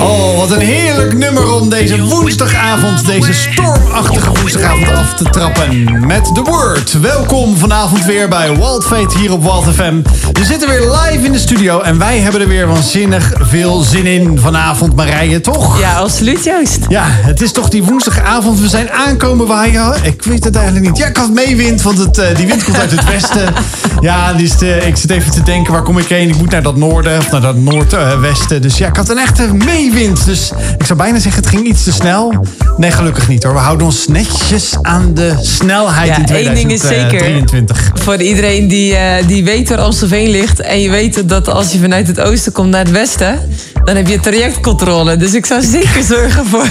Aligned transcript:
Oh, 0.00 0.36
wat 0.36 0.50
een 0.50 0.60
heerlijk 0.60 1.14
nummer 1.14 1.52
om 1.52 1.68
deze 1.68 2.02
woensdagavond, 2.02 3.06
deze 3.06 3.32
stormachtige 3.32 4.30
woensdagavond 4.30 4.88
af 4.88 5.14
te 5.14 5.24
trappen. 5.24 6.06
Met 6.06 6.34
The 6.34 6.42
Word. 6.42 7.00
Welkom 7.00 7.56
vanavond 7.56 8.04
weer 8.04 8.28
bij 8.28 8.56
Wild 8.56 8.84
Fate 8.84 9.18
hier 9.18 9.32
op 9.32 9.42
Wild 9.42 9.74
FM. 9.74 10.02
We 10.32 10.44
zitten 10.44 10.68
weer 10.68 10.80
live 10.80 11.24
in 11.24 11.32
de 11.32 11.38
studio 11.38 11.80
en 11.80 11.98
wij 11.98 12.18
hebben 12.18 12.40
er 12.40 12.48
weer 12.48 12.66
waanzinnig 12.66 13.32
veel 13.38 13.80
zin 13.80 14.06
in 14.06 14.38
vanavond, 14.38 14.96
Marije, 14.96 15.40
toch? 15.40 15.80
Ja, 15.80 15.98
absoluut 15.98 16.44
Joost. 16.44 16.78
Ja, 16.88 17.04
het 17.08 17.40
is 17.40 17.52
toch 17.52 17.68
die 17.68 17.84
woensdagavond. 17.84 18.60
We 18.60 18.68
zijn 18.68 18.90
aankomen 18.90 19.46
waaien. 19.46 19.94
Ik 20.02 20.22
weet 20.22 20.44
het 20.44 20.56
eigenlijk 20.56 20.86
niet. 20.86 20.96
Ja, 20.98 21.06
ik 21.06 21.16
had 21.16 21.30
meewind, 21.30 21.82
want 21.82 21.98
het, 21.98 22.18
eh, 22.18 22.36
die 22.36 22.46
wind 22.46 22.64
komt 22.64 22.78
uit 22.78 22.90
het 22.90 23.04
westen. 23.04 23.54
Ja, 24.00 24.32
dus 24.32 24.62
ik 24.62 24.96
zit 24.96 25.10
even 25.10 25.30
te 25.30 25.42
denken, 25.42 25.72
waar 25.72 25.82
kom 25.82 25.98
ik 25.98 26.06
heen? 26.06 26.28
Ik 26.28 26.36
moet 26.36 26.50
naar 26.50 26.62
dat 26.62 26.76
noorden 26.76 27.18
of 27.18 27.30
naar 27.30 27.40
dat 27.40 27.56
noordwesten. 27.56 28.62
dus 28.62 28.78
ja, 28.78 28.88
ik 28.88 28.96
had 28.96 29.08
een 29.08 29.18
echte 29.30 29.54
meewind. 29.54 30.24
Dus 30.24 30.52
ik 30.78 30.86
zou 30.86 30.98
bijna 30.98 31.18
zeggen, 31.18 31.42
het 31.42 31.50
ging 31.50 31.66
iets 31.66 31.84
te 31.84 31.92
snel. 31.92 32.46
Nee, 32.76 32.90
gelukkig 32.90 33.28
niet 33.28 33.42
hoor. 33.42 33.52
We 33.52 33.58
houden 33.58 33.86
ons 33.86 34.06
netjes 34.06 34.74
aan 34.82 35.14
de 35.14 35.34
snelheid 35.42 36.08
Ja, 36.08 36.16
in 36.16 36.24
één 36.26 36.54
ding 36.54 36.72
is 36.72 36.80
zeker. 36.80 37.18
2023. 37.18 37.90
Voor 37.94 38.16
iedereen 38.16 38.68
die, 38.68 38.96
eh, 38.96 39.26
die 39.26 39.44
weet 39.44 39.68
waar 39.68 39.78
Amstelveen 39.78 40.30
ligt. 40.30 40.60
En 40.60 40.80
je 40.80 40.90
weet 40.90 41.28
dat 41.28 41.48
als 41.48 41.72
je 41.72 41.78
vanuit 41.78 42.06
het 42.06 42.20
oosten 42.20 42.52
komt 42.52 42.70
naar 42.70 42.80
het 42.84 42.90
westen. 42.90 43.38
Dan 43.84 43.96
heb 43.96 44.08
je 44.08 44.20
trajectcontrole. 44.20 45.16
Dus 45.16 45.34
ik 45.34 45.46
zou 45.46 45.62
zeker 45.62 46.02
zorgen 46.16 46.46
voor... 46.46 46.66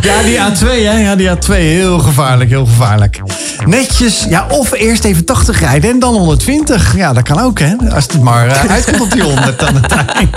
Ja, 0.00 0.22
die 0.22 0.38
A2, 0.38 0.66
hè? 0.66 0.98
Ja, 0.98 1.16
die 1.16 1.28
A2. 1.30 1.46
Heel 1.46 1.98
gevaarlijk, 1.98 2.50
heel 2.50 2.66
gevaarlijk. 2.66 3.20
Netjes, 3.66 4.26
ja, 4.28 4.46
of 4.48 4.72
eerst 4.72 5.04
even 5.04 5.24
80 5.24 5.60
rijden 5.60 5.90
en 5.90 5.98
dan 5.98 6.14
120. 6.14 6.96
Ja, 6.96 7.12
dat 7.12 7.22
kan 7.22 7.40
ook, 7.40 7.58
hè? 7.58 7.74
Als 7.94 8.04
het 8.04 8.22
maar 8.22 8.48
eh, 8.48 8.70
uitkomt 8.70 9.00
op 9.00 9.10
die 9.10 9.22
100 9.22 9.62
aan 9.62 9.74
het 9.74 9.92
einde. 9.92 10.32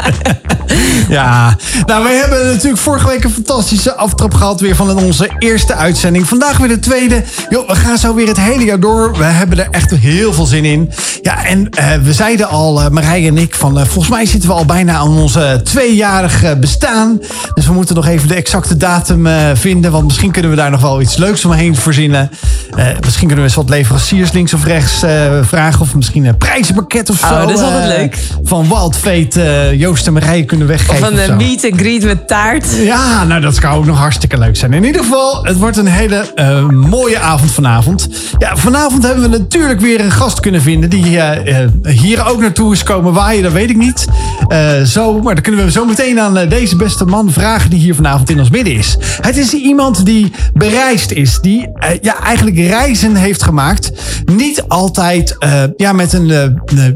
Ja, 1.10 1.58
nou, 1.86 2.04
we 2.04 2.10
hebben 2.10 2.46
natuurlijk 2.46 2.82
vorige 2.82 3.08
week 3.08 3.24
een 3.24 3.32
fantastische 3.32 3.96
aftrap 3.96 4.34
gehad 4.34 4.60
weer 4.62 4.76
van 4.76 4.98
onze 4.98 5.30
eerste 5.40 5.74
uitzending. 5.74 6.28
Vandaag 6.28 6.58
weer 6.58 6.68
de 6.68 6.80
tweede. 6.80 7.24
Yo, 7.50 7.66
we 7.68 7.76
gaan 7.76 7.98
zo 7.98 8.14
weer 8.14 8.28
het 8.28 8.40
hele 8.40 8.64
jaar 8.66 8.80
door. 8.80 9.18
We 9.18 9.24
hebben 9.24 9.60
er 9.60 9.68
echt 9.72 9.92
heel 9.92 10.34
veel 10.34 10.46
zin 10.46 10.66
in. 10.66 10.92
Ja, 11.22 11.46
en 11.46 11.70
eh, 11.70 11.86
we 12.04 12.14
zeiden 12.14 12.50
al, 12.50 12.82
eh, 12.82 12.90
Marije 12.90 13.28
en 13.28 13.38
ik, 13.38 13.56
van 13.56 13.80
eh, 13.80 13.86
volgens 13.86 14.10
mij 14.10 14.26
zitten 14.26 14.50
we 14.50 14.56
al 14.56 14.66
bijna 14.66 14.94
aan 14.94 15.18
onze 15.18 15.62
tweejarig 15.64 16.44
eh, 16.44 16.52
bestaan. 16.60 17.20
Dus 17.54 17.68
we 17.68 17.74
moeten 17.74 17.96
nog 17.96 18.08
even 18.08 18.28
de 18.28 18.36
exacte 18.36 18.78
datum 18.78 19.28
vinden. 19.54 19.92
Want 19.92 20.06
misschien 20.06 20.32
kunnen 20.32 20.52
we 20.52 20.58
daar 20.58 20.72
nog 20.72 20.82
wel 20.82 21.02
iets 21.02 21.16
leuks 21.16 21.46
omheen 21.46 21.76
verzinnen. 21.76 22.30
Eh, 22.76 22.86
misschien 23.04 23.28
kunnen 23.28 23.38
we 23.38 23.50
eens 23.50 23.56
wat 23.56 23.70
leveranciers 23.70 24.32
links 24.32 24.54
of 24.54 24.64
rechts 24.66 25.04
vragen. 25.42 25.82
Of 25.82 25.96
misschien 25.96 26.26
een 26.26 26.38
prijzenpakket 26.38 27.10
of 27.10 27.18
zo. 27.18 27.26
Oh, 27.26 27.40
dat 27.40 27.50
is 27.50 27.62
altijd 27.62 27.98
leuk. 27.98 28.18
Van 28.44 28.68
Wild 28.68 28.98
Fate, 28.98 29.42
eh, 29.42 29.80
Joost 29.80 30.08
en 30.08 30.14
Marije 30.14 30.46
kunnen 30.46 30.68
weggeven. 30.78 31.04
Van 31.06 31.14
of 31.14 31.20
een 31.20 31.26
zo. 31.26 31.36
meet 31.36 31.64
and 31.72 31.80
greet 31.80 32.04
met 32.04 32.28
taart. 32.28 32.66
Ja, 32.78 33.24
nou 33.24 33.42
dat 33.42 33.56
zou 33.56 33.78
ook 33.78 33.86
nog 33.86 33.98
hartstikke 33.98 34.38
leuk 34.38 34.56
zijn. 34.56 34.74
In 34.74 34.84
ieder 34.84 35.04
geval, 35.04 35.46
het 35.46 35.58
wordt 35.58 35.78
een 35.78 35.88
hele 35.88 36.32
eh, 36.36 36.68
mooie 36.70 37.20
avond 37.20 37.52
vanavond. 37.52 38.08
Ja, 38.38 38.56
vanavond 38.58 39.04
hebben 39.04 39.32
we 39.32 39.38
natuurlijk 39.38 39.80
weer 39.80 40.00
een 40.00 40.12
gast 40.12 40.40
kunnen 40.40 40.62
vinden 40.62 40.90
die 40.90 41.20
eh, 41.20 41.62
eh, 41.64 41.70
hier 41.84 42.26
ook 42.28 42.40
naartoe 42.40 42.74
is 42.74 42.84
komen 42.84 43.14
waaien, 43.14 43.44
dat 43.44 43.52
weet 43.52 43.70
ik 43.70 43.78
niet. 43.78 44.06
Eh, 44.48 44.82
zo, 44.82 45.22
maar 45.22 45.34
dan 45.34 45.44
kunnen 45.44 45.66
we 45.66 45.72
zo 45.72 45.86
meteen 45.86 46.20
aan 46.20 46.38
eh, 46.38 46.50
deze 46.50 46.76
beste 46.76 47.06
man 47.06 47.32
vragen 47.32 47.70
die 47.70 47.80
hier 47.80 47.96
vanavond 47.96 48.30
in 48.30 48.40
ons 48.40 48.50
midden 48.50 48.74
is. 48.74 48.98
Het 49.22 49.38
is 49.38 49.54
iemand 49.54 50.06
die 50.06 50.32
bereisd 50.54 51.12
is, 51.12 51.40
die 51.42 51.68
eh, 51.74 51.90
ja, 52.02 52.24
eigenlijk 52.24 52.58
reizen 52.58 53.16
heeft 53.16 53.44
gemaakt. 53.44 53.92
Niet 54.26 54.64
altijd 54.68 55.36
eh, 55.38 55.64
ja, 55.78 55.94
met 55.94 56.14
een, 56.14 56.32
eh, 56.32 56.44
eh, 56.44 56.52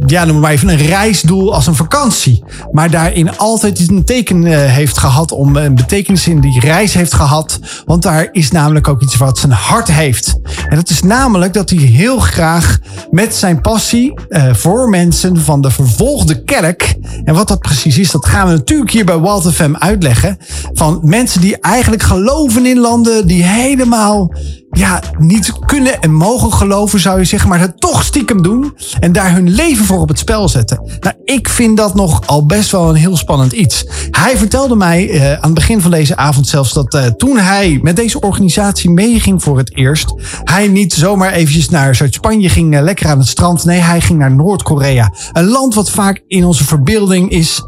ja, 0.05 0.25
noem 0.25 0.39
maar 0.39 0.51
even 0.51 0.69
een 0.69 0.85
reisdoel 0.87 1.53
als 1.53 1.67
een 1.67 1.75
vakantie. 1.75 2.43
Maar 2.71 2.89
daarin 2.89 3.37
altijd 3.37 3.70
een 3.79 4.03
teken 4.03 4.45
eh, 4.45 4.73
heeft 4.73 4.97
gehad 4.97 5.31
om 5.31 5.55
een 5.55 5.75
betekenis 5.75 6.27
in 6.27 6.39
die 6.39 6.59
reis 6.59 6.93
heeft 6.93 7.13
gehad. 7.13 7.59
Want 7.85 8.03
daar 8.03 8.29
is 8.31 8.51
namelijk 8.51 8.87
ook 8.87 9.01
iets 9.01 9.17
wat 9.17 9.37
zijn 9.37 9.51
hart 9.51 9.91
heeft. 9.91 10.35
En 10.69 10.75
dat 10.75 10.89
is 10.89 11.01
namelijk 11.01 11.53
dat 11.53 11.69
hij 11.69 11.79
heel 11.79 12.19
graag 12.19 12.79
met 13.09 13.35
zijn 13.35 13.61
passie 13.61 14.13
eh, 14.27 14.53
voor 14.53 14.89
mensen 14.89 15.37
van 15.37 15.61
de 15.61 15.71
vervolgde 15.71 16.43
kerk. 16.43 16.95
En 17.23 17.33
wat 17.33 17.47
dat 17.47 17.59
precies 17.59 17.97
is, 17.97 18.11
dat 18.11 18.25
gaan 18.25 18.47
we 18.47 18.53
natuurlijk 18.53 18.91
hier 18.91 19.05
bij 19.05 19.17
Walt 19.17 19.53
FM 19.53 19.73
uitleggen. 19.73 20.37
Van 20.73 20.99
mensen 21.03 21.41
die 21.41 21.59
eigenlijk 21.59 22.03
geloven 22.03 22.65
in 22.65 22.79
landen 22.79 23.27
die 23.27 23.43
helemaal 23.43 24.33
ja, 24.71 25.01
niet 25.17 25.53
kunnen 25.65 26.01
en 26.01 26.13
mogen 26.13 26.53
geloven, 26.53 26.99
zou 26.99 27.19
je 27.19 27.25
zeggen, 27.25 27.49
maar 27.49 27.59
het 27.59 27.79
toch 27.79 28.03
stiekem 28.03 28.41
doen 28.41 28.73
en 28.99 29.11
daar 29.11 29.33
hun 29.33 29.49
leven 29.49 29.85
voor 29.85 29.99
op 29.99 30.07
het 30.07 30.19
spel 30.19 30.49
zetten. 30.49 30.81
Nou, 30.99 31.15
ik 31.25 31.49
vind 31.49 31.77
dat 31.77 31.95
nog 31.95 32.27
al 32.27 32.45
best 32.45 32.71
wel 32.71 32.89
een 32.89 32.95
heel 32.95 33.17
spannend 33.17 33.51
iets. 33.51 33.85
Hij 34.11 34.37
vertelde 34.37 34.75
mij 34.75 35.09
eh, 35.09 35.33
aan 35.33 35.39
het 35.41 35.53
begin 35.53 35.81
van 35.81 35.91
deze 35.91 36.15
avond 36.15 36.47
zelfs 36.47 36.73
dat 36.73 36.93
eh, 36.93 37.05
toen 37.05 37.37
hij 37.37 37.79
met 37.81 37.95
deze 37.95 38.19
organisatie 38.19 38.89
meeging 38.89 39.43
voor 39.43 39.57
het 39.57 39.75
eerst, 39.75 40.13
hij 40.43 40.67
niet 40.67 40.93
zomaar 40.93 41.31
eventjes 41.31 41.69
naar 41.69 41.95
Zuid-Spanje 41.95 42.49
ging, 42.49 42.75
eh, 42.75 42.81
lekker 42.81 43.07
aan 43.07 43.19
het 43.19 43.27
strand. 43.27 43.65
Nee, 43.65 43.79
hij 43.79 44.01
ging 44.01 44.19
naar 44.19 44.35
Noord-Korea. 44.35 45.13
Een 45.33 45.47
land 45.47 45.75
wat 45.75 45.89
vaak 45.89 46.23
in 46.27 46.45
onze 46.45 46.63
verbeelding 46.63 47.29
is, 47.29 47.63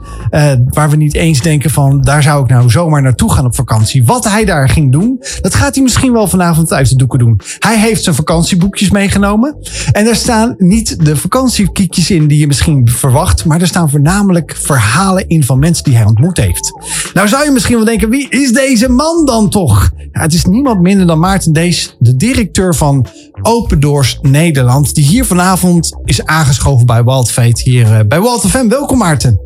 waar 0.69 0.90
we 0.90 0.96
niet 0.96 1.16
eens 1.16 1.42
denken 1.42 1.69
van, 1.69 2.02
daar 2.02 2.24
zou 2.24 2.44
ik 2.44 2.50
nou 2.50 2.69
zomaar 2.69 3.02
naartoe 3.02 3.31
gaan 3.31 3.46
op 3.46 3.56
vakantie. 3.56 4.06
Wat 4.06 4.30
hij 4.30 4.46
daar 4.46 4.69
ging 4.69 4.92
doen, 4.92 5.24
dat 5.42 5.56
gaat 5.56 5.74
hij 5.74 5.84
misschien 5.84 6.13
wel 6.13 6.28
vanavond 6.28 6.74
uit 6.74 6.88
doeken 6.98 7.20
doen. 7.20 7.40
Hij 7.59 7.80
heeft 7.80 8.04
zijn 8.04 8.16
vakantieboekjes 8.16 8.90
meegenomen. 8.90 9.56
En 9.92 10.06
daar 10.06 10.16
staan 10.16 10.56
niet 10.58 11.06
de 11.06 11.16
vakantiekiekjes 11.18 12.12
in 12.12 12.28
die 12.28 12.40
je 12.40 12.48
misschien 12.48 12.90
verwacht. 12.90 13.46
Maar 13.46 13.62
er 13.62 13.68
staan 13.68 13.90
voornamelijk 13.90 14.56
verhalen 14.62 15.28
in 15.28 15.44
van 15.44 15.59
mensen 15.59 15.84
die 15.84 15.96
hij 15.96 16.06
ontmoet 16.06 16.38
heeft. 16.38 16.72
Nou 17.14 17.28
zou 17.28 17.44
je 17.44 17.52
misschien 17.52 17.76
wel 17.76 17.86
denken, 17.86 18.09
wie 18.09 18.30
is 18.30 18.54
deze 18.54 18.90
man 18.90 19.26
dan 19.26 19.50
toch? 19.50 19.90
Ja, 20.12 20.22
het 20.22 20.34
is 20.34 20.46
niemand 20.46 20.81
minder 20.81 21.08
dan 21.08 21.20
Maarten 21.20 21.54
Dees, 21.54 21.96
de 22.00 22.16
directeur 22.16 22.76
van 22.76 23.06
Open 23.42 23.80
Doors 23.80 24.20
Nederland. 24.22 24.96
Die 24.96 25.06
hier 25.06 25.25
vanavond 25.25 25.98
is 26.06 26.25
aangeschoven 26.25 26.86
bij 26.86 27.04
Wild 27.04 27.31
Fate 27.31 27.62
hier 27.70 27.94
eh, 28.00 28.00
bij 28.08 28.22
Wild 28.22 28.42
FM. 28.48 28.68
Welkom 28.68 28.98
Maarten. 28.98 29.40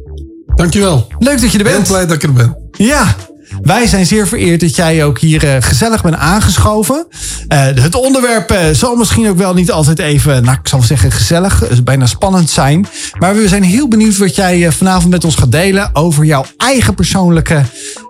Dankjewel. 0.55 1.07
Leuk 1.19 1.41
dat 1.41 1.51
je 1.51 1.57
er 1.59 1.65
Heel 1.65 1.75
bent. 1.75 1.87
blij 1.87 2.05
dat 2.05 2.15
ik 2.15 2.23
er 2.23 2.33
ben. 2.33 2.57
Ja, 2.71 3.15
wij 3.61 3.87
zijn 3.87 4.05
zeer 4.05 4.27
vereerd 4.27 4.59
dat 4.59 4.75
jij 4.75 5.03
ook 5.03 5.19
hier 5.19 5.47
eh, 5.47 5.55
gezellig 5.59 6.03
bent 6.03 6.15
aangeschoven. 6.15 7.07
Eh, 7.47 7.65
het 7.65 7.95
onderwerp 7.95 8.51
eh, 8.51 8.59
zal 8.71 8.95
misschien 8.95 9.29
ook 9.29 9.37
wel 9.37 9.53
niet 9.53 9.71
altijd 9.71 9.99
even, 9.99 10.43
nou 10.43 10.57
ik 10.61 10.67
zal 10.67 10.81
zeggen 10.81 11.11
gezellig, 11.11 11.83
bijna 11.83 12.05
spannend 12.05 12.49
zijn. 12.49 12.87
Maar 13.19 13.35
we 13.35 13.47
zijn 13.47 13.63
heel 13.63 13.87
benieuwd 13.87 14.17
wat 14.17 14.35
jij 14.35 14.71
vanavond 14.71 15.09
met 15.09 15.23
ons 15.23 15.35
gaat 15.35 15.51
delen 15.51 15.89
over 15.93 16.25
jouw 16.25 16.45
eigen 16.57 16.95
persoonlijke 16.95 17.63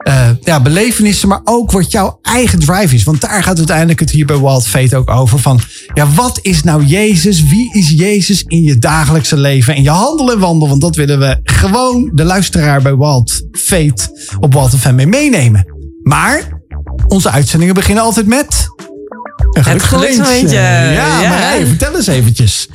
eh, 0.07 0.29
ja, 0.41 0.62
belevenissen, 0.62 1.28
maar 1.28 1.41
ook 1.44 1.72
wat 1.72 1.91
jouw 1.91 2.19
eigen 2.22 2.59
drive 2.59 2.95
is. 2.95 3.03
Want 3.03 3.22
daar 3.22 3.44
gaat 3.44 3.57
uiteindelijk 3.57 4.00
het 4.00 4.12
hier 4.12 4.25
bij 4.25 4.40
Wild 4.40 4.68
Fate 4.68 4.97
ook 4.97 5.09
over. 5.09 5.40
Van 5.40 5.59
ja, 5.94 6.07
wat 6.16 6.40
is 6.41 6.63
nou 6.63 6.85
Jezus? 6.85 7.44
Wie 7.44 7.73
is 7.73 7.90
Jezus 7.90 8.44
in 8.44 8.63
je 8.63 8.78
dagelijkse 8.78 9.38
leven 9.38 9.75
en 9.75 9.84
je 9.84 9.90
handel 9.90 10.31
en 10.31 10.40
wandel? 10.40 10.69
Want 10.69 10.81
dat 10.81 10.95
willen 10.95 11.19
we 11.19 11.40
gewoon 11.44 12.12
de 12.13 12.23
luisteraar 12.23 12.81
bij 12.81 12.97
Wild 12.97 13.41
Fate 13.51 14.34
op 14.40 14.53
Wild 14.53 14.75
FM 14.75 14.95
mee 14.95 15.07
meenemen. 15.07 15.66
Maar 16.03 16.62
onze 17.07 17.29
uitzendingen 17.29 17.74
beginnen 17.74 18.03
altijd 18.03 18.28
met. 18.28 18.68
Het 19.66 19.84
geluksmomentje. 19.84 20.56
Ja, 20.56 21.22
Ja. 21.22 21.66
Vertel 21.66 21.95
eens 21.95 22.07
eventjes. 22.07 22.68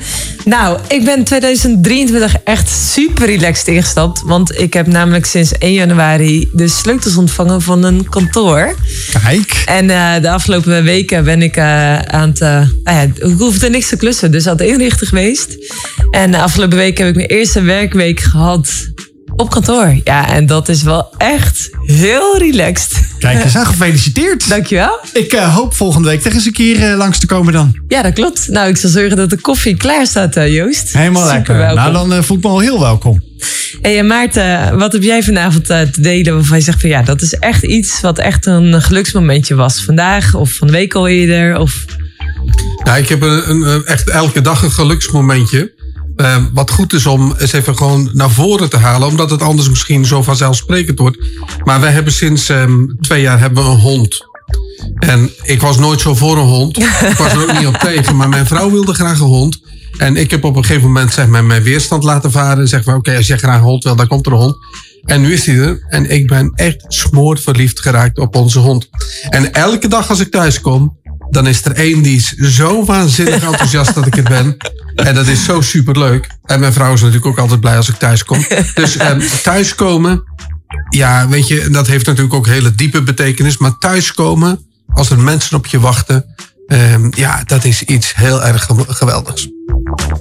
Nou, 0.45 0.79
ik 0.89 1.05
ben 1.05 1.25
2023 1.25 2.35
echt 2.45 2.69
super 2.71 3.27
relaxed 3.27 3.69
ingestapt. 3.69 4.23
Want 4.25 4.61
ik 4.61 4.73
heb 4.75 4.87
namelijk 4.87 5.27
sinds 5.27 5.59
1 5.59 5.73
januari 5.73 6.49
de 6.53 6.69
sleutels 6.69 7.17
ontvangen 7.17 7.63
van 7.63 7.83
een 7.83 8.09
kantoor. 8.09 8.75
Kijk. 9.23 9.63
En 9.67 9.91
eh, 9.91 10.21
de 10.21 10.31
afgelopen 10.31 10.85
weken 10.85 11.25
ben 11.25 11.43
ik 11.43 11.57
eh, 11.57 11.99
aan 11.99 12.29
het... 12.29 12.41
nou 12.41 12.67
ja, 12.85 13.01
ik 13.01 13.23
hoefde 13.39 13.71
niks 13.71 13.89
te 13.89 13.97
klussen, 13.97 14.31
dus 14.31 14.47
aan 14.47 14.57
het 14.57 14.67
inrichten 14.67 15.07
geweest. 15.07 15.57
En 16.11 16.31
de 16.31 16.39
afgelopen 16.39 16.79
week 16.79 16.99
heb 16.99 17.09
ik 17.09 17.15
mijn 17.15 17.29
eerste 17.29 17.61
werkweek 17.61 18.21
gehad 18.21 18.69
op 19.43 19.51
kantoor. 19.51 19.97
Ja, 20.05 20.29
en 20.29 20.47
dat 20.47 20.69
is 20.69 20.83
wel 20.83 21.15
echt 21.19 21.71
heel 21.87 22.39
relaxed. 22.39 23.01
Kijk 23.19 23.45
eens 23.45 23.57
aan, 23.57 23.67
gefeliciteerd. 23.75 24.49
Dankjewel. 24.49 24.99
Ik 25.13 25.33
eh, 25.33 25.55
hoop 25.55 25.75
volgende 25.75 26.09
week 26.09 26.23
toch 26.23 26.33
eens 26.33 26.47
een 26.47 26.53
keer 26.53 26.91
eh, 26.91 26.97
langs 26.97 27.19
te 27.19 27.27
komen 27.27 27.53
dan. 27.53 27.81
Ja, 27.89 28.03
dat 28.03 28.13
klopt. 28.13 28.49
Nou, 28.49 28.69
ik 28.69 28.77
zal 28.77 28.91
zorgen 28.91 29.17
dat 29.17 29.31
de 29.31 29.41
koffie 29.41 29.77
klaar 29.77 30.07
staat, 30.07 30.37
eh, 30.37 30.55
Joost. 30.55 30.93
Helemaal 30.93 31.23
Super 31.23 31.35
lekker. 31.37 31.57
welkom. 31.57 31.77
Nou, 31.77 31.93
dan 31.93 32.13
eh, 32.13 32.23
voel 32.23 32.37
ik 32.37 32.43
me 32.43 32.49
al 32.49 32.59
heel 32.61 32.81
welkom. 32.81 33.23
Hey, 33.83 33.99
en 33.99 34.07
Maarten, 34.07 34.79
wat 34.79 34.93
heb 34.93 35.03
jij 35.03 35.23
vanavond 35.23 35.71
eh, 35.71 35.81
te 35.81 36.01
delen 36.01 36.35
waarvan 36.35 36.57
je 36.59 36.65
zegt 36.65 36.81
van 36.81 36.91
ja, 36.91 37.03
dat 37.03 37.23
is 37.23 37.33
echt 37.35 37.63
iets 37.65 38.01
wat 38.01 38.19
echt 38.19 38.47
een 38.47 38.83
geluksmomentje 38.83 39.55
was 39.55 39.85
vandaag 39.85 40.35
of 40.35 40.53
van 40.53 40.67
de 40.67 40.73
week 40.73 40.95
al 40.95 41.09
eerder? 41.09 41.59
Of... 41.59 41.85
Ja, 42.85 42.97
ik 42.97 43.09
heb 43.09 43.23
een- 43.23 43.51
een- 43.51 43.85
echt 43.85 44.09
elke 44.11 44.41
dag 44.41 44.63
een 44.63 44.71
geluksmomentje. 44.71 45.73
Eh, 46.17 46.37
wat 46.53 46.71
goed 46.71 46.93
is 46.93 47.07
om 47.07 47.35
eens 47.39 47.53
even 47.53 47.77
gewoon 47.77 48.11
naar 48.13 48.31
voren 48.31 48.71
te 48.71 48.77
halen. 48.77 49.09
Omdat 49.09 49.31
het 49.31 49.43
anders 49.43 49.69
misschien 49.69 50.05
zo 50.05 50.23
vanzelfsprekend 50.23 50.99
wordt. 50.99 51.19
Maar 51.65 51.81
wij 51.81 51.93
hebben 51.93 52.13
sinds 52.13 52.49
ehm, 52.49 52.87
twee 53.01 53.23
jaar 53.23 53.41
hebben 53.41 53.65
we 53.65 53.71
een 53.71 53.79
hond. 53.79 54.31
En 54.99 55.31
ik 55.43 55.61
was 55.61 55.79
nooit 55.79 56.01
zo 56.01 56.15
voor 56.15 56.37
een 56.39 56.47
hond. 56.47 56.79
Ik 56.79 57.17
was 57.19 57.33
er 57.33 57.43
ook 57.43 57.59
niet 57.59 57.67
op 57.67 57.77
tegen. 57.89 58.17
Maar 58.17 58.29
mijn 58.29 58.47
vrouw 58.47 58.71
wilde 58.71 58.95
graag 58.95 59.21
een 59.21 59.27
hond. 59.27 59.61
En 59.97 60.17
ik 60.17 60.31
heb 60.31 60.45
op 60.45 60.57
een 60.57 60.65
gegeven 60.65 60.87
moment 60.87 61.13
zeg 61.13 61.27
maar, 61.27 61.45
mijn 61.45 61.63
weerstand 61.63 62.05
laten 62.05 62.31
varen. 62.31 62.69
Zeg 62.69 62.85
maar, 62.85 62.97
oké, 62.97 63.17
als 63.17 63.27
jij 63.27 63.39
graag 63.39 63.57
een 63.57 63.63
hond 63.63 63.85
wil, 63.85 63.97
dan 63.97 64.07
komt 64.07 64.27
er 64.27 64.33
een 64.33 64.39
hond. 64.39 64.57
En 65.03 65.21
nu 65.21 65.33
is 65.33 65.47
hij 65.47 65.57
er. 65.57 65.85
En 65.89 66.11
ik 66.11 66.27
ben 66.27 66.53
echt 66.55 66.85
smoorverliefd 66.89 67.81
geraakt 67.81 68.19
op 68.19 68.37
onze 68.37 68.59
hond. 68.59 68.89
En 69.29 69.53
elke 69.53 69.89
dag 69.89 70.09
als 70.11 70.21
ik 70.21 70.31
thuis 70.31 70.61
kom, 70.61 71.01
dan 71.31 71.47
is 71.47 71.65
er 71.65 71.73
één 71.73 72.03
die 72.03 72.17
is 72.17 72.29
zo 72.31 72.85
waanzinnig 72.85 73.43
enthousiast 73.43 73.95
dat 73.95 74.07
ik 74.07 74.17
er 74.17 74.23
ben. 74.23 74.57
En 74.95 75.15
dat 75.15 75.27
is 75.27 75.45
zo 75.45 75.61
superleuk. 75.61 76.29
En 76.45 76.61
mijn 76.61 76.73
vrouw 76.73 76.93
is 76.93 77.01
natuurlijk 77.01 77.27
ook 77.27 77.39
altijd 77.39 77.61
blij 77.61 77.77
als 77.77 77.89
ik 77.89 77.95
thuis 77.95 78.25
kom. 78.25 78.47
Dus 78.75 79.01
um, 79.01 79.23
thuiskomen, 79.43 80.23
ja, 80.89 81.29
weet 81.29 81.49
je, 81.49 81.69
dat 81.71 81.87
heeft 81.87 82.07
natuurlijk 82.07 82.35
ook 82.35 82.47
hele 82.47 82.75
diepe 82.75 83.03
betekenis. 83.03 83.57
Maar 83.57 83.79
thuiskomen, 83.79 84.67
als 84.87 85.11
er 85.11 85.19
mensen 85.19 85.57
op 85.57 85.67
je 85.67 85.81
wachten, 85.81 86.25
um, 86.67 87.11
ja, 87.15 87.43
dat 87.47 87.65
is 87.65 87.83
iets 87.83 88.15
heel 88.15 88.43
erg 88.43 88.69
geweldigs. 88.87 89.49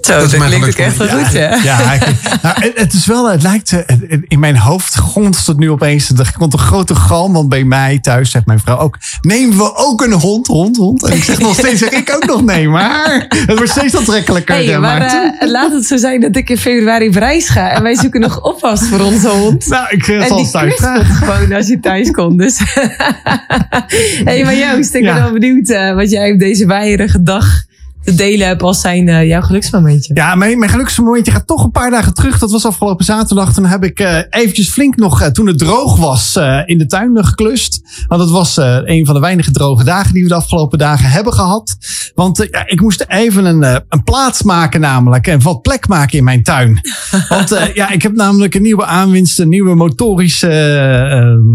Zo, 0.01 0.19
dat, 0.19 0.31
dat 0.31 0.45
klinkt 0.45 0.67
ook 0.67 0.73
echt 0.73 0.97
wel 0.97 1.07
goed, 1.07 1.33
hè? 1.33 1.55
Ja, 1.55 1.97
nou, 2.43 2.71
het 2.75 2.93
is 2.93 3.05
wel, 3.05 3.31
het 3.31 3.43
lijkt, 3.43 3.71
eh, 3.71 4.17
in 4.27 4.39
mijn 4.39 4.57
hoofd 4.57 4.97
gonst 4.97 5.47
het 5.47 5.57
nu 5.57 5.69
opeens. 5.71 6.09
Er 6.09 6.33
komt 6.37 6.53
een 6.53 6.59
grote 6.59 6.95
galm, 6.95 7.33
want 7.33 7.49
bij 7.49 7.63
mij 7.63 7.99
thuis 7.99 8.31
zegt 8.31 8.45
mijn 8.45 8.59
vrouw 8.59 8.77
ook, 8.77 8.97
nemen 9.21 9.57
we 9.57 9.75
ook 9.75 10.01
een 10.01 10.11
hond, 10.11 10.47
hond, 10.47 10.77
hond. 10.77 11.03
En 11.03 11.15
ik 11.15 11.23
zeg 11.23 11.39
nog 11.39 11.53
steeds, 11.53 11.79
zeg 11.79 11.89
ik 11.89 12.11
ook 12.15 12.25
nog 12.25 12.43
nee, 12.43 12.67
maar 12.67 13.25
het 13.47 13.57
wordt 13.57 13.71
steeds 13.71 13.95
aantrekkelijker. 13.95 14.55
Hey, 14.55 14.79
maar 14.79 15.01
uh, 15.01 15.49
laat 15.49 15.71
het 15.71 15.85
zo 15.85 15.97
zijn 15.97 16.21
dat 16.21 16.35
ik 16.35 16.49
in 16.49 16.57
februari 16.57 17.07
op 17.07 17.15
reis 17.15 17.49
ga 17.49 17.69
en 17.69 17.83
wij 17.83 17.95
zoeken 17.95 18.21
nog 18.21 18.41
oppas 18.41 18.87
voor 18.87 18.99
onze 18.99 19.29
hond. 19.29 19.67
Nou, 19.67 19.85
ik 19.89 20.07
uh, 20.07 20.25
zal 20.25 20.49
thuis 20.49 20.75
gewoon 20.75 21.53
als 21.53 21.67
je 21.67 21.79
thuis 21.79 22.11
komt, 22.11 22.39
dus. 22.39 22.59
hey, 24.25 24.43
maar 24.43 24.55
Joost, 24.55 24.93
ik 24.93 25.03
ben 25.03 25.15
wel 25.15 25.31
benieuwd 25.31 25.69
uh, 25.69 25.95
wat 25.95 26.09
jij 26.09 26.31
op 26.31 26.39
deze 26.39 26.65
waaierige 26.65 27.23
dag 27.23 27.69
te 28.03 28.15
delen 28.15 28.47
heb 28.47 28.63
als 28.63 28.81
zijn 28.81 29.07
uh, 29.07 29.27
jouw 29.27 29.41
geluksmomentje. 29.41 30.13
Ja, 30.13 30.35
mijn, 30.35 30.59
mijn 30.59 30.71
geluksmomentje 30.71 31.31
gaat 31.31 31.47
toch 31.47 31.63
een 31.63 31.71
paar 31.71 31.89
dagen 31.89 32.13
terug. 32.13 32.39
Dat 32.39 32.51
was 32.51 32.65
afgelopen 32.65 33.05
zaterdag. 33.05 33.53
Toen 33.53 33.65
heb 33.65 33.83
ik 33.83 33.99
uh, 33.99 34.17
eventjes 34.29 34.69
flink 34.69 34.95
nog, 34.95 35.21
uh, 35.21 35.27
toen 35.27 35.47
het 35.47 35.57
droog 35.57 35.97
was, 35.97 36.39
in 36.65 36.77
de 36.77 36.85
tuin 36.85 37.25
geklust. 37.25 37.81
Want 38.07 38.21
het 38.21 38.29
was 38.29 38.57
een 38.57 39.05
van 39.05 39.13
de 39.13 39.21
weinige 39.21 39.51
droge 39.51 39.83
dagen 39.83 40.13
die 40.13 40.23
we 40.23 40.29
de 40.29 40.35
afgelopen 40.35 40.77
dagen 40.77 41.09
hebben 41.09 41.33
gehad. 41.33 41.75
Want 42.15 42.47
ja, 42.51 42.67
ik 42.67 42.81
moest 42.81 43.05
even 43.07 43.45
een, 43.45 43.63
een 43.89 44.03
plaats 44.03 44.43
maken 44.43 44.79
namelijk. 44.79 45.27
En 45.27 45.41
wat 45.41 45.61
plek 45.61 45.87
maken 45.87 46.17
in 46.17 46.23
mijn 46.23 46.43
tuin. 46.43 46.79
Want 47.29 47.71
ja, 47.73 47.89
ik 47.89 48.01
heb 48.01 48.15
namelijk 48.15 48.55
een 48.55 48.61
nieuwe 48.61 48.85
aanwinst, 48.85 49.39
een 49.39 49.49
nieuwe 49.49 49.75
motorische 49.75 50.49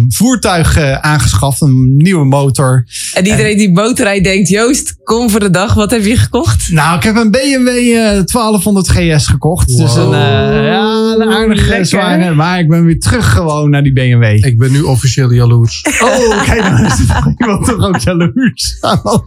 voertuig 0.09 0.79
aangeschaft. 1.01 1.61
Een 1.61 1.97
nieuwe 1.97 2.25
motor. 2.25 2.87
En 3.15 3.27
iedereen 3.27 3.57
die 3.57 3.73
motorrijdt 3.73 4.25
denkt, 4.25 4.49
Joost, 4.49 4.97
kom 5.03 5.31
voor 5.31 5.41
de 5.41 5.51
dag. 5.51 5.75
Wat 5.75 5.91
heb 5.91 6.05
je 6.05 6.17
gekocht? 6.17 6.36
Nou, 6.71 6.97
ik 6.97 7.03
heb 7.03 7.17
een 7.17 7.31
BMW 7.31 7.69
uh, 7.69 8.01
1200 8.25 8.89
GS 8.89 9.27
gekocht. 9.27 9.71
Wow. 9.71 9.81
Dus 9.81 9.95
een, 9.95 10.13
uh, 10.13 10.67
ja, 10.67 11.06
een 11.21 11.33
aardige. 11.33 12.35
Maar 12.35 12.59
ik 12.59 12.69
ben 12.69 12.85
weer 12.85 13.01
terug 13.01 13.33
gewoon 13.33 13.71
naar 13.71 13.83
die 13.83 13.93
BMW. 13.93 14.23
Ik 14.23 14.59
ben 14.59 14.73
nu 14.73 14.81
officieel 14.81 15.33
jaloers. 15.33 15.85
Oh, 16.07 16.45
kijk 16.45 16.63
nou 16.63 16.85
is 16.87 17.01
iemand 17.39 17.67
toch 17.67 17.87
ook 17.87 17.99
jaloers. 17.99 18.77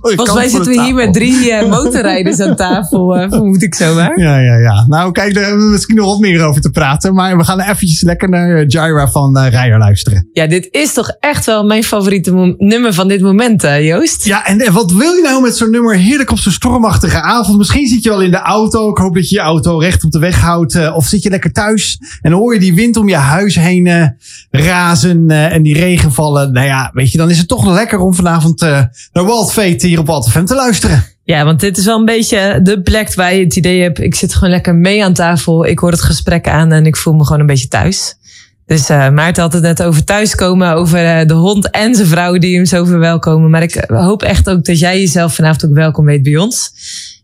Volgens 0.02 0.34
mij 0.34 0.48
zitten 0.48 0.72
we 0.72 0.82
hier 0.82 0.94
met 0.94 1.14
drie 1.14 1.52
uh, 1.52 1.70
motorrijders 1.70 2.40
aan 2.40 2.56
tafel, 2.56 3.18
uh, 3.18 3.30
vermoed 3.30 3.64
ik 3.64 3.76
zo 3.76 3.94
maar. 3.96 4.20
Ja, 4.20 4.40
ja, 4.40 4.58
ja. 4.58 4.86
Nou, 4.88 5.12
kijk, 5.12 5.34
daar 5.34 5.44
hebben 5.44 5.66
we 5.66 5.72
misschien 5.72 5.96
nog 5.96 6.06
wat 6.06 6.20
meer 6.20 6.44
over 6.44 6.62
te 6.62 6.70
praten. 6.70 7.14
Maar 7.14 7.38
we 7.38 7.44
gaan 7.44 7.60
eventjes 7.60 8.02
lekker 8.02 8.30
naar 8.30 8.66
Jaira 8.66 9.08
van 9.08 9.38
uh, 9.38 9.50
Rijer 9.50 9.78
luisteren. 9.78 10.30
Ja, 10.34 10.48
dit 10.48 10.68
is 10.72 10.94
toch 10.94 11.10
echt 11.20 11.46
wel 11.46 11.64
mijn 11.64 11.84
favoriete 11.84 12.56
nummer 12.58 12.94
van 12.94 13.08
dit 13.08 13.22
moment, 13.22 13.62
Joost? 13.82 14.26
Ja, 14.26 14.46
en, 14.46 14.62
en 14.62 14.74
wat 14.74 14.92
wil 14.92 15.14
je 15.14 15.22
nou 15.22 15.42
met 15.42 15.58
zo'n 15.58 15.72
nummer 15.72 15.96
heerlijk 15.96 16.32
op 16.32 16.40
zo'n 16.40 16.52
stormachtige 16.52 17.22
avond. 17.22 17.58
Misschien 17.58 17.88
zit 17.88 18.04
je 18.04 18.10
wel 18.10 18.22
in 18.22 18.32
de 18.32 18.42
auto. 18.42 18.90
Ik 18.90 18.98
hoop 18.98 19.16
dat 19.16 19.30
je 19.30 19.36
je 19.36 19.42
auto 19.42 19.78
recht 19.78 20.04
op 20.04 20.12
de 20.12 20.20
weg 20.20 20.42
houdt. 20.42 20.76
Uh, 20.76 20.96
of 20.96 21.06
zit 21.06 21.24
je 21.24 21.30
lekker 21.30 21.52
thuis 21.52 21.79
en 22.22 22.32
hoor 22.32 22.54
je 22.54 22.60
die 22.60 22.74
wind 22.74 22.98
om 22.98 23.10
je 23.10 23.16
huis 23.16 23.56
heen 23.56 23.86
uh, 23.86 24.08
razen 24.52 25.26
uh, 25.28 25.54
en 25.54 25.62
die 25.62 25.74
regen 25.74 26.12
vallen. 26.12 26.52
Nou 26.52 26.66
ja, 26.66 26.92
weet 26.94 27.12
je, 27.12 27.18
dan 27.18 27.30
is 27.30 27.38
het 27.38 27.48
toch 27.48 27.68
lekker 27.68 28.00
om 28.00 28.14
vanavond 28.14 28.60
naar 28.60 29.26
Walt 29.26 29.54
hier 29.82 30.00
op 30.00 30.08
Walt 30.08 30.32
te 30.32 30.56
luisteren. 30.56 31.04
Ja, 31.24 31.46
want 31.46 31.60
dit 31.60 31.78
is 31.78 31.86
wel 31.86 32.00
een 32.00 32.06
beetje 32.06 32.60
de 32.64 32.82
plek 32.82 33.14
waar 33.14 33.34
je 33.34 33.44
het 33.44 33.56
idee 33.56 33.82
hebt. 33.82 34.00
Ik 34.00 34.16
zit 34.16 34.34
gewoon 34.34 34.50
lekker 34.50 34.76
mee 34.76 35.04
aan 35.04 35.14
tafel. 35.14 35.66
Ik 35.66 35.80
hoor 35.80 35.92
het 35.92 36.02
gesprek 36.02 36.48
aan 36.48 36.72
en 36.72 36.86
ik 36.86 36.98
voel 36.98 37.14
me 37.14 37.24
gewoon 37.24 37.40
een 37.40 37.46
beetje 37.46 37.68
thuis. 37.68 38.18
Dus 38.66 38.90
uh, 38.90 39.10
Maarten 39.10 39.44
had 39.44 39.54
het 39.54 39.62
net 39.62 39.84
over 39.84 40.04
thuiskomen, 40.04 40.74
over 40.74 41.28
de 41.28 41.34
hond 41.34 41.70
en 41.72 41.96
zijn 41.96 42.08
vrouw 42.08 42.38
die 42.38 42.56
hem 42.56 42.66
zo 42.66 42.86
verwelkomen. 42.86 43.50
Maar 43.50 43.62
ik 43.62 43.86
hoop 43.88 44.24
echt 44.24 44.50
ook 44.50 44.66
dat 44.66 44.80
jij 44.80 45.00
jezelf 45.00 45.36
vanavond 45.36 45.66
ook 45.66 45.74
welkom 45.74 46.06
weet 46.06 46.24
bij 46.24 46.38
ons. 46.38 46.72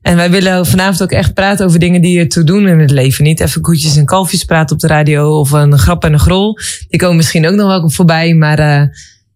En 0.06 0.16
wij 0.16 0.30
willen 0.30 0.66
vanavond 0.66 1.04
ook 1.04 1.12
echt 1.12 1.34
praten 1.34 1.66
over 1.66 1.80
dingen 1.80 2.02
die 2.02 2.20
er 2.20 2.30
toe 2.30 2.44
doen 2.44 2.68
in 2.68 2.80
het 2.80 2.92
leven. 2.92 3.24
Niet 3.24 3.40
even 3.40 3.62
koetjes 3.62 3.96
en 3.96 4.06
kalfjes 4.06 4.44
praten 4.44 4.76
op 4.76 4.82
de 4.82 4.88
radio 4.88 5.40
of 5.40 5.52
een 5.52 5.78
grap 5.78 6.04
en 6.04 6.14
een 6.14 6.20
grol. 6.20 6.58
Die 6.88 7.00
komen 7.00 7.16
misschien 7.16 7.48
ook 7.48 7.56
nog 7.56 7.68
wel 7.68 7.90
voorbij. 7.90 8.34
Maar 8.34 8.60
uh, 8.60 8.88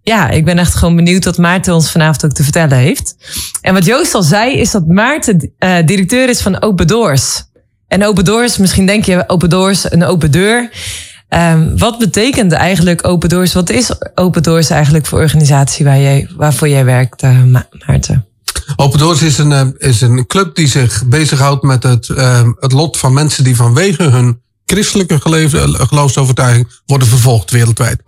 ja, 0.01 0.29
ik 0.29 0.45
ben 0.45 0.57
echt 0.57 0.75
gewoon 0.75 0.95
benieuwd 0.95 1.25
wat 1.25 1.37
Maarten 1.37 1.73
ons 1.73 1.91
vanavond 1.91 2.25
ook 2.25 2.31
te 2.31 2.43
vertellen 2.43 2.77
heeft. 2.77 3.15
En 3.61 3.73
wat 3.73 3.85
Joost 3.85 4.13
al 4.13 4.23
zei, 4.23 4.57
is 4.57 4.71
dat 4.71 4.87
Maarten 4.87 5.51
directeur 5.85 6.29
is 6.29 6.41
van 6.41 6.61
Open 6.61 6.87
Doors. 6.87 7.43
En 7.87 8.05
Open 8.05 8.25
Doors, 8.25 8.57
misschien 8.57 8.85
denk 8.85 9.05
je 9.05 9.23
Open 9.27 9.49
Doors, 9.49 9.91
een 9.91 10.03
open 10.03 10.31
deur. 10.31 10.69
Um, 11.29 11.77
wat 11.77 11.97
betekent 11.97 12.51
eigenlijk 12.51 13.07
Open 13.07 13.29
Doors? 13.29 13.53
Wat 13.53 13.69
is 13.69 13.91
Open 14.15 14.43
Doors 14.43 14.69
eigenlijk 14.69 15.05
voor 15.05 15.19
organisatie 15.19 15.85
waar 15.85 15.99
jij, 15.99 16.29
waarvoor 16.35 16.69
jij 16.69 16.85
werkt, 16.85 17.23
uh, 17.23 17.43
Maarten? 17.85 18.28
Open 18.75 18.99
Doors 18.99 19.21
is 19.21 19.37
een, 19.37 19.51
uh, 19.51 19.67
is 19.77 20.01
een 20.01 20.27
club 20.27 20.55
die 20.55 20.67
zich 20.67 21.03
bezighoudt 21.05 21.63
met 21.63 21.83
het, 21.83 22.07
uh, 22.07 22.47
het 22.55 22.71
lot 22.71 22.97
van 22.97 23.13
mensen 23.13 23.43
die 23.43 23.55
vanwege 23.55 24.03
hun 24.03 24.41
christelijke 24.65 25.19
geloofsovertuiging 25.73 26.67
worden 26.85 27.07
vervolgd 27.07 27.51
wereldwijd. 27.51 28.01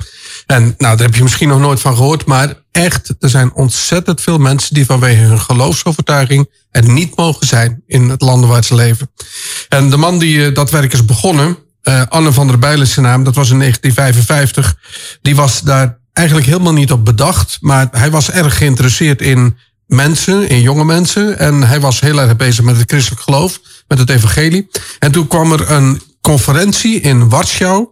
En 0.45 0.63
nou, 0.63 0.97
daar 0.97 1.05
heb 1.05 1.15
je 1.15 1.23
misschien 1.23 1.47
nog 1.47 1.59
nooit 1.59 1.79
van 1.79 1.95
gehoord, 1.95 2.25
maar 2.25 2.53
echt, 2.71 3.13
er 3.19 3.29
zijn 3.29 3.53
ontzettend 3.53 4.21
veel 4.21 4.37
mensen 4.37 4.73
die 4.73 4.85
vanwege 4.85 5.21
hun 5.21 5.39
geloofsovertuiging 5.39 6.49
er 6.71 6.89
niet 6.89 7.15
mogen 7.15 7.47
zijn 7.47 7.83
in 7.87 8.09
het 8.09 8.21
landen 8.21 8.49
waar 8.49 8.63
ze 8.63 8.75
leven. 8.75 9.11
En 9.69 9.89
de 9.89 9.97
man 9.97 10.19
die 10.19 10.51
dat 10.51 10.71
werk 10.71 10.93
is 10.93 11.05
begonnen, 11.05 11.57
Anne 12.09 12.31
van 12.31 12.47
der 12.47 12.59
Bijlen 12.59 12.87
zijn 12.87 13.05
naam, 13.05 13.23
dat 13.23 13.35
was 13.35 13.49
in 13.49 13.59
1955. 13.59 14.75
Die 15.21 15.35
was 15.35 15.61
daar 15.61 15.99
eigenlijk 16.13 16.47
helemaal 16.47 16.73
niet 16.73 16.91
op 16.91 17.05
bedacht. 17.05 17.57
Maar 17.61 17.87
hij 17.91 18.11
was 18.11 18.31
erg 18.31 18.57
geïnteresseerd 18.57 19.21
in 19.21 19.57
mensen, 19.91 20.49
in 20.49 20.61
jonge 20.61 20.85
mensen. 20.85 21.39
En 21.39 21.63
hij 21.63 21.79
was 21.79 21.99
heel 21.99 22.19
erg 22.19 22.35
bezig 22.35 22.63
met 22.63 22.77
het 22.77 22.91
christelijk 22.91 23.21
geloof, 23.21 23.59
met 23.87 23.99
het 23.99 24.09
evangelie. 24.09 24.69
En 24.99 25.11
toen 25.11 25.27
kwam 25.27 25.51
er 25.51 25.71
een 25.71 26.01
conferentie 26.21 26.99
in 26.99 27.29
Warschau. 27.29 27.87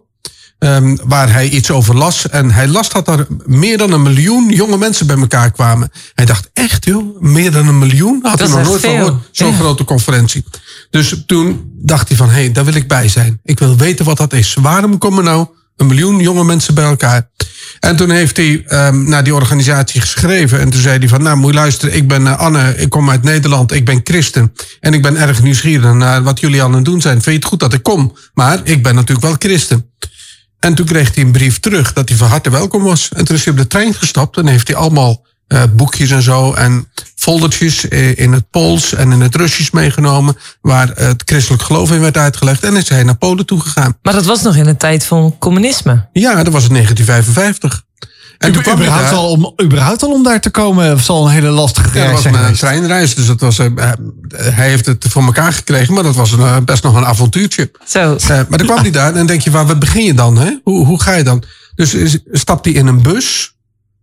Um, 0.58 0.98
waar 1.04 1.32
hij 1.32 1.48
iets 1.48 1.70
over 1.70 1.96
las. 1.96 2.28
En 2.28 2.50
hij 2.50 2.68
las 2.68 2.88
dat 2.88 3.08
er 3.08 3.26
meer 3.44 3.78
dan 3.78 3.92
een 3.92 4.02
miljoen 4.02 4.48
jonge 4.48 4.76
mensen 4.76 5.06
bij 5.06 5.16
elkaar 5.16 5.50
kwamen. 5.50 5.90
Hij 6.14 6.24
dacht, 6.24 6.50
echt 6.52 6.84
joh, 6.84 7.20
meer 7.20 7.50
dan 7.50 7.68
een 7.68 7.78
miljoen? 7.78 8.18
Had 8.22 8.38
hij 8.38 8.48
nog 8.48 8.62
nooit 8.62 8.80
van 8.80 8.90
gehoord. 8.90 9.28
Zo'n 9.30 9.54
grote 9.54 9.84
conferentie. 9.84 10.44
Dus 10.90 11.22
toen 11.26 11.70
dacht 11.74 12.08
hij 12.08 12.16
van, 12.16 12.28
hé, 12.28 12.34
hey, 12.34 12.52
daar 12.52 12.64
wil 12.64 12.74
ik 12.74 12.88
bij 12.88 13.08
zijn. 13.08 13.40
Ik 13.44 13.58
wil 13.58 13.76
weten 13.76 14.04
wat 14.04 14.16
dat 14.16 14.32
is. 14.32 14.54
Waarom 14.54 14.98
komen 14.98 15.24
nou 15.24 15.46
een 15.80 15.86
miljoen 15.86 16.20
jonge 16.20 16.44
mensen 16.44 16.74
bij 16.74 16.84
elkaar? 16.84 17.28
En 17.80 17.96
toen 17.96 18.10
heeft 18.10 18.36
hij 18.36 18.64
um, 18.68 19.08
naar 19.08 19.24
die 19.24 19.34
organisatie 19.34 20.00
geschreven. 20.00 20.60
En 20.60 20.70
toen 20.70 20.80
zei 20.80 20.98
hij 20.98 21.08
van, 21.08 21.22
nou 21.22 21.36
moet 21.36 21.50
je 21.50 21.58
luisteren, 21.58 21.94
ik 21.94 22.08
ben 22.08 22.22
uh, 22.22 22.38
Anne, 22.38 22.76
ik 22.76 22.90
kom 22.90 23.10
uit 23.10 23.22
Nederland, 23.22 23.72
ik 23.72 23.84
ben 23.84 24.00
christen. 24.04 24.52
En 24.80 24.94
ik 24.94 25.02
ben 25.02 25.16
erg 25.16 25.42
nieuwsgierig 25.42 25.92
naar 25.92 26.22
wat 26.22 26.40
jullie 26.40 26.62
aan 26.62 26.74
het 26.74 26.84
doen 26.84 27.00
zijn. 27.00 27.22
Vind 27.22 27.24
je 27.24 27.32
het 27.32 27.44
goed 27.44 27.60
dat 27.60 27.72
ik 27.72 27.82
kom? 27.82 28.16
Maar 28.34 28.60
ik 28.64 28.82
ben 28.82 28.94
natuurlijk 28.94 29.26
wel 29.26 29.36
christen. 29.38 29.90
En 30.58 30.74
toen 30.74 30.86
kreeg 30.86 31.14
hij 31.14 31.24
een 31.24 31.32
brief 31.32 31.60
terug 31.60 31.92
dat 31.92 32.08
hij 32.08 32.18
van 32.18 32.28
harte 32.28 32.50
welkom 32.50 32.82
was. 32.82 33.08
En 33.12 33.24
toen 33.24 33.36
is 33.36 33.44
hij 33.44 33.52
op 33.52 33.58
de 33.58 33.66
trein 33.66 33.94
gestapt 33.94 34.36
en 34.36 34.46
heeft 34.46 34.68
hij 34.68 34.76
allemaal 34.76 35.26
uh, 35.52 35.62
boekjes 35.76 36.10
en 36.10 36.22
zo 36.22 36.52
en 36.52 36.88
foldertjes 37.16 37.84
in 38.14 38.32
het 38.32 38.50
Pools 38.50 38.94
en 38.94 39.12
in 39.12 39.20
het 39.20 39.34
Russisch 39.34 39.70
meegenomen, 39.70 40.36
waar 40.60 40.90
het 40.94 41.22
christelijk 41.24 41.62
geloof 41.62 41.92
in 41.92 42.00
werd 42.00 42.16
uitgelegd. 42.16 42.64
En 42.64 42.76
is 42.76 42.88
hij 42.88 43.02
naar 43.02 43.16
Polen 43.16 43.46
toegegaan. 43.46 43.98
Maar 44.02 44.14
dat 44.14 44.24
was 44.24 44.42
nog 44.42 44.56
in 44.56 44.64
de 44.64 44.76
tijd 44.76 45.04
van 45.04 45.36
communisme. 45.38 46.08
Ja, 46.12 46.42
dat 46.42 46.52
was 46.52 46.64
in 46.64 46.72
1955. 46.72 47.84
En 48.40 48.52
toen 48.52 48.62
kwam 48.62 48.74
überhaupt, 48.74 49.12
al 49.12 49.30
om, 49.30 49.54
überhaupt 49.62 50.02
al 50.02 50.12
om 50.12 50.22
daar 50.22 50.40
te 50.40 50.50
komen, 50.50 51.00
zal 51.00 51.24
een 51.24 51.32
hele 51.32 51.48
lastige 51.48 51.90
reis 51.90 52.10
ja, 52.10 52.30
zijn. 52.30 52.34
een 52.34 52.54
treinreis, 52.54 53.14
dus 53.14 53.26
dat 53.26 53.40
was, 53.40 53.58
uh, 53.58 53.66
hij 54.36 54.68
heeft 54.68 54.86
het 54.86 55.04
voor 55.08 55.22
elkaar 55.22 55.52
gekregen, 55.52 55.94
maar 55.94 56.02
dat 56.02 56.14
was 56.14 56.32
een, 56.32 56.40
uh, 56.40 56.56
best 56.64 56.82
nog 56.82 56.96
een 56.96 57.04
avontuurtje. 57.04 57.70
Zo. 57.86 58.16
Uh, 58.20 58.28
maar 58.28 58.58
dan 58.58 58.66
kwam 58.66 58.78
hij 58.78 58.90
daar 58.90 59.08
en 59.08 59.14
dan 59.14 59.26
denk 59.26 59.40
je, 59.40 59.50
waar 59.50 59.78
begin 59.78 60.04
je 60.04 60.14
dan? 60.14 60.38
Hè? 60.38 60.58
Hoe, 60.62 60.86
hoe 60.86 61.02
ga 61.02 61.12
je 61.12 61.24
dan? 61.24 61.42
Dus 61.74 62.18
stapt 62.32 62.64
hij 62.64 62.74
in 62.74 62.86
een 62.86 63.02
bus 63.02 63.56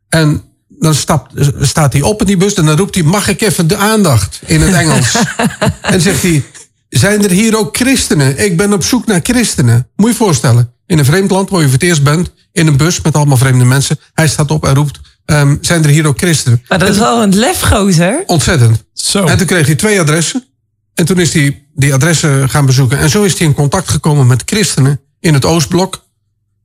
en 0.09 0.43
dan 0.79 0.95
stapt, 0.95 1.33
staat 1.61 1.93
hij 1.93 2.01
op 2.01 2.19
in 2.19 2.27
die 2.27 2.37
bus 2.37 2.53
en 2.53 2.65
dan 2.65 2.77
roept 2.77 2.95
hij: 2.95 3.03
Mag 3.03 3.27
ik 3.27 3.41
even 3.41 3.67
de 3.67 3.75
aandacht 3.75 4.39
in 4.45 4.61
het 4.61 4.73
Engels? 4.73 5.15
en 5.81 6.01
zegt 6.01 6.21
hij: 6.21 6.43
Zijn 6.89 7.23
er 7.23 7.29
hier 7.29 7.57
ook 7.57 7.77
christenen? 7.77 8.43
Ik 8.43 8.57
ben 8.57 8.73
op 8.73 8.83
zoek 8.83 9.05
naar 9.05 9.19
christenen. 9.23 9.87
Moet 9.95 10.05
je 10.05 10.11
je 10.11 10.17
voorstellen, 10.17 10.73
in 10.85 10.99
een 10.99 11.05
vreemd 11.05 11.31
land 11.31 11.49
waar 11.49 11.59
je 11.59 11.65
voor 11.65 11.73
het 11.73 11.83
eerst 11.83 12.03
bent, 12.03 12.31
in 12.51 12.67
een 12.67 12.77
bus 12.77 13.01
met 13.01 13.15
allemaal 13.15 13.37
vreemde 13.37 13.65
mensen. 13.65 13.99
Hij 14.13 14.27
staat 14.27 14.51
op 14.51 14.65
en 14.65 14.75
roept: 14.75 14.99
um, 15.25 15.57
Zijn 15.61 15.83
er 15.83 15.89
hier 15.89 16.07
ook 16.07 16.17
christenen? 16.17 16.63
Maar 16.67 16.79
dat 16.79 16.89
is 16.89 16.97
wel 16.97 17.21
een 17.23 17.35
lefgozer. 17.35 18.23
Ontzettend. 18.25 18.83
Zo. 18.93 19.25
En 19.25 19.37
toen 19.37 19.47
kreeg 19.47 19.65
hij 19.65 19.75
twee 19.75 19.99
adressen. 19.99 20.45
En 20.93 21.05
toen 21.05 21.19
is 21.19 21.33
hij 21.33 21.67
die 21.73 21.93
adressen 21.93 22.49
gaan 22.49 22.65
bezoeken. 22.65 22.97
En 22.97 23.09
zo 23.09 23.23
is 23.23 23.37
hij 23.37 23.47
in 23.47 23.53
contact 23.53 23.89
gekomen 23.89 24.27
met 24.27 24.41
christenen 24.45 25.01
in 25.19 25.33
het 25.33 25.45
Oostblok. 25.45 26.05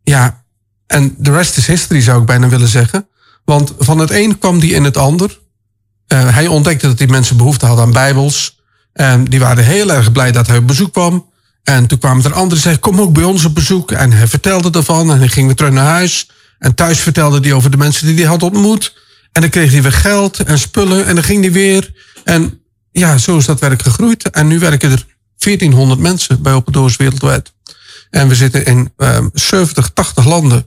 Ja, 0.03 0.45
en 0.87 1.15
de 1.19 1.33
rest 1.33 1.57
is 1.57 1.67
history, 1.67 2.01
zou 2.01 2.21
ik 2.21 2.27
bijna 2.27 2.49
willen 2.49 2.69
zeggen. 2.69 3.09
Want 3.45 3.75
van 3.79 3.99
het 3.99 4.11
een 4.11 4.39
kwam 4.39 4.61
die 4.61 4.75
in 4.75 4.85
het 4.85 4.97
ander. 4.97 5.41
Uh, 6.09 6.35
hij 6.35 6.47
ontdekte 6.47 6.87
dat 6.87 6.99
die 6.99 7.09
mensen 7.09 7.37
behoefte 7.37 7.67
hadden 7.67 7.85
aan 7.85 7.93
bijbels. 7.93 8.61
En 8.93 9.25
die 9.25 9.41
waren 9.41 9.65
heel 9.65 9.93
erg 9.93 10.13
blij 10.13 10.33
dat 10.33 10.47
hij 10.47 10.57
op 10.57 10.67
bezoek 10.67 10.93
kwam. 10.93 11.31
En 11.63 11.87
toen 11.87 11.99
kwamen 11.99 12.25
er 12.25 12.33
anderen 12.33 12.49
die 12.49 12.59
zeiden, 12.59 12.83
kom 12.83 13.01
ook 13.01 13.13
bij 13.13 13.25
ons 13.25 13.45
op 13.45 13.55
bezoek. 13.55 13.93
En 13.93 14.13
hij 14.13 14.29
vertelde 14.29 14.79
ervan 14.79 15.11
en 15.11 15.19
hij 15.19 15.29
ging 15.29 15.47
weer 15.47 15.57
terug 15.57 15.73
naar 15.73 15.87
huis. 15.87 16.31
En 16.59 16.75
thuis 16.75 17.01
vertelde 17.01 17.41
hij 17.41 17.53
over 17.53 17.71
de 17.71 17.77
mensen 17.77 18.07
die 18.07 18.17
hij 18.17 18.25
had 18.25 18.43
ontmoet. 18.43 18.95
En 19.33 19.41
dan 19.41 19.51
kreeg 19.51 19.73
hij 19.73 19.83
weer 19.83 19.93
geld 19.93 20.41
en 20.41 20.59
spullen 20.59 21.07
en 21.07 21.15
dan 21.15 21.25
ging 21.25 21.43
hij 21.43 21.53
weer. 21.53 21.93
En 22.25 22.61
ja, 22.91 23.19
zo 23.19 23.37
is 23.37 23.45
dat 23.45 23.61
werk 23.61 23.83
gegroeid. 23.83 24.31
En 24.31 24.47
nu 24.47 24.59
werken 24.59 24.91
er 24.91 25.07
1400 25.39 26.01
mensen 26.01 26.43
bij 26.43 26.53
Open 26.53 26.73
Doors 26.73 26.97
wereldwijd. 26.97 27.53
En 28.11 28.29
we 28.29 28.35
zitten 28.35 28.65
in 28.67 28.93
um, 28.97 29.31
70, 29.33 29.91
80 29.91 30.25
landen. 30.25 30.67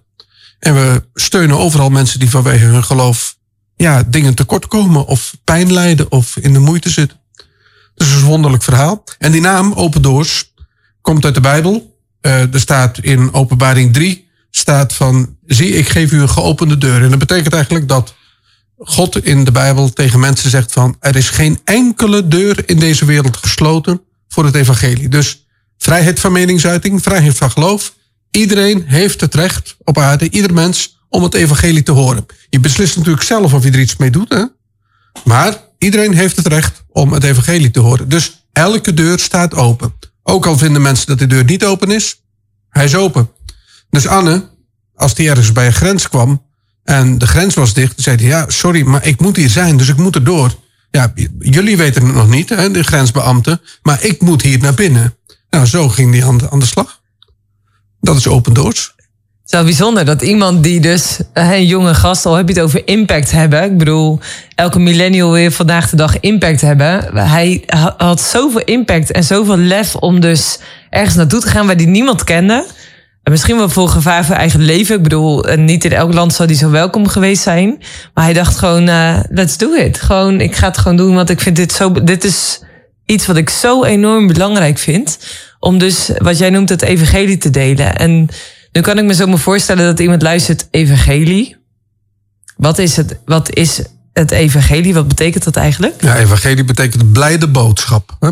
En 0.60 0.74
we 0.74 1.04
steunen 1.14 1.58
overal 1.58 1.90
mensen 1.90 2.20
die 2.20 2.30
vanwege 2.30 2.66
hun 2.66 2.84
geloof 2.84 3.38
ja, 3.76 4.04
dingen 4.04 4.34
tekort 4.34 4.68
komen 4.68 5.06
of 5.06 5.38
pijn 5.44 5.74
lijden 5.74 6.12
of 6.12 6.38
in 6.38 6.54
de 6.54 6.60
moeite 6.60 6.90
zitten. 6.90 7.20
Dus 7.96 8.08
dat 8.08 8.08
is 8.08 8.14
een 8.14 8.30
wonderlijk 8.30 8.64
verhaal. 8.64 9.04
En 9.20 9.32
die 9.32 9.42
naam 9.42 9.74
Open 9.74 10.02
Doors 10.02 10.54
komt 11.02 11.26
uit 11.26 11.34
de 11.34 11.42
Bijbel. 11.42 11.98
Uh, 12.22 12.54
er 12.54 12.60
staat 12.60 12.98
in 12.98 13.34
Openbaring 13.34 13.94
3 13.94 14.28
staat 14.52 14.94
van 14.94 15.38
zie 15.46 15.70
ik 15.70 15.90
geef 15.90 16.12
u 16.12 16.22
een 16.22 16.30
geopende 16.30 16.78
deur. 16.78 17.04
En 17.04 17.10
dat 17.10 17.20
betekent 17.20 17.54
eigenlijk 17.54 17.88
dat 17.88 18.16
God 18.78 19.26
in 19.26 19.44
de 19.44 19.52
Bijbel 19.52 19.94
tegen 19.94 20.20
mensen 20.20 20.50
zegt 20.50 20.72
van 20.72 20.96
er 21.00 21.16
is 21.16 21.30
geen 21.30 21.60
enkele 21.64 22.28
deur 22.28 22.70
in 22.70 22.80
deze 22.80 23.06
wereld 23.06 23.38
gesloten 23.38 24.02
voor 24.28 24.46
het 24.46 24.56
evangelie. 24.56 25.10
Dus 25.10 25.46
vrijheid 25.78 26.20
van 26.20 26.32
meningsuiting, 26.32 27.02
vrijheid 27.02 27.38
van 27.38 27.52
geloof. 27.52 27.94
Iedereen 28.36 28.84
heeft 28.86 29.22
het 29.22 29.36
recht 29.36 29.76
op 29.84 29.98
aarde, 29.98 30.30
ieder 30.30 30.54
mens, 30.54 31.00
om 31.10 31.24
het 31.24 31.34
evangelie 31.34 31.84
te 31.84 31.92
horen. 31.92 32.26
Je 32.50 32.60
beslist 32.60 32.96
natuurlijk 32.98 33.24
zelf 33.24 33.54
of 33.54 33.64
je 33.64 33.72
er 33.72 33.80
iets 33.80 33.96
mee 33.96 34.10
doet, 34.10 34.30
hè? 34.30 34.44
maar 35.24 35.58
iedereen 35.78 36.14
heeft 36.14 36.36
het 36.36 36.48
recht 36.48 36.84
om 36.88 37.14
het 37.14 37.24
evangelie 37.24 37.72
te 37.72 37.80
horen. 37.80 38.10
Dus 38.10 38.48
elke 38.52 38.94
deur 38.94 39.20
staat 39.20 39.54
open. 39.54 39.94
Ook 40.24 40.46
al 40.46 40.58
vinden 40.58 40.82
mensen 40.82 41.08
dat 41.08 41.20
de 41.20 41.28
deur 41.28 41.44
niet 41.44 41.66
open 41.66 41.92
is, 41.92 42.22
hij 42.70 42.86
is 42.86 42.96
open. 42.96 43.30
Dus 43.90 44.08
Anne, 44.08 44.50
als 44.96 45.14
die 45.14 45.30
ergens 45.30 45.52
bij 45.52 45.66
een 45.66 45.74
grens 45.74 46.10
kwam 46.10 46.46
en 46.84 47.18
de 47.18 47.28
grens 47.28 47.54
was 47.54 47.74
dicht, 47.74 48.02
zei 48.02 48.16
hij, 48.16 48.26
ja, 48.26 48.46
sorry, 48.48 48.82
maar 48.82 49.06
ik 49.06 49.20
moet 49.20 49.36
hier 49.36 49.50
zijn, 49.50 49.78
dus 49.78 49.90
ik 49.90 49.98
moet 49.98 50.16
er 50.16 50.24
door. 50.24 50.56
Ja, 50.92 51.14
jullie 51.40 51.78
weten 51.78 52.06
het 52.06 52.16
nog 52.16 52.30
niet, 52.30 52.50
hè, 52.50 52.72
de 52.72 52.84
grensbeambten, 52.84 53.62
maar 53.82 54.04
ik 54.04 54.22
moet 54.22 54.42
hier 54.42 54.60
naar 54.60 54.74
binnen. 54.74 55.18
Nou, 55.50 55.66
zo 55.66 55.90
ging 55.90 56.12
die 56.12 56.26
aan 56.26 56.60
de 56.60 56.66
slag. 56.66 57.04
Dat 58.00 58.16
is 58.16 58.28
open 58.28 58.54
doors. 58.54 58.96
Zo 59.46 59.64
bijzonder 59.64 60.06
dat 60.06 60.22
iemand 60.22 60.64
die 60.64 60.80
dus, 60.80 61.20
een 61.34 61.66
jonge 61.66 61.94
gast, 61.94 62.26
al 62.26 62.36
heb 62.36 62.48
je 62.48 62.54
het 62.54 62.64
over 62.64 62.88
impact 62.88 63.32
hebben. 63.32 63.64
Ik 63.64 63.78
bedoel, 63.78 64.20
elke 64.56 64.80
millennial 64.80 65.32
wil 65.32 65.52
vandaag 65.52 65.90
de 65.90 65.96
dag 65.96 66.20
impact 66.20 66.62
hebben. 66.62 67.18
Hij 67.18 67.64
had 67.98 68.22
zoveel 68.22 68.62
impact 68.62 69.12
en 69.12 69.24
zoveel 69.24 69.58
lef 69.58 69.96
om 69.96 70.20
dus 70.20 70.60
ergens 70.90 71.16
naartoe 71.16 71.40
te 71.40 71.48
gaan 71.48 71.66
waar 71.68 71.76
hij 71.76 71.86
niemand 71.86 72.24
kende. 72.24 72.66
En 73.24 73.32
misschien 73.32 73.58
wel 73.58 73.70
voor 73.70 73.90
gevaar 73.90 74.26
voor 74.26 74.36
eigen 74.36 74.62
leven. 74.62 74.96
Ik 74.96 75.04
bedoel, 75.04 75.46
niet 75.56 75.86
in 75.86 75.94
elk 75.94 76.14
land 76.14 76.34
zou 76.34 76.48
die 76.48 76.58
zo 76.58 76.70
welkom 76.70 77.08
geweest 77.08 77.44
zijn. 77.44 77.78
Maar 78.14 78.24
hij 78.24 78.34
dacht 78.34 78.58
gewoon, 78.58 78.90
uh, 78.90 79.20
let's 79.30 79.58
do 79.58 79.74
it. 79.74 80.02
Gewoon, 80.02 80.42
ik 80.42 80.56
ga 80.56 80.68
het 80.68 80.78
gewoon 80.78 80.98
doen, 80.98 81.16
want 81.16 81.30
ik 81.30 81.42
vind 81.42 81.56
dit 81.56 81.72
zo, 81.72 81.92
dit 82.04 82.24
is 82.24 82.62
iets 83.06 83.26
wat 83.26 83.38
ik 83.38 83.50
zo 83.50 83.84
enorm 83.84 84.28
belangrijk 84.28 84.78
vind. 84.78 85.18
Om 85.66 85.78
dus, 85.78 86.10
wat 86.18 86.38
jij 86.38 86.50
noemt, 86.50 86.70
het 86.70 86.82
evangelie 86.82 87.38
te 87.38 87.50
delen. 87.50 87.96
En 87.96 88.30
nu 88.72 88.82
kan 88.82 88.98
ik 88.98 89.04
me 89.04 89.14
zo 89.14 89.28
maar 89.28 89.38
voorstellen 89.38 89.86
dat 89.86 90.00
iemand 90.00 90.22
luistert, 90.22 90.68
evangelie. 90.72 91.58
Wat 92.58 92.78
is 92.78 92.96
het, 92.96 93.20
wat 93.26 93.56
is 93.56 93.82
het 94.14 94.32
evangelie? 94.32 94.94
Wat 94.94 95.08
betekent 95.08 95.44
dat 95.44 95.56
eigenlijk? 95.56 96.02
Ja, 96.02 96.18
evangelie 96.18 96.64
betekent 96.64 97.12
blijde 97.12 97.48
boodschap. 97.48 98.16
Hè? 98.20 98.30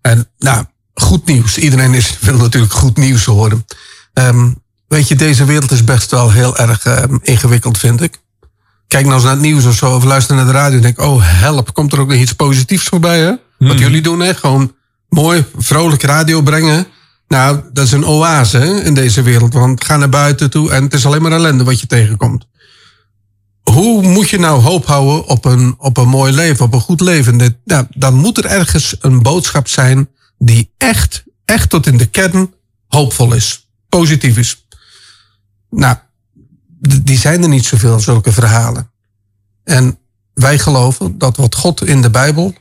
En 0.00 0.28
nou, 0.38 0.64
goed 0.94 1.26
nieuws. 1.26 1.58
Iedereen 1.58 1.94
is, 1.94 2.18
wil 2.20 2.36
natuurlijk 2.36 2.72
goed 2.72 2.96
nieuws 2.96 3.24
horen. 3.24 3.66
Um, 4.12 4.62
weet 4.88 5.08
je, 5.08 5.14
deze 5.14 5.44
wereld 5.44 5.70
is 5.70 5.84
best 5.84 6.10
wel 6.10 6.30
heel 6.30 6.56
erg 6.56 6.84
um, 6.86 7.20
ingewikkeld, 7.22 7.78
vind 7.78 8.02
ik. 8.02 8.20
Kijk 8.88 9.04
nou 9.04 9.14
eens 9.14 9.24
naar 9.24 9.32
het 9.32 9.42
nieuws 9.42 9.64
of 9.64 9.74
zo, 9.74 9.94
of 9.94 10.04
luister 10.04 10.36
naar 10.36 10.46
de 10.46 10.52
radio 10.52 10.76
en 10.76 10.82
denk, 10.82 11.00
oh 11.00 11.20
help, 11.22 11.74
komt 11.74 11.92
er 11.92 12.00
ook 12.00 12.08
nog 12.08 12.18
iets 12.18 12.32
positiefs 12.32 12.84
voorbij, 12.84 13.18
hè? 13.18 13.32
Wat 13.58 13.70
hmm. 13.70 13.78
jullie 13.78 14.02
doen, 14.02 14.20
hè? 14.20 14.34
Gewoon 14.34 14.74
mooi, 15.08 15.44
vrolijk 15.56 16.02
radio 16.02 16.42
brengen. 16.42 16.86
Nou, 17.28 17.60
dat 17.72 17.86
is 17.86 17.92
een 17.92 18.06
oase 18.06 18.82
in 18.82 18.94
deze 18.94 19.22
wereld. 19.22 19.52
Want 19.52 19.84
ga 19.84 19.96
naar 19.96 20.08
buiten 20.08 20.50
toe 20.50 20.70
en 20.70 20.82
het 20.82 20.94
is 20.94 21.06
alleen 21.06 21.22
maar 21.22 21.32
ellende 21.32 21.64
wat 21.64 21.80
je 21.80 21.86
tegenkomt. 21.86 22.46
Hoe 23.62 24.02
moet 24.02 24.30
je 24.30 24.38
nou 24.38 24.60
hoop 24.60 24.86
houden 24.86 25.26
op 25.26 25.44
een, 25.44 25.74
op 25.78 25.96
een 25.96 26.08
mooi 26.08 26.32
leven, 26.32 26.64
op 26.64 26.74
een 26.74 26.80
goed 26.80 27.00
leven? 27.00 27.60
Nou, 27.64 27.86
dan 27.90 28.14
moet 28.14 28.38
er 28.38 28.46
ergens 28.46 28.96
een 29.00 29.22
boodschap 29.22 29.68
zijn 29.68 30.08
die 30.38 30.72
echt, 30.78 31.24
echt 31.44 31.70
tot 31.70 31.86
in 31.86 31.96
de 31.96 32.06
kern 32.06 32.54
hoopvol 32.88 33.32
is, 33.32 33.68
positief 33.88 34.36
is. 34.38 34.66
Nou, 35.70 35.96
die 37.02 37.18
zijn 37.18 37.42
er 37.42 37.48
niet 37.48 37.64
zoveel, 37.64 38.00
zulke 38.00 38.32
verhalen. 38.32 38.90
En 39.64 39.98
wij 40.34 40.58
geloven 40.58 41.18
dat 41.18 41.36
wat 41.36 41.54
God 41.54 41.86
in 41.86 42.02
de 42.02 42.10
Bijbel 42.10 42.54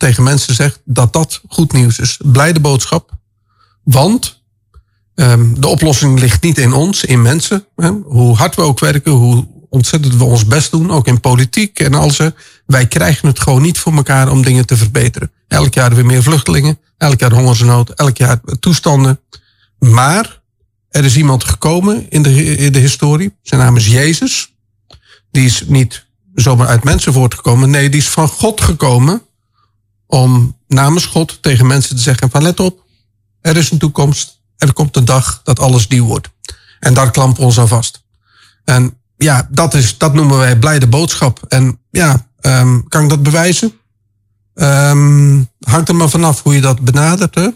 tegen 0.00 0.22
mensen 0.22 0.54
zegt, 0.54 0.80
dat 0.84 1.12
dat 1.12 1.40
goed 1.48 1.72
nieuws 1.72 1.98
is. 1.98 2.18
Blijde 2.22 2.60
boodschap. 2.60 3.10
Want 3.82 4.42
um, 5.14 5.60
de 5.60 5.66
oplossing 5.66 6.18
ligt 6.18 6.42
niet 6.42 6.58
in 6.58 6.72
ons, 6.72 7.04
in 7.04 7.22
mensen. 7.22 7.66
Hè? 7.76 7.90
Hoe 7.90 8.36
hard 8.36 8.56
we 8.56 8.62
ook 8.62 8.78
werken, 8.78 9.12
hoe 9.12 9.46
ontzettend 9.68 10.16
we 10.16 10.24
ons 10.24 10.46
best 10.46 10.70
doen, 10.70 10.90
ook 10.90 11.06
in 11.06 11.20
politiek 11.20 11.80
en 11.80 11.94
alles. 11.94 12.18
Wij 12.66 12.86
krijgen 12.86 13.28
het 13.28 13.40
gewoon 13.40 13.62
niet 13.62 13.78
voor 13.78 13.92
elkaar 13.92 14.30
om 14.30 14.42
dingen 14.42 14.66
te 14.66 14.76
verbeteren. 14.76 15.32
Elk 15.48 15.74
jaar 15.74 15.94
weer 15.94 16.06
meer 16.06 16.22
vluchtelingen, 16.22 16.78
elk 16.96 17.20
jaar 17.20 17.32
hongersnood, 17.32 17.90
elk 17.90 18.16
jaar 18.16 18.40
toestanden. 18.60 19.20
Maar 19.78 20.40
er 20.90 21.04
is 21.04 21.16
iemand 21.16 21.44
gekomen 21.44 22.10
in 22.10 22.22
de, 22.22 22.56
in 22.56 22.72
de 22.72 22.78
historie. 22.78 23.36
Zijn 23.42 23.60
naam 23.60 23.76
is 23.76 23.86
Jezus. 23.86 24.54
Die 25.30 25.44
is 25.44 25.64
niet 25.66 26.06
zomaar 26.34 26.66
uit 26.66 26.84
mensen 26.84 27.12
voortgekomen. 27.12 27.70
Nee, 27.70 27.88
die 27.88 28.00
is 28.00 28.08
van 28.08 28.28
God 28.28 28.60
gekomen 28.60 29.22
om 30.10 30.56
namens 30.68 31.06
God 31.06 31.42
tegen 31.42 31.66
mensen 31.66 31.96
te 31.96 32.02
zeggen 32.02 32.30
van 32.30 32.42
let 32.42 32.60
op, 32.60 32.84
er 33.40 33.56
is 33.56 33.70
een 33.70 33.78
toekomst, 33.78 34.40
er 34.56 34.72
komt 34.72 34.96
een 34.96 35.04
dag 35.04 35.40
dat 35.44 35.58
alles 35.58 35.86
nieuw 35.86 36.06
wordt. 36.06 36.28
En 36.80 36.94
daar 36.94 37.10
klampen 37.10 37.40
we 37.40 37.46
ons 37.46 37.58
aan 37.58 37.68
vast. 37.68 38.02
En 38.64 38.96
ja, 39.16 39.48
dat, 39.50 39.74
is, 39.74 39.98
dat 39.98 40.14
noemen 40.14 40.38
wij 40.38 40.58
blijde 40.58 40.86
boodschap. 40.86 41.44
En 41.48 41.78
ja, 41.90 42.28
um, 42.40 42.88
kan 42.88 43.02
ik 43.02 43.08
dat 43.08 43.22
bewijzen? 43.22 43.72
Um, 44.54 45.48
hangt 45.60 45.88
er 45.88 45.94
maar 45.94 46.08
vanaf 46.08 46.42
hoe 46.42 46.54
je 46.54 46.60
dat 46.60 46.80
benadert. 46.80 47.34
Hè? 47.34 47.48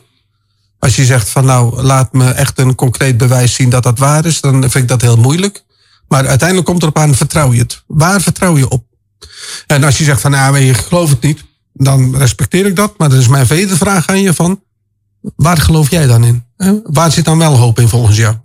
Als 0.79 0.97
je 0.97 1.05
zegt 1.05 1.29
van 1.29 1.45
nou, 1.45 1.83
laat 1.83 2.13
me 2.13 2.31
echt 2.31 2.59
een 2.59 2.75
concreet 2.75 3.17
bewijs 3.17 3.55
zien 3.55 3.71
dat 3.71 3.83
dat 3.83 3.99
waar 3.99 4.25
is, 4.25 4.41
dan 4.41 4.61
vind 4.61 4.75
ik 4.75 4.89
dat 4.89 5.01
heel 5.01 5.17
moeilijk. 5.17 5.65
Maar 6.09 6.27
uiteindelijk 6.27 6.69
komt 6.69 6.83
erop 6.83 6.99
aan, 6.99 7.15
vertrouw 7.15 7.53
je 7.53 7.61
het? 7.61 7.83
Waar 7.87 8.21
vertrouw 8.21 8.57
je 8.57 8.69
op? 8.69 8.85
En 9.67 9.85
als 9.85 9.99
je 9.99 10.05
zegt 10.05 10.21
van 10.21 10.31
nou, 10.31 10.59
je 10.59 10.75
gelooft 10.75 11.11
het 11.11 11.23
niet, 11.23 11.45
dan 11.75 12.17
respecteer 12.17 12.67
ik 12.67 12.77
dat. 12.77 12.99
Maar 12.99 13.09
dan 13.09 13.19
is 13.19 13.29
mijn 13.29 13.47
vraag 13.47 14.07
aan 14.07 14.21
je 14.21 14.35
van, 14.35 14.63
waar 15.37 15.57
geloof 15.57 15.91
jij 15.91 16.07
dan 16.07 16.25
in? 16.25 16.45
Waar 16.83 17.13
zit 17.13 17.25
dan 17.25 17.39
wel 17.39 17.57
hoop 17.57 17.79
in 17.79 17.89
volgens 17.89 18.17
jou? 18.17 18.37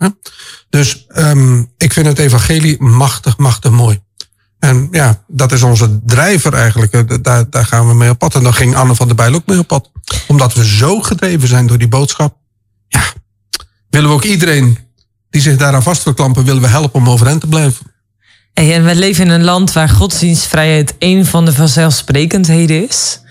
Dus 0.69 1.05
um, 1.15 1.71
ik 1.77 1.93
vind 1.93 2.05
het 2.05 2.19
evangelie 2.19 2.81
machtig, 2.81 3.38
machtig 3.38 3.71
mooi. 3.71 4.01
En 4.59 4.88
ja, 4.91 5.24
dat 5.27 5.51
is 5.51 5.63
onze 5.63 6.00
drijver 6.05 6.53
eigenlijk. 6.53 7.24
Daar, 7.24 7.50
daar 7.50 7.65
gaan 7.65 7.88
we 7.88 7.93
mee 7.93 8.09
op 8.09 8.17
pad. 8.17 8.36
En 8.36 8.43
dan 8.43 8.53
ging 8.53 8.75
Anne 8.75 8.95
van 8.95 9.07
der 9.07 9.15
Bijl 9.15 9.33
ook 9.33 9.45
mee 9.45 9.59
op 9.59 9.67
pad. 9.67 9.91
Omdat 10.27 10.53
we 10.53 10.65
zo 10.65 11.01
gedreven 11.01 11.48
zijn 11.48 11.67
door 11.67 11.77
die 11.77 11.88
boodschap. 11.88 12.38
Ja, 12.88 13.03
willen 13.89 14.09
we 14.09 14.15
ook 14.15 14.24
iedereen 14.24 14.77
die 15.29 15.41
zich 15.41 15.57
daaraan 15.57 15.83
vast 15.83 16.03
wil 16.03 16.13
klampen, 16.13 16.45
willen 16.45 16.62
we 16.62 16.67
helpen 16.67 17.00
om 17.00 17.09
overeind 17.09 17.41
te 17.41 17.48
blijven. 17.48 17.88
En 18.68 18.86
we 18.86 18.96
leven 18.96 19.25
in 19.25 19.32
een 19.32 19.44
land 19.44 19.74
waar 19.74 19.89
godsdienstvrijheid 19.89 20.96
een 21.00 21.25
van 21.25 21.46
de 21.46 21.54
vanzelfsprekendheden 21.54 22.88
is. 22.88 23.22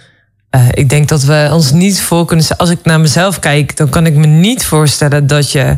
Uh, 0.51 0.69
ik 0.71 0.89
denk 0.89 1.09
dat 1.09 1.23
we 1.23 1.49
ons 1.53 1.73
niet 1.73 2.01
voor 2.01 2.25
kunnen. 2.25 2.47
Als 2.57 2.71
ik 2.71 2.79
naar 2.83 3.01
mezelf 3.01 3.39
kijk, 3.39 3.77
dan 3.77 3.89
kan 3.89 4.07
ik 4.07 4.15
me 4.15 4.27
niet 4.27 4.65
voorstellen 4.65 5.27
dat 5.27 5.53
je 5.53 5.77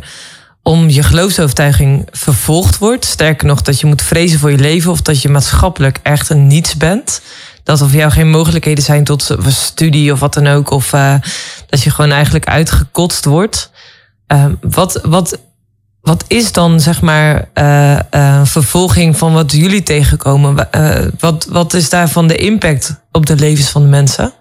om 0.63 0.89
je 0.89 1.03
geloofsovertuiging 1.03 2.09
vervolgd 2.11 2.79
wordt. 2.79 3.05
Sterker 3.05 3.47
nog, 3.47 3.63
dat 3.63 3.81
je 3.81 3.87
moet 3.87 4.03
vrezen 4.03 4.39
voor 4.39 4.51
je 4.51 4.59
leven 4.59 4.91
of 4.91 5.03
dat 5.03 5.23
je 5.23 5.29
maatschappelijk 5.29 5.99
echt 6.03 6.29
een 6.29 6.47
niets 6.47 6.77
bent. 6.77 7.21
Dat 7.63 7.81
er 7.81 7.89
voor 7.89 7.99
jou 7.99 8.11
geen 8.11 8.31
mogelijkheden 8.31 8.85
zijn 8.85 9.05
tot 9.05 9.37
studie 9.47 10.13
of 10.13 10.21
wat 10.21 10.35
dan 10.35 10.47
ook. 10.47 10.71
Of 10.71 10.93
uh, 10.93 11.15
dat 11.67 11.83
je 11.83 11.91
gewoon 11.91 12.11
eigenlijk 12.11 12.47
uitgekotst 12.47 13.25
wordt. 13.25 13.71
Uh, 14.33 14.45
wat, 14.61 15.01
wat, 15.03 15.39
wat 16.03 16.25
is 16.27 16.53
dan 16.53 16.81
zeg 16.81 17.01
maar 17.03 17.49
uh, 17.55 18.45
vervolging 18.45 19.17
van 19.17 19.33
wat 19.33 19.53
jullie 19.53 19.83
tegenkomen? 19.83 20.69
wat, 21.19 21.47
wat 21.51 21.75
is 21.75 21.89
daarvan 21.89 22.29
de 22.29 22.37
impact 22.37 23.01
op 23.13 23.27
de 23.27 23.37
levens 23.37 23.69
van 23.69 23.83
de 23.83 23.89
mensen? 23.89 24.33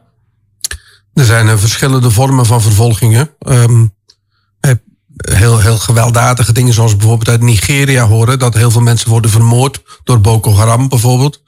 Er 1.14 1.26
zijn 1.26 1.60
verschillende 1.60 2.12
vormen 2.12 2.46
van 2.46 2.62
vervolgingen. 2.62 3.30
Um, 3.40 3.94
heel, 5.16 5.60
heel 5.60 5.78
gewelddadige 5.78 6.54
dingen, 6.54 6.74
zoals 6.74 6.96
bijvoorbeeld 6.96 7.30
uit 7.30 7.42
Nigeria 7.42 8.08
horen, 8.08 8.40
dat 8.40 8.54
heel 8.54 8.72
veel 8.72 8.82
mensen 8.82 9.10
worden 9.10 9.32
vermoord 9.32 9.82
door 10.04 10.22
Boko 10.22 10.54
Haram 10.54 10.90
bijvoorbeeld. 10.90 11.42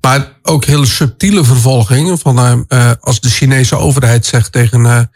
Maar 0.00 0.32
ook 0.42 0.64
hele 0.64 0.86
subtiele 0.86 1.44
vervolgingen 1.44 2.18
van 2.18 2.66
als 3.00 3.20
de 3.20 3.30
Chinese 3.30 3.76
overheid 3.76 4.26
zegt 4.26 4.52
tegen 4.52 5.10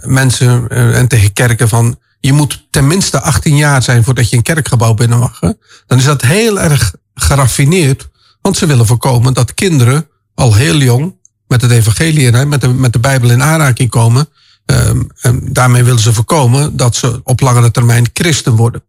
mensen 0.00 0.68
en 0.68 1.08
tegen 1.08 1.32
kerken 1.32 1.68
van 1.68 1.98
je 2.22 2.32
moet 2.32 2.66
tenminste 2.70 3.20
18 3.20 3.56
jaar 3.56 3.82
zijn 3.82 4.04
voordat 4.04 4.30
je 4.30 4.36
een 4.36 4.42
kerkgebouw 4.42 4.94
binnen 4.94 5.18
mag. 5.18 5.40
Dan 5.86 5.98
is 5.98 6.04
dat 6.04 6.22
heel 6.22 6.60
erg 6.60 6.94
geraffineerd, 7.14 8.08
want 8.40 8.56
ze 8.56 8.66
willen 8.66 8.86
voorkomen 8.86 9.34
dat 9.34 9.54
kinderen 9.54 10.08
al 10.34 10.54
heel 10.54 10.76
jong 10.76 11.16
met 11.46 11.62
het 11.62 11.70
evangelie 11.70 12.30
en 12.30 12.48
met 12.48 12.60
de, 12.60 12.68
met 12.68 12.92
de 12.92 12.98
Bijbel 12.98 13.30
in 13.30 13.42
aanraking 13.42 13.90
komen. 13.90 14.28
Um, 14.66 15.06
en 15.20 15.52
daarmee 15.52 15.84
willen 15.84 16.00
ze 16.00 16.12
voorkomen 16.12 16.76
dat 16.76 16.96
ze 16.96 17.20
op 17.24 17.40
langere 17.40 17.70
termijn 17.70 18.10
christen 18.12 18.56
worden. 18.56 18.84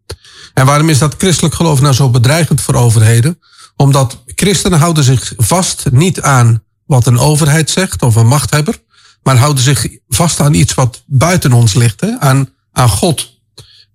En 0.54 0.66
waarom 0.66 0.90
is 0.90 0.98
dat 0.98 1.16
christelijk 1.18 1.56
geloof 1.56 1.82
nou 1.82 1.94
zo 1.94 2.10
bedreigend 2.10 2.62
voor 2.62 2.76
overheden? 2.76 3.40
Omdat 3.76 4.24
christenen 4.26 4.80
houden 4.80 5.04
zich 5.04 5.34
vast 5.38 5.92
niet 5.92 6.22
aan 6.22 6.64
wat 6.86 7.06
een 7.06 7.20
overheid 7.20 7.70
zegt 7.70 8.02
of 8.02 8.16
een 8.16 8.28
machthebber, 8.28 8.78
maar 9.24 9.38
houden 9.38 9.64
zich 9.64 9.88
vast 10.08 10.40
aan 10.40 10.54
iets 10.54 10.74
wat 10.74 11.04
buiten 11.06 11.54
ons 11.54 11.74
ligt, 11.74 12.02
hè? 12.02 12.20
Aan, 12.20 12.53
aan 12.74 12.90
God, 12.90 13.42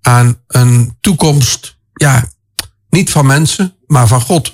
aan 0.01 0.41
een 0.47 0.97
toekomst, 1.01 1.77
ja, 1.93 2.29
niet 2.91 3.11
van 3.11 3.27
mensen, 3.27 3.75
maar 3.87 4.09
van 4.09 4.21
God. 4.21 4.53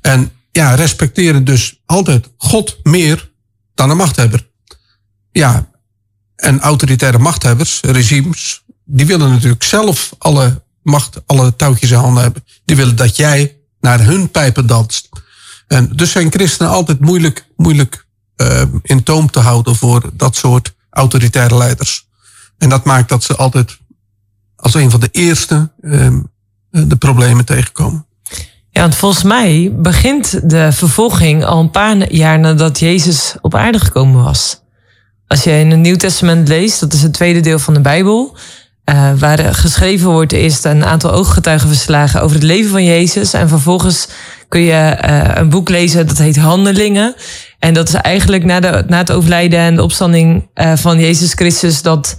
En 0.00 0.32
ja, 0.52 0.74
respecteren 0.74 1.44
dus 1.44 1.80
altijd 1.86 2.30
God 2.36 2.78
meer 2.82 3.30
dan 3.74 3.90
een 3.90 3.96
machthebber. 3.96 4.50
Ja, 5.32 5.70
en 6.36 6.60
autoritaire 6.60 7.18
machthebbers, 7.18 7.80
regimes, 7.80 8.64
die 8.84 9.06
willen 9.06 9.30
natuurlijk 9.30 9.62
zelf 9.62 10.14
alle 10.18 10.62
macht, 10.82 11.20
alle 11.26 11.56
touwtjes 11.56 11.90
in 11.90 11.96
handen 11.96 12.22
hebben. 12.22 12.44
Die 12.64 12.76
willen 12.76 12.96
dat 12.96 13.16
jij 13.16 13.56
naar 13.80 14.04
hun 14.04 14.30
pijpen 14.30 14.66
danst. 14.66 15.08
En 15.66 15.92
dus 15.96 16.10
zijn 16.10 16.32
christenen 16.32 16.72
altijd 16.72 17.00
moeilijk, 17.00 17.46
moeilijk 17.56 18.06
uh, 18.36 18.62
in 18.82 19.02
toom 19.02 19.30
te 19.30 19.38
houden 19.38 19.76
voor 19.76 20.10
dat 20.12 20.36
soort 20.36 20.74
autoritaire 20.90 21.56
leiders. 21.56 22.07
En 22.58 22.68
dat 22.68 22.84
maakt 22.84 23.08
dat 23.08 23.24
ze 23.24 23.36
altijd 23.36 23.78
als 24.56 24.74
een 24.74 24.90
van 24.90 25.00
de 25.00 25.08
eerste 25.12 25.70
uh, 25.80 26.18
de 26.70 26.96
problemen 26.96 27.44
tegenkomen. 27.44 28.06
Ja, 28.70 28.80
want 28.80 28.94
volgens 28.94 29.22
mij 29.22 29.72
begint 29.74 30.50
de 30.50 30.72
vervolging 30.72 31.44
al 31.44 31.60
een 31.60 31.70
paar 31.70 32.12
jaar 32.12 32.38
nadat 32.38 32.78
Jezus 32.78 33.36
op 33.40 33.54
aarde 33.54 33.78
gekomen 33.78 34.24
was. 34.24 34.60
Als 35.26 35.44
je 35.44 35.50
in 35.50 35.70
het 35.70 35.80
Nieuw 35.80 35.96
Testament 35.96 36.48
leest, 36.48 36.80
dat 36.80 36.92
is 36.92 37.02
het 37.02 37.12
tweede 37.12 37.40
deel 37.40 37.58
van 37.58 37.74
de 37.74 37.80
Bijbel, 37.80 38.36
uh, 38.84 39.12
waar 39.16 39.54
geschreven 39.54 40.10
wordt 40.10 40.32
eerst 40.32 40.64
een 40.64 40.84
aantal 40.84 41.12
ooggetuigenverslagen 41.12 42.22
over 42.22 42.36
het 42.36 42.44
leven 42.44 42.70
van 42.70 42.84
Jezus. 42.84 43.32
En 43.32 43.48
vervolgens 43.48 44.08
kun 44.48 44.60
je 44.60 44.98
uh, 45.04 45.30
een 45.34 45.48
boek 45.48 45.68
lezen 45.68 46.06
dat 46.06 46.18
heet 46.18 46.36
Handelingen. 46.36 47.14
En 47.58 47.74
dat 47.74 47.88
is 47.88 47.94
eigenlijk 47.94 48.44
na, 48.44 48.60
de, 48.60 48.84
na 48.86 48.96
het 48.96 49.12
overlijden 49.12 49.58
en 49.58 49.76
de 49.76 49.82
opstanding 49.82 50.48
van 50.74 51.00
Jezus 51.00 51.32
Christus 51.32 51.82
dat 51.82 52.16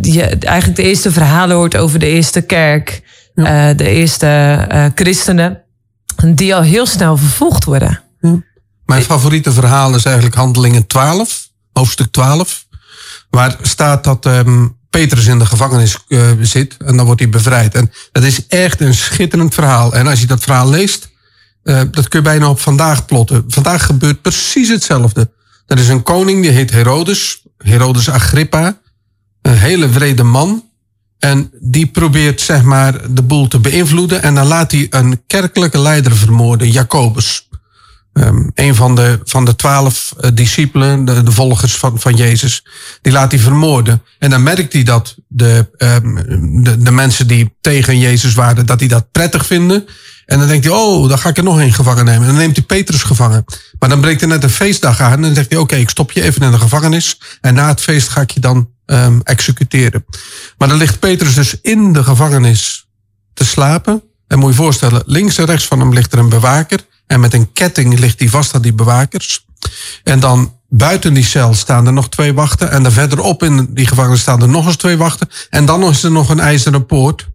je 0.00 0.36
eigenlijk 0.40 0.76
de 0.76 0.82
eerste 0.82 1.12
verhalen 1.12 1.56
hoort 1.56 1.76
over 1.76 1.98
de 1.98 2.06
eerste 2.06 2.40
kerk. 2.40 3.02
Ja. 3.34 3.74
de 3.74 3.88
eerste 3.88 4.90
christenen. 4.94 5.62
Die 6.34 6.54
al 6.54 6.62
heel 6.62 6.86
snel 6.86 7.16
vervolgd 7.16 7.64
worden. 7.64 8.02
Ja. 8.20 8.42
Mijn 8.84 9.02
favoriete 9.02 9.52
verhaal 9.52 9.94
is 9.94 10.04
eigenlijk 10.04 10.36
Handelingen 10.36 10.86
12 10.86 11.50
hoofdstuk 11.72 12.12
12. 12.12 12.66
Waar 13.30 13.56
staat 13.62 14.04
dat 14.04 14.26
um, 14.26 14.76
Petrus 14.90 15.26
in 15.26 15.38
de 15.38 15.46
gevangenis 15.46 15.98
uh, 16.08 16.30
zit 16.40 16.76
en 16.76 16.96
dan 16.96 17.06
wordt 17.06 17.20
hij 17.20 17.30
bevrijd. 17.30 17.74
En 17.74 17.92
dat 18.12 18.22
is 18.22 18.46
echt 18.46 18.80
een 18.80 18.94
schitterend 18.94 19.54
verhaal. 19.54 19.94
En 19.94 20.06
als 20.06 20.20
je 20.20 20.26
dat 20.26 20.42
verhaal 20.42 20.70
leest, 20.70 21.10
uh, 21.64 21.80
dat 21.90 22.08
kun 22.08 22.18
je 22.18 22.24
bijna 22.24 22.48
op 22.48 22.60
vandaag 22.60 23.06
plotten. 23.06 23.44
Vandaag 23.48 23.86
gebeurt 23.86 24.22
precies 24.22 24.68
hetzelfde. 24.68 25.30
Er 25.66 25.78
is 25.78 25.88
een 25.88 26.02
koning 26.02 26.42
die 26.42 26.50
heet 26.50 26.70
Herodes, 26.70 27.42
Herodes 27.58 28.10
Agrippa, 28.10 28.79
een 29.42 29.58
hele 29.58 29.88
vrede 29.88 30.22
man. 30.22 30.68
En 31.18 31.50
die 31.60 31.86
probeert 31.86 32.40
zeg 32.40 32.62
maar 32.62 33.14
de 33.14 33.22
boel 33.22 33.48
te 33.48 33.58
beïnvloeden 33.58 34.22
en 34.22 34.34
dan 34.34 34.46
laat 34.46 34.70
hij 34.70 34.86
een 34.90 35.22
kerkelijke 35.26 35.78
leider 35.78 36.16
vermoorden, 36.16 36.70
Jacobus. 36.70 37.48
Um, 38.12 38.50
een 38.54 38.74
van 38.74 38.94
de, 38.94 39.20
van 39.24 39.44
de 39.44 39.56
twaalf 39.56 40.14
uh, 40.20 40.30
discipelen, 40.34 41.04
de, 41.04 41.32
volgers 41.32 41.76
van, 41.76 42.00
van 42.00 42.16
Jezus, 42.16 42.66
die 43.02 43.12
laat 43.12 43.30
hij 43.30 43.40
vermoorden. 43.40 44.02
En 44.18 44.30
dan 44.30 44.42
merkt 44.42 44.72
hij 44.72 44.82
dat 44.82 45.16
de, 45.28 45.70
um, 45.78 46.64
de, 46.64 46.78
de 46.78 46.90
mensen 46.90 47.26
die 47.26 47.56
tegen 47.60 47.98
Jezus 47.98 48.34
waren, 48.34 48.66
dat 48.66 48.78
die 48.78 48.88
dat 48.88 49.10
prettig 49.10 49.46
vinden. 49.46 49.86
En 50.26 50.38
dan 50.38 50.48
denkt 50.48 50.64
hij, 50.64 50.74
oh, 50.74 51.08
dan 51.08 51.18
ga 51.18 51.28
ik 51.28 51.36
er 51.36 51.44
nog 51.44 51.60
één 51.60 51.72
gevangen 51.72 52.04
nemen. 52.04 52.20
En 52.20 52.26
dan 52.26 52.36
neemt 52.36 52.56
hij 52.56 52.64
Petrus 52.64 53.02
gevangen. 53.02 53.44
Maar 53.78 53.88
dan 53.88 54.00
breekt 54.00 54.22
er 54.22 54.28
net 54.28 54.42
een 54.42 54.50
feestdag 54.50 55.00
aan. 55.00 55.12
En 55.12 55.22
dan 55.22 55.34
zegt 55.34 55.50
hij, 55.50 55.58
oké, 55.58 55.76
ik 55.76 55.90
stop 55.90 56.12
je 56.12 56.22
even 56.22 56.42
in 56.42 56.50
de 56.50 56.58
gevangenis. 56.58 57.20
En 57.40 57.54
na 57.54 57.68
het 57.68 57.80
feest 57.80 58.08
ga 58.08 58.20
ik 58.20 58.30
je 58.30 58.40
dan 58.40 58.68
um, 58.90 59.20
executeren. 59.22 60.04
Maar 60.58 60.68
dan 60.68 60.76
ligt 60.76 60.98
Petrus 60.98 61.34
dus 61.34 61.60
in 61.60 61.92
de 61.92 62.04
gevangenis 62.04 62.88
te 63.34 63.44
slapen. 63.44 64.02
En 64.26 64.38
moet 64.38 64.50
je 64.50 64.56
voorstellen, 64.56 65.02
links 65.06 65.38
en 65.38 65.44
rechts 65.44 65.66
van 65.66 65.80
hem 65.80 65.92
ligt 65.92 66.12
er 66.12 66.18
een 66.18 66.28
bewaker. 66.28 66.80
En 67.06 67.20
met 67.20 67.34
een 67.34 67.52
ketting 67.52 67.98
ligt 67.98 68.18
hij 68.18 68.28
vast 68.28 68.54
aan 68.54 68.62
die 68.62 68.72
bewakers. 68.72 69.46
En 70.04 70.20
dan 70.20 70.58
buiten 70.68 71.14
die 71.14 71.24
cel 71.24 71.54
staan 71.54 71.86
er 71.86 71.92
nog 71.92 72.08
twee 72.08 72.34
wachten. 72.34 72.70
En 72.70 72.82
dan 72.82 72.92
verderop 72.92 73.42
in 73.42 73.68
die 73.70 73.86
gevangenis 73.86 74.20
staan 74.20 74.42
er 74.42 74.48
nog 74.48 74.66
eens 74.66 74.76
twee 74.76 74.96
wachten. 74.96 75.28
En 75.50 75.64
dan 75.64 75.82
is 75.82 76.02
er 76.02 76.10
nog 76.10 76.28
een 76.28 76.40
ijzeren 76.40 76.86
poort. 76.86 77.28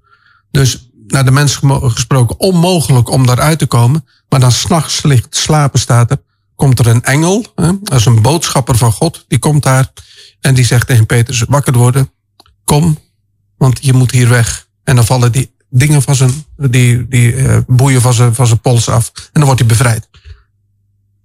Dus 0.52 0.90
naar 1.08 1.26
de 1.26 1.32
mensen 1.32 1.92
gesproken 1.92 2.40
onmogelijk 2.40 3.10
om 3.10 3.26
daaruit 3.26 3.60
te 3.60 3.66
komen. 3.66 4.06
Maar 4.30 4.40
dan 4.40 4.52
s'nachts 4.52 5.04
ligt 5.04 5.36
slapen 5.36 5.80
staat 5.80 6.12
er. 6.12 6.22
Komt 6.56 6.80
er 6.80 6.88
een 6.88 7.04
engel, 7.04 7.46
hè, 7.56 7.72
als 7.84 8.06
een 8.06 8.22
boodschapper 8.22 8.78
van 8.78 8.92
God. 8.92 9.26
Die 9.28 9.40
komt 9.40 9.64
daar 9.64 9.92
en 10.46 10.54
die 10.54 10.66
zegt 10.66 10.88
tegen 10.88 11.06
Petrus 11.06 11.44
wakker 11.48 11.74
worden. 11.74 12.12
Kom, 12.64 13.00
want 13.58 13.78
je 13.82 13.94
moet 13.94 14.12
hier 14.12 14.30
weg. 14.30 14.68
En 14.84 14.96
dan 14.96 15.06
vallen 15.06 15.32
die 15.32 15.54
dingen 15.70 16.02
van 16.02 16.16
zijn, 16.16 16.46
die, 16.58 17.08
die 17.08 17.34
uh, 17.34 17.58
boeien 17.68 18.02
van 18.02 18.14
zijn, 18.14 18.36
van 18.36 18.48
zijn 18.48 18.60
pols 18.60 18.90
af. 18.90 19.12
En 19.16 19.30
dan 19.32 19.44
wordt 19.44 19.60
hij 19.60 19.70
bevrijd. 19.70 20.10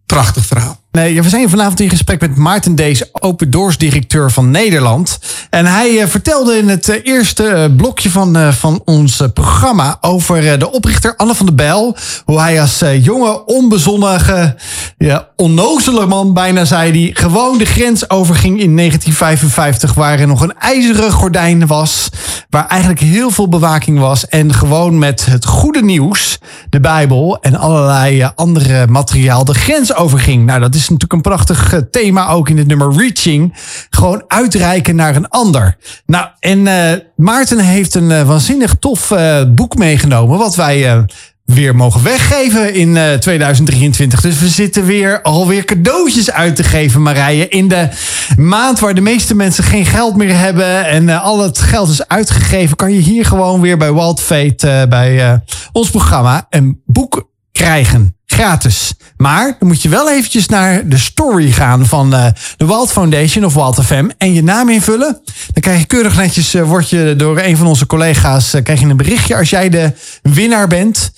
Prachtig 0.07 0.47
verhaal. 0.47 0.80
Nee, 0.93 1.23
we 1.23 1.29
zijn 1.29 1.49
vanavond 1.49 1.81
in 1.81 1.91
gesprek 1.91 2.21
met 2.21 2.37
Maarten 2.37 2.75
Dees, 2.75 3.05
Open 3.13 3.51
Doors 3.51 3.79
directeur 3.79 4.31
van 4.31 4.51
Nederland. 4.51 5.19
En 5.51 5.67
hij 5.67 5.91
uh, 5.91 6.07
vertelde 6.07 6.59
in 6.59 6.69
het 6.69 6.89
uh, 6.89 6.97
eerste 7.03 7.45
uh, 7.45 7.77
blokje 7.77 8.11
van, 8.11 8.53
van 8.53 8.83
ons 8.85 9.23
programma 9.35 9.99
over 10.01 10.59
de 10.59 10.73
oprichter 10.73 11.17
Anne 11.17 11.35
van 11.35 11.47
der 11.47 11.55
Bijl. 11.55 11.97
Hoe 12.25 12.41
hij 12.41 12.61
als 12.61 12.83
jonge, 13.01 13.45
onbezonnige, 13.47 14.57
ja, 14.99 15.29
onnozele 15.37 16.07
man 16.07 16.35
bijna 16.35 16.65
zei 16.65 16.93
die 16.93 17.17
gewoon 17.17 17.59
de 17.59 17.65
grens 17.65 18.11
overging 18.11 18.61
in 18.61 18.77
1955 18.77 19.95
waar 19.95 20.19
er 20.19 20.27
nog 20.27 20.41
een 20.41 20.59
ijzeren 20.59 21.13
gordijn 21.13 21.67
was. 21.67 22.09
Waar 22.49 22.67
eigenlijk 22.67 23.01
heel 23.01 23.31
veel 23.31 23.49
bewaking 23.49 23.99
was. 23.99 24.27
En 24.27 24.55
gewoon 24.55 24.99
met 24.99 25.27
het 25.27 25.45
goede 25.45 25.83
nieuws, 25.83 26.39
de 26.71 26.81
Bijbel 26.81 27.39
en 27.41 27.57
allerlei 27.57 28.31
andere 28.35 28.87
materiaal 28.87 29.45
de 29.45 29.55
grens 29.55 29.95
overging. 29.95 30.47
Nou, 30.47 30.61
dat 30.61 30.75
is 30.75 30.80
is 30.81 30.89
natuurlijk 30.89 31.13
een 31.13 31.31
prachtig 31.31 31.73
eh, 31.73 31.81
thema 31.91 32.29
ook 32.29 32.49
in 32.49 32.59
het 32.59 32.67
nummer 32.67 32.97
Reaching. 32.97 33.55
Gewoon 33.91 34.25
uitreiken 34.27 34.97
naar 34.97 35.17
een 35.17 35.29
ander. 35.29 35.77
Nou, 36.07 36.27
en 36.41 36.59
uh, 36.59 36.93
Maarten 37.17 37.59
heeft 37.59 37.95
een 37.95 38.11
uh, 38.11 38.23
waanzinnig 38.23 38.77
tof 38.79 39.13
boek 39.49 39.77
meegenomen. 39.77 40.39
Wat 40.39 40.57
wij 40.57 41.07
weer 41.45 41.77
mogen 41.77 42.03
weggeven 42.03 42.75
in 42.75 43.19
2023. 43.21 44.21
Dus 44.21 44.39
we 44.39 44.49
zitten 44.49 44.85
weer 44.85 45.23
alweer 45.23 45.65
cadeautjes 45.65 46.31
uit 46.31 46.57
te 46.57 46.63
geven, 46.63 47.03
Marije. 47.03 47.49
In 47.49 47.69
de 47.69 47.89
maand 48.37 48.81
waar 48.81 48.95
de 48.95 49.01
meeste 49.01 49.35
mensen 49.35 49.65
geen 49.65 49.87
geld 49.87 50.17
meer 50.17 50.39
hebben 50.39 50.87
en 50.87 51.09
al 51.09 51.43
het 51.43 51.59
geld 51.59 51.89
is 51.89 52.09
uitgegeven, 52.09 52.77
kan 52.77 52.93
je 52.93 53.01
hier 53.01 53.25
gewoon 53.25 53.61
weer 53.61 53.77
bij 53.77 53.93
Wild 53.93 54.21
Fate, 54.21 54.87
bij 54.89 55.43
ons 55.73 55.91
programma, 55.91 56.47
een 56.51 56.81
boek 56.87 57.30
krijgen. 57.61 58.17
Gratis. 58.27 58.95
Maar 59.17 59.57
dan 59.59 59.69
moet 59.69 59.83
je 59.83 59.89
wel 59.89 60.11
eventjes 60.11 60.47
naar 60.47 60.89
de 60.89 60.99
story 60.99 61.51
gaan 61.51 61.87
van 61.87 62.15
uh, 62.15 62.27
de 62.57 62.67
Wild 62.67 62.93
Foundation 62.93 63.45
of 63.45 63.55
Wild 63.55 63.85
FM 63.85 64.09
en 64.19 64.35
je 64.35 64.43
naam 64.43 64.69
invullen. 64.69 65.21
Dan 65.25 65.63
krijg 65.63 65.79
je 65.79 65.87
keurig 65.87 66.17
netjes, 66.17 66.55
uh, 66.55 66.63
word 66.63 66.91
je 66.91 67.15
door 67.17 67.39
een 67.39 67.57
van 67.57 67.67
onze 67.67 67.87
collega's, 67.87 68.55
uh, 68.55 68.63
krijg 68.63 68.81
je 68.81 68.87
een 68.87 68.97
berichtje 68.97 69.37
als 69.37 69.51
jij 69.51 69.69
de 69.69 69.93
winnaar 70.23 70.69
bent. 70.69 71.13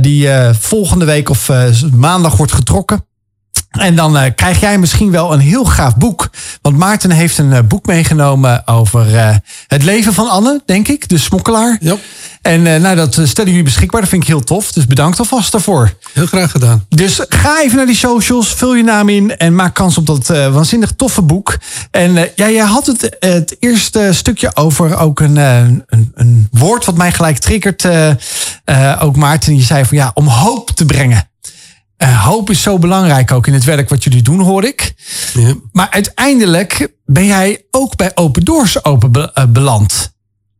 die 0.00 0.28
volgende 0.60 1.04
week 1.04 1.28
of 1.28 1.50
maandag 1.92 2.36
wordt 2.36 2.52
getrokken. 2.52 3.06
En 3.78 3.94
dan 3.94 4.18
eh, 4.18 4.30
krijg 4.34 4.60
jij 4.60 4.78
misschien 4.78 5.10
wel 5.10 5.32
een 5.32 5.40
heel 5.40 5.64
gaaf 5.64 5.96
boek. 5.96 6.30
Want 6.62 6.76
Maarten 6.76 7.10
heeft 7.10 7.38
een 7.38 7.52
eh, 7.52 7.62
boek 7.68 7.86
meegenomen 7.86 8.66
over 8.66 9.16
eh, 9.16 9.34
het 9.66 9.82
leven 9.82 10.12
van 10.12 10.28
Anne, 10.28 10.62
denk 10.66 10.88
ik, 10.88 11.08
de 11.08 11.18
smokkelaar. 11.18 11.76
Ja. 11.80 11.96
En 12.42 12.62
nou, 12.62 12.96
dat 12.96 13.12
stellen 13.22 13.50
jullie 13.50 13.64
beschikbaar. 13.64 14.00
Dat 14.00 14.10
vind 14.10 14.22
ik 14.22 14.28
heel 14.28 14.44
tof. 14.44 14.72
Dus 14.72 14.86
bedankt 14.86 15.18
alvast 15.18 15.52
daarvoor. 15.52 15.92
Heel 16.12 16.26
graag 16.26 16.50
gedaan. 16.50 16.84
Dus 16.88 17.20
ga 17.28 17.62
even 17.62 17.76
naar 17.76 17.86
die 17.86 17.94
socials, 17.94 18.48
vul 18.48 18.74
je 18.74 18.82
naam 18.82 19.08
in 19.08 19.36
en 19.36 19.54
maak 19.54 19.74
kans 19.74 19.98
op 19.98 20.06
dat 20.06 20.26
waanzinnig 20.26 20.92
toffe 20.96 21.22
boek. 21.22 21.58
En 21.90 22.12
ja, 22.12 22.50
jij 22.50 22.64
had 22.64 22.86
het, 22.86 23.16
het 23.18 23.56
eerste 23.60 24.08
stukje 24.12 24.56
over 24.56 24.96
ook 24.96 25.20
een, 25.20 25.36
een, 25.36 25.84
een 26.14 26.48
woord 26.50 26.84
wat 26.84 26.96
mij 26.96 27.12
gelijk 27.12 27.38
triggert. 27.38 27.86
ook 29.00 29.16
Maarten, 29.16 29.56
je 29.56 29.62
zei 29.62 29.84
van 29.84 29.96
ja, 29.96 30.10
om 30.14 30.26
hoop 30.26 30.70
te 30.70 30.84
brengen. 30.84 31.28
Eh, 31.96 32.24
hoop 32.24 32.50
is 32.50 32.62
zo 32.62 32.78
belangrijk 32.78 33.32
ook 33.32 33.46
in 33.46 33.52
het 33.52 33.64
werk 33.64 33.88
wat 33.88 34.04
jullie 34.04 34.22
doen, 34.22 34.40
hoor 34.40 34.64
ik. 34.64 34.94
Ja. 35.34 35.54
Maar 35.72 35.90
uiteindelijk 35.90 36.88
ben 37.04 37.26
jij 37.26 37.64
ook 37.70 37.96
bij 37.96 38.10
Open 38.14 38.44
Doors 38.44 38.84
open 38.84 39.12
be- 39.12 39.32
eh, 39.34 39.44
beland. 39.48 40.14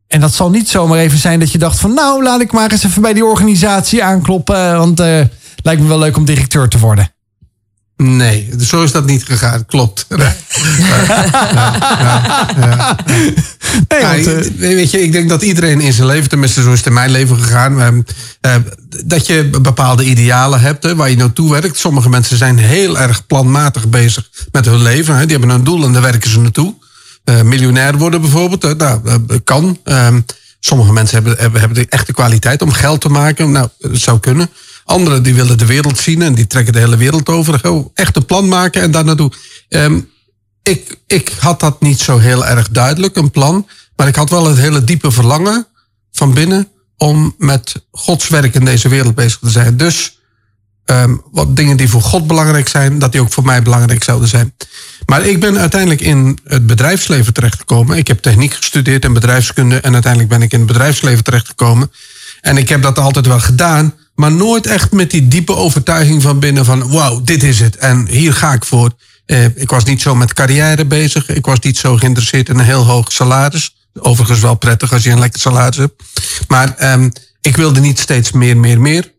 En 0.07 0.21
dat 0.21 0.35
zal 0.35 0.51
niet 0.51 0.69
zomaar 0.69 0.99
even 0.99 1.19
zijn 1.19 1.41
dat 1.41 1.53
je 1.53 1.59
dacht 1.59 1.79
van... 1.81 1.95
nou, 1.95 2.23
laat 2.23 2.41
ik 2.41 2.53
maar 2.53 2.71
eens 2.73 2.85
even 2.85 3.03
bij 3.03 3.13
die 3.13 3.25
organisatie 3.25 4.05
aankloppen... 4.05 4.77
want 4.79 5.01
eh 5.01 5.21
lijkt 5.63 5.83
me 5.83 5.89
wel 5.89 5.99
leuk 5.99 6.17
om 6.17 6.25
directeur 6.25 6.69
te 6.69 6.79
worden. 6.79 7.11
Nee, 7.97 8.51
zo 8.61 8.83
is 8.83 8.93
dat 8.93 9.07
niet 9.07 9.25
gegaan. 9.25 9.67
Klopt. 9.67 10.07
Ja, 10.09 10.17
Nee, 13.89 14.01
Ja, 14.01 14.15
want, 14.15 14.27
eh, 14.27 14.51
weet 14.59 14.91
je, 14.91 15.03
ik 15.03 15.13
denk 15.13 15.29
dat 15.29 15.43
iedereen 15.43 15.81
in 15.81 15.93
zijn 15.93 16.07
leven, 16.07 16.29
tenminste 16.29 16.63
zo 16.63 16.73
is 16.73 16.79
het 16.79 16.87
in 16.87 16.93
mijn 16.93 17.11
leven 17.11 17.39
gegaan, 17.39 17.81
ehm, 17.81 18.01
eh, 18.41 18.55
dat 19.05 19.27
je 19.27 19.51
bepaalde 19.63 20.05
idealen 20.05 20.61
hebt 20.61 20.83
hè, 20.83 20.97
waar 20.97 21.11
je 21.11 21.17
naartoe 21.17 21.51
werkt. 21.51 21.79
Sommige 21.79 22.09
mensen 22.09 22.37
zijn 22.37 22.59
heel 22.59 22.99
erg 22.99 23.27
planmatig 23.27 23.89
bezig 23.89 24.31
met 24.53 24.65
hun 24.65 24.83
leven. 24.83 25.17
Hè. 25.17 25.27
Die 25.27 25.37
hebben 25.37 25.57
een 25.57 25.65
doel 25.65 25.85
en 25.85 25.93
daar 25.93 26.03
werken 26.03 26.31
ze 26.31 26.41
naartoe. 26.41 26.75
Eh, 27.25 27.43
miljonair 27.43 27.99
worden 27.99 28.21
bijvoorbeeld, 28.21 28.79
nou, 28.79 29.01
dat 29.27 29.41
kan. 29.45 29.79
Ehm, 29.85 30.21
sommige 30.61 30.93
mensen 30.93 31.15
hebben, 31.15 31.37
hebben, 31.39 31.61
hebben 31.61 31.79
de 31.79 31.87
echte 31.89 32.13
kwaliteit 32.13 32.63
om 32.63 32.73
geld 32.73 33.01
te 33.01 33.09
maken. 33.09 33.51
Nou, 33.53 33.69
dat 33.79 33.99
zou 33.99 34.21
kunnen. 34.21 34.51
Anderen 34.87 35.23
die 35.23 35.35
willen 35.35 35.59
de 35.59 35.67
wereld 35.67 35.99
zien 35.99 36.23
en 36.23 36.35
die 36.35 36.47
trekken 36.47 36.73
de 36.73 36.79
hele 36.79 36.97
wereld 36.97 37.29
over. 37.29 37.61
Echt 37.95 38.17
een 38.17 38.25
plan 38.25 38.49
maken 38.49 38.83
en 38.83 38.91
daar 38.91 39.05
naartoe. 39.05 39.33
Ehm, 39.69 40.01
ik, 40.63 40.97
ik 41.07 41.33
had 41.39 41.61
dat 41.61 41.81
niet 41.81 42.01
zo 42.01 42.19
heel 42.19 42.47
erg 42.47 42.69
duidelijk, 42.69 43.17
een 43.17 43.31
plan. 43.31 43.67
Maar 43.97 44.09
ik 44.09 44.17
had 44.17 44.31
wel 44.31 44.47
het 44.47 44.59
hele 44.59 44.85
diepe 44.85 45.11
verlangen 45.11 45.67
van 46.13 46.35
binnen 46.35 46.69
om 46.97 47.35
met 47.39 47.87
Gods 47.91 48.29
werk 48.29 48.55
in 48.55 48.65
deze 48.65 48.89
wereld 48.89 49.15
bezig 49.15 49.39
te 49.39 49.51
zijn. 49.51 49.77
Dus 49.77 50.19
ehm, 50.85 51.17
wat 51.31 51.57
dingen 51.57 51.77
die 51.77 51.89
voor 51.89 52.03
God 52.03 52.27
belangrijk 52.27 52.69
zijn, 52.69 52.99
dat 52.99 53.13
die 53.13 53.21
ook 53.21 53.33
voor 53.33 53.45
mij 53.45 53.63
belangrijk 53.63 54.05
zouden 54.05 54.29
zijn. 54.29 54.55
Maar 55.07 55.27
ik 55.27 55.41
ben 55.41 55.59
uiteindelijk 55.59 56.01
in 56.01 56.39
het 56.45 56.67
bedrijfsleven 56.67 57.33
terechtgekomen. 57.33 57.97
Ik 57.97 58.07
heb 58.07 58.21
techniek 58.21 58.55
gestudeerd 58.55 59.05
en 59.05 59.13
bedrijfskunde 59.13 59.81
en 59.81 59.93
uiteindelijk 59.93 60.33
ben 60.33 60.43
ik 60.43 60.53
in 60.53 60.59
het 60.59 60.69
bedrijfsleven 60.69 61.25
terechtgekomen. 61.25 61.91
En 62.41 62.57
ik 62.57 62.69
heb 62.69 62.83
dat 62.83 62.99
altijd 62.99 63.27
wel 63.27 63.41
gedaan, 63.41 63.95
maar 64.17 64.33
nooit 64.33 64.67
echt 64.67 64.93
met 64.93 65.11
die 65.11 65.29
diepe 65.29 65.55
overtuiging 65.55 66.23
van 66.23 66.39
binnen 66.39 66.65
van 66.65 66.91
wauw, 66.91 67.23
dit 67.23 67.43
is 67.43 67.61
het 67.61 67.77
en 67.77 68.09
hier 68.09 68.33
ga 68.33 68.53
ik 68.53 68.65
voor. 68.65 68.91
Eh, 69.27 69.45
ik 69.45 69.71
was 69.71 69.85
niet 69.85 70.01
zo 70.01 70.15
met 70.15 70.33
carrière 70.33 70.85
bezig. 70.85 71.29
Ik 71.29 71.47
was 71.47 71.59
niet 71.59 71.79
zo 71.79 71.97
geïnteresseerd 71.97 72.49
in 72.49 72.59
een 72.59 72.65
heel 72.65 72.85
hoog 72.85 73.13
salaris. 73.13 73.75
Overigens 73.95 74.41
wel 74.41 74.55
prettig 74.55 74.93
als 74.93 75.03
je 75.03 75.11
een 75.11 75.19
lekker 75.19 75.41
salaris 75.41 75.77
hebt. 75.77 76.03
Maar 76.49 76.75
ehm, 76.77 77.11
ik 77.41 77.57
wilde 77.57 77.81
niet 77.81 77.99
steeds 77.99 78.33
meer, 78.33 78.57
meer, 78.57 78.81
meer. 78.81 79.13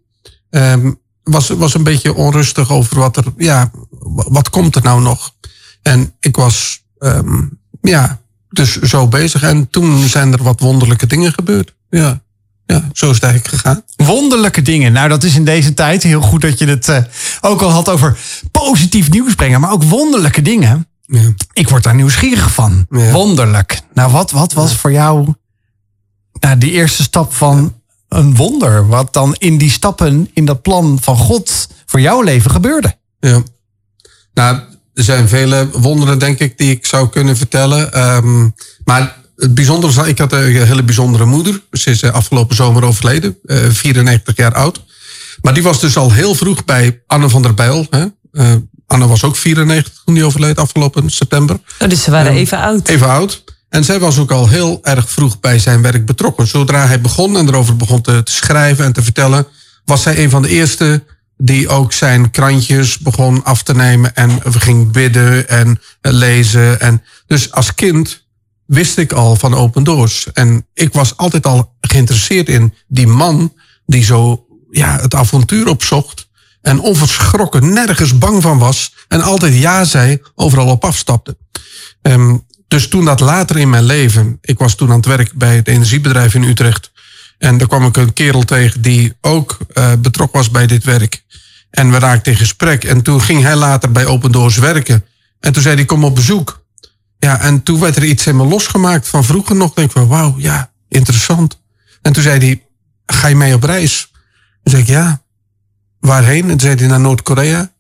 Ehm, 0.49 0.91
was, 1.23 1.47
was 1.47 1.73
een 1.73 1.83
beetje 1.83 2.13
onrustig 2.13 2.71
over 2.71 2.99
wat 2.99 3.17
er, 3.17 3.23
ja, 3.38 3.71
wat 4.10 4.49
komt 4.49 4.75
er 4.75 4.83
nou 4.83 5.01
nog? 5.01 5.33
En 5.81 6.13
ik 6.19 6.36
was, 6.36 6.83
ehm, 6.99 7.41
ja, 7.81 8.21
dus 8.49 8.79
zo 8.79 9.07
bezig. 9.07 9.41
En 9.41 9.69
toen 9.69 10.07
zijn 10.07 10.33
er 10.33 10.43
wat 10.43 10.60
wonderlijke 10.60 11.07
dingen 11.07 11.33
gebeurd. 11.33 11.75
Ja, 11.89 12.21
ja 12.67 12.89
zo 12.93 13.10
is 13.10 13.15
het 13.15 13.23
eigenlijk 13.23 13.56
gegaan. 13.56 13.82
Wonderlijke 13.95 14.62
dingen. 14.62 14.91
Nou, 14.91 15.10
dat 15.10 15.23
is 15.23 15.36
in 15.36 15.45
deze 15.45 15.73
tijd 15.73 16.03
heel 16.03 16.21
goed 16.21 16.41
dat 16.41 16.60
je 16.60 16.65
het 16.67 16.89
eh, 16.89 17.03
ook 17.41 17.62
al 17.62 17.69
had 17.69 17.89
over 17.89 18.17
positief 18.51 19.10
nieuws 19.10 19.36
brengen, 19.36 19.62
maar 19.62 19.71
ook 19.71 19.84
wonderlijke 19.84 20.41
dingen. 20.41 20.88
Ja. 21.06 21.34
Ik 21.53 21.69
word 21.69 21.84
daar 21.84 21.95
nieuwsgierig 21.95 22.51
van. 22.53 22.86
Ja. 22.89 23.12
Wonderlijk. 23.12 23.82
Nou, 23.93 24.12
wat, 24.12 24.32
wat 24.32 24.53
was 24.53 24.75
voor 24.75 24.91
jou 24.91 25.34
nou, 26.39 26.58
die 26.58 26.71
eerste 26.71 27.03
stap 27.03 27.34
van 27.34 27.82
een 28.10 28.36
wonder? 28.36 28.88
Wat 28.88 29.13
dan 29.13 29.36
in 29.38 29.58
die 29.58 29.69
stappen, 29.69 30.30
in 30.34 30.45
dat 30.45 30.62
plan 30.62 30.97
van 31.01 31.17
God 31.17 31.67
voor 31.86 32.01
jouw 32.01 32.21
leven 32.21 32.51
gebeurde? 32.51 32.97
Ja. 33.19 33.41
Nou, 34.34 34.60
er 34.93 35.03
zijn 35.03 35.27
vele 35.27 35.69
wonderen, 35.71 36.19
denk 36.19 36.39
ik, 36.39 36.58
die 36.58 36.71
ik 36.71 36.86
zou 36.86 37.10
kunnen 37.10 37.38
vertellen. 37.38 37.93
Ehm, 37.93 38.49
maar 38.84 39.15
het 39.38 39.54
bijzondere 39.54 39.93
was, 39.93 40.08
ik 40.08 40.17
had 40.17 40.34
een 40.34 40.65
hele 40.65 40.84
bijzondere 40.84 41.26
moeder. 41.26 41.62
Ze 41.71 41.89
is 41.89 42.02
eh, 42.02 42.12
afgelopen 42.12 42.56
zomer 42.56 42.84
overleden, 42.84 43.38
eh, 43.45 43.58
94 43.69 44.36
jaar 44.36 44.54
oud. 44.54 44.84
Maar 45.41 45.54
die 45.54 45.63
was 45.63 45.80
dus 45.80 45.97
al 45.97 46.12
heel 46.12 46.36
vroeg 46.36 46.65
bij 46.65 47.02
Anne 47.08 47.30
van 47.30 47.41
der 47.41 47.54
Bijl. 47.54 47.88
Hè? 47.89 48.06
Eh, 48.32 48.54
Anne 48.88 49.08
was 49.08 49.23
ook 49.23 49.36
94 49.36 50.02
toen 50.06 50.13
die 50.13 50.23
overleed, 50.23 50.58
afgelopen 50.60 51.10
september. 51.10 51.60
Oh, 51.80 51.89
dus 51.89 52.04
ze 52.04 52.12
waren 52.12 52.32
even 52.32 52.58
oud. 52.58 52.88
Even 52.88 53.08
oud. 53.08 53.43
En 53.69 53.84
zij 53.84 54.00
was 54.00 54.17
ook 54.17 54.32
al 54.32 54.50
heel 54.50 54.80
erg 54.82 55.10
vroeg 55.10 55.39
bij 55.39 55.60
zijn 55.60 55.82
werk 55.82 56.06
betrokken. 56.06 56.47
Zodra 56.47 56.88
hij 56.88 57.02
begon 57.02 57.38
en 57.38 57.47
erover 57.47 57.76
begon 57.76 58.02
te, 58.02 58.23
te 58.23 58.32
schrijven 58.32 58.86
en 58.86 58.93
te 58.93 59.04
vertellen, 59.04 59.47
was 59.86 60.02
zij 60.02 60.23
een 60.23 60.30
van 60.30 60.41
de 60.41 60.50
eerste 60.50 61.04
die 61.38 61.69
ook 61.69 61.93
zijn 61.93 62.32
krantjes 62.32 62.97
begon 62.97 63.43
af 63.43 63.63
te 63.63 63.73
nemen 63.73 64.15
en 64.15 64.41
ging 64.43 64.91
bidden 64.91 65.50
en 65.50 65.82
lezen. 66.02 66.80
En 66.80 67.04
dus 67.28 67.52
als 67.52 67.73
kind 67.73 68.26
wist 68.67 68.97
ik 68.97 69.13
al 69.13 69.36
van 69.36 69.53
Open 69.53 69.84
Doors. 69.84 70.32
En 70.34 70.67
ik 70.73 70.93
was 70.93 71.17
altijd 71.17 71.45
al 71.45 71.75
geïnteresseerd 71.82 72.49
in 72.49 72.73
die 72.88 73.08
man 73.08 73.53
die 73.86 74.03
zo 74.03 74.45
ja, 74.69 74.99
het 75.01 75.15
avontuur 75.15 75.67
opzocht. 75.67 76.27
En 76.62 76.80
onverschrokken, 76.80 77.73
nergens 77.73 78.17
bang 78.17 78.41
van 78.41 78.58
was. 78.58 78.93
En 79.08 79.21
altijd 79.21 79.53
ja 79.53 79.84
zei, 79.84 80.21
overal 80.36 80.67
op 80.67 80.84
afstapte. 80.84 81.38
Ehm, 82.01 82.38
dus 82.67 82.88
toen 82.88 83.06
dat 83.06 83.19
later 83.19 83.58
in 83.58 83.69
mijn 83.69 83.84
leven, 83.84 84.38
ik 84.41 84.60
was 84.60 84.75
toen 84.75 84.89
aan 84.89 84.95
het 84.95 85.06
werk 85.06 85.34
bij 85.34 85.56
het 85.56 85.67
energiebedrijf 85.67 86.34
in 86.34 86.43
Utrecht. 86.43 86.91
En 87.38 87.58
daar 87.58 87.67
kwam 87.67 87.86
ik 87.86 87.97
een 87.97 88.13
kerel 88.13 88.43
tegen 88.43 88.82
die 88.82 89.13
ook 89.21 89.58
uh, 89.73 89.91
betrokken 89.99 90.38
was 90.38 90.51
bij 90.51 90.67
dit 90.67 90.84
werk. 90.84 91.23
En 91.69 91.91
we 91.91 91.99
raakten 91.99 92.32
in 92.32 92.38
gesprek. 92.38 92.84
En 92.84 93.01
toen 93.01 93.21
ging 93.21 93.41
hij 93.41 93.56
later 93.56 93.91
bij 93.91 94.06
Open 94.06 94.32
Doors 94.32 94.58
werken. 94.58 95.06
En 95.39 95.53
toen 95.53 95.62
zei 95.62 95.75
hij, 95.75 95.86
kom 95.86 96.03
op 96.03 96.15
bezoek. 96.15 96.65
Ja, 97.19 97.41
en 97.41 97.63
toen 97.63 97.80
werd 97.80 97.95
er 97.95 98.03
iets 98.03 98.27
in 98.27 98.36
me 98.36 98.43
losgemaakt 98.43 99.08
van 99.08 99.23
vroeger 99.23 99.56
nog. 99.56 99.73
Denk 99.73 99.88
ik 99.88 99.97
van, 99.97 100.08
wauw, 100.08 100.36
ja, 100.38 100.71
interessant. 100.89 101.62
En 102.01 102.13
toen 102.13 102.23
zei 102.23 102.39
hij, 102.39 102.63
ga 103.06 103.27
je 103.27 103.36
mee 103.36 103.53
op 103.53 103.63
reis? 103.63 104.12
Toen 104.63 104.73
zei 104.73 104.82
ik, 104.82 104.88
ja. 104.88 105.21
Waarheen? 105.99 106.41
En 106.41 106.47
toen 106.47 106.60
zei 106.60 106.75
hij, 106.75 106.88
naar 106.88 106.99
Noord-Korea. 106.99 107.71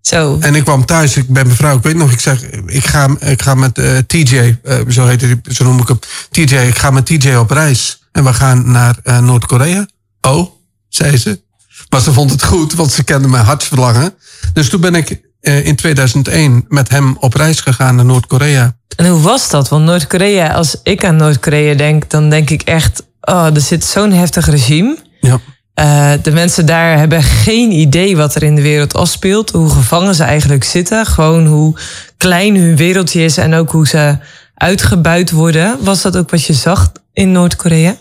Zo. 0.00 0.38
En 0.40 0.54
ik 0.54 0.64
kwam 0.64 0.84
thuis, 0.84 1.16
ik 1.16 1.28
ben 1.28 1.46
mevrouw, 1.46 1.76
ik 1.76 1.82
weet 1.82 1.96
nog, 1.96 2.12
ik 2.12 2.20
zeg, 2.20 2.42
ik 2.66 2.86
ga, 2.86 3.16
ik 3.20 3.42
ga 3.42 3.54
met 3.54 3.78
uh, 3.78 3.98
TJ, 3.98 4.58
uh, 4.64 4.78
zo 4.88 5.06
heet 5.06 5.20
hij, 5.20 5.40
zo 5.42 5.64
noem 5.64 5.80
ik 5.80 5.88
hem, 5.88 5.98
TJ, 6.30 6.54
ik 6.54 6.78
ga 6.78 6.90
met 6.90 7.06
TJ 7.06 7.34
op 7.34 7.50
reis. 7.50 8.02
En 8.12 8.24
we 8.24 8.34
gaan 8.34 8.70
naar 8.70 8.98
uh, 9.04 9.18
Noord-Korea. 9.18 9.88
Oh, 10.20 10.50
zei 10.88 11.16
ze. 11.16 11.42
Maar 11.88 12.00
ze 12.00 12.12
vond 12.12 12.30
het 12.30 12.44
goed, 12.44 12.74
want 12.74 12.92
ze 12.92 13.04
kende 13.04 13.28
mijn 13.28 13.44
hartsverlangen. 13.44 14.14
Dus 14.52 14.68
toen 14.68 14.80
ben 14.80 14.94
ik 14.94 15.20
in 15.46 15.76
2001 15.76 16.64
met 16.68 16.88
hem 16.88 17.16
op 17.20 17.34
reis 17.34 17.60
gegaan 17.60 17.96
naar 17.96 18.04
Noord-Korea. 18.04 18.76
En 18.96 19.08
hoe 19.08 19.20
was 19.20 19.50
dat? 19.50 19.68
Want 19.68 19.84
Noord-Korea, 19.84 20.52
als 20.52 20.76
ik 20.82 21.04
aan 21.04 21.16
Noord-Korea 21.16 21.74
denk, 21.74 22.10
dan 22.10 22.30
denk 22.30 22.50
ik 22.50 22.62
echt, 22.62 23.02
oh, 23.20 23.46
er 23.54 23.60
zit 23.60 23.84
zo'n 23.84 24.12
heftig 24.12 24.46
regime. 24.46 24.96
Ja. 25.20 25.40
Uh, 25.80 26.12
de 26.22 26.30
mensen 26.30 26.66
daar 26.66 26.98
hebben 26.98 27.22
geen 27.22 27.72
idee 27.72 28.16
wat 28.16 28.34
er 28.34 28.42
in 28.42 28.54
de 28.54 28.62
wereld 28.62 28.94
afspeelt. 28.94 29.50
Hoe 29.50 29.70
gevangen 29.70 30.14
ze 30.14 30.24
eigenlijk 30.24 30.64
zitten. 30.64 31.06
Gewoon 31.06 31.46
hoe 31.46 31.76
klein 32.16 32.56
hun 32.56 32.76
wereldje 32.76 33.24
is 33.24 33.36
en 33.36 33.54
ook 33.54 33.70
hoe 33.70 33.86
ze 33.86 34.18
uitgebuit 34.54 35.30
worden. 35.30 35.76
Was 35.80 36.02
dat 36.02 36.16
ook 36.16 36.30
wat 36.30 36.44
je 36.44 36.52
zag 36.52 36.92
in 37.12 37.32
Noord-Korea? 37.32 37.96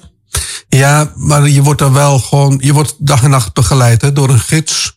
Ja, 0.69 1.12
maar 1.15 1.49
je 1.49 1.62
wordt 1.62 1.81
er 1.81 1.93
wel 1.93 2.19
gewoon, 2.19 2.58
je 2.62 2.73
wordt 2.73 2.95
dag 2.99 3.23
en 3.23 3.29
nacht 3.29 3.53
begeleid 3.53 4.01
hè, 4.01 4.13
door 4.13 4.29
een 4.29 4.39
gids. 4.39 4.94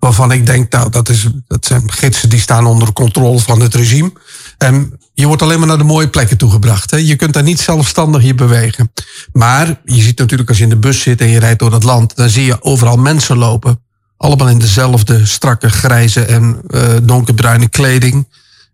Waarvan 0.00 0.32
ik 0.32 0.46
denk, 0.46 0.72
nou, 0.72 0.90
dat, 0.90 1.08
is, 1.08 1.26
dat 1.46 1.66
zijn 1.66 1.92
gidsen 1.92 2.28
die 2.28 2.40
staan 2.40 2.66
onder 2.66 2.92
controle 2.92 3.38
van 3.38 3.60
het 3.60 3.74
regime. 3.74 4.12
En 4.58 4.98
je 5.14 5.26
wordt 5.26 5.42
alleen 5.42 5.58
maar 5.58 5.68
naar 5.68 5.78
de 5.78 5.84
mooie 5.84 6.08
plekken 6.08 6.36
toegebracht. 6.36 6.90
Hè. 6.90 6.96
Je 6.96 7.16
kunt 7.16 7.32
daar 7.32 7.42
niet 7.42 7.60
zelfstandig 7.60 8.22
je 8.22 8.34
bewegen. 8.34 8.92
Maar 9.32 9.80
je 9.84 10.02
ziet 10.02 10.18
natuurlijk 10.18 10.48
als 10.48 10.58
je 10.58 10.64
in 10.64 10.70
de 10.70 10.76
bus 10.76 11.00
zit 11.00 11.20
en 11.20 11.28
je 11.28 11.38
rijdt 11.38 11.58
door 11.58 11.72
het 11.72 11.82
land, 11.82 12.16
dan 12.16 12.28
zie 12.28 12.44
je 12.44 12.62
overal 12.62 12.96
mensen 12.96 13.36
lopen. 13.36 13.82
Allemaal 14.16 14.48
in 14.48 14.58
dezelfde 14.58 15.26
strakke, 15.26 15.68
grijze 15.68 16.24
en 16.24 16.60
uh, 16.68 16.96
donkerbruine 17.02 17.68
kleding. 17.68 18.28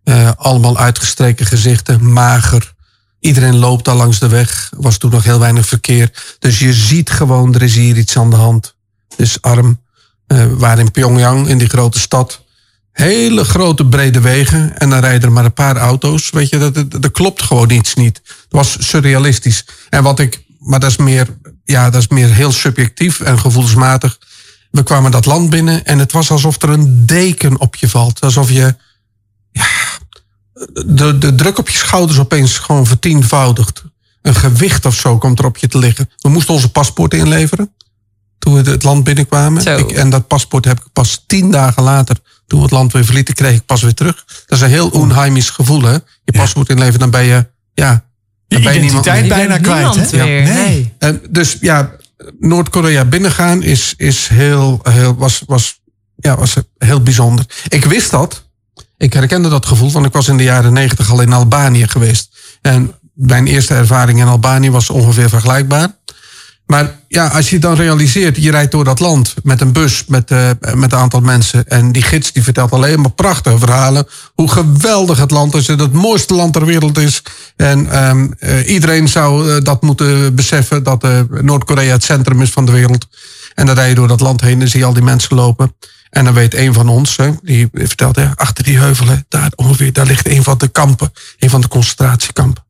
Uh, 0.04 0.30
allemaal 0.36 0.78
uitgestreken 0.78 1.46
gezichten, 1.46 2.12
mager. 2.12 2.74
Iedereen 3.20 3.56
loopt 3.56 3.84
daar 3.84 3.94
langs 3.94 4.18
de 4.18 4.28
weg. 4.28 4.70
Was 4.76 4.98
toen 4.98 5.10
nog 5.10 5.24
heel 5.24 5.38
weinig 5.38 5.66
verkeer. 5.66 6.36
Dus 6.38 6.58
je 6.58 6.72
ziet 6.72 7.10
gewoon, 7.10 7.54
er 7.54 7.62
is 7.62 7.74
hier 7.74 7.96
iets 7.96 8.16
aan 8.16 8.30
de 8.30 8.36
hand. 8.36 8.74
Dus 9.16 9.42
arm. 9.42 9.84
Uh, 10.28 10.46
waar 10.50 10.78
in 10.78 10.90
Pyongyang, 10.90 11.48
in 11.48 11.58
die 11.58 11.68
grote 11.68 11.98
stad, 11.98 12.44
hele 12.92 13.44
grote 13.44 13.86
brede 13.86 14.20
wegen 14.20 14.78
en 14.78 14.90
dan 14.90 15.00
rijden 15.00 15.22
er 15.22 15.32
maar 15.32 15.44
een 15.44 15.52
paar 15.52 15.76
auto's. 15.76 16.30
Weet 16.30 16.48
je, 16.48 16.58
dat, 16.58 16.74
dat, 16.74 16.90
dat 16.90 17.10
klopt 17.10 17.42
gewoon 17.42 17.70
iets 17.70 17.94
niet. 17.94 18.20
Het 18.24 18.46
was 18.48 18.76
surrealistisch. 18.88 19.64
En 19.88 20.02
wat 20.02 20.18
ik, 20.18 20.44
maar 20.58 20.80
dat 20.80 20.90
is 20.90 20.96
meer, 20.96 21.38
ja, 21.64 21.90
dat 21.90 22.00
is 22.00 22.08
meer 22.08 22.28
heel 22.28 22.52
subjectief 22.52 23.20
en 23.20 23.38
gevoelsmatig. 23.38 24.18
We 24.70 24.82
kwamen 24.82 25.10
dat 25.10 25.26
land 25.26 25.50
binnen 25.50 25.84
en 25.84 25.98
het 25.98 26.12
was 26.12 26.30
alsof 26.30 26.62
er 26.62 26.68
een 26.68 27.06
deken 27.06 27.60
op 27.60 27.76
je 27.76 27.88
valt. 27.88 28.20
Alsof 28.20 28.50
je, 28.50 28.74
ja, 29.52 29.66
de, 30.86 31.18
de 31.18 31.34
druk 31.34 31.58
op 31.58 31.68
je 31.68 31.78
schouders 31.78 32.18
opeens 32.18 32.58
gewoon 32.58 32.86
vertienvoudigt. 32.86 33.82
Een 34.22 34.34
gewicht 34.34 34.84
of 34.84 34.94
zo 34.94 35.18
komt 35.18 35.38
er 35.38 35.44
op 35.44 35.56
je 35.56 35.68
te 35.68 35.78
liggen. 35.78 36.10
We 36.18 36.28
moesten 36.28 36.54
onze 36.54 36.70
paspoort 36.70 37.14
inleveren 37.14 37.74
toen 38.46 38.62
we 38.62 38.70
het 38.70 38.82
land 38.82 39.04
binnenkwamen. 39.04 39.78
Ik, 39.78 39.90
en 39.90 40.10
dat 40.10 40.26
paspoort 40.26 40.64
heb 40.64 40.78
ik 40.78 40.86
pas 40.92 41.24
tien 41.26 41.50
dagen 41.50 41.82
later, 41.82 42.16
toen 42.46 42.58
we 42.58 42.64
het 42.64 42.74
land 42.74 42.92
weer 42.92 43.04
verlieten, 43.04 43.34
kreeg 43.34 43.54
ik 43.54 43.66
pas 43.66 43.82
weer 43.82 43.94
terug. 43.94 44.24
Dat 44.46 44.58
is 44.58 44.60
een 44.60 44.70
heel 44.70 44.88
onheimisch 44.88 45.50
gevoel, 45.50 45.82
hè? 45.82 45.92
Je 46.24 46.32
paspoort 46.32 46.68
inleveren, 46.68 47.00
dan 47.00 47.10
ben 47.10 47.24
je, 47.24 47.46
ja, 47.74 48.04
Je 48.48 48.54
dan 48.54 48.64
ben 48.64 48.74
je 48.74 48.80
niemand 48.80 49.06
identiteit. 49.06 49.42
Je 49.42 49.48
bijna 49.48 49.58
kwijt. 49.58 49.96
niemand 49.96 50.10
hè? 50.10 50.24
meer. 50.24 50.42
Nee. 50.42 50.94
En 50.98 51.22
dus 51.30 51.56
ja, 51.60 51.90
Noord-Korea 52.38 53.04
binnengaan 53.04 53.62
is, 53.62 53.94
is 53.96 54.28
heel, 54.28 54.80
heel, 54.82 55.16
was, 55.16 55.42
was, 55.46 55.80
ja, 56.16 56.36
was 56.36 56.54
heel 56.78 57.02
bijzonder. 57.02 57.44
Ik 57.68 57.84
wist 57.84 58.10
dat. 58.10 58.44
Ik 58.96 59.12
herkende 59.12 59.48
dat 59.48 59.66
gevoel, 59.66 59.92
want 59.92 60.06
ik 60.06 60.12
was 60.12 60.28
in 60.28 60.36
de 60.36 60.42
jaren 60.42 60.72
negentig 60.72 61.10
al 61.10 61.20
in 61.20 61.32
Albanië 61.32 61.88
geweest. 61.88 62.36
En 62.62 62.94
mijn 63.14 63.46
eerste 63.46 63.74
ervaring 63.74 64.20
in 64.20 64.26
Albanië 64.26 64.70
was 64.70 64.90
ongeveer 64.90 65.28
vergelijkbaar. 65.28 65.88
Maar 66.66 66.98
ja, 67.08 67.26
als 67.26 67.50
je 67.50 67.58
dan 67.58 67.74
realiseert, 67.74 68.36
je 68.36 68.50
rijdt 68.50 68.70
door 68.70 68.84
dat 68.84 69.00
land 69.00 69.34
met 69.42 69.60
een 69.60 69.72
bus 69.72 70.04
met, 70.06 70.30
eh, 70.30 70.50
met 70.74 70.92
een 70.92 70.98
aantal 70.98 71.20
mensen. 71.20 71.66
En 71.66 71.92
die 71.92 72.02
gids 72.02 72.32
die 72.32 72.42
vertelt 72.42 72.72
alleen 72.72 73.00
maar 73.00 73.10
prachtige 73.10 73.58
verhalen. 73.58 74.06
Hoe 74.34 74.50
geweldig 74.50 75.18
het 75.18 75.30
land 75.30 75.54
is 75.54 75.68
en 75.68 75.78
het 75.78 75.92
mooiste 75.92 76.34
land 76.34 76.52
ter 76.52 76.64
wereld 76.64 76.98
is. 76.98 77.22
En 77.56 77.90
ehm, 77.90 78.28
eh, 78.38 78.68
iedereen 78.68 79.08
zou 79.08 79.50
eh, 79.50 79.64
dat 79.64 79.82
moeten 79.82 80.34
beseffen, 80.34 80.82
dat 80.82 81.06
Noord-Korea 81.42 81.92
het 81.92 82.04
centrum 82.04 82.42
is 82.42 82.50
van 82.50 82.66
de 82.66 82.72
wereld. 82.72 83.06
En 83.54 83.66
dan 83.66 83.74
rij 83.74 83.88
je 83.88 83.94
door 83.94 84.08
dat 84.08 84.20
land 84.20 84.40
heen 84.40 84.60
en 84.60 84.68
zie 84.68 84.80
je 84.80 84.86
al 84.86 84.92
die 84.92 85.02
mensen 85.02 85.36
lopen. 85.36 85.74
En 86.10 86.24
dan 86.24 86.34
weet 86.34 86.54
een 86.54 86.72
van 86.72 86.88
ons, 86.88 87.16
die 87.42 87.68
vertelt, 87.72 88.18
achter 88.34 88.64
die 88.64 88.78
heuvelen, 88.78 89.24
daar 89.28 89.52
ongeveer, 89.54 89.92
daar 89.92 90.06
ligt 90.06 90.28
een 90.28 90.42
van 90.42 90.58
de 90.58 90.68
kampen. 90.68 91.12
Een 91.38 91.50
van 91.50 91.60
de 91.60 91.68
concentratiekampen. 91.68 92.64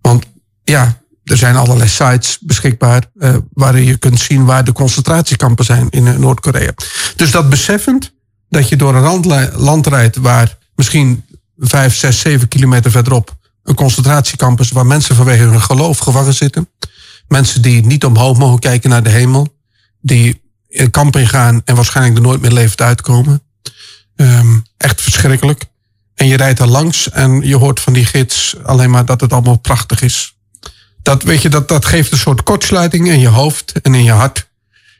Want 0.00 0.24
ja, 0.64 1.01
er 1.24 1.36
zijn 1.36 1.56
allerlei 1.56 1.88
sites 1.88 2.38
beschikbaar 2.40 3.04
eh, 3.18 3.36
waarin 3.52 3.84
je 3.84 3.96
kunt 3.96 4.20
zien 4.20 4.44
waar 4.44 4.64
de 4.64 4.72
concentratiekampen 4.72 5.64
zijn 5.64 5.90
in 5.90 6.06
eh, 6.06 6.16
Noord-Korea. 6.16 6.72
Dus 7.16 7.30
dat 7.30 7.50
beseffend 7.50 8.12
dat 8.48 8.68
je 8.68 8.76
door 8.76 8.94
een 8.94 9.50
land 9.56 9.86
rijdt 9.86 10.16
waar 10.16 10.58
misschien 10.74 11.24
vijf, 11.58 11.96
zes, 11.96 12.20
zeven 12.20 12.48
kilometer 12.48 12.90
verderop 12.90 13.36
een 13.62 13.74
concentratiekamp 13.74 14.60
is 14.60 14.70
waar 14.70 14.86
mensen 14.86 15.16
vanwege 15.16 15.42
hun 15.42 15.60
geloof 15.60 15.98
gevangen 15.98 16.34
zitten. 16.34 16.68
Mensen 17.28 17.62
die 17.62 17.86
niet 17.86 18.04
omhoog 18.04 18.38
mogen 18.38 18.58
kijken 18.58 18.90
naar 18.90 19.02
de 19.02 19.10
hemel. 19.10 19.56
Die 20.00 20.42
een 20.68 20.90
kamp 20.90 21.16
ingaan 21.16 21.62
en 21.64 21.74
waarschijnlijk 21.74 22.16
er 22.16 22.22
nooit 22.22 22.40
meer 22.40 22.52
levend 22.52 22.80
uitkomen. 22.80 23.42
Ehm, 24.16 24.58
echt 24.76 25.00
verschrikkelijk. 25.00 25.64
En 26.14 26.26
je 26.26 26.36
rijdt 26.36 26.58
er 26.58 26.66
langs 26.66 27.10
en 27.10 27.40
je 27.40 27.56
hoort 27.56 27.80
van 27.80 27.92
die 27.92 28.04
gids 28.04 28.56
alleen 28.62 28.90
maar 28.90 29.04
dat 29.04 29.20
het 29.20 29.32
allemaal 29.32 29.58
prachtig 29.58 30.02
is. 30.02 30.31
Dat, 31.02 31.22
weet 31.22 31.42
je, 31.42 31.48
dat, 31.48 31.68
dat 31.68 31.84
geeft 31.84 32.12
een 32.12 32.18
soort 32.18 32.42
kortsluiting 32.42 33.08
in 33.08 33.20
je 33.20 33.28
hoofd 33.28 33.72
en 33.82 33.94
in 33.94 34.04
je 34.04 34.12
hart. 34.12 34.50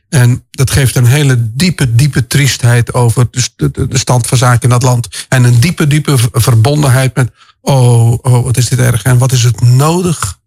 En 0.09 0.45
dat 0.51 0.71
geeft 0.71 0.95
een 0.95 1.05
hele 1.05 1.51
diepe, 1.53 1.95
diepe 1.95 2.27
triestheid 2.27 2.93
over 2.93 3.27
de, 3.55 3.71
de, 3.71 3.97
stand 3.97 4.27
van 4.27 4.37
zaken 4.37 4.61
in 4.61 4.69
dat 4.69 4.83
land. 4.83 5.25
En 5.29 5.43
een 5.43 5.59
diepe, 5.59 5.87
diepe 5.87 6.17
verbondenheid 6.31 7.15
met, 7.15 7.31
oh, 7.61 8.11
oh, 8.11 8.43
wat 8.43 8.57
is 8.57 8.69
dit 8.69 8.79
erg. 8.79 9.03
En 9.03 9.17
wat 9.17 9.31
is 9.31 9.43
het 9.43 9.61
nodig 9.61 10.39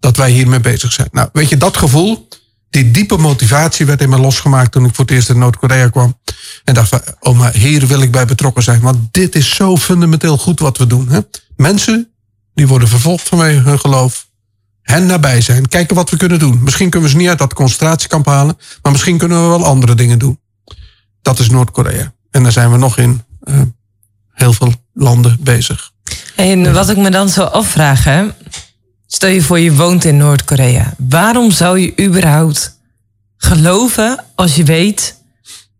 dat 0.00 0.16
wij 0.16 0.30
hiermee 0.30 0.60
bezig 0.60 0.92
zijn. 0.92 1.08
Nou, 1.12 1.28
weet 1.32 1.48
je, 1.48 1.56
dat 1.56 1.76
gevoel, 1.76 2.28
die 2.70 2.90
diepe 2.90 3.16
motivatie 3.16 3.86
werd 3.86 4.00
in 4.00 4.08
me 4.08 4.18
losgemaakt 4.18 4.72
toen 4.72 4.84
ik 4.84 4.94
voor 4.94 5.04
het 5.04 5.14
eerst 5.14 5.28
in 5.28 5.38
Noord-Korea 5.38 5.88
kwam. 5.88 6.18
En 6.64 6.74
dacht 6.74 7.16
oh, 7.20 7.38
maar 7.38 7.54
hier 7.54 7.86
wil 7.86 8.02
ik 8.02 8.10
bij 8.10 8.26
betrokken 8.26 8.62
zijn. 8.62 8.80
Want 8.80 8.98
dit 9.10 9.34
is 9.34 9.54
zo 9.54 9.76
fundamenteel 9.76 10.38
goed 10.38 10.60
wat 10.60 10.78
we 10.78 10.86
doen. 10.86 11.08
Hè? 11.08 11.20
Mensen, 11.56 12.12
die 12.54 12.66
worden 12.66 12.88
vervolgd 12.88 13.28
vanwege 13.28 13.60
hun 13.60 13.80
geloof. 13.80 14.30
Hen 14.82 15.06
nabij 15.06 15.40
zijn. 15.40 15.68
Kijken 15.68 15.96
wat 15.96 16.10
we 16.10 16.16
kunnen 16.16 16.38
doen. 16.38 16.60
Misschien 16.62 16.90
kunnen 16.90 17.08
we 17.08 17.14
ze 17.14 17.20
niet 17.20 17.28
uit 17.28 17.38
dat 17.38 17.54
concentratiekamp 17.54 18.26
halen. 18.26 18.58
Maar 18.82 18.92
misschien 18.92 19.18
kunnen 19.18 19.42
we 19.42 19.48
wel 19.48 19.64
andere 19.64 19.94
dingen 19.94 20.18
doen. 20.18 20.40
Dat 21.22 21.38
is 21.38 21.50
Noord-Korea. 21.50 22.12
En 22.30 22.42
daar 22.42 22.52
zijn 22.52 22.70
we 22.70 22.76
nog 22.76 22.98
in 22.98 23.22
eh, 23.40 23.60
heel 24.32 24.52
veel 24.52 24.72
landen 24.92 25.36
bezig. 25.40 25.90
En 26.36 26.72
wat 26.72 26.88
ik 26.88 26.96
me 26.96 27.10
dan 27.10 27.28
zo 27.28 27.42
afvraag, 27.42 28.04
hè? 28.04 28.26
stel 29.06 29.28
je 29.28 29.42
voor 29.42 29.58
je 29.58 29.74
woont 29.74 30.04
in 30.04 30.16
Noord-Korea. 30.16 30.94
Waarom 31.08 31.50
zou 31.50 31.78
je 31.78 32.00
überhaupt 32.00 32.78
geloven 33.36 34.24
als 34.34 34.56
je 34.56 34.64
weet... 34.64 35.16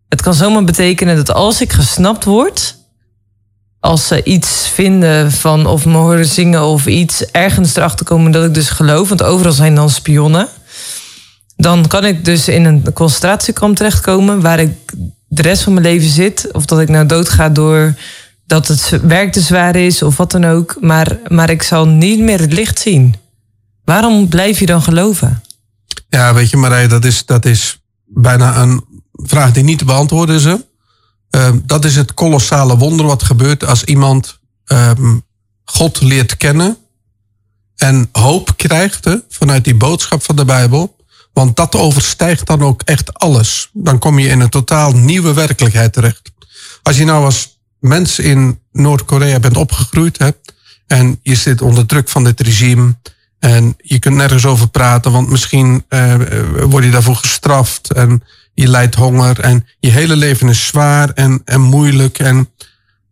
het 0.09 0.21
kan 0.21 0.33
zomaar 0.33 0.63
betekenen 0.63 1.15
dat 1.15 1.31
als 1.31 1.61
ik 1.61 1.73
gesnapt 1.73 2.23
word... 2.23 2.81
als 3.83 4.07
ze 4.07 4.23
iets 4.23 4.69
vinden 4.73 5.31
van 5.31 5.65
of 5.65 5.85
me 5.85 5.97
horen 5.97 6.25
zingen 6.25 6.63
of 6.63 6.85
iets... 6.85 7.25
ergens 7.31 7.75
erachter 7.75 8.05
komen 8.05 8.31
dat 8.31 8.45
ik 8.45 8.53
dus 8.53 8.69
geloof... 8.69 9.09
want 9.09 9.23
overal 9.23 9.51
zijn 9.51 9.75
dan 9.75 9.89
spionnen... 9.89 10.47
dan 11.55 11.87
kan 11.87 12.05
ik 12.05 12.25
dus 12.25 12.47
in 12.47 12.65
een 12.65 12.93
concentratiekamp 12.93 13.75
terechtkomen... 13.75 14.41
waar 14.41 14.59
ik 14.59 14.71
de 15.27 15.41
rest 15.41 15.61
van 15.63 15.73
mijn 15.73 15.85
leven 15.85 16.09
zit... 16.09 16.51
of 16.51 16.65
dat 16.65 16.79
ik 16.79 16.89
nou 16.89 17.05
doodga 17.05 17.49
door 17.49 17.95
dat 18.45 18.67
het 18.67 18.89
werk 19.01 19.31
te 19.31 19.41
zwaar 19.41 19.75
is 19.75 20.01
of 20.01 20.17
wat 20.17 20.31
dan 20.31 20.45
ook. 20.45 20.77
Maar, 20.79 21.19
maar 21.27 21.49
ik 21.49 21.63
zal 21.63 21.87
niet 21.87 22.19
meer 22.19 22.39
het 22.39 22.53
licht 22.53 22.79
zien. 22.79 23.15
Waarom 23.83 24.27
blijf 24.27 24.59
je 24.59 24.65
dan 24.65 24.81
geloven? 24.81 25.43
Ja, 26.09 26.33
weet 26.33 26.49
je, 26.49 26.57
Marij, 26.57 26.87
dat 26.87 27.05
is, 27.05 27.25
dat 27.25 27.45
is 27.45 27.81
bijna 28.05 28.61
een 28.61 28.85
vraag 29.13 29.51
die 29.51 29.63
niet 29.63 29.77
te 29.77 29.85
beantwoorden 29.85 30.35
is. 30.35 30.43
Hè? 30.43 30.55
Ehm, 31.33 31.59
dat 31.65 31.85
is 31.85 31.95
het 31.95 32.13
kolossale 32.13 32.77
wonder 32.77 33.05
wat 33.05 33.23
gebeurt 33.23 33.65
als 33.65 33.83
iemand 33.83 34.39
ehm, 34.65 35.17
God 35.65 36.01
leert 36.01 36.37
kennen 36.37 36.77
en 37.75 38.09
hoop 38.11 38.57
krijgt 38.57 39.17
vanuit 39.29 39.63
die 39.63 39.75
boodschap 39.75 40.23
van 40.23 40.35
de 40.35 40.45
Bijbel. 40.45 40.95
Want 41.33 41.55
dat 41.55 41.75
overstijgt 41.75 42.47
dan 42.47 42.61
ook 42.61 42.81
echt 42.81 43.13
alles. 43.13 43.69
Dan 43.73 43.99
kom 43.99 44.19
je 44.19 44.27
in 44.27 44.39
een 44.39 44.49
totaal 44.49 44.91
nieuwe 44.91 45.33
werkelijkheid 45.33 45.93
terecht. 45.93 46.31
Als 46.83 46.97
je 46.97 47.05
nou 47.05 47.25
als 47.25 47.59
mens 47.79 48.19
in 48.19 48.59
Noord-Korea 48.71 49.39
bent 49.39 49.57
opgegroeid 49.57 50.17
hè, 50.17 50.29
en 50.87 51.19
je 51.21 51.35
zit 51.35 51.61
onder 51.61 51.85
druk 51.85 52.09
van 52.09 52.23
dit 52.23 52.41
regime 52.41 52.95
en 53.39 53.75
je 53.77 53.99
kunt 53.99 54.15
nergens 54.15 54.45
over 54.45 54.67
praten, 54.67 55.11
want 55.11 55.29
misschien 55.29 55.85
eh, 55.87 56.15
word 56.63 56.83
je 56.83 56.91
daarvoor 56.91 57.15
gestraft 57.15 57.93
en 57.93 58.23
je 58.53 58.67
lijdt 58.67 58.95
honger 58.95 59.39
en 59.39 59.67
je 59.79 59.89
hele 59.89 60.15
leven 60.15 60.49
is 60.49 60.67
zwaar 60.67 61.09
en, 61.09 61.41
en 61.45 61.61
moeilijk. 61.61 62.19
En 62.19 62.49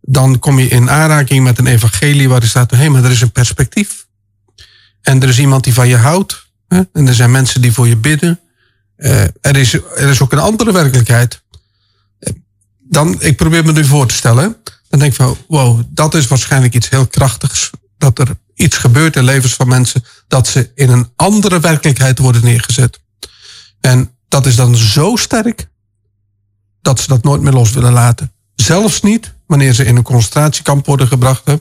dan 0.00 0.38
kom 0.38 0.58
je 0.58 0.68
in 0.68 0.90
aanraking 0.90 1.44
met 1.44 1.58
een 1.58 1.66
evangelie 1.66 2.28
waar 2.28 2.42
er 2.42 2.48
staat, 2.48 2.70
hé, 2.70 2.76
hey, 2.76 2.88
maar 2.88 3.04
er 3.04 3.10
is 3.10 3.20
een 3.20 3.32
perspectief. 3.32 4.06
En 5.02 5.22
er 5.22 5.28
is 5.28 5.38
iemand 5.38 5.64
die 5.64 5.74
van 5.74 5.88
je 5.88 5.96
houdt. 5.96 6.46
Hè? 6.68 6.80
En 6.92 7.08
er 7.08 7.14
zijn 7.14 7.30
mensen 7.30 7.60
die 7.60 7.72
voor 7.72 7.88
je 7.88 7.96
bidden. 7.96 8.40
Eh, 8.96 9.22
er, 9.22 9.56
is, 9.56 9.72
er 9.72 10.08
is 10.08 10.20
ook 10.20 10.32
een 10.32 10.38
andere 10.38 10.72
werkelijkheid. 10.72 11.42
Dan, 12.78 13.20
ik 13.20 13.36
probeer 13.36 13.64
me 13.64 13.72
nu 13.72 13.84
voor 13.84 14.06
te 14.06 14.14
stellen. 14.14 14.56
Dan 14.88 14.98
denk 14.98 15.12
ik 15.12 15.16
van, 15.16 15.36
wow, 15.48 15.82
dat 15.88 16.14
is 16.14 16.26
waarschijnlijk 16.26 16.74
iets 16.74 16.88
heel 16.88 17.06
krachtigs. 17.06 17.70
Dat 17.98 18.18
er 18.18 18.28
iets 18.54 18.76
gebeurt 18.76 19.16
in 19.16 19.24
levens 19.24 19.54
van 19.54 19.68
mensen. 19.68 20.04
Dat 20.28 20.48
ze 20.48 20.70
in 20.74 20.90
een 20.90 21.12
andere 21.16 21.60
werkelijkheid 21.60 22.18
worden 22.18 22.44
neergezet. 22.44 23.00
En 23.80 24.10
dat 24.32 24.46
is 24.46 24.56
dan 24.56 24.76
zo 24.76 25.16
sterk. 25.16 25.68
Dat 26.82 27.00
ze 27.00 27.08
dat 27.08 27.22
nooit 27.22 27.40
meer 27.40 27.52
los 27.52 27.70
willen 27.70 27.92
laten. 27.92 28.32
Zelfs 28.54 29.02
niet 29.02 29.34
wanneer 29.46 29.72
ze 29.72 29.84
in 29.84 29.96
een 29.96 30.02
concentratiekamp 30.02 30.86
worden 30.86 31.06
gebracht. 31.06 31.42
En 31.46 31.60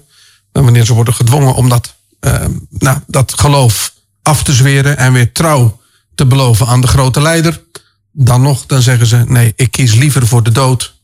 wanneer 0.52 0.86
ze 0.86 0.94
worden 0.94 1.14
gedwongen 1.14 1.56
om 1.56 1.70
dat, 1.70 1.96
uh, 2.22 2.46
nou, 2.70 3.00
dat 3.08 3.40
geloof 3.40 3.94
af 4.22 4.44
te 4.44 4.54
zweren. 4.54 4.98
En 4.98 5.14
weer 5.14 5.32
trouw 5.32 5.80
te 6.16 6.26
beloven 6.26 6.68
aan 6.68 6.82
de 6.82 6.88
grote 6.88 7.22
leider. 7.22 7.64
Dan 8.12 8.42
nog, 8.42 8.66
dan 8.66 8.82
zeggen 8.82 9.08
ze, 9.08 9.24
nee, 9.28 9.54
ik 9.56 9.72
kies 9.72 9.94
liever 9.94 10.28
voor 10.28 10.44
de 10.44 10.52
dood. 10.52 11.00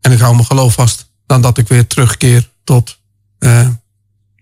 En 0.00 0.12
ik 0.12 0.18
hou 0.18 0.34
mijn 0.34 0.46
geloof 0.46 0.74
vast. 0.74 1.10
Dan 1.26 1.40
dat 1.40 1.58
ik 1.58 1.68
weer 1.68 1.86
terugkeer 1.86 2.50
tot 2.64 2.98
uh, 3.38 3.68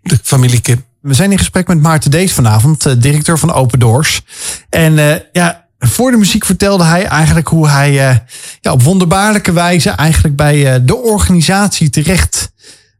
de 0.03 0.19
familie 0.23 0.61
Kim. 0.61 0.85
We 1.01 1.15
zijn 1.15 1.33
in 1.33 1.39
gesprek 1.39 1.67
met 1.69 1.81
Maarten 1.81 2.11
Dees 2.11 2.33
vanavond, 2.33 2.87
uh, 2.87 2.93
directeur 2.99 3.39
van 3.39 3.53
Open 3.53 3.79
Doors. 3.79 4.23
En 4.69 4.93
uh, 4.93 5.15
ja, 5.33 5.64
voor 5.79 6.11
de 6.11 6.17
muziek 6.17 6.45
vertelde 6.45 6.85
hij 6.85 7.07
eigenlijk 7.07 7.49
hoe 7.49 7.69
hij 7.69 7.91
uh, 7.91 8.17
ja, 8.61 8.73
op 8.73 8.83
wonderbaarlijke 8.83 9.53
wijze 9.53 9.91
eigenlijk 9.91 10.37
bij 10.37 10.75
uh, 10.75 10.81
de 10.83 10.97
organisatie 10.97 11.91
terecht 11.91 12.53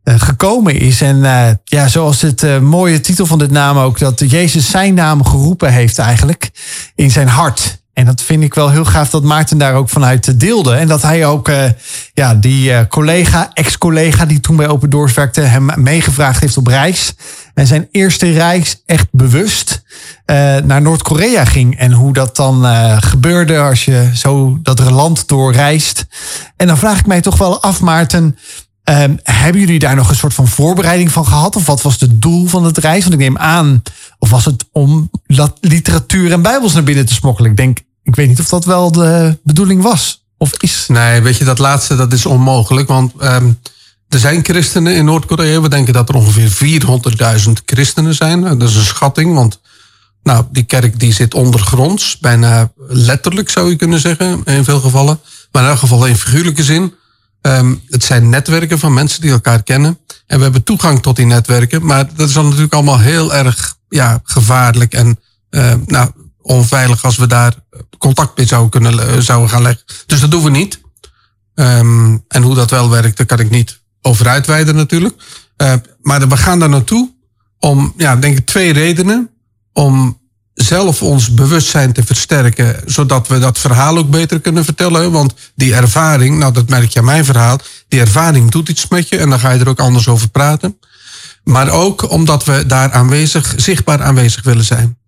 uh, 0.05 0.15
gekomen 0.21 0.79
is. 0.79 1.01
En 1.01 1.19
ja, 1.65 1.89
zoals 1.89 2.21
het 2.21 2.61
mooie 2.61 3.01
titel 3.01 3.27
van 3.27 3.39
dit 3.39 3.51
naam 3.51 3.79
ook, 3.79 3.99
dat 3.99 4.31
Jezus 4.31 4.71
zijn 4.71 4.95
naam 4.95 5.25
geroepen 5.25 5.73
heeft 5.73 5.99
eigenlijk 5.99 6.51
in 6.95 7.11
zijn 7.11 7.29
hart. 7.29 7.83
En 7.93 8.05
dat 8.05 8.23
vind 8.23 8.43
ik 8.43 8.55
wel 8.55 8.71
heel 8.71 8.85
gaaf 8.85 9.11
dat 9.11 9.23
Maarten 9.23 9.59
daar 9.59 9.75
ook 9.75 9.89
vanuit 9.89 10.41
deelde. 10.41 10.75
En 10.75 10.89
dat 10.89 11.03
hij 11.03 11.27
ook 11.27 11.51
ja, 12.15 12.35
die 12.35 12.89
collega, 12.89 13.51
ex-collega 13.53 14.27
die 14.27 14.41
toen 14.41 14.57
bij 14.57 14.69
Open 14.69 14.91
Doors 14.91 15.15
werkte, 15.15 15.41
hem 15.41 15.71
meegevraagd 15.75 16.41
heeft 16.41 16.57
op 16.57 16.67
reis. 16.67 17.15
En 17.55 17.67
zijn 17.67 17.89
eerste 17.91 18.33
reis 18.33 18.83
echt 18.87 19.07
bewust 19.11 19.83
uh, 20.27 20.57
naar 20.57 20.83
Noord-Korea 20.83 21.45
ging. 21.45 21.79
En 21.79 21.93
hoe 21.93 22.13
dat 22.13 22.37
dan 22.37 22.65
gebeurde 23.03 23.59
als 23.59 23.85
je 23.85 24.11
zo 24.15 24.59
dat 24.63 24.91
land 24.91 25.29
doorreist. 25.29 26.07
En 26.57 26.67
dan 26.67 26.79
vraag 26.79 26.99
ik 26.99 27.07
mij 27.07 27.21
toch 27.21 27.37
wel 27.37 27.63
af, 27.63 27.81
Maarten. 27.81 28.39
Um, 28.91 29.19
hebben 29.23 29.61
jullie 29.61 29.79
daar 29.79 29.95
nog 29.95 30.09
een 30.09 30.17
soort 30.17 30.35
van 30.35 30.49
voorbereiding 30.49 31.13
van 31.13 31.27
gehad? 31.27 31.57
Of 31.57 31.67
wat 31.67 31.83
was 31.83 32.01
het 32.01 32.23
doel 32.23 32.47
van 32.47 32.65
het 32.65 32.79
reis? 32.79 33.03
Want 33.03 33.15
ik 33.15 33.21
neem 33.21 33.39
aan, 33.39 33.83
of 34.19 34.31
was 34.31 34.45
het 34.45 34.65
om 34.73 35.11
literatuur 35.61 36.33
en 36.33 36.43
bijbels 36.43 36.73
naar 36.73 36.83
binnen 36.83 37.07
te 37.07 37.15
smokkelen? 37.15 37.51
Ik 37.51 37.57
denk, 37.57 37.79
ik 38.03 38.15
weet 38.15 38.29
niet 38.29 38.41
of 38.41 38.49
dat 38.49 38.65
wel 38.65 38.93
de 38.93 39.39
bedoeling 39.43 39.83
was. 39.83 40.25
Of 40.39 40.53
is. 40.59 40.85
Nee, 40.89 41.21
weet 41.21 41.37
je, 41.37 41.45
dat 41.45 41.59
laatste 41.59 41.97
dat 41.97 42.13
is 42.13 42.27
onmogelijk. 42.27 42.89
Want 42.89 43.13
um, 43.23 43.59
er 44.15 44.21
zijn 44.21 44.45
christenen 44.45 44.95
in 44.95 45.05
Noord-Korea. 45.05 45.61
We 45.61 45.69
denken 45.69 45.93
dat 45.93 46.09
er 46.09 46.15
ongeveer 46.15 46.81
400.000 47.47 47.53
christenen 47.67 48.15
zijn. 48.15 48.41
Dat 48.41 48.69
is 48.69 48.77
een 48.77 48.85
schatting, 48.85 49.35
want 49.35 49.61
nou, 50.23 50.45
die 50.51 50.63
kerk 50.63 51.01
die 51.01 51.13
zit 51.13 51.35
ondergronds. 51.35 52.19
Bijna 52.19 52.73
letterlijk 52.89 53.51
zou 53.51 53.71
je 53.71 53.77
kunnen 53.77 54.01
zeggen, 54.01 54.45
in 54.45 54.65
veel 54.65 54.81
gevallen. 54.81 55.21
Maar 55.53 55.63
in 55.63 55.69
elk 55.69 55.79
geval 55.79 56.07
in 56.07 56.17
figuurlijke 56.17 56.63
zin. 56.63 56.95
Um, 57.43 57.83
het 57.89 58.05
zijn 58.05 58.29
netwerken 58.29 58.79
van 58.79 58.95
mensen 58.95 59.21
die 59.21 59.31
elkaar 59.31 59.63
kennen. 59.63 59.99
En 60.27 60.37
we 60.37 60.43
hebben 60.43 60.63
toegang 60.63 61.03
tot 61.03 61.17
die 61.17 61.27
netwerken. 61.27 61.87
Maar 61.87 62.09
dat 62.15 62.29
is 62.29 62.35
dan 62.35 62.45
natuurlijk 62.45 62.75
allemaal 62.75 62.99
heel 62.99 63.35
erg 63.35 63.77
ja, 63.89 64.21
gevaarlijk 64.25 64.93
en 64.93 65.21
uh, 65.51 65.75
nou, 65.87 66.11
onveilig 66.43 67.05
als 67.05 67.17
we 67.17 67.27
daar 67.27 67.55
contact 67.99 68.37
mee 68.37 68.47
zouden, 68.47 68.71
kunnen, 68.71 68.95
uh, 68.95 69.21
zouden 69.21 69.51
gaan 69.51 69.63
leggen. 69.63 69.85
Dus 70.07 70.21
dat 70.21 70.31
doen 70.31 70.43
we 70.43 70.51
niet. 70.51 70.81
Um, 71.55 72.25
en 72.29 72.43
hoe 72.43 72.55
dat 72.55 72.71
wel 72.71 72.91
werkt, 72.91 73.17
daar 73.17 73.27
kan 73.27 73.39
ik 73.39 73.51
niet 73.51 73.83
over 74.07 74.29
uitweiden 74.29 74.75
natuurlijk. 74.75 75.15
Uh, 75.57 75.73
maar 76.03 76.29
we 76.29 76.37
gaan 76.37 76.59
daar 76.59 76.69
naartoe 76.69 77.13
om, 77.59 77.95
ja, 77.97 78.17
denk 78.17 78.39
ik, 78.39 78.47
twee 78.47 78.73
redenen. 78.73 79.31
Om 79.73 80.19
zelf 80.55 81.03
ons 81.03 81.35
bewustzijn 81.35 81.93
te 81.93 82.05
versterken, 82.05 82.83
zodat 82.87 83.29
we 83.29 83.39
dat 83.39 83.59
verhaal 83.59 83.97
ook 83.97 84.11
beter 84.11 84.41
kunnen 84.41 84.65
vertellen. 84.65 85.13
Want 85.13 85.35
die 85.55 85.75
ervaring, 85.75 86.39
nou 86.39 86.53
dat 86.53 86.69
merk 86.69 86.91
je 86.91 86.99
aan 86.99 87.05
mijn 87.05 87.25
verhaal, 87.25 87.59
die 87.89 88.01
ervaring 88.01 88.51
doet 88.51 88.69
iets 88.69 88.89
met 88.89 89.09
je 89.09 89.19
en 89.19 89.31
dan 89.31 89.39
ga 89.39 89.51
je 89.51 89.61
er 89.61 89.69
ook 89.69 89.81
anders 89.81 90.09
over 90.09 90.29
praten. 90.29 90.79
Maar 91.45 91.71
ook 91.71 92.11
omdat 92.11 92.45
we 92.45 92.67
daar 92.67 92.93
aanwezig, 92.93 93.55
zichtbaar 93.57 94.03
aanwezig 94.03 94.43
willen 94.43 94.65
zijn. 94.65 94.99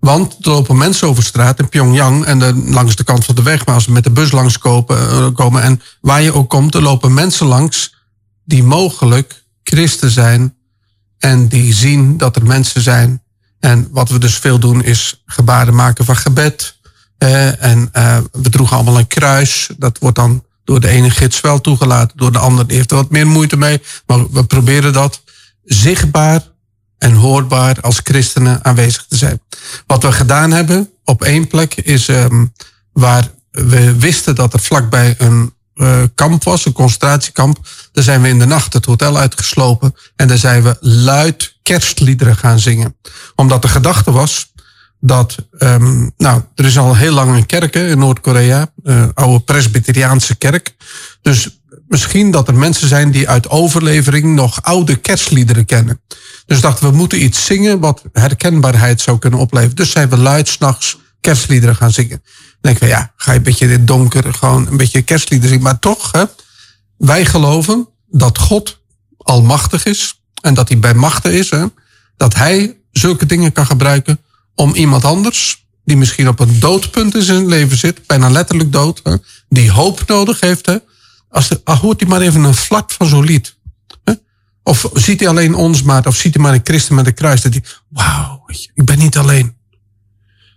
Want 0.00 0.36
er 0.40 0.50
lopen 0.50 0.76
mensen 0.76 1.08
over 1.08 1.22
straat 1.22 1.58
in 1.58 1.68
Pyongyang 1.68 2.24
en 2.24 2.70
langs 2.72 2.96
de 2.96 3.04
kant 3.04 3.24
van 3.24 3.34
de 3.34 3.42
weg, 3.42 3.66
maar 3.66 3.74
als 3.74 3.86
we 3.86 3.92
met 3.92 4.04
de 4.04 4.10
bus 4.10 4.32
langs 4.32 4.58
kopen, 4.58 4.98
uh, 4.98 5.26
komen 5.34 5.62
en 5.62 5.82
waar 6.00 6.22
je 6.22 6.34
ook 6.34 6.50
komt, 6.50 6.74
er 6.74 6.82
lopen 6.82 7.14
mensen 7.14 7.46
langs 7.46 7.95
die 8.46 8.62
mogelijk 8.62 9.44
christen 9.62 10.10
zijn 10.10 10.56
en 11.18 11.48
die 11.48 11.74
zien 11.74 12.16
dat 12.16 12.36
er 12.36 12.46
mensen 12.46 12.80
zijn 12.80 13.22
en 13.60 13.88
wat 13.90 14.08
we 14.08 14.18
dus 14.18 14.34
veel 14.36 14.58
doen 14.58 14.82
is 14.84 15.22
gebaren 15.26 15.74
maken 15.74 16.04
van 16.04 16.16
gebed. 16.16 16.78
Eh, 17.18 17.62
en 17.62 17.88
uh, 17.92 18.18
we 18.32 18.50
droegen 18.50 18.76
allemaal 18.76 18.98
een 18.98 19.06
kruis. 19.06 19.70
Dat 19.78 19.98
wordt 19.98 20.16
dan 20.16 20.44
door 20.64 20.80
de 20.80 20.88
ene 20.88 21.10
gids 21.10 21.40
wel 21.40 21.60
toegelaten, 21.60 22.16
door 22.16 22.32
de 22.32 22.38
ander 22.38 22.64
heeft 22.68 22.90
er 22.90 22.96
wat 22.96 23.10
meer 23.10 23.26
moeite 23.26 23.56
mee. 23.56 23.82
Maar 24.06 24.30
we 24.30 24.44
proberen 24.44 24.92
dat 24.92 25.22
zichtbaar 25.64 26.42
en 26.98 27.14
hoorbaar 27.14 27.80
als 27.80 28.00
christenen 28.02 28.64
aanwezig 28.64 29.06
te 29.08 29.16
zijn. 29.16 29.40
Wat 29.86 30.02
we 30.02 30.12
gedaan 30.12 30.50
hebben 30.50 30.90
op 31.04 31.22
één 31.22 31.46
plek 31.46 31.74
is 31.74 32.08
um, 32.08 32.52
waar 32.92 33.30
we 33.50 33.96
wisten 33.98 34.34
dat 34.34 34.52
er 34.52 34.60
vlakbij 34.60 35.14
een 35.18 35.54
kamp 36.14 36.44
was, 36.44 36.64
een 36.64 36.72
concentratiekamp. 36.72 37.68
Daar 37.92 38.04
zijn 38.04 38.22
we 38.22 38.28
in 38.28 38.38
de 38.38 38.46
nacht 38.46 38.72
het 38.72 38.84
hotel 38.84 39.18
uitgeslopen 39.18 39.94
en 40.16 40.28
daar 40.28 40.38
zijn 40.38 40.62
we 40.62 40.76
luid 40.80 41.56
kerstliederen 41.62 42.36
gaan 42.36 42.58
zingen. 42.58 42.96
Omdat 43.34 43.62
de 43.62 43.68
gedachte 43.68 44.12
was 44.12 44.52
dat, 45.00 45.36
um, 45.58 46.12
nou, 46.16 46.42
er 46.54 46.64
is 46.64 46.78
al 46.78 46.96
heel 46.96 47.12
lang 47.12 47.36
een 47.36 47.46
kerk 47.46 47.74
in 47.74 47.98
Noord-Korea, 47.98 48.72
uh, 48.84 49.04
oude 49.14 49.44
presbyteriaanse 49.44 50.36
kerk. 50.36 50.74
Dus 51.22 51.60
misschien 51.88 52.30
dat 52.30 52.48
er 52.48 52.54
mensen 52.54 52.88
zijn 52.88 53.10
die 53.10 53.28
uit 53.28 53.48
overlevering 53.48 54.34
nog 54.34 54.62
oude 54.62 54.96
kerstliederen 54.96 55.64
kennen. 55.64 56.00
Dus 56.46 56.60
dachten 56.60 56.90
we 56.90 56.96
moeten 56.96 57.22
iets 57.22 57.44
zingen 57.44 57.80
wat 57.80 58.02
herkenbaarheid 58.12 59.00
zou 59.00 59.18
kunnen 59.18 59.38
opleveren. 59.38 59.76
Dus 59.76 59.90
zijn 59.90 60.08
we 60.08 60.16
luid 60.16 60.48
s'nachts 60.48 60.98
kerstliederen 61.20 61.76
gaan 61.76 61.92
zingen. 61.92 62.22
Denk 62.66 62.80
ik, 62.80 62.88
ja, 62.88 63.12
ga 63.16 63.32
je 63.32 63.38
een 63.38 63.44
beetje 63.44 63.66
het 63.66 63.86
donker 63.86 64.34
gewoon 64.34 64.66
een 64.66 64.76
beetje 64.76 65.02
kerstliederen 65.02 65.54
zingen. 65.54 65.70
Maar 65.70 65.78
toch, 65.78 66.12
hè, 66.12 66.24
wij 66.96 67.24
geloven 67.24 67.88
dat 68.06 68.38
God 68.38 68.80
almachtig 69.18 69.84
is 69.84 70.20
en 70.42 70.54
dat 70.54 70.68
hij 70.68 70.78
bij 70.78 70.94
machten 70.94 71.32
is. 71.32 71.50
Hè, 71.50 71.66
dat 72.16 72.34
hij 72.34 72.76
zulke 72.90 73.26
dingen 73.26 73.52
kan 73.52 73.66
gebruiken 73.66 74.20
om 74.54 74.74
iemand 74.74 75.04
anders, 75.04 75.66
die 75.84 75.96
misschien 75.96 76.28
op 76.28 76.40
een 76.40 76.60
doodpunt 76.60 77.14
in 77.14 77.22
zijn 77.22 77.46
leven 77.46 77.76
zit, 77.76 78.06
bijna 78.06 78.30
letterlijk 78.30 78.72
dood, 78.72 79.02
die 79.48 79.70
hoop 79.70 80.02
nodig 80.06 80.40
heeft. 80.40 80.66
Hè, 80.66 80.76
als 81.28 81.48
de, 81.48 81.60
ah, 81.64 81.80
hoort 81.80 82.00
hij 82.00 82.08
maar 82.08 82.20
even 82.20 82.44
een 82.44 82.54
vlak 82.54 82.90
van 82.90 83.06
zo'n 83.06 83.24
lied. 83.24 83.56
Hè? 84.04 84.12
Of 84.62 84.90
ziet 84.92 85.20
hij 85.20 85.28
alleen 85.28 85.54
ons 85.54 85.82
maar, 85.82 86.06
of 86.06 86.16
ziet 86.16 86.34
hij 86.34 86.42
maar 86.42 86.54
een 86.54 86.60
christen 86.64 86.94
met 86.94 87.06
een 87.06 87.14
kruis. 87.14 87.40
Dat 87.40 87.52
hij, 87.52 87.62
wauw, 87.88 88.42
ik 88.74 88.84
ben 88.84 88.98
niet 88.98 89.16
alleen. 89.16 89.56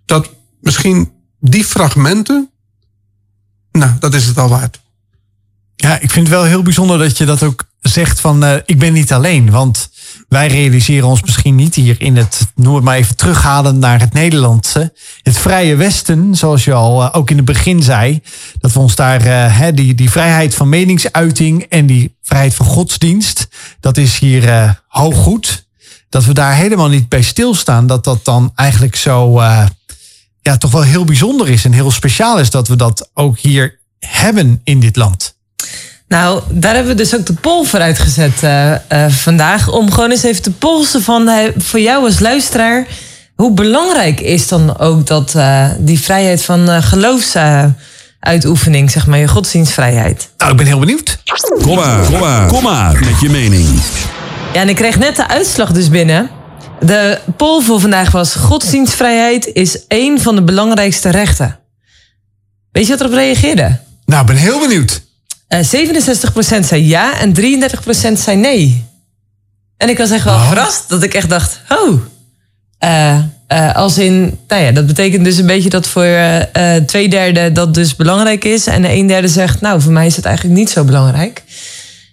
Dat 0.05 0.29
misschien 0.61 1.17
die 1.39 1.65
fragmenten, 1.65 2.49
nou, 3.71 3.91
dat 3.99 4.13
is 4.13 4.25
het 4.25 4.37
al 4.37 4.49
waard. 4.49 4.79
Ja, 5.75 5.99
ik 5.99 6.11
vind 6.11 6.27
het 6.27 6.35
wel 6.35 6.45
heel 6.45 6.61
bijzonder 6.61 6.97
dat 6.97 7.17
je 7.17 7.25
dat 7.25 7.43
ook 7.43 7.67
zegt 7.81 8.19
van 8.19 8.43
uh, 8.43 8.55
ik 8.65 8.79
ben 8.79 8.93
niet 8.93 9.13
alleen. 9.13 9.51
Want 9.51 9.89
wij 10.27 10.47
realiseren 10.47 11.07
ons 11.07 11.21
misschien 11.21 11.55
niet 11.55 11.75
hier 11.75 12.01
in 12.01 12.17
het, 12.17 12.47
noem 12.55 12.75
het 12.75 12.83
maar 12.83 12.97
even 12.97 13.15
terughalen 13.15 13.79
naar 13.79 13.99
het 13.99 14.13
Nederlandse. 14.13 14.93
Het 15.21 15.37
vrije 15.37 15.75
Westen, 15.75 16.35
zoals 16.35 16.63
je 16.63 16.73
al 16.73 17.03
uh, 17.03 17.09
ook 17.11 17.29
in 17.29 17.35
het 17.35 17.45
begin 17.45 17.83
zei. 17.83 18.21
Dat 18.59 18.73
we 18.73 18.79
ons 18.79 18.95
daar, 18.95 19.25
uh, 19.25 19.67
die, 19.73 19.95
die 19.95 20.11
vrijheid 20.11 20.55
van 20.55 20.69
meningsuiting 20.69 21.63
en 21.63 21.85
die 21.85 22.15
vrijheid 22.21 22.55
van 22.55 22.65
godsdienst, 22.65 23.47
dat 23.79 23.97
is 23.97 24.19
hier 24.19 24.81
hoog 24.87 25.15
goed. 25.15 25.67
Dat 26.09 26.25
we 26.25 26.33
daar 26.33 26.53
helemaal 26.53 26.89
niet 26.89 27.09
bij 27.09 27.21
stilstaan. 27.21 27.87
Dat 27.87 28.03
dat 28.03 28.25
dan 28.25 28.51
eigenlijk 28.55 28.95
zo 28.95 29.41
ja, 30.49 30.57
toch 30.57 30.71
wel 30.71 30.81
heel 30.81 31.03
bijzonder 31.03 31.49
is 31.49 31.65
en 31.65 31.71
heel 31.71 31.91
speciaal 31.91 32.39
is 32.39 32.49
dat 32.49 32.67
we 32.67 32.75
dat 32.75 33.09
ook 33.13 33.39
hier 33.39 33.79
hebben 33.99 34.61
in 34.63 34.79
dit 34.79 34.95
land. 34.95 35.37
Nou, 36.07 36.41
daar 36.49 36.73
hebben 36.73 36.91
we 36.91 36.97
dus 36.97 37.15
ook 37.15 37.25
de 37.25 37.33
pol 37.33 37.63
voor 37.63 37.79
uitgezet 37.79 38.43
uh, 38.43 38.71
uh, 38.71 38.77
vandaag. 39.07 39.67
Om 39.67 39.91
gewoon 39.91 40.11
eens 40.11 40.23
even 40.23 40.41
te 40.41 40.51
polsen 40.51 41.03
van 41.03 41.29
uh, 41.29 41.35
voor 41.57 41.79
jou 41.79 42.05
als 42.05 42.19
luisteraar. 42.19 42.87
Hoe 43.35 43.53
belangrijk 43.53 44.19
is 44.19 44.47
dan 44.47 44.77
ook 44.77 45.07
dat 45.07 45.35
die 45.79 45.99
vrijheid 45.99 46.43
van 46.43 46.83
geloofsuitoefening, 46.83 48.91
zeg 48.91 49.07
maar, 49.07 49.19
je 49.19 49.27
godsdienstvrijheid? 49.27 50.29
Nou, 50.37 50.51
ik 50.51 50.57
ben 50.57 50.65
heel 50.65 50.79
benieuwd. 50.79 51.17
Kom 51.61 51.75
maar, 51.75 52.05
kom 52.05 52.19
maar, 52.19 52.47
kom 52.47 52.63
maar 52.63 52.99
met 52.99 53.19
je 53.19 53.29
mening. 53.29 53.81
Ja, 54.53 54.61
en 54.61 54.69
ik 54.69 54.75
kreeg 54.75 54.97
net 54.97 55.15
de 55.15 55.27
uitslag 55.27 55.71
dus 55.71 55.89
binnen. 55.89 56.29
De 56.79 57.19
poll 57.37 57.61
voor 57.61 57.79
vandaag 57.79 58.11
was: 58.11 58.35
godsdienstvrijheid 58.35 59.49
is 59.53 59.87
één 59.87 60.21
van 60.21 60.35
de 60.35 60.41
belangrijkste 60.41 61.09
rechten. 61.09 61.59
Weet 62.71 62.85
je 62.85 62.91
wat 62.91 62.99
erop 62.99 63.13
reageerde? 63.13 63.79
Nou, 64.05 64.21
ik 64.21 64.27
ben 64.27 64.35
heel 64.35 64.59
benieuwd. 64.59 65.01
Uh, 65.49 65.59
67% 65.59 66.59
zei 66.59 66.87
ja 66.87 67.19
en 67.19 67.35
33% 67.35 68.13
zei 68.13 68.37
nee. 68.37 68.85
En 69.77 69.89
ik 69.89 69.97
was 69.97 70.11
echt 70.11 70.23
wel 70.23 70.33
oh. 70.33 70.47
verrast 70.47 70.89
dat 70.89 71.03
ik 71.03 71.13
echt 71.13 71.29
dacht: 71.29 71.59
oh. 71.69 72.01
Uh, 72.83 73.19
uh, 73.53 73.75
als 73.75 73.97
in, 73.97 74.39
nou 74.47 74.63
ja, 74.63 74.71
dat 74.71 74.87
betekent 74.87 75.23
dus 75.23 75.37
een 75.37 75.45
beetje 75.45 75.69
dat 75.69 75.87
voor 75.87 76.17
twee 76.85 77.09
derde 77.09 77.51
dat 77.51 77.73
dus 77.73 77.95
belangrijk 77.95 78.45
is. 78.45 78.67
En 78.67 78.85
een 78.85 79.07
derde 79.07 79.27
zegt, 79.27 79.61
nou, 79.61 79.81
voor 79.81 79.91
mij 79.91 80.05
is 80.05 80.15
het 80.15 80.25
eigenlijk 80.25 80.57
niet 80.57 80.69
zo 80.69 80.83
belangrijk. 80.83 81.43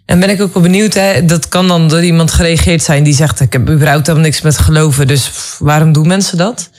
En 0.06 0.20
ben 0.20 0.30
ik 0.30 0.40
ook 0.40 0.54
wel 0.54 0.62
benieuwd, 0.62 0.94
hè, 0.94 1.24
dat 1.24 1.48
kan 1.48 1.68
dan 1.68 1.88
door 1.88 2.04
iemand 2.04 2.30
gereageerd 2.30 2.82
zijn 2.82 3.02
die 3.02 3.14
zegt: 3.14 3.40
Ik 3.40 3.52
heb 3.52 3.68
überhaupt 3.68 4.06
helemaal 4.06 4.28
niks 4.28 4.40
met 4.40 4.58
geloven, 4.58 5.06
dus 5.06 5.30
waarom 5.58 5.92
doen 5.92 6.06
mensen 6.06 6.38
dat? 6.38 6.70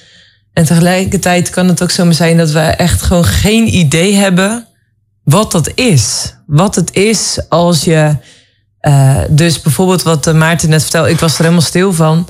En 0.54 0.66
tegelijkertijd 0.66 1.50
kan 1.50 1.68
het 1.68 1.84
ook 1.84 1.92
zo 1.92 2.12
zijn 2.12 2.38
dat 2.38 2.52
we 2.52 2.60
echt 2.60 3.02
gewoon 3.02 3.26
geen 3.26 3.76
idee 3.76 4.16
hebben 4.16 4.68
wat 5.24 5.52
dat 5.52 5.72
is. 5.76 6.36
Wat 6.46 6.76
het 6.76 6.94
is 6.94 7.40
als 7.50 7.84
je. 7.84 8.16
Uh, 8.82 9.20
dus 9.30 9.62
bijvoorbeeld 9.62 10.04
wat 10.04 10.34
Maarten 10.34 10.70
net 10.70 10.82
vertelde, 10.82 11.10
ik 11.10 11.20
was 11.20 11.34
er 11.34 11.42
helemaal 11.42 11.62
stil 11.62 11.94
van. 11.94 12.28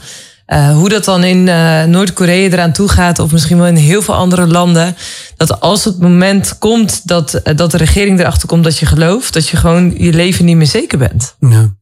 Uh, 0.47 0.71
hoe 0.71 0.89
dat 0.89 1.05
dan 1.05 1.23
in 1.23 1.47
uh, 1.47 1.83
Noord-Korea 1.83 2.49
eraan 2.49 2.73
toe 2.73 2.87
gaat, 2.89 3.19
of 3.19 3.31
misschien 3.31 3.57
wel 3.57 3.67
in 3.67 3.75
heel 3.75 4.01
veel 4.01 4.15
andere 4.15 4.47
landen. 4.47 4.95
Dat 5.37 5.59
als 5.59 5.85
het 5.85 5.99
moment 5.99 6.57
komt 6.57 7.07
dat, 7.07 7.33
uh, 7.43 7.55
dat 7.55 7.71
de 7.71 7.77
regering 7.77 8.19
erachter 8.19 8.47
komt 8.47 8.63
dat 8.63 8.77
je 8.77 8.85
gelooft, 8.85 9.33
dat 9.33 9.47
je 9.47 9.57
gewoon 9.57 9.93
je 9.97 10.13
leven 10.13 10.45
niet 10.45 10.55
meer 10.55 10.67
zeker 10.67 10.97
bent. 10.97 11.35
Ja. 11.39 11.73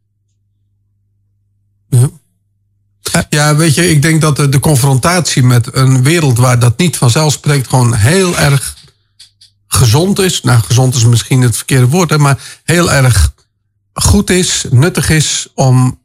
ja. 1.89 2.09
Ja, 3.29 3.55
weet 3.55 3.75
je, 3.75 3.89
ik 3.89 4.01
denk 4.01 4.21
dat 4.21 4.35
de, 4.35 4.49
de 4.49 4.59
confrontatie 4.59 5.43
met 5.43 5.75
een 5.75 6.03
wereld 6.03 6.37
waar 6.37 6.59
dat 6.59 6.77
niet 6.77 6.97
vanzelf 6.97 7.33
spreekt, 7.33 7.67
gewoon 7.67 7.93
heel 7.93 8.37
erg 8.37 8.75
gezond 9.67 10.19
is. 10.19 10.41
Nou, 10.41 10.61
gezond 10.61 10.95
is 10.95 11.05
misschien 11.05 11.41
het 11.41 11.55
verkeerde 11.55 11.87
woord, 11.87 12.09
hè, 12.09 12.17
maar 12.17 12.37
heel 12.63 12.91
erg 12.91 13.33
goed 13.93 14.29
is, 14.29 14.65
nuttig 14.69 15.09
is 15.09 15.47
om 15.53 15.99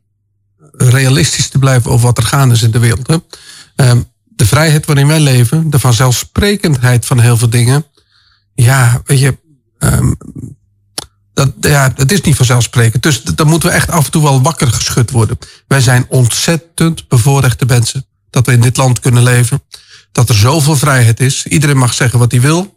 realistisch 0.89 1.49
te 1.49 1.59
blijven 1.59 1.91
over 1.91 2.07
wat 2.07 2.19
er 2.19 2.25
gaande 2.25 2.55
is 2.55 2.63
in 2.63 2.71
de 2.71 2.79
wereld. 2.79 3.07
Hè. 3.07 3.17
Ehm, 3.77 4.01
de 4.25 4.47
vrijheid 4.47 4.87
waarin 4.87 5.07
wij 5.07 5.21
leven, 5.21 5.71
de 5.71 5.79
vanzelfsprekendheid 5.79 7.07
van 7.07 7.19
heel 7.19 7.37
veel 7.37 7.51
dingen. 7.51 7.85
Ja, 8.55 9.03
weet 9.05 9.21
je, 9.21 9.39
ehm, 9.79 10.13
dat, 11.33 11.53
ja, 11.61 11.93
het 11.97 12.13
is 12.13 12.21
niet 12.21 12.37
vanzelfsprekend. 12.37 13.03
Dus 13.03 13.23
dan 13.23 13.47
moeten 13.47 13.69
we 13.69 13.75
echt 13.75 13.91
af 13.91 14.05
en 14.05 14.11
toe 14.11 14.23
wel 14.23 14.43
wakker 14.43 14.73
geschud 14.73 15.11
worden. 15.11 15.39
Wij 15.67 15.81
zijn 15.81 16.07
ontzettend 16.09 17.09
bevoorrechte 17.09 17.65
mensen. 17.65 18.07
Dat 18.31 18.47
we 18.47 18.53
in 18.53 18.61
dit 18.61 18.77
land 18.77 19.01
kunnen 19.01 19.23
leven. 19.23 19.63
Dat 20.13 20.29
er 20.29 20.35
zoveel 20.35 20.77
vrijheid 20.77 21.21
is. 21.21 21.47
Iedereen 21.47 21.77
mag 21.77 21.95
zeggen 21.95 22.19
wat 22.19 22.31
hij 22.31 22.41
wil. 22.41 22.77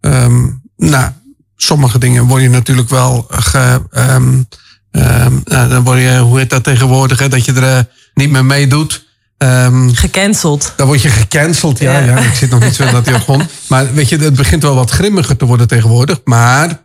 Ehm, 0.00 0.48
nou, 0.76 1.12
sommige 1.56 1.98
dingen 1.98 2.26
word 2.26 2.42
je 2.42 2.48
natuurlijk 2.48 2.88
wel 2.88 3.26
ge, 3.28 3.82
ehm, 5.00 5.32
nou, 5.44 5.68
dan 5.68 5.84
word 5.84 6.00
je, 6.00 6.18
hoe 6.18 6.38
heet 6.38 6.50
dat 6.50 6.64
tegenwoordig, 6.64 7.18
hè, 7.18 7.28
dat 7.28 7.44
je 7.44 7.52
er 7.52 7.76
eh, 7.76 7.84
niet 8.14 8.30
meer 8.30 8.44
meedoet. 8.44 9.04
Ehm, 9.38 9.88
Gecanceld. 9.90 10.72
dan 10.76 10.86
word 10.86 11.02
je 11.02 11.08
gecanceld. 11.08 11.78
Ja, 11.78 11.98
Ja. 11.98 12.04
ja. 12.04 12.16
ik 12.18 12.34
zit 12.34 12.50
nog 12.50 12.60
niet 12.60 12.74
zo 12.74 12.82
in 12.84 12.92
dat 12.92 13.06
jargon. 13.06 13.42
Maar 13.68 13.94
weet 13.94 14.08
je, 14.08 14.16
het 14.16 14.34
begint 14.34 14.62
wel 14.62 14.74
wat 14.74 14.90
grimmiger 14.90 15.36
te 15.36 15.44
worden 15.44 15.68
tegenwoordig. 15.68 16.20
Maar 16.24 16.82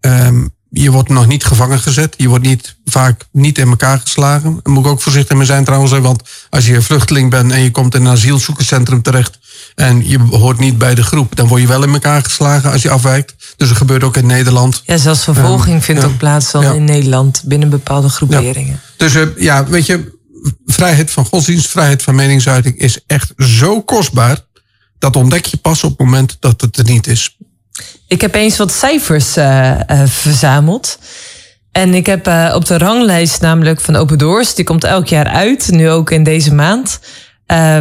ehm, 0.00 0.44
je 0.70 0.90
wordt 0.90 1.08
nog 1.08 1.26
niet 1.26 1.44
gevangen 1.44 1.78
gezet. 1.78 2.14
Je 2.16 2.28
wordt 2.28 2.44
niet, 2.44 2.76
vaak 2.84 3.24
niet 3.32 3.58
in 3.58 3.68
elkaar 3.68 3.98
geslagen. 4.00 4.60
Daar 4.62 4.72
moet 4.72 4.84
ik 4.84 4.90
ook 4.90 5.02
voorzichtig 5.02 5.36
mee 5.36 5.46
zijn 5.46 5.64
trouwens. 5.64 5.92
hè, 5.92 6.00
Want 6.00 6.22
als 6.50 6.66
je 6.66 6.74
een 6.74 6.82
vluchteling 6.82 7.30
bent 7.30 7.52
en 7.52 7.60
je 7.62 7.70
komt 7.70 7.94
in 7.94 8.04
een 8.04 8.12
asielzoekerscentrum 8.12 9.02
terecht. 9.02 9.38
En 9.74 10.08
je 10.08 10.18
hoort 10.18 10.58
niet 10.58 10.78
bij 10.78 10.94
de 10.94 11.02
groep. 11.02 11.36
Dan 11.36 11.48
word 11.48 11.60
je 11.60 11.66
wel 11.66 11.82
in 11.82 11.92
elkaar 11.92 12.22
geslagen 12.22 12.72
als 12.72 12.82
je 12.82 12.90
afwijkt. 12.90 13.34
Dus 13.56 13.68
dat 13.68 13.76
gebeurt 13.76 14.04
ook 14.04 14.16
in 14.16 14.26
Nederland. 14.26 14.82
Ja, 14.86 14.96
zelfs 14.96 15.24
vervolging 15.24 15.84
vindt 15.84 16.02
ja. 16.02 16.08
ook 16.08 16.16
plaats 16.16 16.50
dan 16.50 16.62
Ja. 16.62 16.72
in 16.72 16.84
Nederland 16.84 17.42
binnen 17.44 17.68
bepaalde 17.68 18.08
groeperingen. 18.08 18.80
Dus 18.96 19.14
eh, 19.14 19.26
ja, 19.36 19.66
weet 19.66 19.86
je, 19.86 20.18
vrijheid 20.66 21.10
van 21.10 21.24
godsdienst, 21.24 21.68
vrijheid 21.68 22.02
van 22.02 22.14
meningsuiting 22.14 22.78
is 22.78 22.98
echt 23.06 23.32
zo 23.36 23.82
kostbaar. 23.82 24.38
Dat 24.98 25.16
ontdek 25.16 25.44
je 25.44 25.56
pas 25.56 25.84
op 25.84 25.90
het 25.90 25.98
moment 25.98 26.36
dat 26.40 26.60
het 26.60 26.76
er 26.76 26.84
niet 26.84 27.06
is. 27.06 27.36
Ik 28.06 28.20
heb 28.20 28.34
eens 28.34 28.56
wat 28.56 28.72
cijfers 28.72 29.36
eh, 29.36 29.90
eh, 29.90 30.08
verzameld. 30.08 30.98
En 31.72 31.94
ik 31.94 32.06
heb 32.06 32.26
op 32.54 32.64
de 32.64 32.78
ranglijst 32.78 33.40
namelijk 33.40 33.80
van 33.80 33.96
Open 33.96 34.18
Doors, 34.18 34.54
die 34.54 34.64
komt 34.64 34.84
elk 34.84 35.06
jaar 35.06 35.26
uit, 35.26 35.70
nu 35.70 35.90
ook 35.90 36.10
in 36.10 36.24
deze 36.24 36.54
maand. 36.54 37.00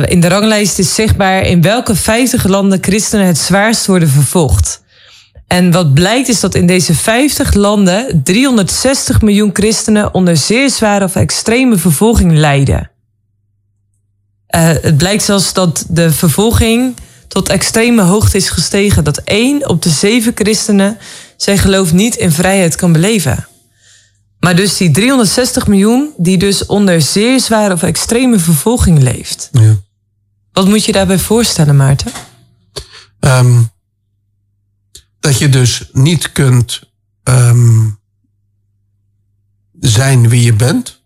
In 0.05 0.19
de 0.19 0.27
ranglijst 0.27 0.79
is 0.79 0.95
zichtbaar 0.95 1.41
in 1.41 1.61
welke 1.61 1.95
50 1.95 2.43
landen 2.43 2.77
christenen 2.81 3.25
het 3.25 3.37
zwaarst 3.37 3.85
worden 3.85 4.09
vervolgd. 4.09 4.81
En 5.51 5.71
wat 5.71 5.93
blijkt 5.93 6.27
is 6.27 6.39
dat 6.39 6.55
in 6.55 6.67
deze 6.67 6.93
50 6.93 7.53
landen 7.53 8.23
360 8.23 9.21
miljoen 9.21 9.49
christenen 9.53 10.13
onder 10.13 10.37
zeer 10.37 10.69
zware 10.69 11.05
of 11.05 11.15
extreme 11.15 11.77
vervolging 11.77 12.31
lijden. 12.31 12.91
Eh, 14.47 14.61
het 14.81 14.97
blijkt 14.97 15.23
zelfs 15.23 15.53
dat 15.53 15.85
de 15.89 16.11
vervolging 16.11 16.95
tot 17.27 17.49
extreme 17.49 18.01
hoogte 18.01 18.37
is 18.37 18.49
gestegen. 18.49 19.03
Dat 19.03 19.17
één 19.17 19.69
op 19.69 19.81
de 19.81 19.89
zeven 19.89 20.31
christenen 20.35 20.97
zijn 21.37 21.57
geloof 21.57 21.93
niet 21.93 22.15
in 22.15 22.31
vrijheid 22.31 22.75
kan 22.75 22.91
beleven. 22.91 23.47
Maar 24.39 24.55
dus 24.55 24.77
die 24.77 24.91
360 24.91 25.67
miljoen 25.67 26.13
die 26.17 26.37
dus 26.37 26.65
onder 26.65 27.01
zeer 27.01 27.39
zware 27.39 27.73
of 27.73 27.83
extreme 27.83 28.39
vervolging 28.39 29.01
leeft. 29.01 29.49
Ja. 29.51 29.75
Wat 30.51 30.67
moet 30.67 30.85
je 30.85 30.91
daarbij 30.91 31.19
voorstellen, 31.19 31.75
Maarten? 31.75 32.11
Ehm, 33.19 33.61
dat 35.21 35.37
je 35.37 35.49
dus 35.49 35.89
niet 35.91 36.31
kunt 36.31 36.81
ehm, 37.23 37.89
zijn 39.79 40.29
wie 40.29 40.43
je 40.43 40.53
bent. 40.53 41.01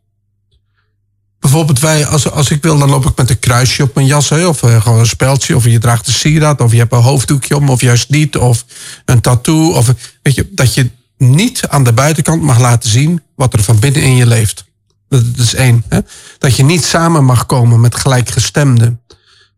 Bijvoorbeeld 1.40 1.80
wij, 1.80 2.06
als, 2.06 2.32
als 2.32 2.52
ik 2.52 2.62
wil, 2.64 2.78
dan 2.78 2.90
loop 2.90 3.06
ik 3.06 3.18
met 3.18 3.30
een 3.30 3.40
kruisje 3.40 3.84
op 3.84 3.96
mijn 3.96 4.08
jas. 4.08 4.30
Hè, 4.30 4.46
of 4.46 4.64
eh, 4.64 4.82
gewoon 4.82 5.00
een 5.00 5.06
speldje. 5.06 5.56
Of 5.56 5.66
je 5.66 5.80
draagt 5.80 6.08
een 6.08 6.14
sieraad. 6.14 6.62
Of 6.62 6.72
je 6.72 6.78
hebt 6.78 6.94
een 6.94 7.02
hoofddoekje 7.02 7.56
om. 7.56 7.70
Of 7.70 7.82
juist 7.82 8.10
niet. 8.10 8.38
Of 8.38 8.66
een 9.06 9.22
tattoo. 9.22 9.72
Of, 9.72 9.94
weet 10.22 10.36
je, 10.36 10.50
dat 10.52 10.74
je 10.74 10.90
niet 11.18 11.68
aan 11.68 11.84
de 11.84 11.94
buitenkant 11.94 12.42
mag 12.42 12.60
laten 12.60 12.90
zien 12.90 13.24
wat 13.36 13.54
er 13.54 13.64
van 13.64 13.80
binnen 13.80 14.02
in 14.02 14.16
je 14.16 14.28
leeft. 14.28 14.66
Dat, 15.10 15.24
is 15.38 15.54
één. 15.54 15.84
Hè? 15.90 16.00
Dat 16.38 16.56
je 16.56 16.64
niet 16.64 16.86
samen 16.86 17.24
mag 17.24 17.46
komen 17.46 17.82
met 17.82 17.96
gelijkgestemden. 17.96 19.02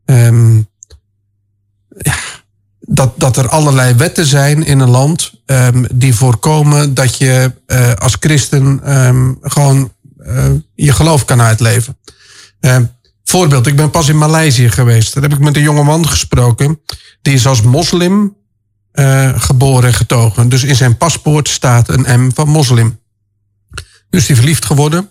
Ehm 0.05 0.61
dat, 2.89 3.13
dat 3.17 3.38
er 3.38 3.47
allerlei 3.47 3.93
wetten 3.93 4.25
zijn 4.25 4.65
in 4.65 4.79
een 4.79 4.89
land 4.89 5.31
ehm, 5.45 5.85
die 5.93 6.15
voorkomen 6.15 6.93
dat 6.93 7.17
je 7.17 7.53
eh, 7.65 7.93
als 7.93 8.17
christen 8.19 8.79
ehm, 8.83 9.33
gewoon 9.41 9.91
eh, 10.17 10.49
je 10.75 10.91
geloof 10.91 11.25
kan 11.25 11.41
uitleven. 11.41 11.97
Ehm, 12.59 12.83
voorbeeld, 13.23 13.67
ik 13.67 13.75
ben 13.75 13.89
pas 13.89 14.09
in 14.09 14.17
Maleisië 14.17 14.69
geweest. 14.69 15.13
Daar 15.13 15.23
heb 15.23 15.33
ik 15.33 15.39
met 15.39 15.55
een 15.55 15.61
jonge 15.61 15.83
man 15.83 16.07
gesproken. 16.07 16.79
Die 17.21 17.33
is 17.33 17.47
als 17.47 17.61
moslim 17.61 18.35
eh, 18.91 19.41
geboren 19.41 19.88
en 19.88 19.93
getogen. 19.93 20.49
Dus 20.49 20.63
in 20.63 20.75
zijn 20.75 20.97
paspoort 20.97 21.49
staat 21.49 21.89
een 21.89 22.21
M 22.21 22.31
van 22.33 22.47
moslim. 22.47 22.99
Dus 24.09 24.25
die 24.25 24.35
verliefd 24.35 24.65
geworden 24.65 25.09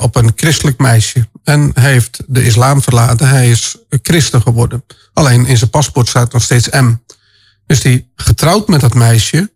op 0.00 0.16
een 0.16 0.32
christelijk 0.36 0.78
meisje. 0.78 1.28
En 1.44 1.70
hij 1.74 1.92
heeft 1.92 2.22
de 2.26 2.44
islam 2.44 2.82
verlaten. 2.82 3.28
Hij 3.28 3.50
is 3.50 3.76
christen 4.02 4.42
geworden. 4.42 4.84
Alleen 5.12 5.46
in 5.46 5.56
zijn 5.56 5.70
paspoort 5.70 6.08
staat 6.08 6.32
nog 6.32 6.42
steeds 6.42 6.68
M. 6.68 6.94
Dus 7.66 7.80
die 7.80 8.10
getrouwd 8.16 8.68
met 8.68 8.80
dat 8.80 8.94
meisje. 8.94 9.50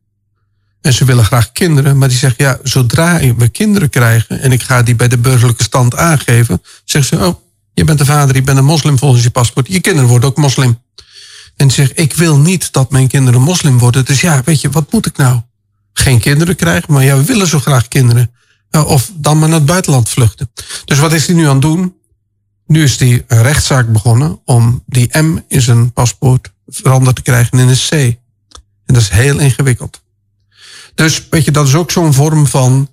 En 0.81 0.93
ze 0.93 1.05
willen 1.05 1.25
graag 1.25 1.53
kinderen. 1.53 1.99
Maar 1.99 2.09
die 2.09 2.19
zegt, 2.19 2.39
ja, 2.39 2.59
zodra 2.63 3.35
we 3.37 3.49
kinderen 3.49 3.91
krijgen... 3.91 4.41
en 4.41 4.53
ik 4.53 4.63
ga 4.63 4.83
die 4.83 4.95
bij 4.95 5.09
de 5.09 5.19
burgerlijke 5.19 5.63
stand 5.63 5.97
aangeven... 5.97 6.63
zegt 6.85 7.07
ze, 7.07 7.27
oh, 7.27 7.35
je 7.75 7.85
bent 7.85 7.99
de 7.99 8.05
vader, 8.05 8.35
je 8.35 8.43
bent 8.43 8.59
een 8.59 8.65
moslim 8.65 8.99
volgens 8.99 9.23
je 9.23 9.31
paspoort. 9.31 9.69
Je 9.69 9.81
kinderen 9.81 10.09
worden 10.09 10.29
ook 10.29 10.37
moslim. 10.37 10.79
En 11.57 11.71
ze 11.71 11.75
zegt, 11.75 11.99
ik 11.99 12.15
wil 12.15 12.39
niet 12.39 12.73
dat 12.73 12.91
mijn 12.91 13.09
kinderen 13.09 13.41
moslim 13.41 13.79
worden. 13.79 14.05
Dus 14.05 14.21
ja, 14.21 14.43
weet 14.45 14.61
je, 14.61 14.71
wat 14.71 14.93
moet 14.93 15.07
ik 15.07 15.17
nou? 15.17 15.41
Geen 15.93 16.21
kinderen 16.21 16.57
krijgen, 16.57 16.93
maar 16.93 17.05
ja, 17.05 17.17
we 17.17 17.25
willen 17.25 17.47
zo 17.47 17.59
graag 17.59 17.89
kinderen. 17.89 18.31
Nou, 18.77 18.89
Of 18.89 19.13
dan 19.15 19.39
maar 19.39 19.49
naar 19.49 19.59
het 19.59 19.67
buitenland 19.67 20.09
vluchten. 20.09 20.51
Dus 20.85 20.99
wat 20.99 21.13
is 21.13 21.27
hij 21.27 21.35
nu 21.35 21.47
aan 21.47 21.53
het 21.53 21.63
doen? 21.63 21.95
Nu 22.67 22.83
is 22.83 22.99
hij 22.99 23.25
een 23.27 23.43
rechtszaak 23.43 23.93
begonnen 23.93 24.41
om 24.45 24.83
die 24.87 25.19
M 25.19 25.39
in 25.49 25.63
zijn 25.63 25.93
paspoort 25.93 26.53
veranderd 26.67 27.17
te 27.17 27.23
krijgen 27.23 27.59
in 27.59 27.69
een 27.69 27.77
C. 27.89 27.93
En 27.93 28.95
dat 28.95 29.03
is 29.03 29.09
heel 29.09 29.39
ingewikkeld. 29.39 30.03
Dus 30.95 31.27
weet 31.31 31.45
je, 31.45 31.51
dat 31.51 31.67
is 31.67 31.75
ook 31.75 31.91
zo'n 31.91 32.15
vorm 32.15 32.47
van 32.47 32.91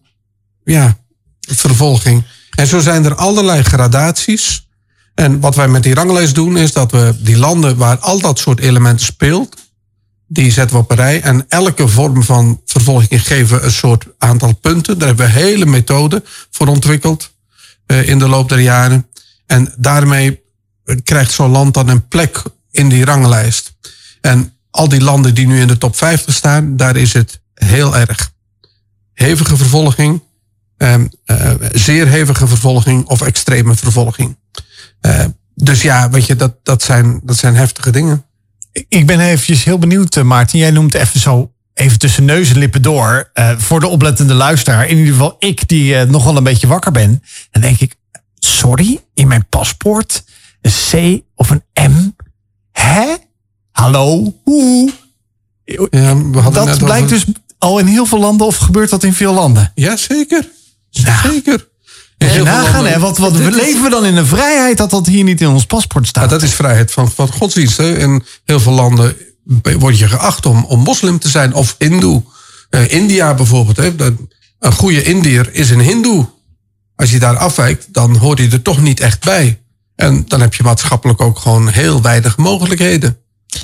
ja, 0.64 0.98
vervolging. 1.40 2.24
En 2.56 2.68
zo 2.68 2.80
zijn 2.80 3.06
er 3.06 3.16
allerlei 3.16 3.64
gradaties. 3.64 4.68
En 5.14 5.40
wat 5.40 5.56
wij 5.56 5.68
met 5.68 5.84
die 5.84 5.94
ranglijst 5.94 6.36
doen, 6.36 6.58
is 6.58 6.74
dat 6.74 6.92
we 6.92 7.16
die 7.20 7.38
landen 7.38 7.78
waar 7.78 7.98
al 7.98 8.20
dat 8.20 8.40
soort 8.40 8.60
elementen 8.60 9.06
speelt, 9.06 9.56
die 10.34 10.52
zetten 10.52 10.76
we 10.76 10.82
op 10.82 10.92
een 10.92 10.98
rij. 10.98 11.22
En 11.22 11.46
elke 11.48 11.88
vorm 11.88 12.24
van 12.24 12.62
vervolging 12.66 13.28
geven 13.28 13.58
we 13.58 13.64
een 13.64 13.72
soort 13.72 14.06
aantal 14.18 14.56
punten. 14.56 14.98
Daar 14.98 15.08
hebben 15.08 15.26
we 15.26 15.32
hele 15.32 15.66
methode 15.66 16.24
voor 16.52 16.68
ontwikkeld 16.68 17.32
eh, 17.86 18.08
in 18.08 18.20
de 18.20 18.28
loop 18.28 18.50
der 18.50 18.60
jaren. 18.60 19.08
En 19.46 19.74
daarmee 19.78 20.42
krijgt 21.04 21.32
zo'n 21.32 21.52
land 21.52 21.74
dan 21.74 21.88
een 21.88 22.08
plek 22.08 22.42
in 22.72 22.90
die 22.90 23.06
ranglijst. 23.06 23.76
En 24.22 24.54
al 24.72 24.90
die 24.90 25.02
landen 25.02 25.36
die 25.36 25.48
nu 25.48 25.60
in 25.60 25.68
de 25.68 25.78
top 25.78 25.96
50 25.96 26.34
staan, 26.34 26.78
daar 26.78 26.96
is 26.96 27.14
het 27.14 27.42
heel 27.54 27.98
erg. 27.98 28.32
Hevige 29.14 29.58
vervolging, 29.58 30.22
eh, 30.78 30.94
eh, 31.26 31.52
zeer 31.72 32.08
hevige 32.08 32.48
vervolging 32.48 33.06
of 33.06 33.22
extreme 33.22 33.76
vervolging. 33.76 34.38
Eh, 35.00 35.26
dus 35.56 35.82
ja, 35.82 36.10
weet 36.10 36.26
je, 36.26 36.36
dat, 36.36 36.56
dat, 36.64 36.84
zijn, 36.84 37.22
dat 37.24 37.38
zijn 37.38 37.56
heftige 37.56 37.92
dingen. 37.92 38.26
Ik 38.88 39.06
ben 39.06 39.20
eventjes 39.20 39.64
heel 39.64 39.78
benieuwd, 39.78 40.16
eh, 40.18 40.24
Maarten. 40.24 40.60
Jij 40.60 40.72
noemt 40.72 40.94
even 40.94 41.20
zo 41.20 41.52
even 41.74 42.00
tussen 42.00 42.26
neus 42.26 42.50
en 42.50 42.58
lippen 42.58 42.82
door. 42.82 43.30
eh, 43.34 43.58
voor 43.58 43.80
de 43.80 43.88
oplettende 43.88 44.34
luisteraar. 44.34 44.88
In 44.88 44.98
ieder 44.98 45.14
geval 45.14 45.36
ik 45.40 45.68
die 45.68 45.96
eh, 45.96 46.08
nog 46.10 46.24
wel 46.24 46.38
een 46.38 46.44
beetje 46.44 46.68
wakker 46.68 46.92
ben. 46.92 47.24
Dan 47.52 47.62
denk 47.62 47.80
ik, 47.80 47.96
sorry, 48.40 49.00
in 49.14 49.28
mijn 49.28 49.46
paspoort 49.50 50.24
een 50.62 50.72
C 51.20 51.22
of 51.36 51.50
een 51.50 51.64
M? 51.92 52.12
Hè? 52.72 53.16
Hallo? 53.72 54.34
Hoe? 54.44 54.92
Ja, 55.66 56.14
Dat 56.52 56.78
blijkt 56.78 57.04
over- 57.04 57.08
dus 57.08 57.26
al 57.58 57.80
in 57.80 57.86
heel 57.86 58.06
veel 58.06 58.20
landen 58.20 58.48
of 58.48 58.58
gebeurt 58.58 58.90
dat 58.90 59.04
in 59.04 59.14
veel 59.14 59.34
landen? 59.34 59.72
Ja, 59.76 59.98
zeker. 59.98 60.48
Nou, 61.04 61.32
Zeker. 61.34 61.68
Nagaan, 62.44 62.74
landen- 62.74 62.92
hè? 62.92 63.00
Wat, 63.00 63.18
wat 63.18 63.34
leven 63.38 63.82
we 63.84 63.90
dan 63.90 64.06
in 64.06 64.16
een 64.16 64.26
vrijheid 64.26 64.78
dat 64.78 64.90
dat 64.90 65.08
hier 65.08 65.24
niet 65.24 65.42
in 65.42 65.48
ons 65.48 65.66
paspoort 65.66 66.08
staat? 66.08 66.24
Ja, 66.24 66.30
dat 66.30 66.42
is 66.42 66.54
vrijheid 66.54 66.92
van, 66.92 67.12
van 67.12 67.28
godsdienst. 67.28 67.78
Hè. 67.78 67.98
In 67.98 68.24
heel 68.46 68.60
veel 68.60 68.72
landen 68.74 69.16
word 69.80 69.98
je 70.00 70.08
geacht 70.08 70.46
om, 70.46 70.66
om 70.66 70.80
moslim 70.80 71.20
te 71.20 71.30
zijn 71.30 71.54
of 71.54 71.76
hindoe. 71.78 72.24
Eh, 72.70 72.92
India 72.92 73.34
bijvoorbeeld. 73.34 73.78
Hè. 73.78 73.96
Dat- 73.96 74.14
Een 74.60 74.74
goede 74.74 75.04
Indiër 75.04 75.50
is 75.54 75.70
een 75.70 75.80
hindoe. 75.82 76.26
als 76.96 77.12
je 77.12 77.20
daar 77.20 77.38
afwijkt, 77.38 77.88
dan 77.94 78.16
hoor 78.18 78.42
je 78.42 78.50
er 78.50 78.62
toch 78.62 78.82
niet 78.82 79.00
echt 79.00 79.24
bij. 79.24 79.62
En 79.96 80.26
dan 80.28 80.42
heb 80.42 80.54
je 80.54 80.64
maatschappelijk 80.64 81.22
ook 81.22 81.40
gewoon 81.40 81.68
heel 81.70 82.02
weinig 82.02 82.38
mogelijkheden. 82.38 83.18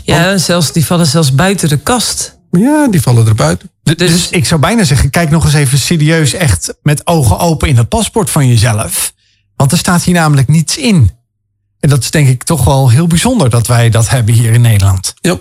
Ja, 0.03 0.37
zelfs, 0.37 0.71
die 0.71 0.85
vallen 0.85 1.05
zelfs 1.07 1.35
buiten 1.35 1.69
de 1.69 1.77
kast. 1.77 2.37
Ja, 2.51 2.87
die 2.87 3.01
vallen 3.01 3.27
er 3.27 3.35
buiten. 3.35 3.69
Dus, 3.83 3.95
dus 3.97 4.29
ik 4.29 4.45
zou 4.45 4.61
bijna 4.61 4.83
zeggen, 4.83 5.09
kijk 5.09 5.29
nog 5.29 5.43
eens 5.45 5.53
even 5.53 5.77
serieus 5.79 6.33
echt 6.33 6.73
met 6.83 7.07
ogen 7.07 7.39
open 7.39 7.67
in 7.67 7.77
het 7.77 7.89
paspoort 7.89 8.29
van 8.29 8.47
jezelf. 8.47 9.13
Want 9.55 9.71
er 9.71 9.77
staat 9.77 10.03
hier 10.03 10.13
namelijk 10.13 10.47
niets 10.47 10.77
in. 10.77 11.11
En 11.79 11.89
dat 11.89 12.03
is 12.03 12.11
denk 12.11 12.27
ik 12.27 12.43
toch 12.43 12.63
wel 12.63 12.89
heel 12.89 13.07
bijzonder 13.07 13.49
dat 13.49 13.67
wij 13.67 13.89
dat 13.89 14.09
hebben 14.09 14.33
hier 14.33 14.53
in 14.53 14.61
Nederland. 14.61 15.13
Ja. 15.21 15.39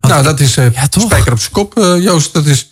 Nou, 0.00 0.22
dat 0.22 0.40
is 0.40 0.56
uh, 0.56 0.72
Ja, 0.74 0.88
toch? 0.88 1.02
spijker 1.02 1.32
op 1.32 1.38
zijn 1.40 1.52
kop, 1.52 1.78
eh, 1.78 2.02
Joost. 2.02 2.32
Dat 2.32 2.46
is, 2.46 2.70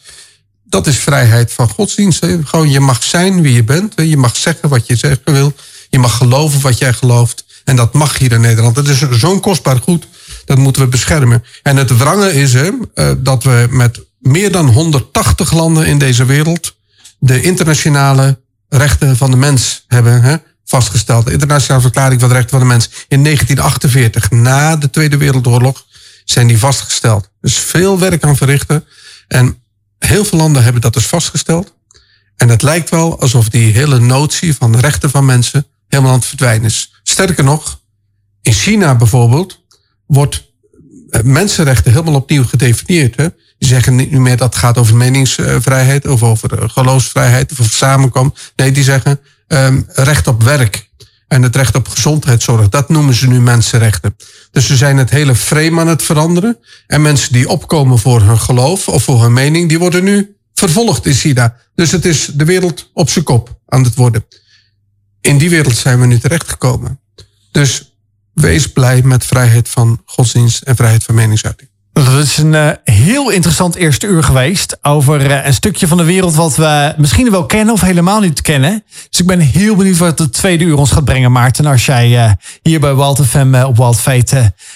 dat 0.65 0.87
is 0.87 0.97
vrijheid 0.99 1.53
van 1.53 1.69
godsdienst. 1.69 2.21
hè. 2.21 2.39
Gewoon, 2.45 2.71
je 2.71 2.81
mag 2.81 3.03
zijn 3.03 3.43
wie 3.43 3.53
je 3.55 3.65
bent. 3.65 3.93
hè. 3.97 4.03
Je 4.03 4.17
mag 4.17 4.37
zeggen 4.37 4.69
wat 4.69 4.87
je 4.87 4.97
zeggen 4.97 5.33
wil. 5.33 5.53
Je 5.91 5.99
mag 5.99 6.17
geloven 6.17 6.61
wat 6.61 6.79
jij 6.79 6.93
gelooft. 6.93 7.45
En 7.65 7.77
dat 7.77 7.93
mag 7.93 8.19
hier 8.19 8.33
in 8.33 8.41
Nederland. 8.41 8.75
Dat 8.75 8.89
is 8.89 8.99
zo'n 9.11 9.41
kostbaar 9.41 9.81
goed. 9.83 10.07
Dat 10.47 10.59
moeten 10.59 10.83
we 10.83 10.89
beschermen. 10.89 11.45
En 11.63 11.77
het 11.77 11.97
wrange 11.97 12.33
is 12.33 12.53
hè, 12.53 12.71
eh, 12.95 13.11
dat 13.19 13.45
we 13.45 13.67
met 13.71 14.01
meer 14.19 14.53
dan 14.53 14.69
180 14.69 15.53
landen 15.53 15.87
in 15.87 15.99
deze 15.99 16.25
wereld... 16.25 16.77
de 17.19 17.43
internationale 17.43 18.41
rechten 18.69 19.17
van 19.17 19.31
de 19.31 19.37
mens 19.37 19.85
hebben 19.89 20.23
hè, 20.23 20.37
vastgesteld. 20.65 21.27
De 21.27 21.33
internationale 21.33 21.83
verklaring 21.83 22.21
van 22.21 22.29
de 22.29 22.35
rechten 22.35 22.59
van 22.59 22.69
de 22.69 22.75
mens. 22.75 22.89
In 23.09 23.23
1948, 23.23 24.31
na 24.31 24.77
de 24.77 24.91
Tweede 24.91 25.17
Wereldoorlog, 25.17 25.85
zijn 26.25 26.47
die 26.47 26.59
vastgesteld. 26.59 27.31
Dus 27.41 27.57
veel 27.57 27.99
werk 27.99 28.25
aan 28.25 28.37
verrichten. 28.37 28.85
En 29.29 29.63
heel 29.99 30.25
veel 30.25 30.39
landen 30.39 30.63
hebben 30.63 30.83
dat 30.83 30.93
dus 30.93 31.07
vastgesteld. 31.07 31.75
En 32.37 32.49
het 32.49 32.63
lijkt 32.63 32.91
wel 32.91 33.21
alsof 33.21 33.49
die 33.49 33.73
hele 33.73 34.01
notie 34.01 34.55
van 34.55 34.73
de 34.73 34.81
rechten 34.81 35.11
van 35.11 35.25
mensen 35.25 35.67
helemaal 35.89 36.13
aan 36.13 36.19
het 36.19 36.29
verdwijnen 36.29 36.67
is. 36.67 37.01
Sterker 37.03 37.45
nog, 37.45 37.81
in 38.43 38.53
China 38.53 38.95
bijvoorbeeld 38.95 39.65
wordt 40.07 40.53
eh, 41.11 41.23
mensenrechten 41.23 41.93
helemaal 41.93 42.15
opnieuw 42.15 42.45
gedefinieerd. 42.45 43.17
Hè? 43.17 43.29
Die 43.59 43.69
zeggen 43.69 43.95
niet 43.95 44.11
meer 44.11 44.37
dat 44.37 44.55
het 44.55 44.63
gaat 44.63 44.79
over 44.79 44.97
meningsvrijheid 44.97 46.07
of 46.07 46.23
over 46.23 46.59
eh, 46.63 46.69
geloofsvrijheid 46.69 47.53
of 47.53 47.61
over 47.61 47.73
samenkomen. 47.73 48.35
Nee, 48.57 48.73
die 48.73 48.85
zeggen 48.85 49.21
ehm, 49.47 49.83
recht 49.87 50.27
op 50.27 50.43
werk 50.43 50.89
en 51.29 51.43
het 51.43 51.57
recht 51.57 51.75
op 51.75 51.89
gezondheidszorg. 51.89 52.69
Dat 52.69 52.89
noemen 52.89 53.15
ze 53.15 53.29
nu 53.29 53.41
mensenrechten. 53.41 54.17
Dus 54.51 54.67
ze 54.67 54.77
zijn 54.77 54.97
het 54.97 55.11
hele 55.11 55.35
frame 55.35 55.81
aan 55.81 55.89
het 55.89 56.03
veranderen. 56.03 56.59
En 56.87 57.03
mensen 57.03 57.33
die 57.33 57.49
opkomen 57.49 57.99
voor 57.99 58.23
hun 58.23 58.39
geloof 58.39 58.89
of 58.89 59.03
voor 59.03 59.23
hun 59.23 59.33
mening, 59.33 59.69
die 59.69 59.79
worden 59.79 60.05
nu 60.05 60.37
vervolgd 60.55 61.07
in 61.07 61.15
China. 61.15 61.57
Dus 61.75 61.91
het 61.91 62.05
is 62.05 62.27
de 62.35 62.45
wereld 62.45 62.91
op 62.93 63.11
zijn 63.11 63.25
kop 63.25 63.59
aan 63.67 63.85
het 63.85 63.95
worden. 63.95 64.25
In 65.21 65.39
die 65.39 65.51
wereld 65.51 65.77
zijn 65.77 66.01
we 66.01 66.07
nu 66.07 66.19
terechtgekomen. 66.19 67.01
Dus 67.51 67.96
wees 68.41 68.67
blij 68.73 69.03
met 69.03 69.25
vrijheid 69.25 69.69
van 69.69 70.03
godsdienst 70.05 70.63
en 70.63 70.77
vrijheid 70.77 71.05
van 71.05 71.15
meningsuiting. 71.15 71.71
Dat 71.93 72.23
is 72.23 72.39
een 72.39 72.55
eh, 72.55 72.71
heel 72.85 73.31
interessant 73.31 73.75
eerste 73.75 74.07
uur 74.07 74.23
geweest. 74.23 74.79
Over 74.83 75.31
eh, 75.31 75.47
een 75.47 75.55
stukje 75.55 75.87
van 75.87 75.97
de 75.97 76.05
wereld 76.05 76.35
wat 76.35 76.57
we 76.57 76.95
misschien 76.97 77.31
wel 77.31 77.47
kennen 77.47 77.75
of 77.75 77.81
helemaal 77.81 78.21
niet 78.21 78.41
kennen. 78.41 78.85
Dus 79.11 79.21
ik 79.21 79.27
ben 79.27 79.41
heel 79.41 79.77
benieuwd 79.77 79.99
wat 79.99 80.19
het 80.19 80.33
tweede 80.33 80.65
uur 80.65 80.77
ons 80.77 80.91
gaat 80.91 81.05
brengen, 81.05 81.33
Maarten. 81.33 81.67
Als 81.67 81.87
jij 81.87 82.25
eh, 82.25 82.33
hier 82.63 82.81
bij 82.81 82.95
Walt 82.95 83.27
FM 83.27 83.55
op 83.67 83.77
Walt 83.77 84.03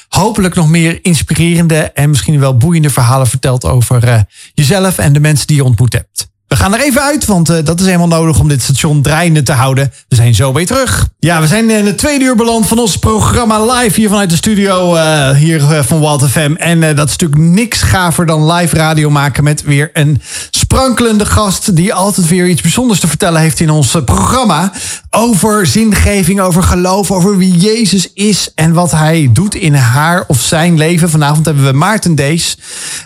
hopelijk 0.09 0.55
nog 0.55 0.69
meer 0.69 0.99
inspirerende 1.05 1.77
en 1.77 2.11
misschien 2.11 2.41
wel 2.41 2.57
boeiende 2.57 2.91
verhalen 2.91 3.27
vertelt 3.27 3.65
over 3.65 4.25
jezelf 4.55 4.99
en 4.99 5.13
de 5.13 5.21
mensen 5.21 5.47
die 5.47 5.57
je 5.57 5.65
ontmoet 5.65 5.93
hebt. 5.93 6.29
We 6.51 6.57
gaan 6.57 6.75
er 6.75 6.81
even 6.81 7.03
uit, 7.03 7.27
want 7.27 7.49
eh, 7.49 7.65
dat 7.65 7.81
is 7.81 7.87
helemaal 7.87 8.09
nodig 8.09 8.39
om 8.39 8.49
dit 8.49 8.63
station 8.63 9.03
draaiende 9.03 9.43
te 9.43 9.53
houden. 9.53 9.93
We 10.09 10.17
zijn 10.17 10.35
zo 10.35 10.53
weer 10.53 10.67
terug. 10.67 11.09
Ja, 11.19 11.41
we 11.41 11.47
zijn 11.47 11.71
in 11.71 11.87
het 11.87 11.99
tweede 11.99 12.25
uur 12.25 12.37
beland 12.37 12.67
van 12.67 12.79
ons 12.79 12.97
programma 12.97 13.65
live 13.65 14.01
hier 14.01 14.09
vanuit 14.09 14.31
de 14.31 14.37
studio 14.37 14.95
eh, 14.95 15.31
hier 15.31 15.73
eh, 15.73 15.83
van 15.83 16.01
Walt 16.01 16.29
FM. 16.31 16.55
En 16.57 16.81
dat 16.81 17.09
is 17.09 17.17
natuurlijk 17.17 17.41
niks 17.41 17.83
gaver 17.83 18.27
dan 18.27 18.53
live 18.53 18.77
radio 18.77 19.11
maken 19.11 19.45
met 19.45 19.63
weer 19.63 19.91
een 19.93 20.23
sprankelende 20.51 21.25
gast 21.27 21.77
die 21.77 21.95
altijd 21.95 22.29
weer 22.29 22.49
iets 22.49 22.63
bijzonders 22.63 23.01
te 23.01 23.09
vertellen 23.09 23.41
heeft 23.41 23.61
in 23.61 23.71
ons 23.71 23.97
programma. 24.05 24.73
Over 25.11 25.67
zingeving, 25.67 26.41
over 26.41 26.63
geloof, 26.63 27.11
over 27.11 27.37
wie 27.37 27.57
Jezus 27.57 28.13
is 28.13 28.51
en 28.55 28.73
wat 28.73 28.91
hij 28.91 29.31
doet 29.33 29.55
in 29.55 29.75
haar 29.75 30.25
of 30.27 30.41
zijn 30.41 30.77
leven. 30.77 31.11
Vanavond 31.11 31.45
hebben 31.45 31.65
we 31.65 31.73
Maarten 31.73 32.15
Dees. 32.15 32.59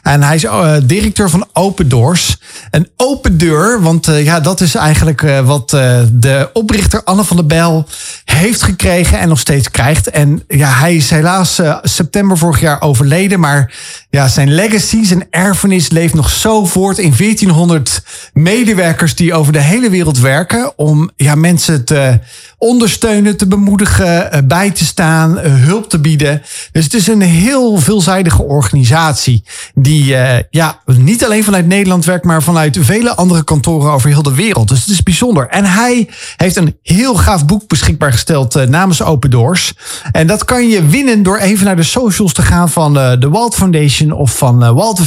En 0.02 0.22
hij 0.22 0.34
is 0.34 0.46
directeur 0.86 1.30
van 1.30 1.46
Open 1.52 1.88
Doors. 1.88 2.36
Een 2.70 2.88
open 2.96 3.33
deur, 3.36 3.82
want 3.82 4.08
eh, 4.08 4.24
ja, 4.24 4.40
dat 4.40 4.60
is 4.60 4.74
eigenlijk 4.74 5.22
eh, 5.22 5.46
wat 5.46 5.72
eh, 5.72 6.00
de 6.12 6.50
oprichter 6.52 7.04
Anne 7.04 7.24
van 7.24 7.36
der 7.36 7.46
Bijl 7.46 7.88
heeft 8.24 8.62
gekregen 8.62 9.18
en 9.18 9.28
nog 9.28 9.38
steeds 9.38 9.70
krijgt. 9.70 10.10
En 10.10 10.42
ja, 10.48 10.68
hij 10.68 10.96
is 10.96 11.10
helaas 11.10 11.60
september 11.82 12.38
vorig 12.38 12.60
jaar 12.60 12.80
overleden, 12.80 13.40
maar 13.40 13.74
ja, 14.10 14.28
zijn 14.28 14.54
legacy, 14.54 15.04
zijn 15.04 15.26
erfenis 15.30 15.90
leeft 15.90 16.14
nog 16.14 16.30
zo 16.30 16.64
voort 16.64 16.98
in 16.98 17.14
1400 17.16 18.02
medewerkers 18.32 19.14
die 19.14 19.34
over 19.34 19.52
de 19.52 19.60
hele 19.60 19.90
wereld 19.90 20.18
werken 20.18 20.78
om 20.78 21.10
ja, 21.16 21.34
mensen 21.34 21.84
te 21.84 22.18
ondersteunen, 22.58 23.36
te 23.36 23.46
bemoedigen, 23.46 24.44
bij 24.48 24.70
te 24.70 24.84
staan, 24.84 25.38
hulp 25.38 25.88
te 25.88 25.98
bieden. 25.98 26.42
Dus 26.72 26.84
het 26.84 26.94
is 26.94 27.06
een 27.06 27.22
heel 27.22 27.78
veelzijdige 27.78 28.42
organisatie 28.42 29.44
die 29.74 30.16
ja, 30.50 30.80
niet 30.84 31.24
alleen 31.24 31.44
vanuit 31.44 31.66
Nederland 31.66 32.04
werkt, 32.04 32.24
maar 32.24 32.42
vanuit 32.42 32.78
vele 32.80 33.14
andere 33.14 33.23
kantoren 33.44 33.92
over 33.92 34.08
heel 34.08 34.22
de 34.22 34.34
wereld. 34.34 34.68
Dus 34.68 34.80
het 34.80 34.88
is 34.88 35.02
bijzonder. 35.02 35.48
En 35.48 35.64
hij 35.64 36.08
heeft 36.36 36.56
een 36.56 36.78
heel 36.82 37.14
gaaf 37.14 37.46
boek 37.46 37.68
beschikbaar 37.68 38.12
gesteld 38.12 38.56
eh, 38.56 38.66
namens 38.66 39.02
Open 39.02 39.30
Doors. 39.30 39.72
En 40.12 40.26
dat 40.26 40.44
kan 40.44 40.68
je 40.68 40.86
winnen 40.86 41.22
door 41.22 41.38
even 41.38 41.64
naar 41.64 41.76
de 41.76 41.82
socials 41.82 42.32
te 42.32 42.42
gaan 42.42 42.70
van 42.70 42.98
eh, 42.98 43.12
de 43.18 43.28
Walt 43.28 43.54
Foundation 43.54 44.12
of 44.12 44.36
van 44.36 44.64
eh, 44.64 44.70
Walt. 44.70 45.02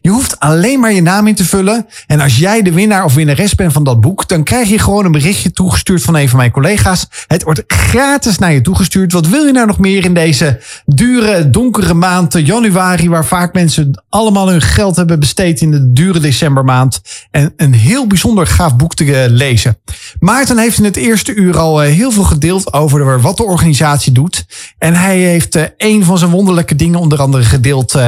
Je 0.00 0.10
hoeft 0.10 0.40
alleen 0.40 0.80
maar 0.80 0.92
je 0.92 1.02
naam 1.02 1.26
in 1.26 1.34
te 1.34 1.44
vullen. 1.44 1.86
En 2.06 2.20
als 2.20 2.38
jij 2.38 2.62
de 2.62 2.72
winnaar 2.72 3.04
of 3.04 3.14
winnares 3.14 3.54
bent 3.54 3.72
van 3.72 3.84
dat 3.84 4.00
boek, 4.00 4.28
dan 4.28 4.42
krijg 4.42 4.68
je 4.68 4.78
gewoon 4.78 5.04
een 5.04 5.12
berichtje 5.12 5.50
toegestuurd 5.50 6.02
van 6.02 6.16
een 6.16 6.28
van 6.28 6.38
mijn 6.38 6.50
collega's. 6.50 7.06
Het 7.26 7.42
wordt 7.42 7.62
gratis 7.66 8.38
naar 8.38 8.52
je 8.52 8.60
toegestuurd. 8.60 9.12
Wat 9.12 9.28
wil 9.28 9.44
je 9.44 9.52
nou 9.52 9.66
nog 9.66 9.78
meer 9.78 10.04
in 10.04 10.14
deze 10.14 10.60
dure, 10.86 11.50
donkere 11.50 11.94
maand 11.94 12.32
januari, 12.32 13.08
waar 13.08 13.24
vaak 13.24 13.54
mensen 13.54 14.04
allemaal 14.08 14.48
hun 14.48 14.62
geld 14.62 14.96
hebben 14.96 15.20
besteed 15.20 15.60
in 15.60 15.70
de 15.70 15.92
dure 15.92 16.20
decembermaand. 16.20 17.00
En 17.30 17.52
een 17.56 17.74
heel 17.74 18.06
bijzonder 18.06 18.46
gaaf 18.46 18.76
boek 18.76 18.94
te 18.94 19.22
eh, 19.22 19.30
lezen. 19.30 19.78
Maarten 20.18 20.58
heeft 20.58 20.78
in 20.78 20.84
het 20.84 20.96
eerste 20.96 21.34
uur 21.34 21.58
al 21.58 21.82
eh, 21.82 21.94
heel 21.94 22.10
veel 22.10 22.24
gedeeld 22.24 22.72
over 22.72 23.20
wat 23.20 23.36
de 23.36 23.44
organisatie 23.44 24.12
doet. 24.12 24.46
En 24.78 24.94
hij 24.94 25.18
heeft 25.18 25.54
eh, 25.54 25.64
een 25.76 26.04
van 26.04 26.18
zijn 26.18 26.30
wonderlijke 26.30 26.74
dingen 26.74 26.98
onder 26.98 27.20
andere 27.20 27.44
gedeeld. 27.44 27.98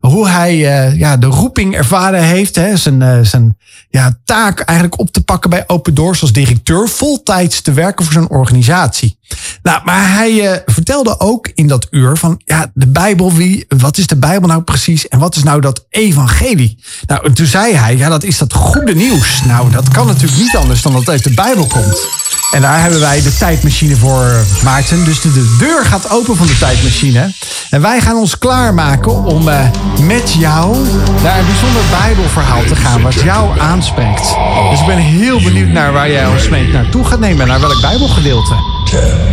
hoe 0.00 0.28
hij 0.28 0.56
ja, 0.96 1.16
de 1.16 1.26
roeping 1.26 1.74
ervaren 1.74 2.22
heeft. 2.22 2.56
Hè, 2.56 2.76
zijn 2.76 3.26
zijn 3.26 3.56
ja, 3.90 4.18
taak 4.24 4.60
eigenlijk 4.60 4.98
op 4.98 5.10
te 5.10 5.22
pakken 5.22 5.50
bij 5.50 5.64
Open 5.66 5.94
Doors 5.94 6.20
als 6.20 6.32
directeur. 6.32 6.88
Voltijds 6.88 7.60
te 7.60 7.72
werken 7.72 8.04
voor 8.04 8.14
zijn 8.14 8.28
organisatie. 8.28 9.18
Nou, 9.62 9.80
maar 9.84 10.12
hij 10.12 10.50
eh, 10.50 10.60
vertelde 10.66 11.20
ook 11.20 11.50
in 11.54 11.66
dat 11.66 11.86
uur 11.90 12.16
van 12.16 12.40
ja, 12.44 12.70
de 12.74 12.86
Bijbel, 12.86 13.32
wie, 13.32 13.64
wat 13.68 13.98
is 13.98 14.06
de 14.06 14.16
Bijbel 14.16 14.48
nou 14.48 14.62
precies 14.62 15.08
en 15.08 15.18
wat 15.18 15.36
is 15.36 15.42
nou 15.42 15.60
dat 15.60 15.84
evangelie? 15.88 16.78
Nou, 17.06 17.26
en 17.26 17.34
toen 17.34 17.46
zei 17.46 17.74
hij, 17.74 17.96
ja, 17.96 18.08
dat 18.08 18.22
is 18.22 18.38
dat 18.38 18.52
goede 18.52 18.94
nieuws. 18.94 19.42
Nou, 19.44 19.70
dat 19.70 19.88
kan 19.88 20.06
natuurlijk 20.06 20.40
niet 20.40 20.56
anders 20.56 20.82
dan 20.82 20.92
dat 20.92 21.00
het 21.00 21.10
uit 21.10 21.24
de 21.24 21.34
Bijbel 21.34 21.66
komt. 21.66 22.08
En 22.50 22.60
daar 22.60 22.80
hebben 22.80 23.00
wij 23.00 23.22
de 23.22 23.36
tijdmachine 23.36 23.96
voor, 23.96 24.44
Maarten. 24.64 25.04
Dus 25.04 25.20
de, 25.20 25.32
de 25.32 25.56
deur 25.58 25.84
gaat 25.84 26.10
open 26.10 26.36
van 26.36 26.46
de 26.46 26.58
tijdmachine. 26.58 27.32
En 27.70 27.80
wij 27.80 28.00
gaan 28.00 28.16
ons 28.16 28.38
klaarmaken 28.38 29.24
om 29.24 29.48
eh, 29.48 29.60
met 30.02 30.32
jou 30.32 30.76
naar 31.22 31.38
een 31.38 31.46
bijzonder 31.46 31.82
Bijbelverhaal 31.90 32.64
te 32.64 32.76
gaan, 32.76 33.02
wat 33.02 33.14
jou 33.14 33.58
aanspreekt. 33.58 34.34
Dus 34.70 34.80
ik 34.80 34.86
ben 34.86 34.98
heel 34.98 35.42
benieuwd 35.42 35.68
naar 35.68 35.92
waar 35.92 36.10
jij 36.10 36.26
ons 36.26 36.48
mee 36.48 36.68
naartoe 36.68 37.04
gaat 37.04 37.20
nemen, 37.20 37.46
naar 37.46 37.60
welk 37.60 37.80
Bijbelgedeelte. 37.80 38.79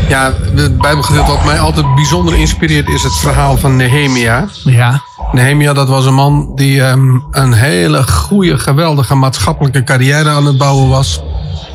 Ja, 0.09 0.33
het 0.55 0.77
Bijbelgedeelte 0.77 1.31
wat 1.31 1.45
mij 1.45 1.59
altijd 1.59 1.95
bijzonder 1.95 2.37
inspireert 2.37 2.89
is 2.89 3.03
het 3.03 3.15
verhaal 3.15 3.57
van 3.57 3.75
Nehemia. 3.75 4.47
Ja. 4.63 5.01
Nehemia, 5.31 5.73
dat 5.73 5.87
was 5.87 6.05
een 6.05 6.13
man 6.13 6.51
die 6.55 6.83
ehm, 6.83 7.19
een 7.31 7.53
hele 7.53 8.07
goede, 8.07 8.59
geweldige 8.59 9.15
maatschappelijke 9.15 9.83
carrière 9.83 10.29
aan 10.29 10.45
het 10.45 10.57
bouwen 10.57 10.89
was. 10.89 11.21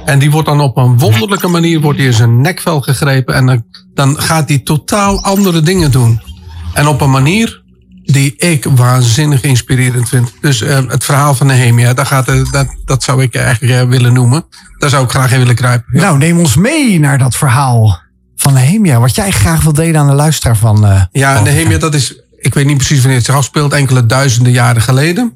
En 0.05 0.19
die 0.19 0.31
wordt 0.31 0.49
dan 0.49 0.61
op 0.61 0.77
een 0.77 0.99
wonderlijke 0.99 1.49
manier 1.49 1.81
wordt 1.81 1.99
hij 1.99 2.07
in 2.07 2.13
zijn 2.13 2.41
nekvel 2.41 2.81
gegrepen. 2.81 3.35
En 3.35 3.47
dan, 3.47 3.65
dan 3.95 4.21
gaat 4.21 4.49
hij 4.49 4.59
totaal 4.59 5.23
andere 5.23 5.61
dingen 5.61 5.91
doen. 5.91 6.21
En 6.73 6.87
op 6.87 7.01
een 7.01 7.11
manier 7.11 7.62
die 8.13 8.35
ik 8.37 8.65
waanzinnig 8.75 9.43
inspirerend 9.43 10.09
vind. 10.09 10.33
Dus 10.41 10.61
ehm, 10.63 10.89
het 10.89 11.05
verhaal 11.05 11.35
van 11.35 11.47
Nehemia, 11.47 11.95
daar 11.95 12.07
gaat, 12.07 12.27
dat, 12.53 12.67
dat 12.85 13.03
zou 13.03 13.23
ik 13.23 13.35
eigenlijk 13.35 13.81
eh, 13.83 13.89
willen 13.89 14.13
noemen. 14.13 14.45
Daar 14.79 14.91
zou 14.91 15.05
ik 15.05 15.11
graag 15.11 15.33
in 15.33 15.39
willen 15.39 15.55
kruipen. 15.55 15.87
Ja. 15.93 16.01
Nou, 16.01 16.19
neem 16.19 16.39
ons 16.39 16.57
mee 16.57 16.99
naar 17.01 17.19
dat 17.19 17.37
verhaal 17.37 18.01
van 18.37 18.53
Nehemia. 18.53 19.01
Wat 19.01 19.15
jij 19.15 19.31
graag 19.31 19.63
wil 19.63 19.73
delen 19.73 20.01
aan 20.01 20.07
de 20.07 20.13
luisteraar 20.15 20.57
van... 20.57 20.87
eh, 20.87 21.03
Ja, 21.13 21.41
Nehemia, 21.41 21.79
dat 21.79 21.95
is, 21.95 22.21
ik 22.39 22.55
weet 22.55 22.67
niet 22.67 22.77
precies 22.77 22.99
wanneer 22.99 23.17
het 23.17 23.25
zich 23.27 23.35
afspeelt, 23.35 23.73
enkele 23.73 24.07
duizenden 24.07 24.53
jaren 24.53 24.83
geleden. 24.83 25.33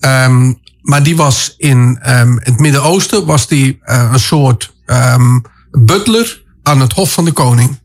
Ehm, 0.00 0.52
maar 0.82 1.02
die 1.02 1.16
was 1.16 1.54
in 1.58 1.98
ehm, 2.02 2.36
het 2.36 2.58
Midden-Oosten, 2.58 3.26
was 3.26 3.48
die 3.48 3.78
eh, 3.82 4.08
een 4.12 4.20
soort 4.20 4.72
ehm, 4.86 5.38
butler 5.70 6.42
aan 6.62 6.80
het 6.80 6.92
hof 6.92 7.12
van 7.12 7.24
de 7.24 7.32
koning. 7.32 7.78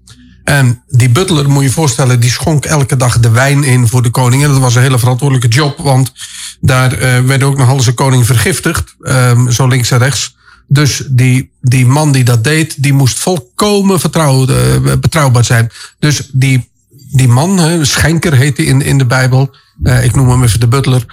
En 0.45 0.83
die 0.87 1.09
butler, 1.09 1.49
moet 1.49 1.63
je 1.63 1.69
voorstellen, 1.69 2.19
die 2.19 2.29
schonk 2.29 2.65
elke 2.65 2.97
dag 2.97 3.19
de 3.19 3.29
wijn 3.29 3.63
in 3.63 3.87
voor 3.87 4.03
de 4.03 4.09
koning. 4.09 4.43
En 4.43 4.49
dat 4.49 4.59
was 4.59 4.75
een 4.75 4.81
hele 4.81 4.99
verantwoordelijke 4.99 5.55
job, 5.55 5.77
want 5.77 6.13
daar 6.61 6.93
uh, 6.93 7.19
werd 7.19 7.43
ook 7.43 7.57
nog 7.57 7.69
alles 7.69 7.85
de 7.85 7.93
koning 7.93 8.25
vergiftigd, 8.25 8.95
um, 9.01 9.51
zo 9.51 9.67
links 9.67 9.91
en 9.91 9.97
rechts. 9.97 10.35
Dus 10.67 11.03
die, 11.09 11.51
die 11.61 11.85
man 11.85 12.11
die 12.11 12.23
dat 12.23 12.43
deed, 12.43 12.83
die 12.83 12.93
moest 12.93 13.19
volkomen 13.19 13.99
uh, 14.15 14.93
betrouwbaar 14.99 15.45
zijn. 15.45 15.71
Dus 15.99 16.29
die, 16.33 16.69
die 17.11 17.27
man, 17.27 17.85
Schenker 17.85 18.33
heette 18.33 18.65
in, 18.65 18.81
in 18.81 18.97
de 18.97 19.05
Bijbel, 19.05 19.55
uh, 19.83 20.03
ik 20.03 20.15
noem 20.15 20.29
hem 20.29 20.43
even 20.43 20.59
de 20.59 20.67
butler. 20.67 21.05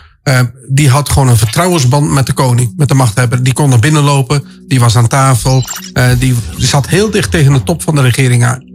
Die 0.68 0.90
had 0.90 1.08
gewoon 1.08 1.28
een 1.28 1.36
vertrouwensband 1.36 2.10
met 2.10 2.26
de 2.26 2.32
koning, 2.32 2.72
met 2.76 2.88
de 2.88 2.94
machthebber. 2.94 3.42
Die 3.42 3.52
kon 3.52 3.68
naar 3.68 3.78
binnen 3.78 4.02
lopen, 4.02 4.44
die 4.68 4.80
was 4.80 4.96
aan 4.96 5.08
tafel, 5.08 5.64
die 6.18 6.34
zat 6.56 6.88
heel 6.88 7.10
dicht 7.10 7.30
tegen 7.30 7.52
de 7.52 7.62
top 7.62 7.82
van 7.82 7.94
de 7.94 8.00
regering 8.00 8.44
aan. 8.44 8.71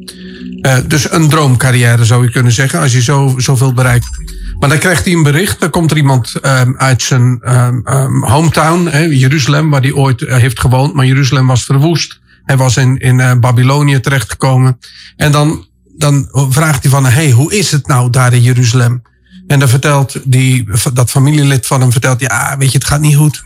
Uh, 0.62 0.78
dus 0.88 1.12
een 1.12 1.30
droomcarrière 1.30 2.06
zou 2.06 2.24
je 2.24 2.32
kunnen 2.32 2.52
zeggen, 2.52 2.80
als 2.80 2.92
je 2.92 3.02
zo, 3.02 3.34
zoveel 3.38 3.74
bereikt. 3.74 4.08
Maar 4.60 4.70
dan 4.70 4.78
krijgt 4.78 5.06
hij 5.06 5.14
een 5.14 5.24
bericht, 5.24 5.60
dan 5.60 5.70
komt 5.70 5.92
er 5.92 5.98
iemand 5.98 6.34
um, 6.42 6.76
uit 6.78 7.02
zijn 7.02 7.42
um, 7.44 7.82
um, 7.86 8.24
hometown, 8.24 8.88
hè, 8.88 9.00
Jeruzalem, 9.00 9.70
waar 9.70 9.82
hij 9.82 9.94
ooit 9.94 10.22
uh, 10.22 10.36
heeft 10.36 10.60
gewoond. 10.60 10.94
Maar 10.94 11.06
Jeruzalem 11.06 11.48
was 11.48 11.64
verwoest. 11.64 12.20
Hij 12.44 12.58
was 12.58 12.78
in, 12.78 12.98
in 12.98 13.20
uh, 13.20 13.34
Babylonië 13.40 14.00
terechtgekomen. 14.00 14.80
En 15.16 15.32
dan, 15.32 15.66
dan 15.98 16.30
vraagt 16.50 16.82
hij 16.82 16.92
van, 16.92 17.06
hey, 17.06 17.32
hoe 17.32 17.58
is 17.58 17.72
het 17.72 17.88
nou 17.88 18.10
daar 18.10 18.34
in 18.34 18.42
Jeruzalem? 18.42 19.02
En 19.48 19.60
dan 19.60 19.70
vertelt 19.70 20.20
die, 20.24 20.70
dat 20.94 21.10
familielid 21.10 21.68
van 21.68 21.82
hem, 21.82 21.92
vertelt, 21.92 22.20
ja, 22.20 22.56
weet 22.58 22.72
je, 22.72 22.78
het 22.78 22.88
gaat 22.88 23.02
niet 23.02 23.16
goed. 23.16 23.44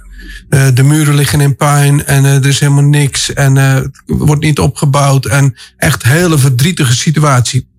Uh, 0.49 0.67
de 0.73 0.83
muren 0.83 1.15
liggen 1.15 1.41
in 1.41 1.55
puin 1.55 2.05
en 2.05 2.23
uh, 2.23 2.35
er 2.35 2.45
is 2.45 2.59
helemaal 2.59 2.83
niks 2.83 3.33
en 3.33 3.55
uh, 3.55 3.73
het 3.73 3.89
wordt 4.05 4.41
niet 4.41 4.59
opgebouwd 4.59 5.25
en 5.25 5.55
echt 5.77 6.03
hele 6.03 6.37
verdrietige 6.37 6.95
situatie. 6.95 7.69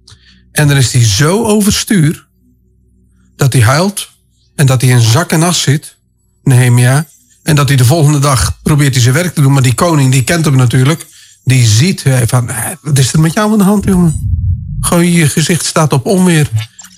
En 0.52 0.68
dan 0.68 0.76
is 0.76 0.92
hij 0.92 1.04
zo 1.04 1.44
overstuur 1.44 2.26
dat 3.36 3.52
hij 3.52 3.62
huilt 3.62 4.10
en 4.54 4.66
dat 4.66 4.80
hij 4.80 4.90
in 4.90 5.00
zak 5.00 5.32
en 5.32 5.42
as 5.42 5.62
zit, 5.62 5.96
Nehemia, 6.42 7.06
en 7.42 7.56
dat 7.56 7.68
hij 7.68 7.76
de 7.76 7.84
volgende 7.84 8.18
dag 8.18 8.58
probeert 8.62 8.94
hij 8.94 9.02
zijn 9.02 9.14
werk 9.14 9.34
te 9.34 9.40
doen, 9.40 9.52
maar 9.52 9.62
die 9.62 9.74
koning 9.74 10.12
die 10.12 10.24
kent 10.24 10.44
hem 10.44 10.56
natuurlijk, 10.56 11.06
die 11.44 11.66
ziet 11.66 12.04
van, 12.26 12.50
wat 12.82 12.98
is 12.98 13.12
er 13.12 13.20
met 13.20 13.32
jou 13.32 13.52
aan 13.52 13.58
de 13.58 13.64
hand, 13.64 13.84
jongen? 13.84 14.40
Gewoon 14.80 15.10
je 15.10 15.28
gezicht 15.28 15.64
staat 15.64 15.92
op 15.92 16.06
onweer. 16.06 16.48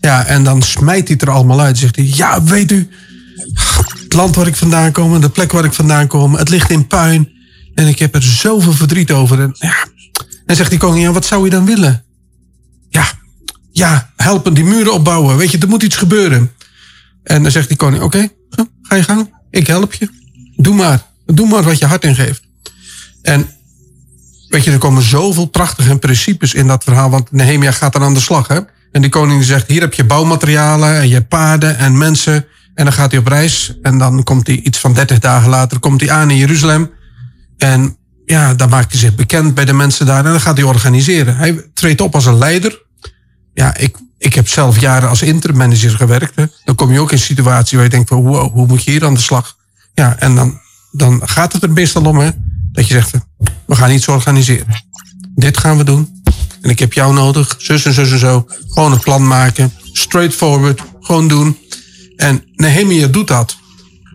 Ja, 0.01 0.25
en 0.25 0.45
dan 0.45 0.63
smijt 0.63 1.09
hij 1.09 1.17
het 1.19 1.23
er 1.23 1.35
allemaal 1.35 1.61
uit. 1.61 1.79
Zegt 1.79 1.97
hij, 1.97 2.05
ja, 2.05 2.43
weet 2.43 2.71
u, 2.73 2.89
het 4.03 4.13
land 4.13 4.35
waar 4.35 4.47
ik 4.47 4.57
vandaan 4.57 4.93
kom, 4.93 5.21
de 5.21 5.29
plek 5.29 5.53
waar 5.53 5.65
ik 5.65 5.73
vandaan 5.73 6.07
kom, 6.07 6.35
het 6.35 6.49
ligt 6.49 6.71
in 6.71 6.87
puin. 6.87 7.33
En 7.75 7.87
ik 7.87 7.99
heb 7.99 8.15
er 8.15 8.23
zoveel 8.23 8.73
verdriet 8.73 9.13
over. 9.13 9.41
En, 9.41 9.57
ja. 9.59 9.75
en 10.47 10.57
zegt 10.57 10.71
die 10.71 10.79
koning, 10.79 11.05
ja, 11.05 11.13
wat 11.13 11.27
zou 11.27 11.45
je 11.45 11.51
dan 11.51 11.65
willen? 11.65 12.05
Ja, 12.89 13.07
ja, 13.73 14.13
helpen, 14.17 14.55
die 14.55 14.65
muren 14.65 14.93
opbouwen. 14.93 15.37
Weet 15.37 15.51
je, 15.51 15.59
er 15.59 15.69
moet 15.69 15.83
iets 15.83 15.97
gebeuren. 15.97 16.53
En 17.23 17.43
dan 17.43 17.53
zegt 17.53 17.69
die 17.69 17.77
koning, 17.77 18.03
oké, 18.03 18.29
ga 18.83 18.97
je 18.97 19.03
gang. 19.03 19.35
Ik 19.51 19.67
help 19.67 19.95
je. 19.95 20.09
Doe 20.57 20.75
maar. 20.75 21.03
Doe 21.27 21.49
maar 21.49 21.63
wat 21.63 21.79
je 21.79 21.87
hart 21.87 22.05
ingeeft. 22.05 22.43
En 23.23 23.47
weet 24.49 24.65
je, 24.65 24.71
er 24.71 24.79
komen 24.79 25.03
zoveel 25.03 25.47
prachtige 25.47 25.99
principes 25.99 26.55
in 26.55 26.67
dat 26.67 26.85
verhaal. 26.85 27.11
Want 27.11 27.33
Nehemia 27.33 27.71
gaat 27.71 27.93
dan 27.93 28.03
aan 28.03 28.15
de 28.15 28.21
slag, 28.21 28.49
hè. 28.49 28.61
En 28.93 29.01
die 29.01 29.11
koning 29.11 29.45
zegt, 29.45 29.69
hier 29.69 29.81
heb 29.81 29.95
je 29.95 30.05
bouwmaterialen 30.05 31.01
en 31.01 31.09
je 31.09 31.23
paarden 31.23 31.79
en 31.79 31.99
mensen. 31.99 32.47
En 32.75 32.85
dan 32.85 32.93
gaat 32.93 33.11
hij 33.11 33.21
op 33.21 33.27
reis. 33.27 33.79
En 33.83 33.99
dan 33.99 34.23
komt 34.23 34.47
hij 34.47 34.57
iets 34.57 34.79
van 34.79 34.95
30 34.95 35.19
dagen 35.19 35.49
later 35.49 35.79
komt 35.79 36.01
hij 36.01 36.11
aan 36.11 36.31
in 36.31 36.37
Jeruzalem. 36.37 36.91
En 37.59 37.97
ja, 38.27 38.55
dan 38.55 38.69
maakt 38.69 38.91
hij 38.91 39.01
zich 39.01 39.15
bekend 39.15 39.55
bij 39.55 39.65
de 39.65 39.73
mensen 39.73 40.07
daar. 40.07 40.25
En 40.25 40.31
dan 40.31 40.41
gaat 40.41 40.57
hij 40.57 40.67
organiseren. 40.67 41.37
Hij 41.37 41.71
treedt 41.75 42.01
op 42.01 42.15
als 42.15 42.27
een 42.27 42.39
leider. 42.39 42.83
Ja, 43.55 43.77
ik, 43.77 43.97
ik 44.19 44.35
heb 44.35 44.49
zelf 44.49 44.81
jaren 44.81 45.09
als 45.09 45.23
interim 45.23 45.57
manager 45.57 45.91
gewerkt. 45.91 46.37
Hè. 46.37 46.45
Dan 46.65 46.75
kom 46.75 46.93
je 46.93 47.01
ook 47.01 47.11
in 47.11 47.17
een 47.17 47.23
situatie 47.23 47.77
waar 47.77 47.87
je 47.87 47.93
denkt 47.93 48.09
van 48.09 48.23
wow, 48.23 48.53
hoe 48.53 48.67
moet 48.67 48.85
je 48.85 48.91
hier 48.91 49.05
aan 49.05 49.15
de 49.15 49.21
slag? 49.21 49.57
Ja, 49.95 50.19
en 50.19 50.35
dan, 50.35 50.61
dan 50.91 51.21
gaat 51.25 51.53
het 51.53 51.63
er 51.63 51.71
meestal 51.71 52.05
om 52.05 52.19
hè, 52.19 52.31
dat 52.73 52.89
je 52.89 52.95
zegt, 52.95 53.13
we 53.67 53.77
gaan 53.77 53.91
iets 53.91 54.09
organiseren. 54.09 54.83
Dit 55.35 55.59
gaan 55.59 55.77
we 55.77 55.85
doen. 55.85 56.23
En 56.61 56.71
ik 56.71 56.79
heb 56.79 56.93
jou 56.93 57.15
nodig, 57.15 57.55
zus 57.59 57.85
en 57.85 57.93
zus 57.93 58.13
en 58.13 58.19
zo. 58.19 58.47
Gewoon 58.69 58.93
een 58.93 59.01
plan 59.01 59.27
maken. 59.27 59.73
Straightforward. 59.93 60.83
Gewoon 61.01 61.29
doen. 61.29 61.59
En 62.17 62.45
Nehemia 62.55 63.07
doet 63.07 63.29
dat. 63.29 63.57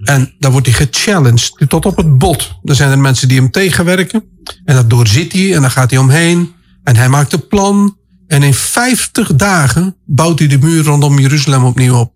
En 0.03 0.33
dan 0.39 0.51
wordt 0.51 0.67
hij 0.67 0.75
gechallenged 0.75 1.53
tot 1.67 1.85
op 1.85 1.97
het 1.97 2.17
bot. 2.17 2.55
Er 2.63 2.75
zijn 2.75 2.91
er 2.91 2.99
mensen 2.99 3.27
die 3.27 3.37
hem 3.37 3.51
tegenwerken. 3.51 4.23
En 4.65 4.75
dat 4.75 4.89
doorziet 4.89 5.31
hij 5.33 5.55
en 5.55 5.61
dan 5.61 5.71
gaat 5.71 5.89
hij 5.89 5.99
omheen. 5.99 6.53
En 6.83 6.95
hij 6.95 7.09
maakt 7.09 7.33
een 7.33 7.47
plan. 7.47 7.97
En 8.27 8.43
in 8.43 8.53
50 8.53 9.35
dagen 9.35 9.95
bouwt 10.05 10.39
hij 10.39 10.47
de 10.47 10.57
muur 10.57 10.83
rondom 10.83 11.19
Jeruzalem 11.19 11.63
opnieuw 11.63 11.95
op. 11.95 12.13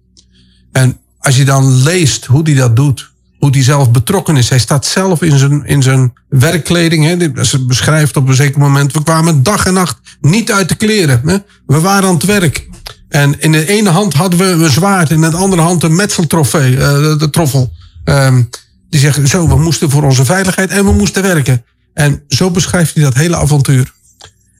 En 0.71 0.97
als 1.19 1.37
je 1.37 1.45
dan 1.45 1.83
leest 1.83 2.25
hoe 2.25 2.41
hij 2.43 2.53
dat 2.53 2.75
doet. 2.75 3.11
Hoe 3.39 3.51
hij 3.51 3.63
zelf 3.63 3.91
betrokken 3.91 4.37
is. 4.37 4.49
Hij 4.49 4.59
staat 4.59 4.85
zelf 4.85 5.21
in 5.21 5.37
zijn, 5.37 5.65
in 5.65 5.81
zijn 5.81 6.13
werkkleding. 6.29 7.05
Hè. 7.05 7.45
Ze 7.45 7.65
beschrijft 7.65 8.17
op 8.17 8.27
een 8.27 8.35
zeker 8.35 8.59
moment. 8.59 8.93
We 8.93 9.03
kwamen 9.03 9.43
dag 9.43 9.65
en 9.65 9.73
nacht 9.73 9.99
niet 10.21 10.51
uit 10.51 10.69
de 10.69 10.75
kleren. 10.75 11.21
Hè. 11.25 11.37
We 11.65 11.79
waren 11.79 12.07
aan 12.07 12.13
het 12.13 12.23
werk. 12.23 12.69
En 13.13 13.39
in 13.39 13.51
de 13.51 13.67
ene 13.67 13.89
hand 13.89 14.13
hadden 14.13 14.39
we 14.39 14.45
een 14.45 14.71
zwaard. 14.71 15.09
In 15.09 15.21
de 15.21 15.35
andere 15.35 15.61
hand 15.61 15.83
een 15.83 15.95
metseltrofee. 15.95 16.71
Uh, 16.71 16.79
de 17.17 17.27
troffel. 17.31 17.73
Um, 18.05 18.49
die 18.89 18.99
zegt 18.99 19.29
zo, 19.29 19.47
we 19.47 19.59
moesten 19.59 19.89
voor 19.89 20.03
onze 20.03 20.25
veiligheid 20.25 20.69
en 20.69 20.85
we 20.85 20.91
moesten 20.91 21.21
werken. 21.21 21.65
En 21.93 22.23
zo 22.27 22.51
beschrijft 22.51 22.93
hij 22.93 23.03
dat 23.03 23.13
hele 23.13 23.35
avontuur. 23.35 23.93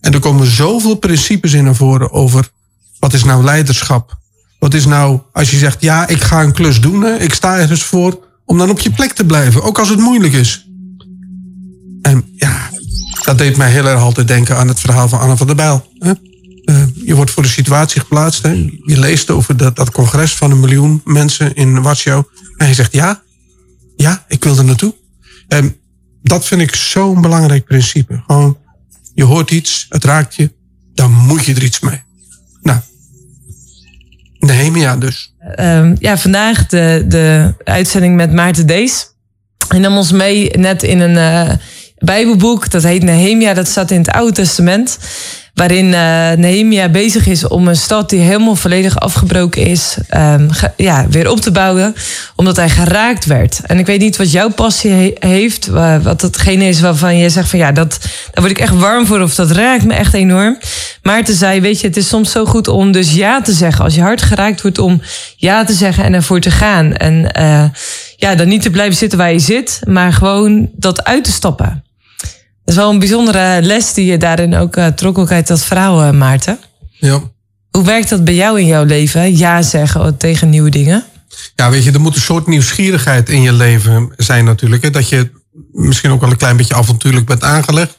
En 0.01 0.13
er 0.13 0.19
komen 0.19 0.47
zoveel 0.47 0.95
principes 0.95 1.53
in 1.53 1.63
naar 1.63 1.75
voren 1.75 2.11
over 2.11 2.49
wat 2.99 3.13
is 3.13 3.23
nou 3.23 3.43
leiderschap. 3.43 4.17
Wat 4.59 4.73
is 4.73 4.85
nou, 4.85 5.19
als 5.31 5.51
je 5.51 5.57
zegt, 5.57 5.81
ja, 5.81 6.07
ik 6.07 6.21
ga 6.21 6.43
een 6.43 6.53
klus 6.53 6.81
doen, 6.81 7.05
ik 7.05 7.33
sta 7.33 7.57
ergens 7.57 7.83
voor, 7.83 8.19
om 8.45 8.57
dan 8.57 8.69
op 8.69 8.79
je 8.79 8.91
plek 8.91 9.11
te 9.11 9.25
blijven, 9.25 9.63
ook 9.63 9.79
als 9.79 9.89
het 9.89 9.99
moeilijk 9.99 10.33
is. 10.33 10.67
En 12.01 12.25
ja, 12.35 12.69
dat 13.23 13.37
deed 13.37 13.57
mij 13.57 13.71
heel 13.71 13.87
erg 13.87 14.01
altijd 14.01 14.27
denken 14.27 14.57
aan 14.57 14.67
het 14.67 14.79
verhaal 14.79 15.09
van 15.09 15.19
Anne 15.19 15.37
van 15.37 15.47
der 15.47 15.55
Bijl. 15.55 15.87
Uh, 16.65 16.83
je 16.93 17.15
wordt 17.15 17.31
voor 17.31 17.43
de 17.43 17.49
situatie 17.49 18.01
geplaatst. 18.01 18.43
Hè? 18.43 18.51
Je 18.85 18.99
leest 18.99 19.29
over 19.29 19.57
dat, 19.57 19.75
dat 19.75 19.91
congres 19.91 20.35
van 20.35 20.51
een 20.51 20.59
miljoen 20.59 21.01
mensen 21.05 21.55
in 21.55 21.81
Warschau. 21.81 22.23
En 22.57 22.67
je 22.67 22.73
zegt 22.73 22.93
ja, 22.93 23.23
ja, 23.95 24.25
ik 24.27 24.43
wil 24.43 24.57
er 24.57 24.65
naartoe. 24.65 24.95
En 25.47 25.75
dat 26.21 26.45
vind 26.45 26.61
ik 26.61 26.75
zo'n 26.75 27.21
belangrijk 27.21 27.65
principe. 27.65 28.23
Gewoon, 28.27 28.57
je 29.13 29.23
hoort 29.23 29.51
iets, 29.51 29.85
het 29.89 30.03
raakt 30.03 30.35
je, 30.35 30.51
dan 30.93 31.11
moet 31.11 31.45
je 31.45 31.55
er 31.55 31.63
iets 31.63 31.79
mee. 31.79 32.01
Nou, 32.61 32.79
Nehemia 34.39 34.97
dus. 34.97 35.33
Um, 35.59 35.95
ja, 35.99 36.17
vandaag 36.17 36.67
de, 36.67 37.05
de 37.07 37.53
uitzending 37.63 38.15
met 38.15 38.33
Maarten 38.33 38.67
Dees. 38.67 39.11
Hij 39.67 39.79
nam 39.79 39.97
ons 39.97 40.11
mee 40.11 40.49
net 40.49 40.83
in 40.83 40.99
een 40.99 41.47
uh, 41.49 41.55
Bijbelboek. 41.97 42.69
Dat 42.69 42.83
heet 42.83 43.03
Nehemia, 43.03 43.53
dat 43.53 43.67
staat 43.67 43.91
in 43.91 43.97
het 43.97 44.09
Oude 44.09 44.31
Testament. 44.31 44.97
Waarin 45.53 45.85
uh, 45.85 46.31
Nehemia 46.31 46.89
bezig 46.89 47.27
is 47.27 47.47
om 47.47 47.67
een 47.67 47.75
stad 47.75 48.09
die 48.09 48.19
helemaal 48.19 48.55
volledig 48.55 48.99
afgebroken 48.99 49.65
is, 49.65 49.97
um, 50.17 50.49
ja, 50.77 51.07
weer 51.09 51.29
op 51.29 51.39
te 51.39 51.51
bouwen. 51.51 51.95
Omdat 52.35 52.55
hij 52.55 52.69
geraakt 52.69 53.25
werd. 53.25 53.59
En 53.65 53.79
ik 53.79 53.85
weet 53.85 53.99
niet 53.99 54.17
wat 54.17 54.31
jouw 54.31 54.49
passie 54.49 54.91
he 54.91 55.13
heeft. 55.19 55.67
Wat 56.03 56.21
datgene 56.21 56.65
is 56.65 56.79
waarvan 56.79 57.17
je 57.17 57.29
zegt 57.29 57.49
van 57.49 57.59
ja, 57.59 57.71
dat, 57.71 57.99
daar 58.01 58.43
word 58.43 58.49
ik 58.49 58.59
echt 58.59 58.75
warm 58.75 59.05
voor. 59.05 59.21
Of 59.21 59.35
dat 59.35 59.51
raakt 59.51 59.85
me 59.85 59.93
echt 59.93 60.13
enorm. 60.13 60.57
Maarten 61.01 61.35
zei, 61.35 61.61
weet 61.61 61.79
je, 61.79 61.87
het 61.87 61.97
is 61.97 62.07
soms 62.07 62.31
zo 62.31 62.45
goed 62.45 62.67
om 62.67 62.91
dus 62.91 63.13
ja 63.13 63.41
te 63.41 63.53
zeggen. 63.53 63.83
Als 63.83 63.95
je 63.95 64.01
hart 64.01 64.21
geraakt 64.21 64.61
wordt 64.61 64.79
om 64.79 65.01
ja 65.37 65.63
te 65.63 65.73
zeggen 65.73 66.03
en 66.03 66.13
ervoor 66.13 66.39
te 66.39 66.51
gaan. 66.51 66.93
En 66.93 67.31
uh, 67.39 67.65
ja, 68.15 68.35
dan 68.35 68.47
niet 68.47 68.61
te 68.61 68.69
blijven 68.69 68.95
zitten 68.95 69.17
waar 69.17 69.31
je 69.31 69.39
zit, 69.39 69.79
maar 69.83 70.13
gewoon 70.13 70.69
dat 70.75 71.03
uit 71.03 71.23
te 71.23 71.31
stappen. 71.31 71.83
Dat 72.65 72.75
is 72.75 72.81
wel 72.81 72.89
een 72.89 72.99
bijzondere 72.99 73.61
les 73.61 73.93
die 73.93 74.05
je 74.05 74.17
daarin 74.17 74.55
ook 74.55 74.75
uh, 74.75 74.87
trok, 74.87 75.17
ook 75.17 75.31
uit 75.31 75.47
dat 75.47 75.63
verhaal, 75.63 76.03
uh, 76.03 76.11
Maarten. 76.11 76.59
Ja. 76.91 77.21
Hoe 77.71 77.83
werkt 77.83 78.09
dat 78.09 78.23
bij 78.23 78.35
jou 78.35 78.59
in 78.59 78.65
jouw 78.65 78.83
leven? 78.83 79.37
Ja 79.37 79.61
zeggen 79.61 80.17
tegen 80.17 80.49
nieuwe 80.49 80.69
dingen? 80.69 81.03
Ja, 81.55 81.69
weet 81.69 81.83
je, 81.83 81.91
er 81.91 82.01
moet 82.01 82.15
een 82.15 82.21
soort 82.21 82.47
nieuwsgierigheid 82.47 83.29
in 83.29 83.41
je 83.41 83.53
leven 83.53 84.13
zijn 84.17 84.45
natuurlijk. 84.45 84.83
Hè? 84.83 84.89
Dat 84.89 85.09
je 85.09 85.31
misschien 85.71 86.11
ook 86.11 86.21
wel 86.21 86.31
een 86.31 86.37
klein 86.37 86.57
beetje 86.57 86.75
avontuurlijk 86.75 87.25
bent 87.25 87.43
aangelegd. 87.43 87.95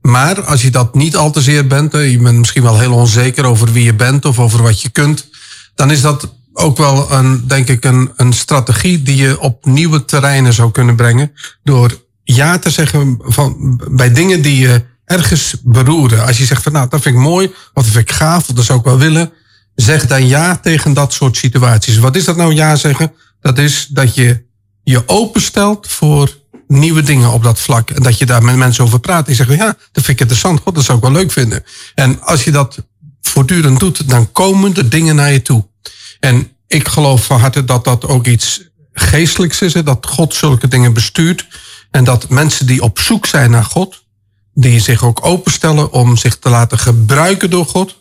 Maar 0.00 0.42
als 0.42 0.62
je 0.62 0.70
dat 0.70 0.94
niet 0.94 1.16
al 1.16 1.30
te 1.30 1.40
zeer 1.40 1.66
bent, 1.66 1.92
je 1.92 2.18
bent 2.18 2.38
misschien 2.38 2.62
wel 2.62 2.78
heel 2.78 2.92
onzeker 2.92 3.44
over 3.44 3.72
wie 3.72 3.84
je 3.84 3.94
bent 3.94 4.24
of 4.24 4.38
over 4.38 4.62
wat 4.62 4.82
je 4.82 4.88
kunt, 4.88 5.28
dan 5.74 5.90
is 5.90 6.00
dat 6.00 6.34
ook 6.52 6.76
wel 6.76 7.12
een, 7.12 7.46
denk 7.46 7.68
ik, 7.68 7.84
een, 7.84 8.12
een 8.16 8.32
strategie 8.32 9.02
die 9.02 9.16
je 9.16 9.40
op 9.40 9.64
nieuwe 9.64 10.04
terreinen 10.04 10.52
zou 10.52 10.70
kunnen 10.70 10.96
brengen. 10.96 11.32
Door 11.62 12.01
ja 12.24 12.58
te 12.58 12.70
zeggen 12.70 13.18
van, 13.22 13.80
bij 13.90 14.12
dingen 14.12 14.42
die 14.42 14.58
je 14.58 14.84
ergens 15.04 15.56
beroeren. 15.62 16.26
Als 16.26 16.38
je 16.38 16.44
zegt 16.44 16.62
van 16.62 16.72
nou, 16.72 16.88
dat 16.88 17.02
vind 17.02 17.14
ik 17.14 17.20
mooi, 17.20 17.52
dat 17.74 17.84
vind 17.84 17.96
ik 17.96 18.12
gaaf, 18.12 18.46
dat 18.46 18.64
zou 18.64 18.78
ik 18.78 18.84
wel 18.84 18.98
willen. 18.98 19.32
Zeg 19.74 20.06
dan 20.06 20.26
ja 20.26 20.56
tegen 20.56 20.92
dat 20.92 21.12
soort 21.12 21.36
situaties. 21.36 21.98
Wat 21.98 22.16
is 22.16 22.24
dat 22.24 22.36
nou 22.36 22.54
ja 22.54 22.76
zeggen? 22.76 23.12
Dat 23.40 23.58
is 23.58 23.86
dat 23.90 24.14
je 24.14 24.44
je 24.82 25.02
openstelt 25.06 25.88
voor 25.88 26.40
nieuwe 26.66 27.02
dingen 27.02 27.32
op 27.32 27.42
dat 27.42 27.60
vlak. 27.60 27.90
En 27.90 28.02
dat 28.02 28.18
je 28.18 28.26
daar 28.26 28.42
met 28.42 28.56
mensen 28.56 28.84
over 28.84 29.00
praat. 29.00 29.26
Die 29.26 29.34
zeggen, 29.34 29.56
ja, 29.56 29.66
dat 29.66 30.04
vind 30.04 30.08
ik 30.08 30.20
interessant. 30.20 30.60
God, 30.60 30.74
dat 30.74 30.84
zou 30.84 30.98
ik 30.98 31.04
wel 31.04 31.12
leuk 31.12 31.32
vinden. 31.32 31.64
En 31.94 32.22
als 32.22 32.44
je 32.44 32.50
dat 32.50 32.86
voortdurend 33.20 33.80
doet, 33.80 34.08
dan 34.08 34.32
komen 34.32 34.74
de 34.74 34.88
dingen 34.88 35.16
naar 35.16 35.32
je 35.32 35.42
toe. 35.42 35.68
En 36.20 36.50
ik 36.66 36.88
geloof 36.88 37.24
van 37.24 37.40
harte 37.40 37.64
dat 37.64 37.84
dat 37.84 38.06
ook 38.06 38.26
iets 38.26 38.62
geestelijks 38.92 39.60
is. 39.60 39.74
Hè? 39.74 39.82
Dat 39.82 40.06
God 40.06 40.34
zulke 40.34 40.68
dingen 40.68 40.92
bestuurt. 40.92 41.46
En 41.92 42.04
dat 42.04 42.28
mensen 42.28 42.66
die 42.66 42.82
op 42.82 42.98
zoek 42.98 43.26
zijn 43.26 43.50
naar 43.50 43.64
God, 43.64 44.04
die 44.54 44.80
zich 44.80 45.04
ook 45.04 45.24
openstellen 45.24 45.92
om 45.92 46.16
zich 46.16 46.38
te 46.38 46.48
laten 46.48 46.78
gebruiken 46.78 47.50
door 47.50 47.66
God, 47.66 47.96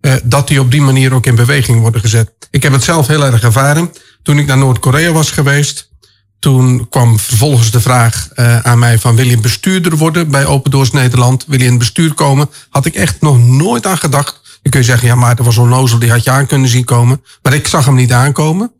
eh, 0.00 0.12
dat 0.24 0.48
die 0.48 0.60
op 0.60 0.70
die 0.70 0.80
manier 0.80 1.12
ook 1.12 1.26
in 1.26 1.34
beweging 1.34 1.80
worden 1.80 2.00
gezet. 2.00 2.32
Ik 2.50 2.62
heb 2.62 2.72
het 2.72 2.84
zelf 2.84 3.06
heel 3.06 3.24
erg 3.24 3.42
ervaren. 3.42 3.92
Toen 4.22 4.38
ik 4.38 4.46
naar 4.46 4.58
Noord-Korea 4.58 5.12
was 5.12 5.30
geweest, 5.30 5.92
toen 6.38 6.88
kwam 6.88 7.18
vervolgens 7.18 7.70
de 7.70 7.80
vraag 7.80 8.28
uh, 8.34 8.58
aan 8.58 8.78
mij 8.78 8.98
van 8.98 9.16
wil 9.16 9.26
je 9.26 9.38
bestuurder 9.38 9.96
worden 9.96 10.30
bij 10.30 10.46
Open 10.46 10.70
Doors 10.70 10.90
Nederland? 10.90 11.44
Wil 11.46 11.58
je 11.58 11.64
in 11.64 11.70
het 11.70 11.78
bestuur 11.78 12.14
komen? 12.14 12.50
Had 12.70 12.86
ik 12.86 12.94
echt 12.94 13.20
nog 13.20 13.38
nooit 13.38 13.86
aan 13.86 13.98
gedacht. 13.98 14.40
Dan 14.62 14.72
kun 14.72 14.80
je 14.80 14.86
zeggen, 14.86 15.08
ja 15.08 15.14
maar 15.14 15.38
er 15.38 15.44
was 15.44 15.58
onnozel, 15.58 15.98
die 15.98 16.10
had 16.10 16.24
je 16.24 16.30
aan 16.30 16.46
kunnen 16.46 16.68
zien 16.68 16.84
komen. 16.84 17.22
Maar 17.42 17.54
ik 17.54 17.66
zag 17.66 17.84
hem 17.84 17.94
niet 17.94 18.12
aankomen. 18.12 18.72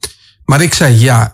Maar 0.44 0.62
ik 0.62 0.74
zei 0.74 0.98
ja. 0.98 1.33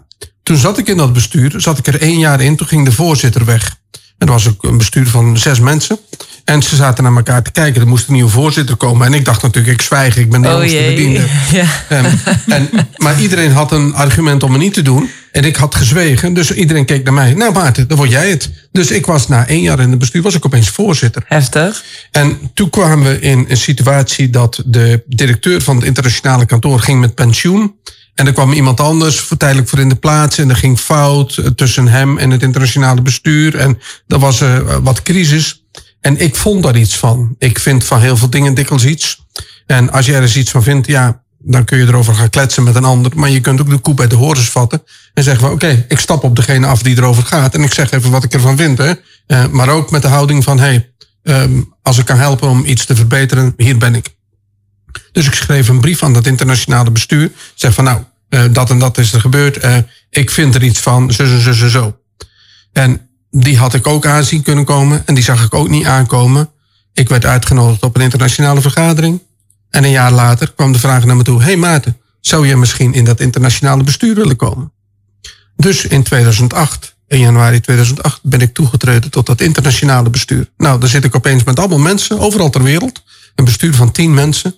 Toen 0.51 0.59
zat 0.59 0.79
ik 0.79 0.89
in 0.89 0.97
dat 0.97 1.13
bestuur, 1.13 1.53
zat 1.57 1.79
ik 1.79 1.87
er 1.87 2.01
één 2.01 2.19
jaar 2.19 2.41
in, 2.41 2.57
toen 2.57 2.67
ging 2.67 2.85
de 2.85 2.93
voorzitter 2.93 3.45
weg. 3.45 3.77
En 3.93 4.27
dat 4.27 4.29
was 4.29 4.49
ook 4.49 4.63
een 4.65 4.79
bestuur 4.79 5.07
van 5.07 5.39
zes 5.39 5.61
mensen. 5.61 5.99
En 6.45 6.63
ze 6.63 6.77
zaten 6.77 7.05
naar 7.05 7.17
elkaar 7.17 7.43
te 7.43 7.51
kijken. 7.51 7.81
Er 7.81 7.87
moest 7.87 8.09
een 8.09 8.15
nieuwe 8.15 8.31
voorzitter 8.31 8.77
komen. 8.77 9.07
En 9.07 9.15
ik 9.15 9.25
dacht 9.25 9.43
natuurlijk, 9.43 9.75
ik 9.75 9.83
zwijg, 9.83 10.17
ik 10.17 10.31
ben 10.31 10.43
de 10.43 10.49
Oh 10.49 10.65
jee. 10.65 10.95
bediende. 10.95 11.27
Ja. 11.53 11.67
En, 11.89 12.71
maar 12.97 13.21
iedereen 13.21 13.53
had 13.53 13.73
een 13.73 13.95
argument 13.95 14.43
om 14.43 14.53
het 14.53 14.61
niet 14.61 14.75
te 14.75 14.83
doen. 14.83 15.11
En 15.33 15.45
ik 15.45 15.57
had 15.57 15.75
gezwegen. 15.75 16.35
Dus 16.35 16.53
iedereen 16.53 16.85
keek 16.85 17.05
naar 17.05 17.15
mij. 17.15 17.35
Nou 17.35 17.53
Maarten, 17.53 17.89
dan 17.89 17.97
word 17.97 18.11
jij 18.11 18.31
het. 18.31 18.51
Dus 18.73 18.91
ik 18.91 19.07
was 19.07 19.29
na 19.29 19.47
één 19.47 19.63
jaar 19.63 19.81
in 19.81 19.91
het 19.91 19.99
bestuur, 19.99 20.23
was 20.23 20.35
ik 20.35 20.47
opeens 20.47 20.69
voorzitter. 20.69 21.23
Heftig. 21.27 21.85
En 22.11 22.39
toen 22.55 22.71
kwamen 22.71 23.07
we 23.07 23.21
in 23.21 23.45
een 23.49 23.57
situatie 23.57 24.31
dat 24.31 24.63
de 24.67 25.03
directeur 25.07 25.61
van 25.63 25.77
het 25.77 25.85
internationale 25.85 26.47
kantoor 26.47 26.81
ging 26.81 27.01
met 27.01 27.15
pensioen. 27.15 27.75
En 28.15 28.27
er 28.27 28.33
kwam 28.33 28.53
iemand 28.53 28.81
anders 28.81 29.31
tijdelijk 29.39 29.69
voor 29.69 29.79
in 29.79 29.89
de 29.89 29.95
plaats. 29.95 30.39
En 30.39 30.51
er 30.51 30.57
ging 30.57 30.79
fout 30.79 31.37
eh, 31.37 31.47
tussen 31.47 31.89
hem 31.89 32.19
en 32.19 32.31
het 32.31 32.43
internationale 32.43 33.03
bestuur. 33.03 33.57
En 33.57 33.79
er 34.07 34.19
was 34.19 34.41
eh, 34.41 34.77
wat 34.83 35.03
crisis. 35.03 35.65
En 36.01 36.21
ik 36.21 36.37
vond 36.37 36.63
daar 36.63 36.77
iets 36.77 36.97
van. 36.97 37.35
Ik 37.39 37.59
vind 37.59 37.85
van 37.85 38.01
heel 38.01 38.17
veel 38.17 38.31
dingen 38.31 38.55
dikwijls 38.55 38.85
iets. 38.85 39.27
En 39.67 39.91
als 39.91 40.07
je 40.07 40.15
er 40.15 40.23
eens 40.23 40.37
iets 40.37 40.51
van 40.51 40.63
vindt, 40.63 40.87
ja, 40.87 41.23
dan 41.39 41.65
kun 41.65 41.79
je 41.79 41.87
erover 41.87 42.15
gaan 42.15 42.31
kletsen 42.31 42.63
met 42.63 42.75
een 42.75 42.85
ander. 42.85 43.13
Maar 43.15 43.31
je 43.31 43.41
kunt 43.41 43.61
ook 43.61 43.71
de 43.71 43.79
koe 43.79 43.95
bij 43.95 44.07
de 44.07 44.15
horens 44.15 44.51
vatten. 44.51 44.83
En 45.15 45.23
zeggen 45.23 45.43
van, 45.43 45.53
oké, 45.53 45.85
ik 45.89 45.99
stap 45.99 46.25
op 46.25 46.37
degene 46.37 46.67
af 46.67 46.83
die 46.83 46.97
erover 46.97 47.23
gaat. 47.23 47.55
En 47.55 47.63
ik 47.63 47.73
zeg 47.73 47.91
even 47.91 48.11
wat 48.11 48.25
ik 48.25 48.35
ervan 48.35 48.57
vind. 48.57 48.79
Hè. 48.79 48.93
Eh, 49.27 49.47
maar 49.47 49.69
ook 49.69 49.91
met 49.91 50.03
de 50.03 50.09
houding 50.09 50.45
van, 50.45 50.59
hey, 50.59 50.93
ehm, 51.23 51.63
als 51.83 51.99
ik 51.99 52.05
kan 52.05 52.19
helpen 52.19 52.49
om 52.49 52.65
iets 52.65 52.87
te 52.87 52.95
verbeteren, 52.95 53.55
hier 53.57 53.79
ben 53.79 53.95
ik. 53.95 54.19
Dus 55.13 55.27
ik 55.27 55.35
schreef 55.35 55.69
een 55.69 55.81
brief 55.81 56.03
aan 56.03 56.13
dat 56.13 56.27
internationale 56.27 56.91
bestuur. 56.91 57.33
Zeg 57.55 57.75
van, 57.75 57.85
nou, 57.85 58.03
eh, 58.29 58.45
dat 58.53 58.71
en 58.71 58.79
dat 58.79 58.99
is 58.99 59.13
er 59.13 59.21
gebeurd. 59.21 59.57
Eh, 59.57 59.77
ik 60.11 60.31
vind 60.31 60.55
er 60.55 60.63
iets 60.63 60.79
van, 60.79 61.13
zo, 61.13 61.27
zo, 61.39 61.53
zo, 61.53 61.69
zo. 61.69 61.99
En 62.73 63.09
die 63.31 63.59
had 63.59 63.75
ik 63.75 63.87
ook 63.87 64.07
aanzien 64.07 64.43
kunnen 64.43 64.65
komen. 64.65 65.03
En 65.07 65.15
die 65.15 65.25
zag 65.25 65.45
ik 65.45 65.55
ook 65.55 65.69
niet 65.69 65.87
aankomen. 65.87 66.51
Ik 66.93 67.09
werd 67.09 67.25
uitgenodigd 67.25 67.83
op 67.83 67.97
een 67.97 68.03
internationale 68.03 68.61
vergadering. 68.61 69.23
En 69.71 69.85
een 69.85 69.91
jaar 69.91 70.13
later 70.13 70.53
kwam 70.53 70.73
de 70.73 70.79
vraag 70.79 71.05
naar 71.05 71.17
me 71.17 71.23
toe. 71.23 71.43
hey 71.43 71.57
Maarten, 71.57 71.97
zou 72.21 72.47
je 72.47 72.57
misschien 72.57 72.93
in 72.93 73.05
dat 73.05 73.21
internationale 73.21 73.83
bestuur 73.83 74.15
willen 74.15 74.37
komen? 74.37 74.73
Dus 75.57 75.87
in 75.87 76.03
2008, 76.03 76.97
1 77.09 77.21
januari 77.21 77.61
2008, 77.61 78.21
ben 78.23 78.41
ik 78.41 78.55
toegetreden 78.55 79.11
tot 79.11 79.27
dat 79.27 79.41
internationale 79.41 80.11
bestuur. 80.11 80.51
Nou, 80.57 80.81
daar 80.81 80.89
zit 80.89 81.05
ik 81.05 81.17
opeens 81.17 81.45
met 81.45 81.59
allemaal 81.59 81.79
mensen, 81.79 82.19
overal 82.19 82.51
ter 82.51 82.63
wereld. 82.63 83.03
Een 83.35 83.45
bestuur 83.45 83.75
van 83.75 83.91
tien 83.91 84.15
mensen. 84.15 84.55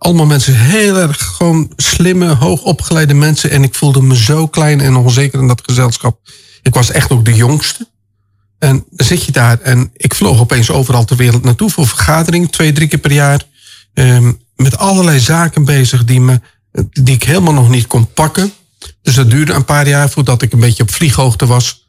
Allemaal 0.00 0.26
mensen, 0.26 0.54
heel 0.54 0.96
erg 0.96 1.22
gewoon 1.22 1.72
slimme, 1.76 2.34
hoogopgeleide 2.34 3.14
mensen. 3.14 3.50
En 3.50 3.62
ik 3.62 3.74
voelde 3.74 4.02
me 4.02 4.16
zo 4.16 4.46
klein 4.46 4.80
en 4.80 4.96
onzeker 4.96 5.40
in 5.40 5.46
dat 5.46 5.62
gezelschap. 5.64 6.18
Ik 6.62 6.74
was 6.74 6.90
echt 6.90 7.10
ook 7.10 7.24
de 7.24 7.34
jongste. 7.34 7.88
En 8.58 8.84
dan 8.90 9.06
zit 9.06 9.24
je 9.24 9.32
daar 9.32 9.60
en 9.60 9.90
ik 9.96 10.14
vloog 10.14 10.40
opeens 10.40 10.70
overal 10.70 11.04
ter 11.04 11.16
wereld 11.16 11.42
naartoe 11.42 11.70
voor 11.70 11.86
vergadering, 11.86 12.52
twee, 12.52 12.72
drie 12.72 12.88
keer 12.88 12.98
per 12.98 13.12
jaar. 13.12 13.42
Ehm, 13.94 14.32
met 14.56 14.78
allerlei 14.78 15.20
zaken 15.20 15.64
bezig 15.64 16.04
die, 16.04 16.20
me, 16.20 16.40
die 16.90 17.14
ik 17.14 17.22
helemaal 17.22 17.54
nog 17.54 17.68
niet 17.68 17.86
kon 17.86 18.12
pakken. 18.12 18.52
Dus 19.02 19.14
dat 19.14 19.30
duurde 19.30 19.52
een 19.52 19.64
paar 19.64 19.88
jaar 19.88 20.10
voordat 20.10 20.42
ik 20.42 20.52
een 20.52 20.60
beetje 20.60 20.82
op 20.82 20.90
vlieghoogte 20.90 21.46
was. 21.46 21.88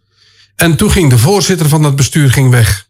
En 0.56 0.76
toen 0.76 0.92
ging 0.92 1.10
de 1.10 1.18
voorzitter 1.18 1.70
van 1.70 1.82
dat 1.82 1.96
bestuur 1.96 2.32
ging 2.32 2.50
weg. 2.50 2.88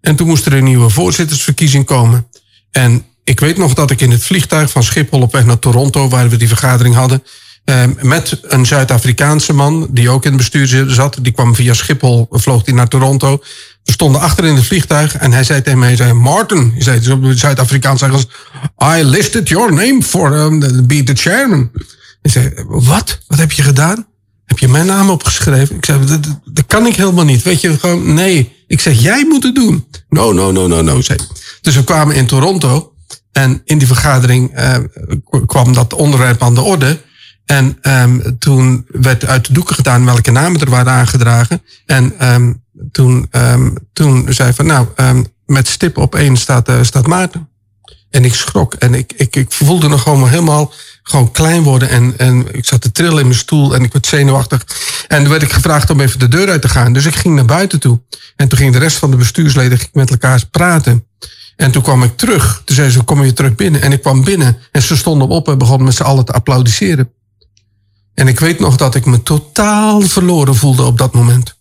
En 0.00 0.16
toen 0.16 0.26
moest 0.26 0.46
er 0.46 0.52
een 0.52 0.64
nieuwe 0.64 0.90
voorzittersverkiezing 0.90 1.84
komen. 1.84 2.26
En 2.70 3.04
ik 3.24 3.40
weet 3.40 3.56
nog 3.56 3.74
dat 3.74 3.90
ik 3.90 4.00
in 4.00 4.10
het 4.10 4.22
vliegtuig 4.24 4.70
van 4.70 4.82
Schiphol 4.82 5.20
op 5.20 5.32
weg 5.32 5.44
naar 5.44 5.58
Toronto, 5.58 6.08
waar 6.08 6.28
we 6.28 6.36
die 6.36 6.48
vergadering 6.48 6.94
hadden, 6.94 7.22
eh, 7.64 7.84
met 8.00 8.38
een 8.42 8.66
Zuid-Afrikaanse 8.66 9.52
man 9.52 9.86
die 9.90 10.10
ook 10.10 10.24
in 10.24 10.28
het 10.32 10.38
bestuur 10.50 10.90
zat. 10.90 11.18
Die 11.22 11.32
kwam 11.32 11.54
via 11.54 11.74
Schiphol, 11.74 12.26
vloog 12.30 12.62
die 12.62 12.74
naar 12.74 12.88
Toronto. 12.88 13.42
We 13.84 13.92
stonden 13.92 14.20
achter 14.20 14.44
in 14.44 14.54
het 14.54 14.64
vliegtuig 14.64 15.16
en 15.16 15.32
hij 15.32 15.44
zei 15.44 15.62
tegen 15.62 15.78
mij, 15.78 15.88
hij 15.88 15.96
zei, 15.96 16.12
Martin, 16.12 16.70
hij 16.74 16.82
zei 16.82 17.34
Zuid-Afrikaans, 17.34 18.02
I 18.02 19.02
listed 19.04 19.48
your 19.48 19.72
name 19.72 20.02
for 20.02 20.32
um, 20.36 20.86
be 20.86 21.02
the 21.02 21.14
chairman. 21.14 21.70
Ik 22.22 22.30
zei, 22.30 22.52
wat? 22.66 23.18
Wat 23.26 23.38
heb 23.38 23.52
je 23.52 23.62
gedaan? 23.62 24.06
Heb 24.44 24.58
je 24.58 24.68
mijn 24.68 24.86
naam 24.86 25.10
opgeschreven? 25.10 25.76
Ik 25.76 25.84
zei, 25.84 26.06
dat, 26.06 26.22
dat- 26.44 26.66
kan 26.66 26.86
ik 26.86 26.96
helemaal 26.96 27.24
niet. 27.24 27.42
Weet 27.42 27.60
je, 27.60 27.78
gewoon, 27.78 28.14
nee. 28.14 28.52
Ik 28.66 28.80
zeg, 28.80 29.00
jij 29.00 29.24
moet 29.24 29.42
het 29.42 29.54
doen. 29.54 29.86
No, 30.08 30.32
no, 30.32 30.52
no, 30.52 30.66
no, 30.66 30.82
no, 30.82 31.00
zei. 31.00 31.18
Dus 31.60 31.74
we 31.74 31.84
kwamen 31.84 32.16
in 32.16 32.26
Toronto. 32.26 32.91
En 33.32 33.62
in 33.64 33.78
die 33.78 33.86
vergadering 33.86 34.54
eh, 34.54 34.76
kwam 35.46 35.72
dat 35.72 35.92
onderwerp 35.92 36.42
aan 36.42 36.54
de 36.54 36.60
orde. 36.60 37.00
En 37.44 37.78
ehm, 37.80 38.20
toen 38.38 38.86
werd 38.88 39.26
uit 39.26 39.46
de 39.46 39.52
doeken 39.52 39.74
gedaan 39.74 40.04
welke 40.04 40.30
namen 40.30 40.60
er 40.60 40.70
waren 40.70 40.92
aangedragen. 40.92 41.62
En 41.86 42.18
ehm, 42.18 42.52
toen, 42.90 43.26
ehm, 43.30 43.70
toen 43.92 44.26
zei 44.28 44.52
van, 44.52 44.66
nou, 44.66 44.86
met 45.46 45.68
stip 45.68 45.96
op 45.96 46.14
één 46.14 46.36
staat, 46.36 46.68
eh, 46.68 46.82
staat 46.82 47.06
Maarten. 47.06 47.48
En 48.10 48.24
ik 48.24 48.34
schrok. 48.34 48.74
En 48.74 48.94
ik, 48.94 49.12
ik, 49.16 49.36
ik 49.36 49.52
voelde 49.52 49.88
nog 49.88 50.02
gewoon 50.02 50.28
helemaal 50.28 50.72
gewoon 51.02 51.30
klein 51.30 51.62
worden. 51.62 51.88
En, 51.88 52.14
en 52.18 52.54
ik 52.54 52.64
zat 52.64 52.80
te 52.80 52.92
trillen 52.92 53.18
in 53.18 53.26
mijn 53.26 53.38
stoel 53.38 53.74
en 53.74 53.82
ik 53.82 53.92
werd 53.92 54.06
zenuwachtig. 54.06 54.66
En 55.08 55.20
toen 55.20 55.30
werd 55.30 55.42
ik 55.42 55.52
gevraagd 55.52 55.90
om 55.90 56.00
even 56.00 56.18
de 56.18 56.28
deur 56.28 56.50
uit 56.50 56.62
te 56.62 56.68
gaan. 56.68 56.92
Dus 56.92 57.06
ik 57.06 57.14
ging 57.14 57.34
naar 57.34 57.44
buiten 57.44 57.80
toe. 57.80 58.00
En 58.36 58.48
toen 58.48 58.58
ging 58.58 58.72
de 58.72 58.78
rest 58.78 58.96
van 58.96 59.10
de 59.10 59.16
bestuursleden 59.16 59.78
met 59.92 60.10
elkaar 60.10 60.46
praten. 60.50 61.06
En 61.56 61.70
toen 61.70 61.82
kwam 61.82 62.02
ik 62.02 62.16
terug. 62.16 62.62
Toen 62.64 62.76
zei 62.76 62.90
ze, 62.90 63.02
kom 63.02 63.24
je 63.24 63.32
terug 63.32 63.54
binnen? 63.54 63.82
En 63.82 63.92
ik 63.92 64.00
kwam 64.00 64.24
binnen. 64.24 64.58
En 64.72 64.82
ze 64.82 64.96
stonden 64.96 65.28
op 65.28 65.48
en 65.48 65.58
begonnen 65.58 65.86
met 65.86 65.94
z'n 65.94 66.02
allen 66.02 66.24
te 66.24 66.32
applaudisseren. 66.32 67.12
En 68.14 68.28
ik 68.28 68.40
weet 68.40 68.58
nog 68.58 68.76
dat 68.76 68.94
ik 68.94 69.06
me 69.06 69.22
totaal 69.22 70.00
verloren 70.00 70.56
voelde 70.56 70.82
op 70.82 70.98
dat 70.98 71.12
moment. 71.12 71.60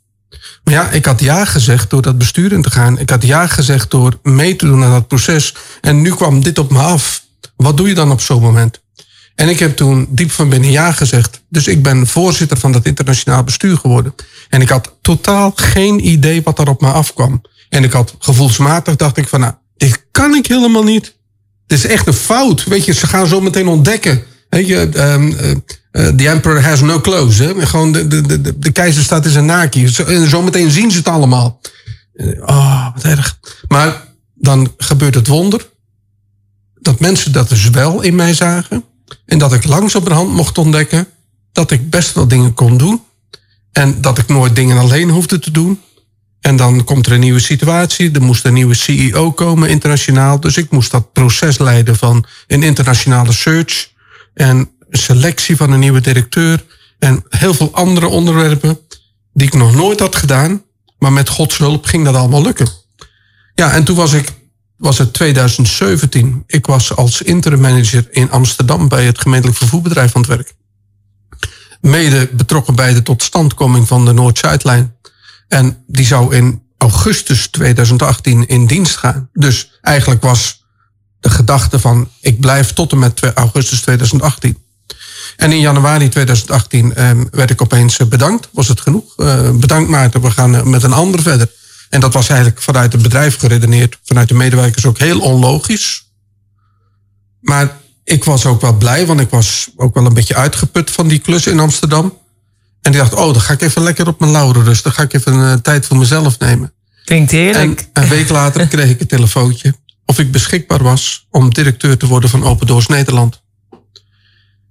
Maar 0.63 0.73
ja, 0.73 0.89
ik 0.89 1.05
had 1.05 1.19
ja 1.19 1.45
gezegd 1.45 1.89
door 1.89 2.01
dat 2.01 2.17
bestuur 2.17 2.51
in 2.51 2.61
te 2.61 2.71
gaan. 2.71 2.99
Ik 2.99 3.09
had 3.09 3.23
ja 3.23 3.47
gezegd 3.47 3.91
door 3.91 4.19
mee 4.23 4.55
te 4.55 4.65
doen 4.65 4.83
aan 4.83 4.91
dat 4.91 5.07
proces. 5.07 5.55
En 5.81 6.01
nu 6.01 6.13
kwam 6.13 6.43
dit 6.43 6.59
op 6.59 6.71
me 6.71 6.79
af. 6.79 7.23
Wat 7.55 7.77
doe 7.77 7.87
je 7.87 7.93
dan 7.93 8.11
op 8.11 8.21
zo'n 8.21 8.41
moment? 8.41 8.81
En 9.35 9.49
ik 9.49 9.59
heb 9.59 9.75
toen 9.75 10.07
diep 10.09 10.31
van 10.31 10.49
binnen 10.49 10.71
ja 10.71 10.91
gezegd. 10.91 11.41
Dus 11.49 11.67
ik 11.67 11.83
ben 11.83 12.07
voorzitter 12.07 12.57
van 12.57 12.71
dat 12.71 12.85
internationaal 12.85 13.43
bestuur 13.43 13.77
geworden. 13.77 14.15
En 14.49 14.61
ik 14.61 14.69
had 14.69 14.95
totaal 15.01 15.51
geen 15.55 16.07
idee 16.07 16.41
wat 16.41 16.59
er 16.59 16.69
op 16.69 16.81
me 16.81 16.91
afkwam. 16.91 17.41
En 17.69 17.83
ik 17.83 17.91
had 17.91 18.15
gevoelsmatig 18.19 18.95
dacht 18.95 19.17
ik 19.17 19.27
van, 19.27 19.39
nou, 19.39 19.53
dit 19.82 20.05
kan 20.11 20.36
ik 20.36 20.47
helemaal 20.47 20.84
niet. 20.84 21.15
Dit 21.67 21.77
is 21.77 21.86
echt 21.86 22.07
een 22.07 22.13
fout. 22.13 22.63
Weet 22.63 22.86
je, 22.86 22.93
ze 22.93 23.07
gaan 23.07 23.27
zo 23.27 23.41
meteen 23.41 23.67
ontdekken. 23.67 24.23
Weet 24.49 24.67
je, 24.67 24.89
ehm, 24.93 25.32
eh, 25.32 25.51
eh, 25.91 26.15
the 26.15 26.27
emperor 26.29 26.61
has 26.63 26.82
no 26.82 27.01
clothes. 27.01 27.38
Hè? 27.38 27.65
Gewoon 27.67 27.91
de, 27.91 28.07
de, 28.07 28.41
de, 28.41 28.59
de 28.59 28.71
keizer 28.71 29.03
staat 29.03 29.25
in 29.25 29.32
zijn 29.32 29.45
naakje. 29.45 29.91
Zo, 29.91 30.03
en 30.03 30.29
zometeen 30.29 30.71
zien 30.71 30.91
ze 30.91 30.97
het 30.97 31.07
allemaal. 31.07 31.61
Eh, 32.13 32.27
Oh, 32.45 32.93
wat 32.93 33.03
erg. 33.03 33.39
Maar 33.67 34.07
dan 34.36 34.73
gebeurt 34.77 35.15
het 35.15 35.27
wonder. 35.27 35.69
Dat 36.79 36.99
mensen 36.99 37.32
dat 37.32 37.49
dus 37.49 37.69
wel 37.69 38.01
in 38.01 38.15
mij 38.15 38.34
zagen. 38.34 38.84
En 39.25 39.38
dat 39.38 39.53
ik 39.53 39.63
langzamerhand 39.63 40.29
mocht 40.34 40.57
ontdekken 40.57 41.07
dat 41.51 41.71
ik 41.71 41.89
best 41.89 42.13
wel 42.13 42.27
dingen 42.27 42.53
kon 42.53 42.77
doen. 42.77 43.01
En 43.71 44.01
dat 44.01 44.17
ik 44.17 44.27
nooit 44.27 44.55
dingen 44.55 44.77
alleen 44.77 45.09
hoefde 45.09 45.39
te 45.39 45.51
doen. 45.51 45.79
En 46.41 46.55
dan 46.55 46.83
komt 46.83 47.05
er 47.05 47.11
een 47.11 47.19
nieuwe 47.19 47.39
situatie. 47.39 48.11
Er 48.11 48.21
moest 48.21 48.45
een 48.45 48.53
nieuwe 48.53 48.73
CEO 48.73 49.31
komen, 49.31 49.69
internationaal. 49.69 50.39
Dus 50.39 50.57
ik 50.57 50.71
moest 50.71 50.91
dat 50.91 51.13
proces 51.13 51.57
leiden 51.57 51.95
van 51.95 52.25
een 52.47 52.63
internationale 52.63 53.31
search. 53.31 53.89
En 54.33 54.69
selectie 54.89 55.55
van 55.55 55.71
een 55.71 55.79
nieuwe 55.79 56.01
directeur. 56.01 56.65
En 56.99 57.23
heel 57.29 57.53
veel 57.53 57.73
andere 57.73 58.07
onderwerpen 58.07 58.79
die 59.33 59.47
ik 59.47 59.53
nog 59.53 59.75
nooit 59.75 59.99
had 59.99 60.15
gedaan. 60.15 60.63
Maar 60.97 61.13
met 61.13 61.29
Gods 61.29 61.57
hulp 61.57 61.85
ging 61.85 62.05
dat 62.05 62.15
allemaal 62.15 62.41
lukken. 62.41 62.67
Ja, 63.55 63.71
en 63.71 63.83
toen 63.83 63.95
was 63.95 64.13
ik, 64.13 64.27
was 64.77 64.97
het 64.97 65.13
2017. 65.13 66.43
Ik 66.47 66.65
was 66.65 66.95
als 66.95 67.21
interim 67.21 67.59
manager 67.59 68.07
in 68.11 68.31
Amsterdam 68.31 68.87
bij 68.87 69.05
het 69.05 69.21
gemeentelijk 69.21 69.57
vervoerbedrijf 69.57 70.15
aan 70.15 70.21
het 70.21 70.29
werk. 70.29 70.53
Mede 71.81 72.29
betrokken 72.33 72.75
bij 72.75 72.93
de 72.93 73.03
totstandkoming 73.03 73.87
van 73.87 74.05
de 74.05 74.13
Noord-Zuidlijn. 74.13 74.95
En 75.52 75.84
die 75.88 76.06
zou 76.06 76.36
in 76.36 76.62
augustus 76.78 77.47
2018 77.47 78.47
in 78.47 78.66
dienst 78.66 78.95
gaan. 78.95 79.30
Dus 79.34 79.80
eigenlijk 79.82 80.22
was 80.22 80.66
de 81.20 81.30
gedachte 81.30 81.80
van 81.80 82.10
ik 82.22 82.39
blijf 82.39 82.74
tot 82.74 82.91
en 82.91 82.99
met 82.99 83.22
augustus 83.34 83.82
2018. 83.82 84.58
En 85.36 85.52
in 85.52 85.60
januari 85.60 86.10
2018 86.10 86.95
ehm, 86.95 87.24
werd 87.32 87.49
ik 87.49 87.62
opeens 87.62 87.97
eh, 87.97 88.08
bedankt. 88.08 88.49
Was 88.52 88.68
het 88.68 88.82
genoeg? 88.82 89.18
Eh, 89.18 89.52
bedankt 89.52 89.89
Maarten, 89.89 90.22
we 90.22 90.32
gaan 90.32 90.56
eh, 90.56 90.64
met 90.64 90.84
een 90.84 90.93
ander 90.93 91.22
verder. 91.22 91.52
En 91.89 91.99
dat 91.99 92.14
was 92.14 92.30
eigenlijk 92.30 92.62
vanuit 92.62 92.93
het 92.93 93.02
bedrijf 93.02 93.38
geredeneerd. 93.38 93.99
Vanuit 94.04 94.28
de 94.28 94.34
medewerkers 94.34 94.86
ook 94.86 94.99
heel 94.99 95.20
onlogisch. 95.20 96.12
Maar 97.39 97.78
ik 98.04 98.24
was 98.24 98.45
ook 98.45 98.62
wel 98.62 98.74
blij, 98.74 99.06
want 99.06 99.20
ik 99.20 99.30
was 99.30 99.70
ook 99.76 99.93
wel 99.93 100.06
een 100.06 100.14
beetje 100.14 100.36
uitgeput 100.36 100.91
van 100.91 101.08
die 101.08 101.20
klus 101.20 101.47
in 101.47 101.60
Amsterdam. 101.60 102.20
En 102.82 102.91
die 102.91 103.01
dacht, 103.01 103.13
oh, 103.13 103.34
dan 103.34 103.41
ga 103.41 103.53
ik 103.53 103.61
even 103.61 103.84
lekker 103.84 104.07
op 104.07 104.19
mijn 104.19 104.32
lauren 104.32 104.63
rusten. 104.63 104.84
Dan 104.84 104.93
ga 104.93 105.03
ik 105.03 105.13
even 105.13 105.34
een 105.34 105.61
tijd 105.61 105.86
voor 105.86 105.97
mezelf 105.97 106.39
nemen. 106.39 106.73
Klinkt 107.05 107.32
En 107.32 107.38
heerlijk. 107.38 107.88
een 107.93 108.07
week 108.07 108.29
later 108.29 108.67
kreeg 108.67 108.89
ik 108.89 109.01
een 109.01 109.07
telefoontje 109.07 109.73
of 110.05 110.19
ik 110.19 110.32
beschikbaar 110.32 110.84
was 110.84 111.27
om 111.29 111.53
directeur 111.53 111.97
te 111.97 112.07
worden 112.07 112.29
van 112.29 112.43
Open 112.43 112.67
Doors 112.67 112.88
Nederland. 112.88 113.41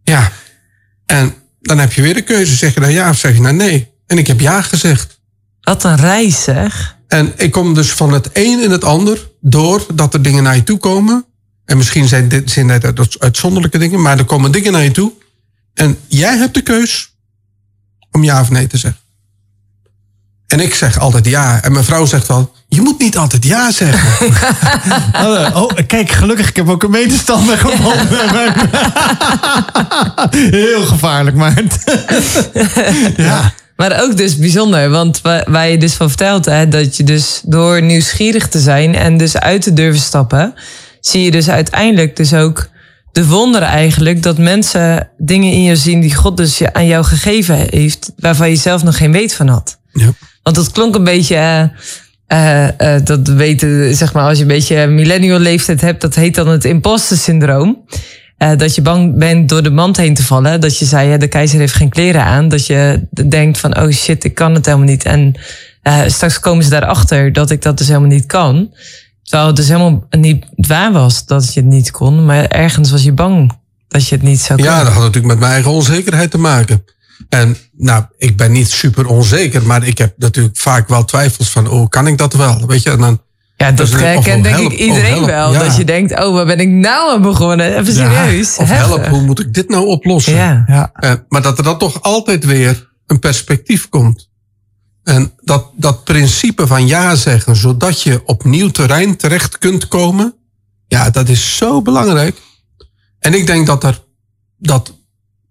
Ja, 0.02 0.32
en 1.06 1.34
dan 1.60 1.78
heb 1.78 1.92
je 1.92 2.02
weer 2.02 2.14
de 2.14 2.22
keuze. 2.22 2.56
Zeg 2.56 2.74
je 2.74 2.80
nou 2.80 2.92
ja 2.92 3.10
of 3.10 3.18
zeg 3.18 3.34
je 3.34 3.40
nou 3.40 3.54
nee? 3.54 3.88
En 4.06 4.18
ik 4.18 4.26
heb 4.26 4.40
ja 4.40 4.62
gezegd. 4.62 5.20
Wat 5.60 5.84
een 5.84 5.96
reis 5.96 6.42
zeg. 6.42 6.96
En 7.08 7.32
ik 7.36 7.50
kom 7.52 7.74
dus 7.74 7.90
van 7.90 8.12
het 8.12 8.30
een 8.32 8.62
in 8.62 8.70
het 8.70 8.84
ander 8.84 9.30
door 9.40 9.86
dat 9.94 10.14
er 10.14 10.22
dingen 10.22 10.42
naar 10.42 10.56
je 10.56 10.64
toe 10.64 10.78
komen. 10.78 11.24
En 11.64 11.76
misschien 11.76 12.08
zijn 12.08 12.28
dit 12.28 12.50
zijn 12.50 12.68
dit 12.68 12.84
uit- 12.84 13.18
uitzonderlijke 13.20 13.78
dingen, 13.78 14.02
maar 14.02 14.18
er 14.18 14.24
komen 14.24 14.52
dingen 14.52 14.72
naar 14.72 14.82
je 14.84 14.90
toe. 14.90 15.12
En 15.74 15.98
jij 16.08 16.36
hebt 16.36 16.54
de 16.54 16.62
keus 16.62 17.09
om 18.12 18.24
ja 18.24 18.40
of 18.40 18.50
nee 18.50 18.66
te 18.66 18.76
zeggen. 18.76 19.00
En 20.46 20.60
ik 20.60 20.74
zeg 20.74 20.98
altijd 20.98 21.26
ja. 21.26 21.62
En 21.62 21.72
mijn 21.72 21.84
vrouw 21.84 22.04
zegt 22.06 22.26
wel, 22.28 22.52
je 22.68 22.80
moet 22.80 22.98
niet 22.98 23.16
altijd 23.16 23.44
ja 23.44 23.70
zeggen. 23.70 24.28
Oh, 25.54 25.70
kijk, 25.86 26.10
gelukkig, 26.10 26.48
ik 26.48 26.56
heb 26.56 26.68
ook 26.68 26.82
een 26.82 26.90
medestander 26.90 27.58
gevonden. 27.58 28.08
Heel 30.50 30.82
gevaarlijk, 30.86 31.36
maar. 31.36 31.62
ja. 33.16 33.52
Maar 33.76 34.02
ook 34.02 34.16
dus 34.16 34.36
bijzonder, 34.36 34.90
want 34.90 35.20
wa- 35.20 35.44
waar 35.48 35.68
je 35.68 35.78
dus 35.78 35.94
van 35.94 36.08
vertelt, 36.08 36.44
hè, 36.44 36.68
dat 36.68 36.96
je 36.96 37.04
dus 37.04 37.40
door 37.44 37.82
nieuwsgierig 37.82 38.48
te 38.48 38.60
zijn 38.60 38.94
en 38.94 39.16
dus 39.16 39.36
uit 39.36 39.62
te 39.62 39.72
durven 39.72 40.00
stappen, 40.00 40.54
zie 41.00 41.24
je 41.24 41.30
dus 41.30 41.48
uiteindelijk 41.48 42.16
dus 42.16 42.34
ook 42.34 42.68
de 43.20 43.26
wonderen 43.26 43.68
eigenlijk 43.68 44.22
dat 44.22 44.38
mensen 44.38 45.08
dingen 45.18 45.52
in 45.52 45.62
je 45.62 45.76
zien 45.76 46.00
die 46.00 46.14
God 46.14 46.36
dus 46.36 46.58
je- 46.58 46.72
aan 46.72 46.86
jou 46.86 47.04
gegeven 47.04 47.66
heeft, 47.70 48.12
waarvan 48.16 48.50
je 48.50 48.56
zelf 48.56 48.82
nog 48.82 48.96
geen 48.96 49.12
weet 49.12 49.34
van 49.34 49.48
had. 49.48 49.78
Ja. 49.92 50.12
Want 50.42 50.56
dat 50.56 50.70
klonk 50.70 50.94
een 50.94 51.04
beetje, 51.04 51.34
eh, 51.34 51.62
eh, 52.26 52.94
eh, 52.94 53.04
dat 53.04 53.28
weten, 53.28 53.94
zeg 53.94 54.12
maar, 54.12 54.24
als 54.28 54.36
je 54.36 54.42
een 54.42 54.48
beetje 54.48 54.86
millennial 54.86 55.38
leeftijd 55.38 55.80
hebt, 55.80 56.00
dat 56.00 56.14
heet 56.14 56.34
dan 56.34 56.48
het 56.48 56.64
imposter 56.64 57.16
syndroom. 57.16 57.84
Dat 58.56 58.74
je 58.74 58.82
bang 58.82 59.18
bent 59.18 59.48
door 59.48 59.62
de 59.62 59.70
mand 59.70 59.96
heen 59.96 60.14
te 60.14 60.24
vallen. 60.24 60.60
Dat 60.60 60.78
je 60.78 60.84
zei, 60.84 61.16
de 61.18 61.28
keizer 61.28 61.58
heeft 61.58 61.74
geen 61.74 61.88
kleren 61.88 62.24
aan. 62.24 62.48
Dat 62.48 62.66
je 62.66 63.06
denkt 63.28 63.58
van, 63.58 63.78
oh 63.82 63.90
shit, 63.90 64.24
ik 64.24 64.34
kan 64.34 64.54
het 64.54 64.66
helemaal 64.66 64.86
niet. 64.86 65.04
En 65.04 65.34
straks 66.06 66.40
komen 66.40 66.64
ze 66.64 66.70
daarachter 66.70 67.32
dat 67.32 67.50
ik 67.50 67.62
dat 67.62 67.78
dus 67.78 67.86
helemaal 67.86 68.08
niet 68.08 68.26
kan. 68.26 68.74
Terwijl 69.30 69.46
het 69.46 69.56
dus 69.56 69.68
helemaal 69.68 70.06
niet 70.10 70.46
waar 70.56 70.92
was 70.92 71.26
dat 71.26 71.54
je 71.54 71.60
het 71.60 71.68
niet 71.68 71.90
kon. 71.90 72.24
Maar 72.24 72.44
ergens 72.44 72.90
was 72.90 73.02
je 73.02 73.12
bang 73.12 73.52
dat 73.88 74.08
je 74.08 74.14
het 74.14 74.24
niet 74.24 74.40
zou 74.40 74.58
kunnen. 74.58 74.76
Ja, 74.76 74.84
dat 74.84 74.92
had 74.92 75.02
natuurlijk 75.02 75.32
met 75.32 75.38
mijn 75.38 75.52
eigen 75.52 75.70
onzekerheid 75.70 76.30
te 76.30 76.38
maken. 76.38 76.84
En 77.28 77.56
nou, 77.76 78.04
ik 78.18 78.36
ben 78.36 78.52
niet 78.52 78.70
super 78.70 79.06
onzeker, 79.06 79.66
maar 79.66 79.86
ik 79.86 79.98
heb 79.98 80.14
natuurlijk 80.16 80.56
vaak 80.56 80.88
wel 80.88 81.04
twijfels 81.04 81.50
van, 81.50 81.68
oh, 81.68 81.88
kan 81.88 82.06
ik 82.06 82.18
dat 82.18 82.32
wel? 82.32 82.66
Weet 82.66 82.82
je, 82.82 82.90
en 82.90 82.98
dan, 82.98 83.20
Ja, 83.56 83.72
dat 83.72 83.76
Dus, 83.76 84.00
eh, 84.00 84.16
of 84.16 84.24
kent 84.24 84.42
denk 84.44 84.56
help, 84.56 84.72
ik 84.72 84.78
iedereen 84.78 85.14
help, 85.14 85.26
wel. 85.26 85.52
ja. 85.52 85.58
Dat 85.58 85.76
je 85.76 85.84
denkt, 85.84 86.24
oh, 86.24 86.34
waar 86.34 86.46
ben 86.46 86.60
ik 86.60 86.68
nou 86.68 87.12
aan 87.12 87.22
begonnen? 87.22 87.76
Even 87.78 87.94
serieus. 87.94 88.56
of 88.56 88.68
Heftig. 88.68 88.86
help, 88.86 89.06
hoe 89.06 89.22
moet 89.22 89.40
ik 89.40 89.54
dit 89.54 89.68
nou 89.68 89.86
oplossen? 89.86 90.34
Ja. 90.34 90.64
ja. 90.66 90.90
Eh, 90.94 91.12
maar 91.28 91.42
dat 91.42 91.58
er 91.58 91.64
dan 91.64 91.78
toch 91.78 92.02
altijd 92.02 92.44
weer 92.44 92.90
een 93.06 93.18
perspectief 93.18 93.88
komt. 93.88 94.29
En 95.10 95.32
dat, 95.40 95.70
dat 95.76 96.04
principe 96.04 96.66
van 96.66 96.86
ja 96.86 97.14
zeggen, 97.14 97.56
zodat 97.56 98.02
je 98.02 98.22
op 98.24 98.44
nieuw 98.44 98.70
terrein 98.70 99.16
terecht 99.16 99.58
kunt 99.58 99.88
komen, 99.88 100.34
ja, 100.86 101.10
dat 101.10 101.28
is 101.28 101.56
zo 101.56 101.82
belangrijk. 101.82 102.42
En 103.18 103.34
ik 103.34 103.46
denk 103.46 103.66
dat 103.66 103.84
er 103.84 104.04
dat 104.58 104.92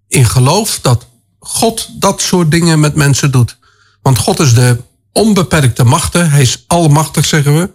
in 0.07 0.25
geloof 0.25 0.79
dat 0.81 1.07
God 1.39 1.89
dat 2.01 2.21
soort 2.21 2.51
dingen 2.51 2.79
met 2.79 2.95
mensen 2.95 3.31
doet. 3.31 3.57
Want 4.01 4.17
God 4.17 4.39
is 4.39 4.53
de 4.53 4.77
onbeperkte 5.11 5.83
machten. 5.83 6.31
Hij 6.31 6.41
is 6.41 6.63
almachtig, 6.67 7.25
zeggen 7.25 7.57
we. 7.59 7.71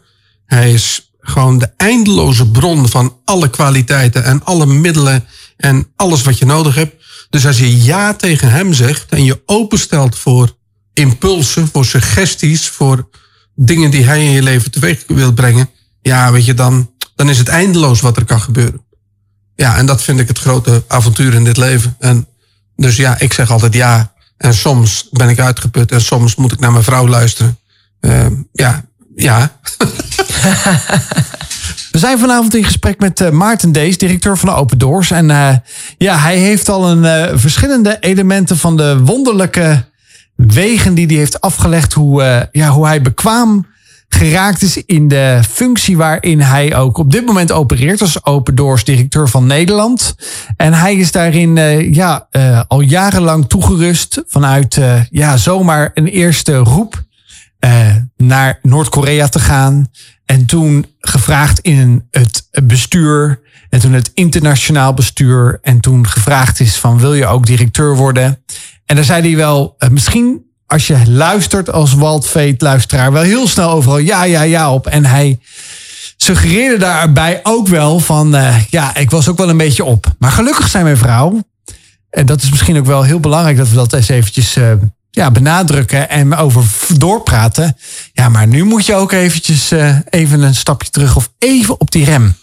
Hij 0.47 0.73
is 0.73 1.13
gewoon 1.21 1.59
de 1.59 1.73
eindeloze 1.77 2.51
bron 2.51 2.89
van 2.89 3.17
alle 3.25 3.51
kwaliteiten 3.51 4.25
en 4.25 4.45
alle 4.45 4.67
middelen 4.67 5.25
en 5.57 5.93
alles 5.97 6.23
wat 6.23 6.39
je 6.39 6.47
nodig 6.47 6.75
hebt. 6.75 7.05
Dus 7.31 7.47
als 7.47 7.59
je 7.59 7.83
ja 7.83 8.15
tegen 8.15 8.51
hem 8.51 8.73
zegt 8.73 9.11
en 9.11 9.25
je 9.25 9.43
openstelt 9.47 10.19
voor 10.19 10.63
impulsen, 10.95 11.69
voor 11.73 11.85
suggesties, 11.85 12.69
voor 12.69 13.09
dingen 13.55 13.91
die 13.91 14.05
hij 14.05 14.25
in 14.25 14.31
je 14.31 14.43
leven 14.43 14.71
teweeg 14.71 15.05
wil 15.07 15.33
brengen, 15.33 15.71
ja, 16.03 16.33
weet 16.33 16.45
je, 16.45 16.55
dan, 16.55 16.91
dan 17.15 17.29
is 17.29 17.39
het 17.39 17.49
eindeloos 17.49 18.01
wat 18.01 18.17
er 18.17 18.25
kan 18.25 18.41
gebeuren. 18.41 18.85
Ja, 19.55 19.77
en 19.77 19.87
dat 19.87 20.03
vind 20.03 20.21
ik 20.21 20.29
het 20.29 20.39
grote 20.39 20.85
avontuur 20.89 21.35
in 21.35 21.45
dit 21.45 21.57
leven. 21.57 21.97
En 21.99 22.27
dus 22.77 22.97
ja, 22.97 23.19
ik 23.19 23.33
zeg 23.33 23.51
altijd 23.51 23.75
ja. 23.75 24.13
En 24.37 24.55
soms 24.55 25.09
ben 25.11 25.29
ik 25.29 25.41
uitgeput 25.41 25.93
en 25.93 26.01
soms 26.01 26.35
moet 26.35 26.53
ik 26.53 26.59
naar 26.59 26.73
mijn 26.73 26.85
vrouw 26.85 27.09
luisteren. 27.09 27.59
Uh, 28.01 28.27
ja, 28.53 28.85
ja. 29.15 29.61
We 31.91 31.99
zijn 31.99 32.19
vanavond 32.19 32.55
in 32.55 32.65
gesprek 32.65 32.99
met 32.99 33.21
uh, 33.21 33.31
Maarten 33.31 33.73
Dees, 33.73 33.99
directeur 33.99 34.39
van 34.39 34.49
de 34.49 34.55
Open 34.55 34.79
Doors. 34.79 35.11
En 35.11 35.29
uh, 35.29 35.55
ja, 35.99 36.19
hij 36.19 36.37
heeft 36.37 36.69
al 36.69 36.91
een 36.91 37.31
uh, 37.31 37.39
verschillende 37.39 37.97
elementen 38.01 38.59
van 38.59 38.77
de 38.77 38.99
wonderlijke 38.99 39.85
wegen 40.37 40.95
die 40.95 41.07
hij 41.07 41.17
heeft 41.17 41.41
afgelegd. 41.41 41.93
Hoe, 41.93 42.49
ja, 42.53 42.69
hoe 42.69 42.87
hij 42.87 43.03
bekwaam 43.03 43.67
geraakt 44.09 44.63
is 44.63 44.85
in 44.85 45.09
de 45.09 45.41
functie 45.51 45.97
waarin 45.97 46.41
hij 46.41 46.77
ook 46.77 46.99
op 46.99 47.13
dit 47.13 47.27
moment 47.27 47.53
opereert 47.53 48.01
als 48.01 48.25
Open 48.25 48.55
Doors 48.55 48.85
directeur 48.85 49.29
van 49.29 49.47
Nederland. 49.47 50.15
En 50.57 50.73
hij 50.73 50.95
is 50.95 51.13
daarin 51.13 51.57
uh, 51.57 51.95
ja, 51.95 52.29
uh, 52.33 52.63
al 52.69 52.81
jarenlang 52.81 53.49
toegerust 53.49 54.23
vanuit 54.27 54.81
ja, 55.11 55.37
zomaar 55.37 55.91
een 55.95 56.07
eerste 56.07 56.57
roep 56.57 57.03
naar 58.17 58.59
Noord-Korea 58.63 59.29
te 59.29 59.39
gaan. 59.39 59.89
En 60.25 60.47
toen 60.47 60.87
gevraagd 60.99 61.59
in 61.59 62.09
het 62.11 62.49
bestuur 62.65 63.41
en 63.75 63.81
toen 63.81 63.93
het 63.93 64.11
internationaal 64.15 64.95
bestuur 64.95 65.59
en 65.63 65.81
toen 65.81 66.07
gevraagd 66.07 66.61
is 66.61 66.77
van 66.77 66.99
wil 66.99 67.15
je 67.15 67.27
ook 67.27 67.47
directeur 67.47 67.97
worden? 67.97 68.45
En 68.87 68.97
daar 68.97 69.05
zei 69.05 69.23
hij 69.23 69.37
wel, 69.37 69.77
misschien 69.91 70.45
als 70.67 70.87
je 70.87 71.11
luistert 71.11 71.73
als 71.73 71.95
Walt 71.95 72.27
Veet 72.27 72.63
luisteraar 72.63 73.13
wel 73.13 73.23
heel 73.23 73.49
snel 73.49 73.71
overal 73.71 73.99
ja, 73.99 74.25
ja, 74.25 74.43
ja 74.43 74.73
op. 74.73 74.87
En 74.87 75.05
hij 75.05 75.39
suggereerde 76.17 76.79
daarbij 76.79 77.41
ook 77.43 77.69
wel 77.69 78.01
van 78.01 78.35
uh, 78.35 78.57
ja, 78.71 78.97
ik 78.97 79.11
was 79.11 79.29
ook 79.29 79.39
wel 79.39 79.49
een 79.49 79.57
beetje 79.57 79.85
op. 79.85 80.07
Maar 80.19 80.31
gelukkig 80.31 80.69
zijn 80.69 80.85
mijn 80.85 80.97
vrouw, 80.97 81.43
en 82.11 82.27
dat 82.27 82.43
is 82.43 82.51
misschien 82.51 82.79
ook 82.79 82.87
wel 82.87 83.03
heel 83.03 83.21
belangrijk 83.21 83.57
dat 83.57 83.69
we 83.69 83.75
dat 83.75 83.93
eens 83.93 84.09
eventjes 84.09 84.57
uh, 84.57 84.73
ja, 85.11 85.31
benadrukken 85.31 86.11
en 86.11 86.35
over 86.35 86.65
doorpraten. 86.99 87.77
Ja, 88.13 88.29
maar 88.29 88.47
nu 88.47 88.65
moet 88.65 88.87
je 88.87 88.95
ook 88.95 89.13
eventjes 89.13 89.71
even 90.09 90.41
een 90.41 90.55
stapje 90.55 90.91
terug 90.91 91.17
of 91.17 91.33
even 91.39 91.81
op 91.81 91.91
die 91.91 92.05
rem. 92.05 92.37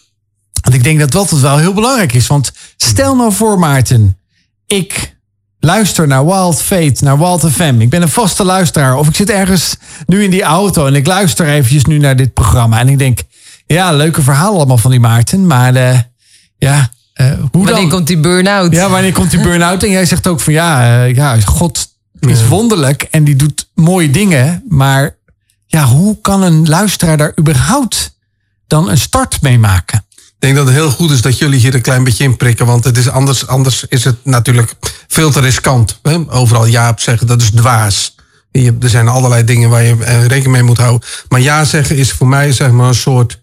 Want 0.61 0.75
ik 0.75 0.83
denk 0.83 0.99
dat 0.99 1.11
dat 1.11 1.29
wel 1.29 1.57
heel 1.57 1.73
belangrijk 1.73 2.13
is. 2.13 2.27
Want 2.27 2.51
stel 2.77 3.15
nou 3.15 3.33
voor, 3.33 3.59
Maarten, 3.59 4.17
ik 4.67 5.19
luister 5.61 6.07
naar 6.07 6.25
Wild 6.25 6.61
Fate, 6.61 7.03
naar 7.03 7.17
Wild 7.17 7.51
FM. 7.51 7.75
Ik 7.79 7.89
ben 7.89 8.01
een 8.01 8.09
vaste 8.09 8.43
luisteraar. 8.43 8.97
Of 8.97 9.07
ik 9.07 9.15
zit 9.15 9.29
ergens 9.29 9.77
nu 10.05 10.23
in 10.23 10.29
die 10.29 10.43
auto 10.43 10.85
en 10.85 10.95
ik 10.95 11.07
luister 11.07 11.47
eventjes 11.47 11.85
nu 11.85 11.97
naar 11.97 12.15
dit 12.15 12.33
programma. 12.33 12.79
En 12.79 12.89
ik 12.89 12.97
denk, 12.97 13.19
ja, 13.65 13.91
leuke 13.91 14.21
verhalen 14.21 14.57
allemaal 14.57 14.77
van 14.77 14.91
die 14.91 14.99
Maarten. 14.99 15.47
Maar 15.47 15.75
uh, 15.75 15.99
ja, 16.57 16.89
uh, 17.15 17.31
hoe 17.33 17.49
wanneer 17.51 17.75
dan? 17.75 17.89
komt 17.89 18.07
die 18.07 18.19
burn-out? 18.19 18.73
Ja, 18.73 18.89
wanneer 18.89 19.13
komt 19.13 19.31
die 19.31 19.41
burn-out? 19.41 19.83
En 19.83 19.89
jij 19.89 20.05
zegt 20.05 20.27
ook 20.27 20.39
van 20.39 20.53
ja, 20.53 21.03
uh, 21.05 21.15
ja 21.15 21.39
God 21.41 21.89
is 22.19 22.47
wonderlijk 22.47 23.07
en 23.11 23.23
die 23.23 23.35
doet 23.35 23.69
mooie 23.73 24.11
dingen. 24.11 24.63
Maar 24.67 25.15
ja, 25.67 25.85
hoe 25.85 26.17
kan 26.21 26.41
een 26.41 26.69
luisteraar 26.69 27.17
daar 27.17 27.33
überhaupt 27.39 28.17
dan 28.67 28.89
een 28.89 28.97
start 28.97 29.41
mee 29.41 29.59
maken? 29.59 30.05
Ik 30.41 30.47
denk 30.47 30.59
dat 30.59 30.67
het 30.67 30.83
heel 30.83 30.91
goed 30.91 31.11
is 31.11 31.21
dat 31.21 31.37
jullie 31.37 31.59
hier 31.59 31.75
een 31.75 31.81
klein 31.81 32.03
beetje 32.03 32.23
in 32.23 32.37
prikken. 32.37 32.65
Want 32.65 32.83
het 32.83 32.97
is 32.97 33.09
anders, 33.09 33.47
anders 33.47 33.85
is 33.87 34.03
het 34.03 34.15
natuurlijk 34.23 34.73
veel 35.07 35.31
te 35.31 35.39
riskant. 35.39 35.99
Hè? 36.01 36.17
Overal 36.29 36.65
ja 36.65 36.89
op 36.89 36.99
zeggen, 36.99 37.27
dat 37.27 37.41
is 37.41 37.49
dwaas. 37.49 38.15
Je, 38.51 38.75
er 38.79 38.89
zijn 38.89 39.07
allerlei 39.07 39.43
dingen 39.43 39.69
waar 39.69 39.83
je 39.83 40.03
eh, 40.03 40.25
rekening 40.25 40.51
mee 40.51 40.63
moet 40.63 40.77
houden. 40.77 41.07
Maar 41.29 41.41
ja 41.41 41.63
zeggen 41.65 41.95
is 41.95 42.11
voor 42.11 42.27
mij 42.27 42.51
zeg 42.51 42.71
maar 42.71 42.87
een 42.87 42.95
soort 42.95 43.39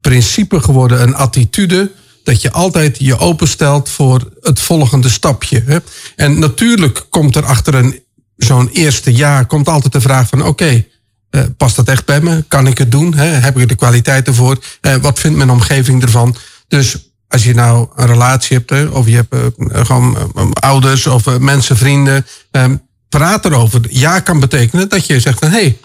principe 0.00 0.60
geworden, 0.60 1.02
een 1.02 1.14
attitude. 1.14 1.90
Dat 2.24 2.42
je 2.42 2.52
altijd 2.52 2.96
je 2.98 3.18
openstelt 3.18 3.88
voor 3.88 4.32
het 4.40 4.60
volgende 4.60 5.08
stapje. 5.08 5.62
Hè? 5.66 5.78
En 6.16 6.38
natuurlijk 6.38 7.06
komt 7.10 7.36
er 7.36 7.44
achter 7.44 7.74
een 7.74 8.02
zo'n 8.36 8.68
eerste 8.72 9.12
jaar 9.12 9.46
komt 9.46 9.68
altijd 9.68 9.92
de 9.92 10.00
vraag 10.00 10.28
van 10.28 10.44
oké, 10.46 10.86
Eh, 11.30 11.42
past 11.56 11.76
dat 11.76 11.88
echt 11.88 12.04
bij 12.04 12.20
me? 12.20 12.44
Kan 12.48 12.66
ik 12.66 12.78
het 12.78 12.90
doen? 12.90 13.14
Heb 13.14 13.58
ik 13.58 13.68
de 13.68 13.74
kwaliteit 13.74 14.26
ervoor? 14.26 14.64
Eh, 14.80 14.94
wat 14.94 15.18
vindt 15.18 15.36
mijn 15.36 15.50
omgeving 15.50 16.02
ervan? 16.02 16.36
Dus 16.68 17.10
als 17.30 17.44
je 17.44 17.54
nou 17.54 17.88
een 17.94 18.06
relatie 18.06 18.56
hebt, 18.56 18.90
of 18.90 19.06
je 19.06 19.14
hebt 19.14 19.34
eh, 19.34 19.84
gewoon 19.84 20.52
ouders 20.52 21.06
of 21.06 21.38
mensen, 21.38 21.76
vrienden, 21.76 22.26
eh, 22.50 22.64
praat 23.08 23.44
erover. 23.44 23.80
Ja 23.88 24.20
kan 24.20 24.40
betekenen 24.40 24.88
dat 24.88 25.06
je 25.06 25.20
zegt 25.20 25.40
hé, 25.40 25.48
hey, 25.48 25.78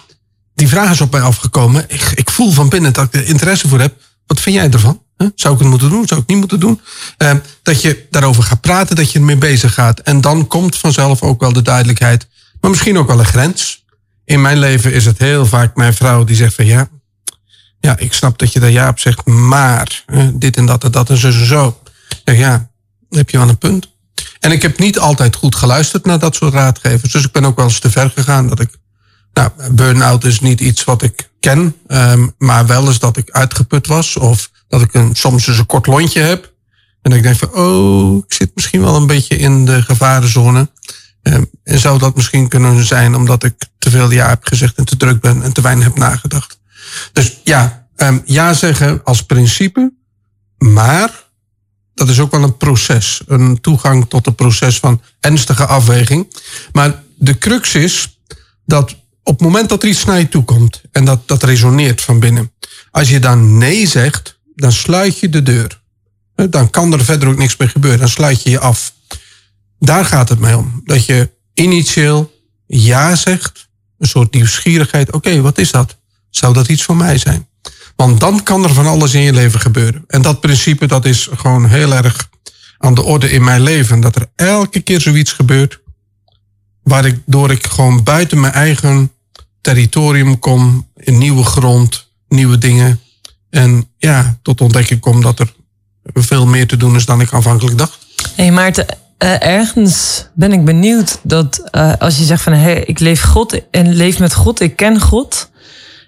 die 0.55 0.67
vraag 0.67 0.91
is 0.91 1.01
op 1.01 1.11
mij 1.11 1.21
afgekomen. 1.21 1.85
Ik, 1.87 2.11
ik 2.15 2.29
voel 2.29 2.51
van 2.51 2.69
binnen 2.69 2.93
dat 2.93 3.05
ik 3.05 3.13
er 3.13 3.27
interesse 3.27 3.67
voor 3.67 3.79
heb. 3.79 3.93
Wat 4.27 4.39
vind 4.39 4.55
jij 4.55 4.69
ervan? 4.69 5.01
Zou 5.35 5.53
ik 5.53 5.59
het 5.59 5.69
moeten 5.69 5.89
doen? 5.89 6.07
Zou 6.07 6.21
ik 6.21 6.27
het 6.27 6.27
niet 6.27 6.37
moeten 6.37 6.59
doen? 6.59 6.81
Eh, 7.17 7.31
dat 7.63 7.81
je 7.81 8.07
daarover 8.09 8.43
gaat 8.43 8.61
praten, 8.61 8.95
dat 8.95 9.11
je 9.11 9.19
ermee 9.19 9.37
bezig 9.37 9.73
gaat. 9.73 9.99
En 9.99 10.21
dan 10.21 10.47
komt 10.47 10.77
vanzelf 10.77 11.21
ook 11.21 11.41
wel 11.41 11.53
de 11.53 11.61
duidelijkheid. 11.61 12.27
Maar 12.61 12.69
misschien 12.69 12.97
ook 12.97 13.07
wel 13.07 13.19
een 13.19 13.25
grens. 13.25 13.84
In 14.25 14.41
mijn 14.41 14.57
leven 14.57 14.93
is 14.93 15.05
het 15.05 15.17
heel 15.17 15.45
vaak 15.45 15.75
mijn 15.75 15.93
vrouw 15.93 16.23
die 16.23 16.35
zegt 16.35 16.53
van 16.53 16.65
ja, 16.65 16.89
ja, 17.79 17.97
ik 17.97 18.13
snap 18.13 18.39
dat 18.39 18.53
je 18.53 18.59
daar 18.59 18.71
ja 18.71 18.89
op 18.89 18.99
zegt, 18.99 19.25
maar 19.25 20.03
eh, 20.05 20.27
dit 20.33 20.57
en 20.57 20.65
dat 20.65 20.83
en 20.83 20.91
dat 20.91 21.09
en 21.09 21.17
zo 21.17 21.27
en 21.27 21.45
zo. 21.45 21.79
Zeg, 22.25 22.37
ja, 22.37 22.69
heb 23.09 23.29
je 23.29 23.37
wel 23.37 23.49
een 23.49 23.57
punt. 23.57 23.93
En 24.39 24.51
ik 24.51 24.61
heb 24.61 24.79
niet 24.79 24.99
altijd 24.99 25.35
goed 25.35 25.55
geluisterd 25.55 26.05
naar 26.05 26.19
dat 26.19 26.35
soort 26.35 26.53
raadgevers. 26.53 27.11
Dus 27.11 27.25
ik 27.25 27.31
ben 27.31 27.45
ook 27.45 27.55
wel 27.55 27.65
eens 27.65 27.79
te 27.79 27.91
ver 27.91 28.09
gegaan 28.09 28.47
dat 28.47 28.59
ik. 28.59 28.69
Nou, 29.33 29.51
burn-out 29.71 30.23
is 30.23 30.39
niet 30.39 30.61
iets 30.61 30.83
wat 30.83 31.01
ik 31.01 31.29
ken, 31.39 31.75
um, 31.87 32.35
maar 32.37 32.65
wel 32.65 32.87
eens 32.87 32.99
dat 32.99 33.17
ik 33.17 33.29
uitgeput 33.31 33.87
was. 33.87 34.17
Of 34.17 34.51
dat 34.67 34.81
ik 34.81 34.93
een, 34.93 35.15
soms 35.15 35.47
eens 35.47 35.57
een 35.57 35.65
kort 35.65 35.87
lontje 35.87 36.21
heb. 36.21 36.53
En 37.01 37.11
ik 37.11 37.23
denk 37.23 37.35
van, 37.35 37.53
oh, 37.53 38.17
ik 38.17 38.33
zit 38.33 38.51
misschien 38.55 38.81
wel 38.81 38.95
een 38.95 39.07
beetje 39.07 39.37
in 39.37 39.65
de 39.65 39.81
gevarenzone. 39.81 40.69
Um, 41.27 41.49
en 41.63 41.79
zou 41.79 41.99
dat 41.99 42.15
misschien 42.15 42.47
kunnen 42.47 42.85
zijn 42.85 43.15
omdat 43.15 43.43
ik 43.43 43.53
te 43.77 43.89
veel 43.89 44.11
ja 44.11 44.27
heb 44.27 44.45
gezegd 44.45 44.77
en 44.77 44.85
te 44.85 44.97
druk 44.97 45.21
ben 45.21 45.41
en 45.41 45.53
te 45.53 45.61
weinig 45.61 45.85
heb 45.85 45.97
nagedacht. 45.97 46.59
Dus 47.13 47.39
ja, 47.43 47.87
um, 47.95 48.21
ja 48.25 48.53
zeggen 48.53 49.01
als 49.03 49.23
principe, 49.23 49.93
maar 50.57 51.23
dat 51.93 52.09
is 52.09 52.19
ook 52.19 52.31
wel 52.31 52.43
een 52.43 52.57
proces. 52.57 53.21
Een 53.27 53.61
toegang 53.61 54.09
tot 54.09 54.27
een 54.27 54.35
proces 54.35 54.79
van 54.79 55.01
ernstige 55.19 55.65
afweging. 55.65 56.35
Maar 56.71 57.03
de 57.17 57.37
crux 57.37 57.75
is 57.75 58.19
dat 58.65 58.95
op 59.23 59.33
het 59.33 59.41
moment 59.41 59.69
dat 59.69 59.83
er 59.83 59.89
iets 59.89 60.05
naar 60.05 60.19
je 60.19 60.29
toe 60.29 60.43
komt 60.43 60.81
en 60.91 61.05
dat, 61.05 61.27
dat 61.27 61.43
resoneert 61.43 62.01
van 62.01 62.19
binnen. 62.19 62.51
Als 62.91 63.09
je 63.09 63.19
dan 63.19 63.57
nee 63.57 63.87
zegt, 63.87 64.39
dan 64.55 64.71
sluit 64.71 65.19
je 65.19 65.29
de 65.29 65.43
deur. 65.43 65.81
Dan 66.49 66.69
kan 66.69 66.93
er 66.93 67.05
verder 67.05 67.27
ook 67.27 67.37
niks 67.37 67.57
meer 67.57 67.69
gebeuren. 67.69 67.99
Dan 67.99 68.09
sluit 68.09 68.43
je 68.43 68.49
je 68.49 68.59
af. 68.59 68.93
Daar 69.85 70.05
gaat 70.05 70.29
het 70.29 70.39
mij 70.39 70.53
om. 70.53 70.81
Dat 70.83 71.05
je 71.05 71.29
initieel 71.53 72.31
ja 72.67 73.15
zegt. 73.15 73.67
Een 73.97 74.07
soort 74.07 74.33
nieuwsgierigheid. 74.33 75.11
Oké, 75.11 75.41
wat 75.41 75.57
is 75.57 75.71
dat? 75.71 75.97
Zou 76.29 76.53
dat 76.53 76.67
iets 76.67 76.83
voor 76.83 76.95
mij 76.95 77.17
zijn? 77.17 77.47
Want 77.95 78.19
dan 78.19 78.43
kan 78.43 78.63
er 78.63 78.73
van 78.73 78.87
alles 78.87 79.13
in 79.13 79.21
je 79.21 79.33
leven 79.33 79.59
gebeuren. 79.59 80.03
En 80.07 80.21
dat 80.21 80.39
principe 80.39 80.87
dat 80.87 81.05
is 81.05 81.29
gewoon 81.35 81.67
heel 81.67 81.93
erg 81.93 82.29
aan 82.77 82.93
de 82.93 83.03
orde 83.03 83.29
in 83.31 83.43
mijn 83.43 83.61
leven. 83.61 83.99
Dat 83.99 84.15
er 84.15 84.29
elke 84.35 84.79
keer 84.79 85.01
zoiets 85.01 85.31
gebeurt. 85.31 85.79
Waar 86.83 87.05
ik, 87.05 87.21
door 87.25 87.51
ik 87.51 87.67
gewoon 87.67 88.03
buiten 88.03 88.39
mijn 88.39 88.53
eigen 88.53 89.11
territorium 89.61 90.39
kom. 90.39 90.89
In 90.95 91.17
nieuwe 91.17 91.43
grond, 91.43 92.11
nieuwe 92.27 92.57
dingen. 92.57 92.99
En 93.49 93.89
ja, 93.97 94.39
tot 94.41 94.61
ontdekking 94.61 94.99
kom 94.99 95.21
dat 95.21 95.39
er 95.39 95.53
veel 96.13 96.45
meer 96.45 96.67
te 96.67 96.77
doen 96.77 96.95
is 96.95 97.05
dan 97.05 97.21
ik 97.21 97.33
aanvankelijk 97.33 97.77
dacht. 97.77 98.05
Hé 98.35 98.43
hey 98.43 98.51
Maarten, 98.51 98.85
uh, 99.23 99.43
ergens 99.43 100.27
ben 100.33 100.51
ik 100.51 100.65
benieuwd 100.65 101.19
dat 101.23 101.69
uh, 101.71 101.93
als 101.99 102.17
je 102.17 102.23
zegt 102.23 102.41
van 102.41 102.53
hey, 102.53 102.83
ik 102.85 102.99
leef 102.99 103.21
God 103.21 103.61
en 103.71 103.93
leef 103.93 104.19
met 104.19 104.33
God, 104.33 104.59
ik 104.59 104.75
ken 104.75 104.99
God. 104.99 105.49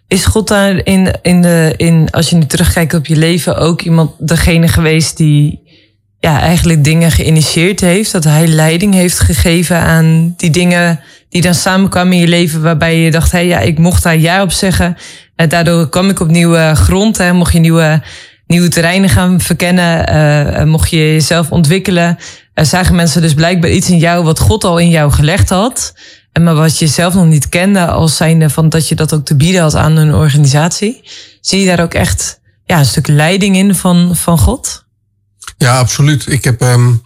Is 0.07 0.25
God 0.25 0.47
daar 0.47 0.85
in, 0.85 1.13
in 1.21 1.41
de, 1.41 1.73
in, 1.77 2.07
als 2.11 2.29
je 2.29 2.35
nu 2.35 2.45
terugkijkt 2.45 2.93
op 2.93 3.05
je 3.05 3.15
leven, 3.15 3.57
ook 3.57 3.81
iemand, 3.81 4.11
degene 4.19 4.67
geweest 4.67 5.17
die 5.17 5.61
ja, 6.19 6.39
eigenlijk 6.39 6.83
dingen 6.83 7.11
geïnitieerd 7.11 7.79
heeft? 7.79 8.11
Dat 8.11 8.23
hij 8.23 8.47
leiding 8.47 8.93
heeft 8.93 9.19
gegeven 9.19 9.79
aan 9.79 10.33
die 10.37 10.49
dingen 10.49 10.99
die 11.29 11.41
dan 11.41 11.53
samenkwamen 11.53 12.13
in 12.13 12.19
je 12.19 12.27
leven, 12.27 12.61
waarbij 12.61 12.99
je 12.99 13.11
dacht, 13.11 13.31
hé, 13.31 13.37
hey, 13.37 13.47
ja, 13.47 13.59
ik 13.59 13.77
mocht 13.77 14.03
daar 14.03 14.17
ja 14.17 14.41
op 14.41 14.51
zeggen. 14.51 14.97
En 15.35 15.49
daardoor 15.49 15.89
kwam 15.89 16.09
ik 16.09 16.19
op 16.19 16.27
nieuwe 16.27 16.71
grond, 16.75 17.17
hè, 17.17 17.33
mocht 17.33 17.53
je 17.53 17.59
nieuwe, 17.59 18.01
nieuwe 18.47 18.67
terreinen 18.67 19.09
gaan 19.09 19.41
verkennen, 19.41 20.67
mocht 20.67 20.89
je 20.89 20.97
jezelf 20.97 21.51
ontwikkelen. 21.51 22.17
Uh, 22.59 22.65
zagen 22.65 22.95
mensen 22.95 23.21
dus 23.21 23.33
blijkbaar 23.33 23.69
iets 23.69 23.89
in 23.89 23.97
jou 23.97 24.23
wat 24.23 24.39
God 24.39 24.63
al 24.63 24.77
in 24.77 24.89
jou 24.89 25.11
gelegd 25.11 25.49
had. 25.49 25.93
En 26.31 26.43
maar 26.43 26.55
wat 26.55 26.79
je 26.79 26.87
zelf 26.87 27.13
nog 27.13 27.25
niet 27.25 27.49
kende 27.49 27.87
als 27.87 28.15
zijnde 28.15 28.49
van 28.49 28.69
dat 28.69 28.87
je 28.87 28.95
dat 28.95 29.13
ook 29.13 29.25
te 29.25 29.35
bieden 29.35 29.61
had 29.61 29.75
aan 29.75 29.95
een 29.95 30.13
organisatie. 30.13 31.09
Zie 31.41 31.59
je 31.59 31.65
daar 31.65 31.81
ook 31.81 31.93
echt 31.93 32.39
ja, 32.65 32.79
een 32.79 32.85
stuk 32.85 33.07
leiding 33.07 33.55
in 33.55 33.75
van, 33.75 34.15
van 34.15 34.37
God? 34.37 34.85
Ja, 35.57 35.77
absoluut. 35.77 36.27
Ik 36.27 36.43
heb 36.43 36.61
um, 36.61 37.01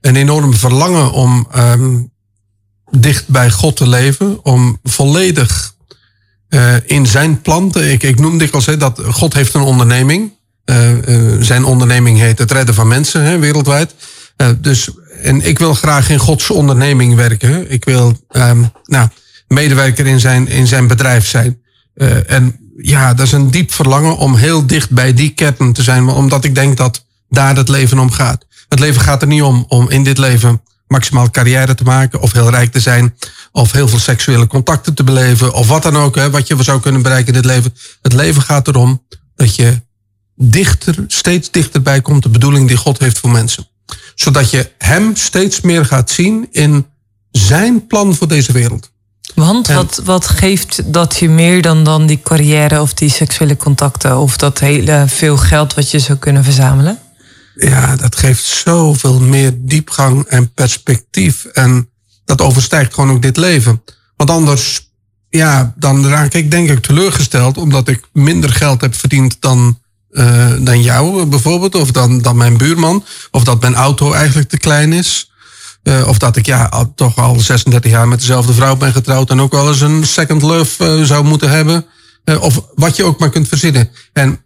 een 0.00 0.16
enorm 0.16 0.54
verlangen 0.54 1.12
om 1.12 1.48
um, 1.56 2.12
dicht 2.90 3.28
bij 3.28 3.50
God 3.50 3.76
te 3.76 3.88
leven. 3.88 4.44
Om 4.44 4.78
volledig 4.82 5.74
uh, 6.48 6.74
in 6.86 7.06
zijn 7.06 7.40
plan 7.40 7.70
te... 7.70 7.92
Ik, 7.92 8.02
ik 8.02 8.20
noem 8.20 8.38
dikwijls 8.38 8.66
hè, 8.66 8.76
dat 8.76 9.00
God 9.10 9.34
heeft 9.34 9.54
een 9.54 9.60
onderneming. 9.60 10.32
Uh, 10.64 10.90
zijn 11.40 11.64
onderneming 11.64 12.18
heet 12.18 12.38
het 12.38 12.50
redden 12.50 12.74
van 12.74 12.88
mensen 12.88 13.40
wereldwijd. 13.40 13.94
Dus 14.60 14.90
en 15.24 15.46
ik 15.46 15.58
wil 15.58 15.74
graag 15.74 16.10
in 16.10 16.18
Gods 16.18 16.50
onderneming 16.50 17.14
werken. 17.14 17.70
Ik 17.70 17.84
wil 17.84 18.18
um, 18.30 18.70
nou, 18.84 19.08
medewerker 19.48 20.06
in 20.06 20.20
zijn, 20.20 20.48
in 20.48 20.66
zijn 20.66 20.86
bedrijf 20.86 21.26
zijn. 21.26 21.62
Uh, 21.94 22.30
en 22.30 22.56
ja, 22.76 23.14
dat 23.14 23.26
is 23.26 23.32
een 23.32 23.50
diep 23.50 23.72
verlangen 23.72 24.16
om 24.16 24.34
heel 24.34 24.66
dicht 24.66 24.90
bij 24.90 25.14
die 25.14 25.30
kern 25.30 25.72
te 25.72 25.82
zijn. 25.82 26.08
Omdat 26.08 26.44
ik 26.44 26.54
denk 26.54 26.76
dat 26.76 27.04
daar 27.28 27.56
het 27.56 27.68
leven 27.68 27.98
om 27.98 28.10
gaat. 28.10 28.46
Het 28.68 28.78
leven 28.78 29.00
gaat 29.00 29.22
er 29.22 29.28
niet 29.28 29.42
om 29.42 29.64
om 29.68 29.90
in 29.90 30.04
dit 30.04 30.18
leven 30.18 30.62
maximaal 30.86 31.30
carrière 31.30 31.74
te 31.74 31.84
maken. 31.84 32.20
Of 32.20 32.32
heel 32.32 32.50
rijk 32.50 32.72
te 32.72 32.80
zijn. 32.80 33.14
Of 33.52 33.72
heel 33.72 33.88
veel 33.88 33.98
seksuele 33.98 34.46
contacten 34.46 34.94
te 34.94 35.04
beleven. 35.04 35.52
Of 35.52 35.68
wat 35.68 35.82
dan 35.82 35.96
ook, 35.96 36.14
hè, 36.14 36.30
wat 36.30 36.46
je 36.46 36.62
zou 36.62 36.80
kunnen 36.80 37.02
bereiken 37.02 37.34
in 37.34 37.42
dit 37.42 37.50
leven. 37.50 37.74
Het 38.02 38.12
leven 38.12 38.42
gaat 38.42 38.68
erom 38.68 39.02
dat 39.36 39.54
je 39.54 39.80
dichter, 40.36 41.04
steeds 41.06 41.50
dichterbij 41.50 42.00
komt 42.00 42.22
de 42.22 42.28
bedoeling 42.28 42.68
die 42.68 42.76
God 42.76 42.98
heeft 42.98 43.18
voor 43.18 43.30
mensen 43.30 43.72
zodat 44.14 44.50
je 44.50 44.70
hem 44.78 45.16
steeds 45.16 45.60
meer 45.60 45.84
gaat 45.84 46.10
zien 46.10 46.48
in 46.50 46.86
zijn 47.30 47.86
plan 47.86 48.14
voor 48.14 48.28
deze 48.28 48.52
wereld. 48.52 48.92
Want 49.34 49.68
en, 49.68 49.74
wat, 49.74 50.00
wat 50.04 50.26
geeft 50.26 50.92
dat 50.92 51.16
je 51.16 51.28
meer 51.28 51.62
dan, 51.62 51.84
dan 51.84 52.06
die 52.06 52.20
carrière 52.22 52.80
of 52.80 52.94
die 52.94 53.10
seksuele 53.10 53.56
contacten 53.56 54.18
of 54.18 54.36
dat 54.36 54.58
hele 54.58 55.04
veel 55.06 55.36
geld 55.36 55.74
wat 55.74 55.90
je 55.90 55.98
zou 55.98 56.18
kunnen 56.18 56.44
verzamelen? 56.44 56.98
Ja, 57.54 57.96
dat 57.96 58.16
geeft 58.16 58.44
zoveel 58.44 59.20
meer 59.20 59.52
diepgang 59.56 60.24
en 60.24 60.52
perspectief. 60.52 61.44
En 61.44 61.88
dat 62.24 62.40
overstijgt 62.40 62.94
gewoon 62.94 63.10
ook 63.10 63.22
dit 63.22 63.36
leven. 63.36 63.82
Want 64.16 64.30
anders, 64.30 64.90
ja, 65.28 65.74
dan 65.76 66.06
raak 66.06 66.34
ik 66.34 66.50
denk 66.50 66.70
ik 66.70 66.82
teleurgesteld 66.82 67.58
omdat 67.58 67.88
ik 67.88 68.08
minder 68.12 68.50
geld 68.50 68.80
heb 68.80 68.94
verdiend 68.94 69.36
dan 69.40 69.78
uh, 70.14 70.52
dan 70.60 70.82
jou 70.82 71.26
bijvoorbeeld, 71.26 71.74
of 71.74 71.90
dan, 71.90 72.22
dan 72.22 72.36
mijn 72.36 72.56
buurman, 72.56 73.04
of 73.30 73.44
dat 73.44 73.60
mijn 73.60 73.74
auto 73.74 74.12
eigenlijk 74.12 74.48
te 74.48 74.58
klein 74.58 74.92
is. 74.92 75.30
Uh, 75.82 76.08
of 76.08 76.18
dat 76.18 76.36
ik 76.36 76.46
ja, 76.46 76.64
al, 76.64 76.92
toch 76.94 77.18
al 77.18 77.40
36 77.40 77.90
jaar 77.90 78.08
met 78.08 78.18
dezelfde 78.18 78.52
vrouw 78.52 78.76
ben 78.76 78.92
getrouwd 78.92 79.30
en 79.30 79.40
ook 79.40 79.52
wel 79.52 79.68
eens 79.68 79.80
een 79.80 80.06
second 80.06 80.42
love 80.42 80.98
uh, 80.98 81.04
zou 81.04 81.24
moeten 81.24 81.50
hebben. 81.50 81.86
of 82.40 82.60
wat 82.74 82.96
je 82.96 83.04
ook 83.04 83.18
maar 83.18 83.30
kunt 83.30 83.48
verzinnen. 83.48 83.90
En 84.12 84.40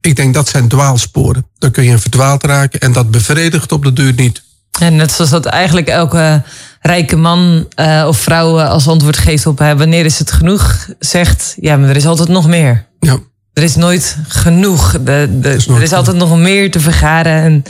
ik 0.00 0.16
denk 0.16 0.34
dat 0.34 0.48
zijn 0.48 0.68
dwaalsporen. 0.68 1.46
Dan 1.58 1.70
kun 1.70 1.84
je 1.84 1.98
verdwaald 1.98 2.44
raken 2.44 2.80
en 2.80 2.92
dat 2.92 3.10
bevredigt 3.10 3.72
op 3.72 3.84
de 3.84 3.92
duur 3.92 4.12
niet. 4.14 4.42
En 4.78 4.96
net 4.96 5.12
zoals 5.12 5.30
dat 5.30 5.46
eigenlijk 5.46 5.88
elke 5.88 6.42
rijke 6.80 7.16
man 7.16 7.68
of 8.06 8.18
vrouw 8.18 8.60
als 8.60 8.88
antwoord 8.88 9.16
geeft 9.16 9.46
op 9.46 9.58
wanneer 9.58 10.04
is 10.04 10.18
het 10.18 10.32
genoeg, 10.32 10.88
zegt 10.98 11.54
ja, 11.60 11.76
maar 11.76 11.88
er 11.88 11.96
is 11.96 12.06
altijd 12.06 12.28
nog 12.28 12.46
meer. 12.46 12.86
Ja. 13.00 13.18
Er 13.52 13.62
is 13.62 13.76
nooit 13.76 14.16
genoeg. 14.28 14.92
De, 14.92 15.38
de, 15.40 15.54
is 15.54 15.66
nooit 15.66 15.78
er 15.78 15.84
is 15.84 15.92
altijd 15.92 16.16
nog 16.16 16.38
meer 16.38 16.70
te 16.70 16.80
vergaren. 16.80 17.32
En 17.32 17.62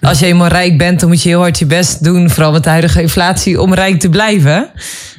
als 0.00 0.18
je 0.18 0.26
eenmaal 0.26 0.48
rijk 0.48 0.78
bent, 0.78 1.00
dan 1.00 1.08
moet 1.08 1.22
je 1.22 1.28
heel 1.28 1.40
hard 1.40 1.58
je 1.58 1.66
best 1.66 2.04
doen. 2.04 2.30
Vooral 2.30 2.52
met 2.52 2.64
de 2.64 2.70
huidige 2.70 3.02
inflatie, 3.02 3.60
om 3.60 3.74
rijk 3.74 4.00
te 4.00 4.08
blijven. 4.08 4.70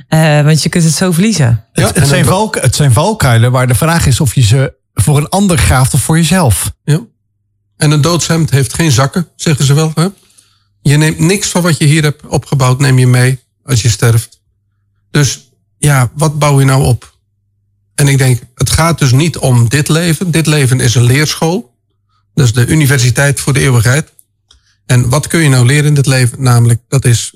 Uh, 0.10 0.42
want 0.42 0.64
je 0.64 0.70
kunt 0.70 0.84
het 0.84 0.94
zo 0.94 1.12
verliezen. 1.12 1.66
Ja, 1.74 1.88
het, 1.88 1.96
het, 1.96 2.08
zijn 2.08 2.26
valk, 2.26 2.56
het 2.62 2.76
zijn 2.76 2.92
valkuilen 2.92 3.52
waar 3.52 3.68
de 3.68 3.76
vraag 3.76 4.06
is 4.06 4.20
of 4.20 4.36
je 4.36 4.42
ze 4.42 4.74
voor 4.94 5.18
een 5.18 5.30
ander 5.30 5.58
graaft 5.58 5.94
of 5.94 6.02
voor 6.02 6.18
jezelf. 6.18 6.72
Ja. 6.84 7.00
En 7.78 7.92
een 7.92 8.02
doodshemd 8.02 8.50
heeft 8.50 8.74
geen 8.74 8.92
zakken, 8.92 9.28
zeggen 9.36 9.66
ze 9.66 9.74
wel. 9.74 9.92
Hè? 9.96 10.08
Je 10.82 10.98
neemt 10.98 11.20
niks 11.20 11.48
van 11.48 11.62
wat 11.62 11.78
je 11.78 11.86
hier 11.86 12.04
hebt 12.04 12.26
opgebouwd, 12.28 12.80
neem 12.80 13.00
je 13.00 13.08
mee 13.08 13.40
als 13.64 13.82
je 13.82 13.90
sterft. 13.90 14.42
Dus 15.12 15.52
ja, 15.78 16.12
wat 16.14 16.40
bouw 16.40 16.60
je 16.60 16.66
nou 16.66 16.84
op? 16.84 17.18
En 18.00 18.08
ik 18.08 18.18
denk, 18.18 18.42
het 18.56 18.70
gaat 18.70 19.00
dus 19.00 19.12
niet 19.12 19.38
om 19.38 19.70
dit 19.70 19.88
leven. 19.88 20.32
Dit 20.32 20.46
leven 20.46 20.80
is 20.80 20.96
een 20.96 21.04
leerschool. 21.04 21.74
Is 22.34 22.54
de 22.54 22.68
universiteit 22.68 23.40
voor 23.40 23.54
de 23.54 23.60
eeuwigheid. 23.60 24.14
En 24.86 25.10
wat 25.10 25.28
kun 25.28 25.40
je 25.40 25.50
nou 25.50 25.66
leren 25.66 25.86
in 25.86 25.94
dit 25.94 26.06
leven? 26.06 26.44
Namelijk, 26.44 26.82
dat 26.88 27.06
is 27.06 27.36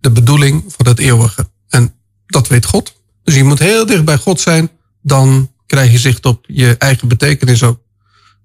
de 0.00 0.10
bedoeling 0.10 0.64
van 0.76 0.86
het 0.86 0.98
eeuwige. 0.98 1.48
En 1.68 1.94
dat 2.26 2.48
weet 2.48 2.64
God. 2.64 2.94
Dus 3.22 3.34
je 3.34 3.44
moet 3.44 3.58
heel 3.58 3.86
dicht 3.86 4.04
bij 4.04 4.16
God 4.16 4.40
zijn. 4.40 4.70
Dan 5.02 5.50
krijg 5.66 5.92
je 5.92 5.98
zicht 5.98 6.26
op 6.26 6.44
je 6.46 6.76
eigen 6.78 7.08
betekenis 7.08 7.62
ook. 7.62 7.80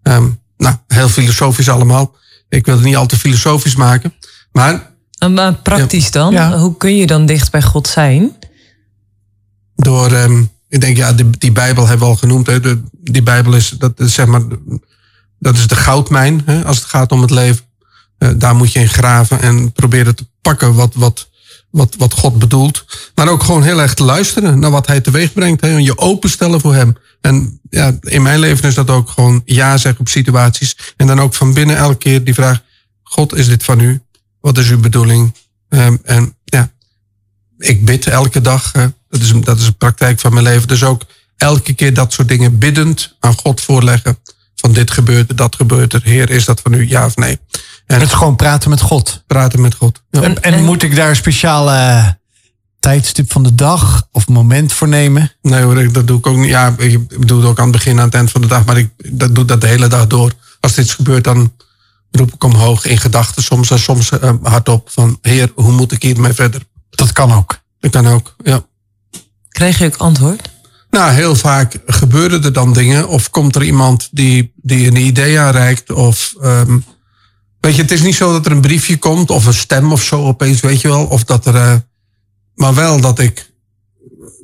Ehm, 0.04 0.30
nou, 0.58 0.76
heel 0.88 1.10
filosofisch 1.10 1.70
allemaal. 1.70 2.16
Ik 2.50 2.66
wil 2.66 2.76
het 2.76 2.84
niet 2.84 2.96
al 2.96 3.06
te 3.06 3.20
filosofisch 3.20 3.76
maken. 3.76 4.14
Maar 4.52 4.92
Maar 5.32 5.54
praktisch 5.54 6.12
dan? 6.12 6.34
Ja. 6.34 6.58
Hoe 6.58 6.78
kun 6.78 6.96
je 6.96 7.08
dan 7.08 7.26
dicht 7.26 7.52
bij 7.52 7.62
God 7.62 7.88
zijn? 7.88 8.38
door, 9.82 10.12
ehm, 10.12 10.44
ik 10.70 10.82
denk, 10.82 10.98
ja, 10.98 11.14
die, 11.14 11.30
die 11.38 11.52
Bijbel 11.52 11.88
hebben 11.88 12.08
we 12.08 12.14
al 12.14 12.20
genoemd. 12.20 12.48
Hè. 12.48 12.60
De, 12.60 12.82
die 12.92 13.24
Bijbel 13.24 13.54
is, 13.54 13.70
dat 13.70 13.94
zeg 13.96 14.26
maar, 14.26 14.42
dat 15.40 15.56
is 15.56 15.68
de 15.68 15.76
goudmijn 15.76 16.42
hè, 16.46 16.66
als 16.66 16.78
het 16.78 16.86
gaat 16.86 17.12
om 17.12 17.22
het 17.22 17.32
leven. 17.32 17.66
Eh, 18.18 18.30
daar 18.36 18.56
moet 18.56 18.72
je 18.72 18.80
in 18.80 18.90
graven 18.90 19.42
en 19.42 19.72
proberen 19.72 20.16
te 20.16 20.28
pakken 20.42 20.76
wat, 20.76 20.94
wat, 20.96 21.30
wat, 21.70 21.96
wat 21.98 22.14
God 22.14 22.40
bedoelt. 22.40 22.86
Maar 23.16 23.28
ook 23.28 23.44
gewoon 23.44 23.64
heel 23.64 23.82
erg 23.82 23.94
te 23.94 24.04
luisteren 24.04 24.60
naar 24.60 24.72
wat 24.72 24.88
hij 24.88 25.02
teweeg 25.02 25.34
brengt. 25.34 25.62
Hè, 25.62 25.68
en 25.68 25.84
je 25.84 25.98
openstellen 25.98 26.62
voor 26.62 26.74
hem. 26.74 26.96
En 27.22 27.60
ja, 27.70 27.98
in 28.02 28.22
mijn 28.22 28.40
leven 28.40 28.70
is 28.70 28.76
dat 28.76 28.90
ook 28.90 29.10
gewoon 29.10 29.42
ja 29.46 29.78
zeggen 29.78 30.00
op 30.00 30.08
situaties. 30.08 30.94
En 30.98 31.08
dan 31.08 31.20
ook 31.20 31.34
van 31.34 31.54
binnen 31.54 31.78
elke 31.78 31.98
keer 31.98 32.24
die 32.24 32.34
vraag: 32.34 32.62
God, 33.04 33.36
is 33.36 33.48
dit 33.48 33.64
van 33.64 33.80
u? 33.80 34.02
Wat 34.42 34.58
is 34.58 34.70
uw 34.70 34.80
bedoeling? 34.80 35.36
Ehm, 35.70 35.98
en 36.04 36.36
ja, 36.44 36.72
ik 37.58 37.86
bid 37.86 38.08
elke 38.08 38.42
dag. 38.42 38.72
Dat, 39.10 39.22
is, 39.22 39.30
een- 39.32 39.44
dat 39.44 39.60
is 39.60 39.66
een 39.68 39.78
praktijk 39.78 40.20
van 40.20 40.34
mijn 40.34 40.46
leven. 40.46 40.68
Dus 40.68 40.84
ook 40.84 41.02
elke 41.38 41.74
keer 41.74 41.94
dat 41.94 42.14
soort 42.14 42.28
dingen 42.28 42.58
biddend 42.58 43.16
aan 43.20 43.38
God 43.38 43.62
voorleggen. 43.62 44.18
Van 44.56 44.74
dit 44.74 44.92
gebeurt 44.92 45.30
er, 45.30 45.36
dat 45.36 45.56
gebeurt 45.56 45.94
er. 45.94 46.02
Heer, 46.04 46.30
is 46.30 46.46
dat 46.46 46.60
van 46.62 46.74
u? 46.74 46.88
Ja 46.90 47.06
of 47.06 47.16
nee? 47.16 47.40
En 47.86 48.00
Het 48.00 48.08
is 48.10 48.14
gewoon 48.14 48.36
praten 48.36 48.70
met 48.70 48.82
God. 48.82 49.24
praten 49.28 49.62
met 49.62 49.76
God. 49.76 50.02
Ja. 50.10 50.22
En, 50.22 50.44
en 50.44 50.64
moet 50.64 50.84
ik 50.84 50.96
daar 50.96 51.10
een 51.10 51.16
speciale 51.16 52.18
tijdstip 52.80 53.32
van 53.32 53.44
de 53.44 53.56
dag 53.56 54.08
of 54.12 54.28
moment 54.28 54.74
voor 54.74 54.88
nemen? 54.88 55.32
Nee 55.42 55.62
hoor, 55.62 55.92
dat 55.92 56.08
doe 56.08 56.18
ik 56.18 56.28
ook 56.28 56.38
niet. 56.38 56.50
Ja, 56.50 56.74
ik 56.78 57.28
doe 57.28 57.40
het 57.40 57.50
ook 57.50 57.58
aan 57.58 57.64
het 57.64 57.72
begin, 57.76 58.00
aan 58.00 58.06
het 58.06 58.14
eind 58.16 58.32
van 58.32 58.42
de 58.42 58.48
dag. 58.48 58.66
Maar 58.66 58.78
ik 58.78 58.90
dat 59.12 59.36
doe 59.36 59.46
dat 59.46 59.62
de 59.62 59.68
hele 59.68 59.88
dag 59.88 60.08
door. 60.08 60.32
Als 60.60 60.74
dit 60.74 60.90
gebeurt, 60.92 61.24
dan 61.24 61.54
roep 62.12 62.34
ik 62.34 62.44
omhoog 62.44 62.86
in 62.86 62.98
gedachten. 62.98 63.44
Soms 63.44 63.72
en 63.72 63.80
soms 63.80 64.10
eh, 64.20 64.34
hardop 64.44 64.90
van... 64.90 65.18
Heer, 65.22 65.52
hoe 65.56 65.72
moet 65.72 65.92
ik 65.92 66.02
hiermee 66.02 66.34
verder? 66.34 66.62
Dat 66.90 67.12
kan 67.12 67.32
ook. 67.34 67.60
Dat 67.80 67.92
kan 67.92 68.08
ook, 68.08 68.36
ja. 68.44 68.66
Krijg 69.60 69.78
je 69.78 69.86
ook 69.86 69.98
antwoord? 69.98 70.50
Nou, 70.90 71.12
heel 71.12 71.36
vaak 71.36 71.76
gebeuren 71.86 72.44
er 72.44 72.54
dan 72.54 72.74
dingen. 72.74 73.08
Of 73.08 73.30
komt 73.30 73.56
er 73.56 73.64
iemand 73.64 74.10
die, 74.12 74.54
die 74.56 74.88
een 74.88 74.96
idee 74.96 75.40
aanreikt. 75.40 75.92
Of, 75.92 76.34
ehm, 76.42 76.78
weet 77.60 77.76
je, 77.76 77.82
het 77.82 77.92
is 77.92 78.02
niet 78.02 78.16
zo 78.16 78.32
dat 78.32 78.46
er 78.46 78.52
een 78.52 78.62
briefje 78.62 78.98
komt. 78.98 79.30
Of 79.30 79.46
een 79.46 79.54
stem 79.54 79.92
of 79.92 80.04
zo 80.04 80.24
opeens, 80.24 80.62
weet 80.62 80.82
je 80.82 80.88
wel. 80.88 81.06
Of 81.06 81.24
dat 81.24 81.46
er, 81.46 81.56
eh, 81.56 81.76
maar 82.56 82.74
wel 82.74 83.02
dat 83.02 83.20
ik 83.20 83.52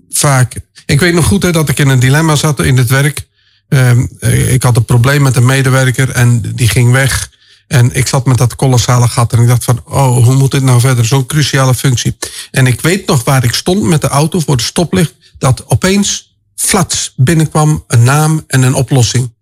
vaak... 0.09 0.53
Ik 0.86 0.99
weet 0.99 1.13
nog 1.13 1.26
goed 1.26 1.43
hè, 1.43 1.51
dat 1.51 1.70
ik 1.70 1.80
in 1.80 1.89
een 1.89 1.99
dilemma 1.99 2.36
zat 2.36 2.59
in 2.59 2.78
het 2.78 2.89
werk. 2.89 3.28
Ehm, 3.68 4.05
eh, 4.20 4.53
ik 4.53 4.63
had 4.63 4.78
een 4.78 4.86
probleem 4.86 5.22
met 5.22 5.36
een 5.36 5.45
medewerker 5.45 6.09
en 6.09 6.41
die 6.41 6.70
ging 6.70 6.91
weg. 6.91 7.30
En 7.68 7.95
ik 7.95 8.07
zat 8.07 8.26
met 8.26 8.38
dat 8.38 8.55
kolossale 8.55 9.07
gat 9.07 9.34
en 9.34 9.41
ik 9.41 9.47
dacht 9.47 9.63
van, 9.63 9.82
oh, 9.86 10.24
hoe 10.24 10.36
moet 10.36 10.51
dit 10.51 10.63
nou 10.63 10.80
verder? 10.80 11.05
Zo'n 11.05 11.26
cruciale 11.26 11.74
functie. 11.74 12.18
En 12.51 12.68
ik 12.68 12.82
weet 12.82 13.07
nog 13.07 13.24
waar 13.24 13.43
ik 13.43 13.53
stond 13.53 13.84
met 13.84 14.01
de 14.01 14.07
auto 14.07 14.39
voor 14.39 14.57
de 14.57 14.63
stoplicht, 14.63 15.13
dat 15.38 15.63
opeens 15.68 16.38
flats 16.55 17.13
binnenkwam 17.16 17.84
een 17.88 18.03
naam 18.03 18.43
en 18.47 18.61
een 18.61 18.74
oplossing. 18.74 19.34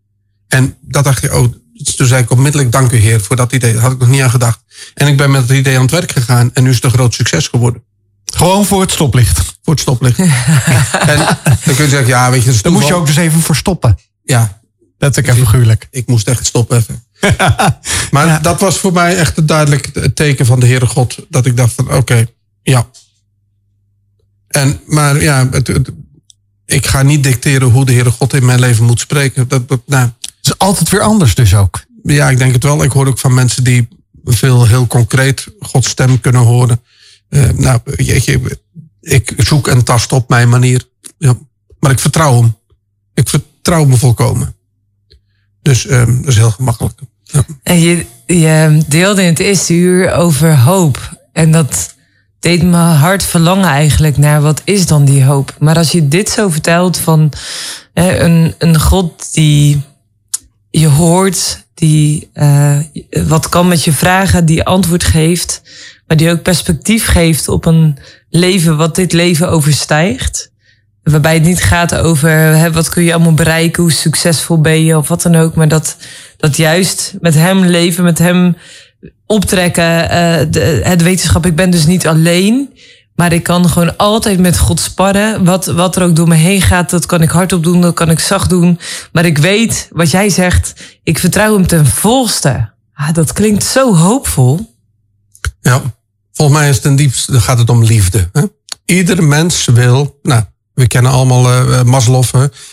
En 0.47 0.77
dat 0.81 1.03
dacht 1.03 1.23
ik, 1.23 1.33
oh, 1.33 1.53
toen 1.95 2.07
zei 2.07 2.23
ik 2.23 2.31
onmiddellijk 2.31 2.71
dank 2.71 2.91
u 2.91 2.97
heer 2.97 3.21
voor 3.21 3.35
dat 3.35 3.51
idee. 3.51 3.73
Daar 3.73 3.81
had 3.81 3.91
ik 3.91 3.99
nog 3.99 4.09
niet 4.09 4.21
aan 4.21 4.29
gedacht. 4.29 4.59
En 4.93 5.07
ik 5.07 5.17
ben 5.17 5.31
met 5.31 5.41
het 5.41 5.57
idee 5.57 5.75
aan 5.75 5.81
het 5.81 5.91
werk 5.91 6.11
gegaan 6.11 6.49
en 6.53 6.63
nu 6.63 6.69
is 6.69 6.75
het 6.75 6.83
een 6.83 6.91
groot 6.91 7.13
succes 7.13 7.47
geworden. 7.47 7.83
Gewoon 8.25 8.65
voor 8.65 8.81
het 8.81 8.91
stoplicht. 8.91 9.39
Voor 9.63 9.73
het 9.73 9.79
stoplicht. 9.79 10.19
en 11.11 11.17
dan 11.43 11.75
kun 11.75 11.83
je 11.83 11.89
zeggen, 11.89 12.07
ja, 12.07 12.31
weet 12.31 12.39
je, 12.39 12.45
dat 12.45 12.55
is 12.55 12.61
Daar 12.61 12.71
moet 12.71 12.87
je 12.87 12.93
ook 12.93 13.05
dus 13.05 13.15
even 13.15 13.41
voor 13.41 13.55
stoppen. 13.55 13.99
Ja, 14.23 14.61
Dat 14.97 15.17
is 15.17 15.23
even 15.23 15.35
figuurlijk. 15.35 15.87
ik 15.91 16.07
moest 16.07 16.27
echt 16.27 16.45
stoppen 16.45 16.77
even. 16.77 17.02
maar 18.11 18.41
dat 18.41 18.59
was 18.59 18.77
voor 18.77 18.93
mij 18.93 19.17
echt 19.17 19.37
een 19.37 19.45
duidelijk 19.45 20.13
teken 20.15 20.45
van 20.45 20.59
de 20.59 20.65
Heere 20.65 20.85
God. 20.87 21.17
Dat 21.29 21.45
ik 21.45 21.57
dacht 21.57 21.73
van 21.73 21.93
oké, 21.93 22.25
ja. 22.61 22.89
En, 24.47 24.79
maar 24.87 25.21
ja, 25.21 25.49
het, 25.49 25.67
het- 25.67 25.91
ik 26.65 26.85
ga 26.87 27.01
niet 27.01 27.23
dicteren 27.23 27.69
hoe 27.69 27.85
de 27.85 27.93
Heere 27.93 28.11
God 28.11 28.33
in 28.33 28.45
mijn 28.45 28.59
leven 28.59 28.85
moet 28.85 28.99
spreken. 28.99 29.47
Dat, 29.47 29.67
dat, 29.69 29.81
nou, 29.85 30.03
Het 30.05 30.45
is 30.45 30.57
altijd 30.57 30.89
weer 30.89 31.01
anders 31.01 31.35
dus 31.35 31.55
ook. 31.55 31.83
ja, 32.03 32.29
ik 32.29 32.37
denk 32.37 32.53
het 32.53 32.63
wel. 32.63 32.83
Ik 32.83 32.91
hoor 32.91 33.07
ook 33.07 33.19
van 33.19 33.33
mensen 33.33 33.63
die 33.63 33.87
veel 34.25 34.67
heel 34.67 34.87
concreet 34.87 35.47
Gods 35.59 35.89
stem 35.89 36.21
kunnen 36.21 36.41
horen. 36.41 36.81
Eh, 37.29 37.49
nou, 37.49 37.79
jeetje, 37.95 38.59
ik 39.01 39.33
zoek 39.37 39.67
en 39.67 39.83
tast 39.83 40.11
op 40.11 40.29
mijn 40.29 40.49
manier. 40.49 40.89
Ja. 41.17 41.37
Maar 41.79 41.91
ik 41.91 41.99
vertrouw 41.99 42.41
hem. 42.41 42.55
Ik 43.13 43.29
vertrouw 43.29 43.85
me 43.85 43.97
volkomen. 43.97 44.55
Dus 45.61 45.85
ehm, 45.85 46.15
dat 46.21 46.27
is 46.27 46.35
heel 46.37 46.51
gemakkelijk. 46.51 46.99
En 47.63 47.79
je, 47.79 48.05
je 48.25 48.83
deelde 48.87 49.21
in 49.21 49.27
het 49.27 49.39
eerste 49.39 49.73
uur 49.73 50.13
over 50.13 50.57
hoop. 50.57 51.17
En 51.31 51.51
dat 51.51 51.95
deed 52.39 52.63
me 52.63 52.77
hard 52.77 53.23
verlangen 53.23 53.69
eigenlijk 53.69 54.17
naar 54.17 54.41
wat 54.41 54.61
is 54.63 54.85
dan 54.85 55.05
die 55.05 55.23
hoop. 55.23 55.55
Maar 55.59 55.77
als 55.77 55.91
je 55.91 56.07
dit 56.07 56.29
zo 56.29 56.49
vertelt 56.49 56.97
van 56.97 57.31
hè, 57.93 58.19
een, 58.19 58.53
een 58.57 58.79
God 58.79 59.33
die 59.33 59.81
je 60.69 60.87
hoort, 60.87 61.65
die 61.73 62.29
eh, 62.33 62.77
wat 63.27 63.49
kan 63.49 63.67
met 63.67 63.83
je 63.83 63.93
vragen, 63.93 64.45
die 64.45 64.63
antwoord 64.63 65.03
geeft, 65.03 65.61
maar 66.07 66.17
die 66.17 66.31
ook 66.31 66.41
perspectief 66.41 67.07
geeft 67.07 67.47
op 67.47 67.65
een 67.65 67.97
leven 68.29 68.77
wat 68.77 68.95
dit 68.95 69.13
leven 69.13 69.49
overstijgt. 69.49 70.51
Waarbij 71.03 71.33
het 71.33 71.43
niet 71.43 71.63
gaat 71.63 71.95
over 71.95 72.29
hè, 72.29 72.71
wat 72.71 72.89
kun 72.89 73.03
je 73.03 73.13
allemaal 73.13 73.33
bereiken, 73.33 73.83
hoe 73.83 73.91
succesvol 73.91 74.61
ben 74.61 74.83
je 74.83 74.97
of 74.97 75.07
wat 75.07 75.21
dan 75.21 75.35
ook. 75.35 75.55
Maar 75.55 75.67
dat, 75.67 75.97
dat 76.43 76.57
juist 76.57 77.13
met 77.19 77.33
hem 77.33 77.65
leven, 77.65 78.03
met 78.03 78.17
hem 78.17 78.57
optrekken, 79.25 80.09
eh, 80.09 80.45
de, 80.49 80.81
het 80.83 81.01
wetenschap. 81.01 81.45
Ik 81.45 81.55
ben 81.55 81.69
dus 81.69 81.85
niet 81.85 82.07
alleen, 82.07 82.73
maar 83.15 83.33
ik 83.33 83.43
kan 83.43 83.69
gewoon 83.69 83.97
altijd 83.97 84.39
met 84.39 84.57
God 84.57 84.79
sparren. 84.79 85.45
Wat, 85.45 85.65
wat 85.65 85.95
er 85.95 86.03
ook 86.03 86.15
door 86.15 86.27
me 86.27 86.35
heen 86.35 86.61
gaat, 86.61 86.89
dat 86.89 87.05
kan 87.05 87.21
ik 87.21 87.29
hardop 87.29 87.63
doen, 87.63 87.81
dat 87.81 87.93
kan 87.93 88.09
ik 88.09 88.19
zacht 88.19 88.49
doen. 88.49 88.79
Maar 89.11 89.25
ik 89.25 89.37
weet 89.37 89.87
wat 89.91 90.11
jij 90.11 90.29
zegt, 90.29 90.73
ik 91.03 91.19
vertrouw 91.19 91.53
hem 91.53 91.67
ten 91.67 91.85
volste. 91.85 92.71
Ah, 92.93 93.13
dat 93.13 93.33
klinkt 93.33 93.63
zo 93.63 93.95
hoopvol. 93.95 94.75
Ja, 95.61 95.81
volgens 96.31 96.57
mij 96.57 96.69
is 96.69 96.75
het 96.75 96.83
ten 96.83 96.95
diepste 96.95 97.41
gaat 97.41 97.57
het 97.57 97.69
om 97.69 97.83
liefde. 97.83 98.29
Hè? 98.31 98.43
Ieder 98.85 99.23
mens 99.23 99.65
wil, 99.65 100.19
nou, 100.21 100.43
we 100.73 100.87
kennen 100.87 101.11
allemaal 101.11 101.51
eh, 101.51 101.83
Maslow. 101.83 102.23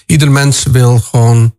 Ieder 0.06 0.30
mens 0.30 0.64
wil 0.64 0.98
gewoon 0.98 1.58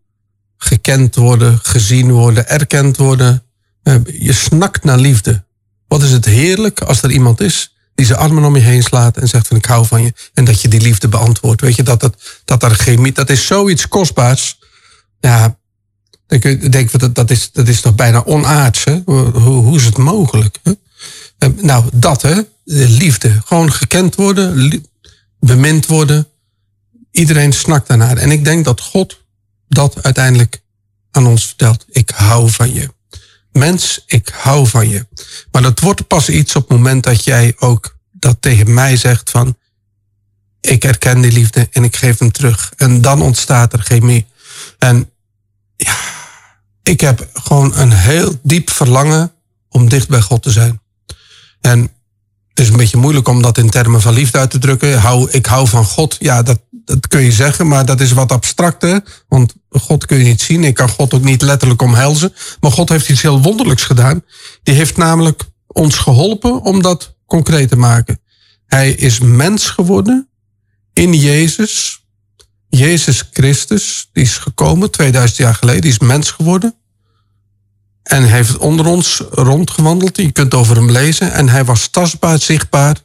gekend 0.64 1.16
worden, 1.16 1.59
gezien 1.62 2.12
worden, 2.12 2.49
erkend 2.49 2.97
worden. 2.97 3.43
Eh, 3.84 3.95
je 4.20 4.34
snakt 4.34 4.84
naar 4.84 4.97
liefde. 4.97 5.43
Wat 5.88 6.03
is 6.03 6.12
het 6.12 6.26
heerlijk 6.26 6.82
als 6.82 7.01
er 7.01 7.12
iemand 7.12 7.41
is 7.41 7.76
die 7.95 8.05
zijn 8.05 8.20
armen 8.20 8.43
om 8.43 8.55
je 8.55 8.62
heen 8.62 8.84
slaat 8.84 9.18
en 9.18 9.28
zegt 9.28 9.47
van 9.47 9.57
ik 9.57 9.66
hou 9.66 9.86
van 9.86 10.03
je. 10.03 10.14
En 10.34 10.45
dat 10.45 10.62
je 10.62 10.68
die 10.68 10.82
liefde 10.82 11.07
beantwoordt. 11.07 11.62
Weet 11.62 11.76
je, 11.76 11.84
dat, 11.84 11.99
dat, 11.99 12.41
dat 12.45 12.59
daar 12.59 12.72
chemie, 12.76 13.12
dat 13.12 13.30
is 13.30 13.45
zoiets 13.45 13.88
kostbaars. 13.88 14.59
Ja, 15.20 15.57
je 16.28 16.70
denken, 16.70 16.99
dat, 16.99 17.16
dat, 17.16 17.32
is, 17.32 17.51
dat 17.51 17.68
is 17.68 17.82
toch 17.82 17.95
bijna 17.95 18.26
onaards. 18.26 18.84
Hè? 18.84 19.01
Hoe, 19.05 19.30
hoe 19.39 19.78
is 19.78 19.86
het 19.86 19.97
mogelijk? 19.97 20.59
Eh, 20.64 21.49
Nou, 21.62 21.86
dat 21.93 22.22
hè, 22.22 22.41
De 22.64 22.89
liefde. 22.89 23.41
Gewoon 23.45 23.72
gekend 23.72 24.16
worden, 24.16 24.82
bemind 25.39 25.86
worden. 25.86 26.28
Iedereen 27.12 27.53
snakt 27.53 27.88
daarnaar. 27.88 28.18
En 28.18 28.31
ik 28.31 28.44
denk 28.44 28.65
dat 28.65 28.81
God 28.81 29.22
dat 29.73 30.03
uiteindelijk 30.03 30.61
aan 31.11 31.27
ons 31.27 31.45
vertelt. 31.45 31.85
Ik 31.89 32.10
hou 32.10 32.49
van 32.49 32.73
je. 32.73 32.93
Mens, 33.52 34.03
ik 34.06 34.30
hou 34.30 34.68
van 34.68 34.89
je. 34.89 35.07
Maar 35.52 35.61
dat 35.61 35.80
wordt 35.80 36.07
pas 36.07 36.30
iets 36.30 36.56
op 36.56 36.61
het 36.61 36.77
moment 36.77 37.03
dat 37.03 37.23
jij 37.23 37.56
ook 37.60 37.98
dat 38.11 38.38
tegen 38.39 38.73
mij 38.73 38.98
zegt 38.98 39.30
van... 39.30 39.57
Ik 40.61 40.84
erken 40.84 41.22
die 41.22 41.31
liefde 41.31 41.68
en 41.72 41.84
ik 41.84 41.95
geef 41.95 42.19
hem 42.19 42.31
terug. 42.31 42.73
En 42.77 43.02
dan 43.02 43.22
ontstaat 43.22 43.73
er 43.73 43.80
chemie. 43.80 44.27
En 44.77 45.10
ja, 45.76 45.98
ik 46.84 47.02
heb 47.02 47.30
gewoon 47.34 47.77
een 47.77 47.91
heel 47.91 48.39
diep 48.43 48.69
verlangen 48.69 49.34
om 49.69 49.89
dicht 49.89 50.07
bij 50.07 50.22
God 50.22 50.43
te 50.43 50.52
zijn. 50.52 50.81
En 51.61 51.80
het 52.49 52.60
is 52.60 52.69
een 52.69 52.77
beetje 52.77 52.98
moeilijk 52.98 53.27
om 53.27 53.41
dat 53.41 53.57
in 53.57 53.69
termen 53.69 54.02
van 54.02 54.14
liefde 54.14 54.38
uit 54.38 54.49
te 54.49 54.60
drukken. 54.60 54.99
Hou, 54.99 55.31
ik 55.31 55.45
hou 55.45 55.68
van 55.68 55.85
God. 55.85 56.15
Ja, 56.19 56.43
dat, 56.43 56.60
dat 56.86 57.08
kun 57.08 57.22
je 57.22 57.32
zeggen, 57.32 57.68
maar 57.68 57.86
dat 57.86 58.02
is 58.02 58.12
wat 58.12 58.32
abstracter. 58.32 59.03
Want 59.28 59.53
God 59.70 60.06
kun 60.06 60.18
je 60.18 60.24
niet 60.24 60.41
zien. 60.41 60.64
Ik 60.64 60.74
kan 60.74 60.90
God 60.90 61.14
ook 61.14 61.24
niet 61.24 61.41
letterlijk 61.41 61.82
omhelzen. 61.82 62.34
Maar 62.60 62.72
God 62.72 62.90
heeft 62.90 63.10
iets 63.10 63.22
heel 63.22 63.41
wonderlijks 63.41 63.84
gedaan. 63.84 64.24
Die 64.64 64.76
heeft 64.76 64.98
namelijk 64.98 65.44
ons 65.68 65.98
geholpen 65.98 66.62
om 66.62 66.82
dat 66.82 67.16
concreet 67.26 67.70
te 67.70 67.78
maken. 67.78 68.20
Hij 68.66 68.91
is 68.91 69.20
mens 69.20 69.70
geworden 69.70 70.30
in 70.94 71.14
Jezus. 71.14 71.99
Jezus 72.70 73.30
Christus, 73.32 74.10
die 74.14 74.24
is 74.24 74.38
gekomen 74.38 74.91
2000 74.91 75.38
jaar 75.38 75.56
geleden, 75.56 75.82
die 75.82 75.91
is 75.91 75.99
mens 75.99 76.32
geworden. 76.32 76.76
En 78.03 78.24
heeft 78.24 78.58
onder 78.58 78.86
ons 78.86 79.24
rondgewandeld. 79.30 80.18
Je 80.18 80.32
kunt 80.32 80.53
over 80.53 80.76
hem 80.76 80.91
lezen. 80.91 81.32
En 81.32 81.49
hij 81.49 81.66
was 81.66 81.88
tastbaar, 81.88 82.40
zichtbaar. 82.40 82.98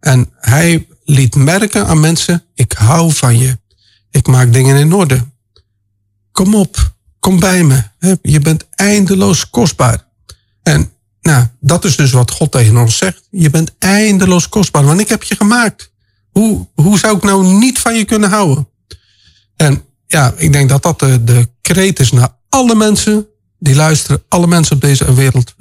En 0.00 0.30
hij 0.34 0.86
liet 1.08 1.34
merken 1.34 1.86
aan 1.86 2.00
mensen: 2.00 2.44
ik 2.54 2.72
hou 2.72 3.12
van 3.12 3.38
je. 3.38 3.58
Ik 4.10 4.26
maak 4.26 4.52
dingen 4.52 4.76
in 4.76 4.92
orde. 4.92 5.26
Kom 6.32 6.54
op, 6.54 6.92
kom 7.18 7.40
bij 7.40 7.64
me. 7.64 7.82
Je 8.22 8.40
bent 8.40 8.66
eindeloos 8.74 9.50
kostbaar. 9.50 10.06
En 10.62 10.92
nou, 11.20 11.46
dat 11.60 11.84
is 11.84 11.96
dus 11.96 12.12
wat 12.12 12.30
God 12.30 12.52
tegen 12.52 12.76
ons 12.76 12.96
zegt. 12.96 13.26
Je 13.30 13.50
bent 13.50 13.72
eindeloos 13.78 14.48
kostbaar, 14.48 14.84
want 14.84 15.00
ik 15.00 15.08
heb 15.08 15.22
je 15.22 15.36
gemaakt. 15.36 15.92
Hoe, 16.30 16.66
hoe 16.74 16.98
zou 16.98 17.16
ik 17.16 17.22
nou 17.22 17.46
niet 17.46 17.78
van 17.78 17.94
je 17.94 18.04
kunnen 18.04 18.30
houden? 18.30 18.68
En 19.56 19.84
ja, 20.06 20.34
ik 20.36 20.52
denk 20.52 20.68
dat 20.68 20.82
dat 20.82 20.98
de, 20.98 21.24
de 21.24 21.48
kreet 21.60 22.00
is 22.00 22.12
naar 22.12 22.36
alle 22.48 22.74
mensen 22.74 23.26
die 23.58 23.74
luisteren, 23.74 24.22
alle 24.28 24.46
mensen 24.46 24.74
op 24.74 24.80
deze 24.80 25.14
wereld. 25.14 25.54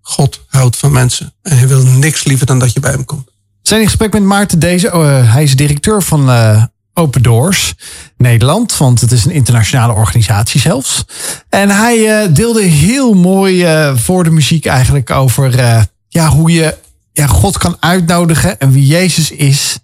God 0.00 0.44
houdt 0.46 0.76
van 0.76 0.92
mensen 0.92 1.34
en 1.42 1.58
hij 1.58 1.68
wil 1.68 1.82
niks 1.82 2.24
liever 2.24 2.46
dan 2.46 2.58
dat 2.58 2.72
je 2.72 2.80
bij 2.80 2.90
hem 2.90 3.04
komt. 3.04 3.31
Zijn 3.62 3.80
in 3.80 3.86
gesprek 3.86 4.12
met 4.12 4.22
Maarten 4.22 4.58
Deze. 4.58 4.90
Eh, 4.90 5.32
hij 5.32 5.42
is 5.42 5.56
directeur 5.56 6.02
van 6.02 6.30
eh, 6.30 6.64
Open 6.94 7.22
Doors 7.22 7.74
Nederland. 8.16 8.76
Want 8.76 9.00
het 9.00 9.12
is 9.12 9.24
een 9.24 9.30
internationale 9.30 9.92
organisatie 9.92 10.60
zelfs. 10.60 11.04
En 11.48 11.70
hij 11.70 12.22
eh, 12.22 12.34
deelde 12.34 12.62
heel 12.62 13.14
mooi 13.14 13.66
voor 13.94 14.24
de 14.24 14.30
muziek 14.30 14.66
eigenlijk 14.66 15.10
over 15.10 15.54
ja, 16.08 16.28
hoe 16.28 16.52
je 16.52 16.76
ja, 17.12 17.26
God 17.26 17.58
kan 17.58 17.76
uitnodigen. 17.80 18.58
En 18.60 18.72
wie 18.72 18.86
Jezus 18.86 19.30
is 19.30 19.78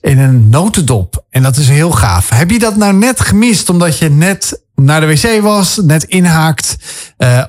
in 0.00 0.18
een 0.18 0.48
notendop. 0.48 1.24
En 1.30 1.42
dat 1.42 1.56
is 1.56 1.68
heel 1.68 1.90
gaaf. 1.90 2.28
Heb 2.28 2.50
je 2.50 2.58
dat 2.58 2.76
nou 2.76 2.94
net 2.94 3.20
gemist 3.20 3.68
omdat 3.68 3.98
je 3.98 4.10
net 4.10 4.62
naar 4.74 5.00
de 5.00 5.06
wc 5.06 5.42
was, 5.42 5.80
net 5.84 6.04
inhaakt. 6.04 6.76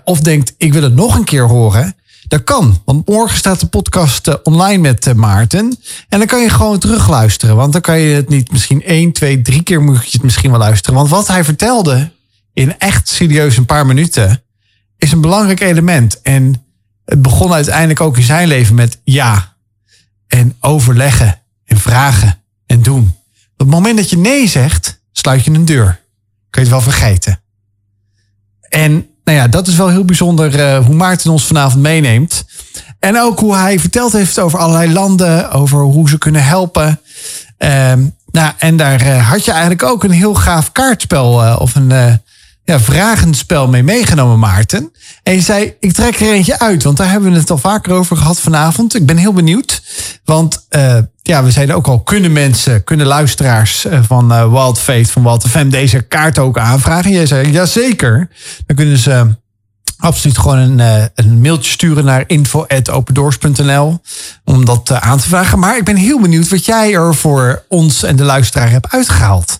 of 0.03 0.19
denkt 0.19 0.53
ik 0.57 0.73
wil 0.73 0.83
het 0.83 0.95
nog 0.95 1.15
een 1.15 1.23
keer 1.23 1.47
horen. 1.47 1.95
Dat 2.29 2.43
kan, 2.43 2.81
want 2.85 3.07
morgen 3.07 3.37
staat 3.37 3.59
de 3.59 3.67
podcast 3.67 4.27
eh, 4.27 4.35
online 4.43 4.81
met 4.81 5.07
eh, 5.07 5.13
Maarten. 5.13 5.77
En 6.09 6.19
dan 6.19 6.27
kan 6.27 6.41
je 6.41 6.49
gewoon 6.49 6.79
terugluisteren. 6.79 7.55
Want 7.55 7.71
dan 7.71 7.81
kan 7.81 7.99
je 7.99 8.15
het 8.15 8.29
niet 8.29 8.51
misschien 8.51 8.83
één, 8.83 9.11
twee, 9.11 9.41
drie 9.41 9.63
keer 9.63 9.81
moet 9.81 10.03
je 10.03 10.09
het 10.11 10.23
misschien 10.23 10.49
wel 10.49 10.59
luisteren. 10.59 10.95
Want 10.95 11.09
wat 11.09 11.27
hij 11.27 11.43
vertelde 11.43 12.11
in 12.53 12.77
echt 12.77 13.07
serieus 13.07 13.57
een 13.57 13.65
paar 13.65 13.85
minuten 13.85 14.43
is 14.97 15.11
een 15.11 15.21
belangrijk 15.21 15.59
element. 15.59 16.21
En 16.21 16.65
het 17.05 17.21
begon 17.21 17.53
uiteindelijk 17.53 18.01
ook 18.01 18.17
in 18.17 18.23
zijn 18.23 18.47
leven 18.47 18.75
met 18.75 18.99
ja. 19.03 19.55
En 20.27 20.55
overleggen 20.59 21.41
en 21.65 21.77
vragen 21.77 22.41
en 22.65 22.81
doen. 22.81 23.15
Op 23.53 23.59
het 23.59 23.69
moment 23.69 23.97
dat 23.97 24.09
je 24.09 24.17
nee 24.17 24.47
zegt, 24.47 25.01
sluit 25.11 25.45
je 25.45 25.51
een 25.51 25.65
deur. 25.65 25.99
Kun 26.49 26.63
je 26.63 26.69
het 26.69 26.83
wel 26.83 26.91
vergeten. 26.93 27.41
En 28.61 29.08
nou 29.29 29.41
ja, 29.41 29.47
dat 29.47 29.67
is 29.67 29.75
wel 29.75 29.89
heel 29.89 30.05
bijzonder 30.05 30.59
eh, 30.59 30.85
hoe 30.85 30.95
Maarten 30.95 31.31
ons 31.31 31.45
vanavond 31.45 31.81
meeneemt. 31.81 32.45
En 32.99 33.19
ook 33.19 33.39
hoe 33.39 33.55
hij 33.55 33.79
verteld 33.79 34.13
heeft 34.13 34.39
over 34.39 34.59
allerlei 34.59 34.93
landen, 34.93 35.51
over 35.51 35.79
hoe 35.79 36.09
ze 36.09 36.17
kunnen 36.17 36.43
helpen. 36.43 36.99
Ehm, 37.57 37.99
nou, 38.31 38.51
en 38.57 38.77
daar 38.77 39.01
eh, 39.01 39.29
had 39.29 39.45
je 39.45 39.51
eigenlijk 39.51 39.83
ook 39.83 40.03
een 40.03 40.11
heel 40.11 40.33
gaaf 40.33 40.71
kaartspel 40.71 41.43
eh, 41.43 41.55
of 41.59 41.75
een 41.75 42.19
ja, 42.69 42.79
vragenspel 42.79 43.67
mee 43.67 43.83
meegenomen, 43.83 44.39
Maarten. 44.39 44.91
En 45.23 45.33
je 45.33 45.41
zei, 45.41 45.73
ik 45.79 45.93
trek 45.93 46.19
er 46.19 46.31
eentje 46.31 46.59
uit, 46.59 46.83
want 46.83 46.97
daar 46.97 47.09
hebben 47.09 47.31
we 47.31 47.37
het 47.37 47.51
al 47.51 47.57
vaker 47.57 47.93
over 47.93 48.17
gehad 48.17 48.39
vanavond. 48.39 48.95
Ik 48.95 49.05
ben 49.05 49.17
heel 49.17 49.33
benieuwd, 49.33 49.83
want 50.25 50.65
eh, 50.69 50.97
ja, 51.21 51.43
we 51.43 51.51
zeiden 51.51 51.75
ook 51.75 51.87
al, 51.87 51.99
kunnen 51.99 52.31
mensen, 52.31 52.83
kunnen 52.83 53.05
luisteraars 53.05 53.85
eh, 53.85 53.99
van 54.07 54.31
eh, 54.31 54.51
Wild 54.51 54.79
Faith, 54.79 55.11
van 55.11 55.23
Wild 55.23 55.47
FM, 55.47 55.69
deze 55.69 56.01
kaart 56.01 56.39
ook 56.39 56.57
aanvragen? 56.57 57.11
Jij 57.11 57.25
zei, 57.25 57.51
jazeker. 57.51 58.29
Dan 58.65 58.75
kunnen 58.75 58.97
ze 58.97 59.35
absoluut 59.97 60.37
gewoon 60.37 60.57
een, 60.57 61.09
een 61.15 61.41
mailtje 61.41 61.71
sturen 61.71 62.05
naar 62.05 62.23
info.opendoors.nl 62.27 64.01
om 64.43 64.65
dat 64.65 64.91
aan 64.91 65.17
te 65.17 65.29
vragen. 65.29 65.59
Maar 65.59 65.77
ik 65.77 65.85
ben 65.85 65.95
heel 65.95 66.19
benieuwd 66.19 66.49
wat 66.49 66.65
jij 66.65 66.93
er 66.93 67.15
voor 67.15 67.65
ons 67.67 68.03
en 68.03 68.15
de 68.15 68.23
luisteraar 68.23 68.69
hebt 68.69 68.91
uitgehaald. 68.91 69.59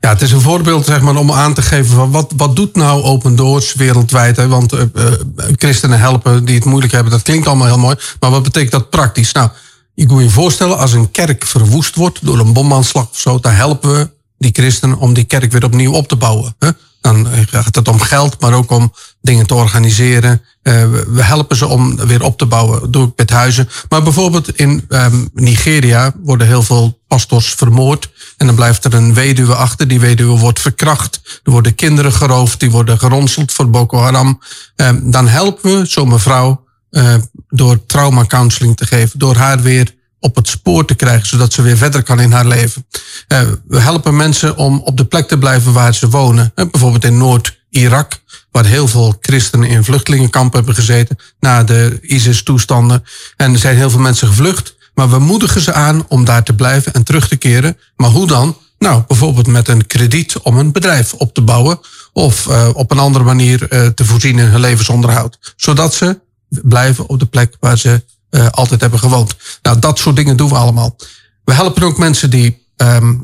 Ja, 0.00 0.08
het 0.08 0.22
is 0.22 0.32
een 0.32 0.40
voorbeeld 0.40 0.84
zeg 0.84 1.00
maar, 1.00 1.16
om 1.16 1.32
aan 1.32 1.54
te 1.54 1.62
geven 1.62 1.94
van 1.94 2.10
wat, 2.10 2.32
wat 2.36 2.56
doet 2.56 2.76
nou 2.76 3.02
Open 3.02 3.36
Doors 3.36 3.74
wereldwijd. 3.74 4.36
Hè? 4.36 4.48
Want 4.48 4.72
eh, 4.72 4.82
eh, 4.94 5.12
christenen 5.56 5.98
helpen 5.98 6.44
die 6.44 6.54
het 6.54 6.64
moeilijk 6.64 6.92
hebben, 6.92 7.12
dat 7.12 7.22
klinkt 7.22 7.46
allemaal 7.46 7.66
heel 7.66 7.78
mooi. 7.78 7.96
Maar 8.20 8.30
wat 8.30 8.42
betekent 8.42 8.70
dat 8.70 8.90
praktisch? 8.90 9.32
Nou, 9.32 9.50
je 9.94 10.06
moet 10.06 10.22
je 10.22 10.30
voorstellen, 10.30 10.78
als 10.78 10.92
een 10.92 11.10
kerk 11.10 11.46
verwoest 11.46 11.94
wordt 11.94 12.26
door 12.26 12.38
een 12.38 12.52
bomaanslag 12.52 13.08
of 13.10 13.18
zo, 13.18 13.38
dan 13.40 13.52
helpen 13.52 13.92
we 13.92 14.10
die 14.38 14.52
christenen 14.52 14.98
om 14.98 15.14
die 15.14 15.24
kerk 15.24 15.52
weer 15.52 15.64
opnieuw 15.64 15.92
op 15.92 16.08
te 16.08 16.16
bouwen. 16.16 16.54
Hè? 16.58 16.70
Dan 17.00 17.28
gaat 17.50 17.74
het 17.74 17.88
om 17.88 18.00
geld, 18.00 18.40
maar 18.40 18.52
ook 18.52 18.70
om 18.70 18.92
dingen 19.20 19.46
te 19.46 19.54
organiseren. 19.54 20.42
Eh, 20.62 20.82
we- 20.90 21.22
helpen 21.22 21.56
ze 21.56 21.66
om 21.66 21.96
weer 21.96 22.22
op 22.22 22.38
te 22.38 22.46
bouwen 22.46 22.90
door 22.90 23.12
met 23.16 23.30
huizen. 23.30 23.68
Maar 23.88 24.02
bijvoorbeeld 24.02 24.56
in 24.58 24.84
ehm, 24.88 25.24
Nigeria 25.34 26.12
worden 26.22 26.46
heel 26.46 26.62
veel 26.62 27.00
pastors 27.08 27.54
vermoord. 27.54 28.10
En 28.36 28.46
dan 28.46 28.54
blijft 28.54 28.84
er 28.84 28.94
een 28.94 29.14
weduwe 29.14 29.54
achter. 29.54 29.88
Die 29.88 30.00
weduwe 30.00 30.38
wordt 30.38 30.60
verkracht. 30.60 31.40
Er 31.44 31.50
worden 31.52 31.74
kinderen 31.74 32.12
geroofd. 32.12 32.60
Die 32.60 32.70
worden 32.70 32.98
geronseld 32.98 33.52
voor 33.52 33.70
Boko 33.70 33.98
Haram. 33.98 34.40
Ehm, 34.76 35.10
dan 35.10 35.28
helpen 35.28 35.78
we 35.80 35.86
zo'n 35.86 36.08
mevrouw 36.08 36.68
eh, 36.90 37.14
door 37.48 37.86
trauma 37.86 38.24
counseling 38.24 38.76
te 38.76 38.86
geven. 38.86 39.18
Door 39.18 39.36
haar 39.36 39.60
weer 39.62 39.94
op 40.18 40.36
het 40.36 40.48
spoor 40.48 40.84
te 40.84 40.94
krijgen, 40.94 41.26
zodat 41.26 41.52
ze 41.52 41.62
weer 41.62 41.76
verder 41.76 42.02
kan 42.02 42.20
in 42.20 42.32
haar 42.32 42.46
leven. 42.46 42.86
Eh, 43.28 43.42
we 43.68 43.80
helpen 43.80 44.16
mensen 44.16 44.56
om 44.56 44.80
op 44.84 44.96
de 44.96 45.04
plek 45.04 45.28
te 45.28 45.38
blijven 45.38 45.72
waar 45.72 45.94
ze 45.94 46.08
wonen. 46.08 46.52
Eh, 46.54 46.64
bijvoorbeeld 46.70 47.04
in 47.04 47.18
Noord-Irak, 47.18 48.20
waar 48.50 48.64
heel 48.64 48.88
veel 48.88 49.16
christenen 49.20 49.68
in 49.68 49.84
vluchtelingenkampen 49.84 50.58
hebben 50.58 50.74
gezeten 50.74 51.16
na 51.40 51.64
de 51.64 51.98
ISIS-toestanden. 52.02 53.04
En 53.36 53.52
er 53.52 53.58
zijn 53.58 53.76
heel 53.76 53.90
veel 53.90 54.00
mensen 54.00 54.28
gevlucht. 54.28 54.74
Maar 54.94 55.10
we 55.10 55.18
moedigen 55.18 55.60
ze 55.60 55.72
aan 55.72 56.04
om 56.08 56.24
daar 56.24 56.42
te 56.42 56.54
blijven 56.54 56.92
en 56.92 57.02
terug 57.02 57.28
te 57.28 57.36
keren. 57.36 57.76
Maar 57.96 58.10
hoe 58.10 58.26
dan? 58.26 58.56
Nou, 58.78 59.02
bijvoorbeeld 59.06 59.46
met 59.46 59.68
een 59.68 59.86
krediet 59.86 60.38
om 60.38 60.58
een 60.58 60.72
bedrijf 60.72 61.12
op 61.12 61.34
te 61.34 61.42
bouwen. 61.42 61.80
Of 62.12 62.46
eh, 62.46 62.68
op 62.72 62.90
een 62.90 62.98
andere 62.98 63.24
manier 63.24 63.68
te 63.94 64.04
voorzien 64.04 64.38
in 64.38 64.46
hun 64.46 64.60
levensonderhoud. 64.60 65.54
Zodat 65.56 65.94
ze 65.94 66.20
blijven 66.48 67.08
op 67.08 67.18
de 67.18 67.26
plek 67.26 67.56
waar 67.60 67.78
ze 67.78 68.04
altijd 68.50 68.80
hebben 68.80 68.98
gewoond. 68.98 69.36
Nou, 69.62 69.78
dat 69.78 69.98
soort 69.98 70.16
dingen 70.16 70.36
doen 70.36 70.48
we 70.48 70.54
allemaal. 70.54 70.96
We 71.44 71.52
helpen 71.52 71.82
ook 71.82 71.98
mensen 71.98 72.30
die 72.30 72.60
ehm, 72.80 73.14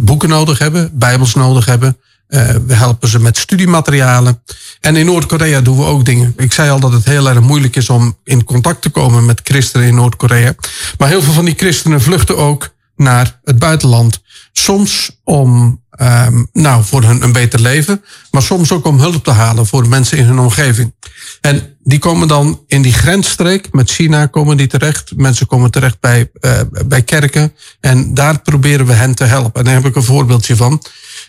boeken 0.00 0.28
nodig 0.28 0.58
hebben, 0.58 0.90
bijbels 0.98 1.34
nodig 1.34 1.64
hebben. 1.64 1.96
Eh, 2.26 2.48
we 2.66 2.74
helpen 2.74 3.08
ze 3.08 3.20
met 3.20 3.36
studiematerialen. 3.38 4.42
En 4.80 4.96
in 4.96 5.06
Noord-Korea 5.06 5.60
doen 5.60 5.76
we 5.76 5.84
ook 5.84 6.04
dingen. 6.04 6.34
Ik 6.36 6.52
zei 6.52 6.70
al 6.70 6.80
dat 6.80 6.92
het 6.92 7.04
heel 7.04 7.28
erg 7.28 7.40
moeilijk 7.40 7.76
is 7.76 7.90
om 7.90 8.16
in 8.24 8.44
contact 8.44 8.82
te 8.82 8.90
komen 8.90 9.26
met 9.26 9.40
christenen 9.44 9.86
in 9.86 9.94
Noord-Korea. 9.94 10.54
Maar 10.98 11.08
heel 11.08 11.22
veel 11.22 11.32
van 11.32 11.44
die 11.44 11.54
christenen 11.56 12.00
vluchten 12.00 12.36
ook 12.36 12.74
naar 12.96 13.40
het 13.44 13.58
buitenland. 13.58 14.20
Soms 14.52 15.20
om, 15.24 15.82
ehm, 15.90 16.44
nou, 16.52 16.84
voor 16.84 17.02
hun 17.02 17.22
een 17.22 17.32
beter 17.32 17.60
leven. 17.60 18.04
Maar 18.30 18.42
soms 18.42 18.72
ook 18.72 18.86
om 18.86 18.98
hulp 18.98 19.24
te 19.24 19.30
halen 19.30 19.66
voor 19.66 19.88
mensen 19.88 20.18
in 20.18 20.24
hun 20.24 20.38
omgeving. 20.38 20.94
En 21.40 21.76
die 21.82 21.98
komen 21.98 22.28
dan 22.28 22.64
in 22.66 22.82
die 22.82 22.92
grensstreek 22.92 23.72
met 23.72 23.90
China 23.90 24.26
komen 24.26 24.56
die 24.56 24.66
terecht. 24.66 25.12
Mensen 25.16 25.46
komen 25.46 25.70
terecht 25.70 26.00
bij, 26.00 26.30
eh, 26.40 26.60
bij 26.86 27.02
kerken. 27.02 27.54
En 27.80 28.14
daar 28.14 28.40
proberen 28.40 28.86
we 28.86 28.92
hen 28.92 29.14
te 29.14 29.24
helpen. 29.24 29.60
En 29.60 29.64
daar 29.64 29.74
heb 29.74 29.86
ik 29.86 29.96
een 29.96 30.02
voorbeeldje 30.02 30.56
van. 30.56 30.82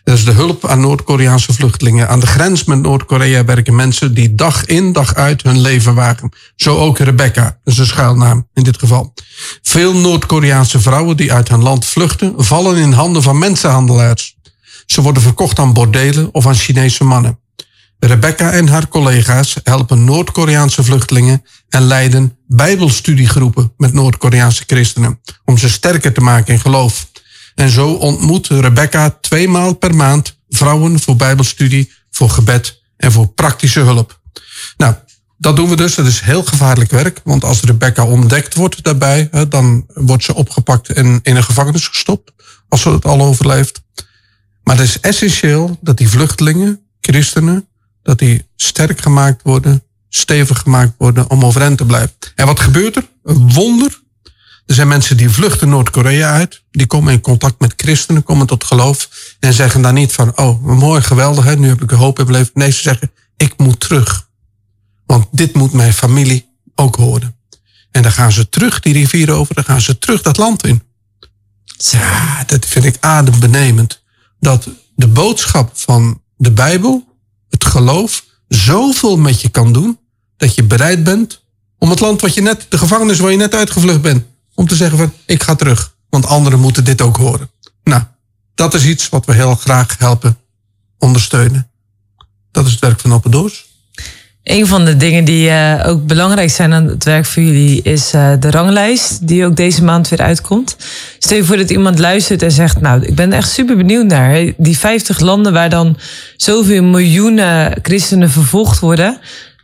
Dat 0.08 0.18
is 0.18 0.26
de 0.26 0.32
hulp 0.32 0.66
aan 0.66 0.80
Noord-Koreaanse 0.80 1.54
vluchtelingen. 1.54 2.10
Aan 2.10 2.20
de 2.20 2.28
grens 2.28 2.64
met 2.64 2.82
Noord-Korea 2.82 3.46
werken 3.46 3.76
mensen 3.76 4.14
die 4.14 4.36
dag 4.36 4.66
in 4.66 4.92
dag 4.94 5.16
uit 5.16 5.44
hun 5.44 5.60
leven 5.62 5.96
wagen. 5.96 6.32
Zo 6.56 6.78
ook 6.78 6.98
Rebecca, 6.98 7.60
dat 7.64 7.78
is 7.78 7.88
schuilnaam 7.88 8.48
in 8.54 8.64
dit 8.64 8.80
geval. 8.80 9.14
Veel 9.62 9.94
Noord-Koreaanse 9.94 10.80
vrouwen 10.80 11.18
die 11.18 11.34
uit 11.34 11.50
hun 11.50 11.64
land 11.64 11.86
vluchten, 11.86 12.34
vallen 12.38 12.78
in 12.78 12.92
handen 12.92 13.22
van 13.22 13.38
mensenhandelaars. 13.38 14.38
Ze 14.86 15.02
worden 15.02 15.22
verkocht 15.22 15.60
aan 15.60 15.74
bordelen 15.74 16.34
of 16.34 16.48
aan 16.48 16.56
Chinese 16.56 17.04
mannen. 17.04 17.40
Rebecca 18.00 18.52
en 18.52 18.68
haar 18.68 18.88
collega's 18.88 19.56
helpen 19.64 20.04
Noord-Koreaanse 20.04 20.84
vluchtelingen 20.84 21.44
en 21.70 21.82
leiden 21.82 22.38
bijbelstudiegroepen 22.48 23.74
met 23.78 23.94
Noord-Koreaanse 23.94 24.64
christenen 24.68 25.20
om 25.46 25.58
ze 25.58 25.70
sterker 25.70 26.14
te 26.14 26.22
maken 26.22 26.54
in 26.54 26.60
geloof. 26.60 27.08
En 27.58 27.70
zo 27.70 27.92
ontmoet 27.92 28.48
Rebecca 28.48 29.18
tweemaal 29.22 29.74
per 29.74 29.96
maand 29.96 30.38
vrouwen 30.50 31.00
voor 31.00 31.16
bijbelstudie, 31.16 31.92
voor 32.12 32.30
gebed 32.30 32.82
en 32.98 33.12
voor 33.12 33.28
praktische 33.28 33.80
hulp. 33.80 34.20
Nou, 34.78 34.96
dat 35.38 35.56
doen 35.56 35.70
we 35.70 35.76
dus. 35.76 35.96
Dat 35.96 36.06
is 36.06 36.20
heel 36.20 36.44
gevaarlijk 36.44 36.92
werk. 36.92 37.22
Want 37.24 37.44
als 37.44 37.62
Rebecca 37.62 38.06
ontdekt 38.06 38.56
wordt 38.56 38.84
daarbij, 38.84 39.30
dan 39.50 39.86
wordt 39.88 40.24
ze 40.24 40.36
opgepakt 40.36 40.90
en 40.90 41.20
in 41.24 41.36
een 41.36 41.44
gevangenis 41.44 41.88
gestopt. 41.88 42.32
Als 42.70 42.82
ze 42.82 42.90
het 42.90 43.06
al 43.06 43.22
overleeft. 43.22 43.82
Maar 44.64 44.78
het 44.78 44.88
is 44.88 45.00
essentieel 45.00 45.78
dat 45.82 45.98
die 45.98 46.10
vluchtelingen, 46.10 46.82
christenen, 47.02 47.68
dat 48.04 48.20
die 48.20 48.50
sterk 48.56 49.02
gemaakt 49.02 49.42
worden, 49.44 49.84
stevig 50.10 50.60
gemaakt 50.60 50.94
worden 50.98 51.30
om 51.30 51.46
overeind 51.46 51.78
te 51.78 51.86
blijven. 51.86 52.16
En 52.36 52.46
wat 52.46 52.60
gebeurt 52.60 52.96
er? 52.96 53.10
Een 53.24 53.54
wonder. 53.54 54.06
Er 54.68 54.76
zijn 54.76 54.88
mensen 54.88 55.18
die 55.18 55.30
vluchten 55.30 55.70
Noord-Korea 55.70 56.32
uit. 56.32 56.64
Die 56.72 56.88
komen 56.88 57.14
in 57.14 57.22
contact 57.22 57.60
met 57.60 57.74
christenen, 57.78 58.24
komen 58.24 58.48
tot 58.48 58.64
geloof. 58.64 59.10
En 59.40 59.54
zeggen 59.54 59.82
dan 59.82 59.94
niet 59.94 60.12
van, 60.12 60.38
oh, 60.38 60.64
mooi, 60.64 61.02
geweldig, 61.02 61.46
hè, 61.46 61.56
nu 61.56 61.68
heb 61.68 61.82
ik 61.82 61.90
hoop 61.90 62.20
in 62.20 62.26
mijn 62.26 62.38
leven. 62.38 62.52
Nee, 62.54 62.72
ze 62.72 62.82
zeggen, 62.82 63.12
ik 63.38 63.54
moet 63.58 63.80
terug. 63.80 64.30
Want 65.06 65.28
dit 65.32 65.54
moet 65.54 65.74
mijn 65.74 65.94
familie 65.94 66.50
ook 66.76 66.96
horen. 66.96 67.36
En 67.92 68.02
dan 68.02 68.12
gaan 68.12 68.32
ze 68.32 68.50
terug 68.50 68.80
die 68.80 68.94
rivier 68.94 69.32
over, 69.32 69.56
dan 69.56 69.64
gaan 69.64 69.82
ze 69.82 69.98
terug 69.98 70.22
dat 70.22 70.38
land 70.38 70.66
in. 70.66 70.82
Ja, 71.78 72.44
dat 72.44 72.66
vind 72.66 72.86
ik 72.86 72.98
adembenemend. 73.00 74.04
dat 74.40 74.68
de 74.96 75.08
boodschap 75.08 75.72
van 75.74 76.22
de 76.36 76.52
Bijbel, 76.52 77.18
het 77.50 77.66
geloof, 77.66 78.24
zoveel 78.48 79.18
met 79.18 79.42
je 79.42 79.50
kan 79.50 79.74
doen 79.74 80.00
dat 80.38 80.56
je 80.56 80.64
bereid 80.64 81.04
bent 81.04 81.44
om 81.78 81.90
het 81.90 82.00
land 82.00 82.22
wat 82.22 82.34
je 82.34 82.42
net, 82.42 82.66
de 82.70 82.78
gevangenis 82.78 83.20
waar 83.20 83.32
je 83.32 83.38
net 83.38 83.56
uitgevlucht 83.56 84.02
bent, 84.02 84.26
om 84.58 84.68
te 84.68 84.76
zeggen 84.76 84.98
van 84.98 85.14
ik 85.26 85.44
ga 85.44 85.56
terug, 85.56 85.94
want 86.10 86.26
anderen 86.26 86.60
moeten 86.60 86.84
dit 86.84 87.02
ook 87.02 87.18
horen. 87.18 87.50
Nou, 87.84 88.02
dat 88.56 88.74
is 88.74 88.86
iets 88.86 89.10
wat 89.10 89.26
we 89.26 89.34
heel 89.34 89.56
graag 89.56 89.96
helpen 89.98 90.38
ondersteunen. 91.00 91.70
Dat 92.52 92.66
is 92.66 92.72
het 92.72 92.80
werk 92.80 93.00
van 93.00 93.14
Open 93.14 93.32
Doors. 93.32 93.66
Een 94.44 94.68
van 94.68 94.86
de 94.86 94.98
dingen 94.98 95.26
die 95.26 95.50
uh, 95.50 95.84
ook 95.88 96.06
belangrijk 96.06 96.50
zijn 96.50 96.74
aan 96.74 96.88
het 96.88 97.04
werk 97.04 97.26
voor 97.26 97.44
jullie 97.44 97.82
is 97.82 98.14
uh, 98.14 98.34
de 98.40 98.52
ranglijst, 98.52 99.28
die 99.28 99.46
ook 99.46 99.56
deze 99.56 99.84
maand 99.84 100.10
weer 100.10 100.22
uitkomt. 100.22 100.78
Stel 101.20 101.38
je 101.38 101.44
voor 101.44 101.58
dat 101.58 101.70
iemand 101.70 102.00
luistert 102.00 102.42
en 102.42 102.52
zegt: 102.52 102.82
Nou, 102.82 103.06
ik 103.06 103.16
ben 103.16 103.34
echt 103.34 103.50
super 103.50 103.78
benieuwd 103.78 104.06
naar 104.06 104.54
die 104.58 104.78
50 104.78 105.20
landen 105.20 105.54
waar 105.54 105.70
dan 105.70 105.98
zoveel 106.38 106.84
miljoenen 106.84 107.80
christenen 107.82 108.30
vervolgd 108.30 108.80
worden. 108.80 109.20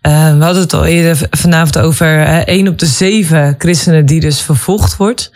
Uh, 0.08 0.38
we 0.38 0.44
hadden 0.44 0.62
het 0.62 0.74
al 0.74 0.86
eerder 0.86 1.28
vanavond 1.30 1.78
over 1.78 2.24
één 2.46 2.68
op 2.68 2.80
de 2.80 2.86
zeven 2.86 3.56
christenen 3.58 4.06
die 4.06 4.20
dus 4.20 4.42
vervolgd 4.42 4.98
wordt. 4.98 5.32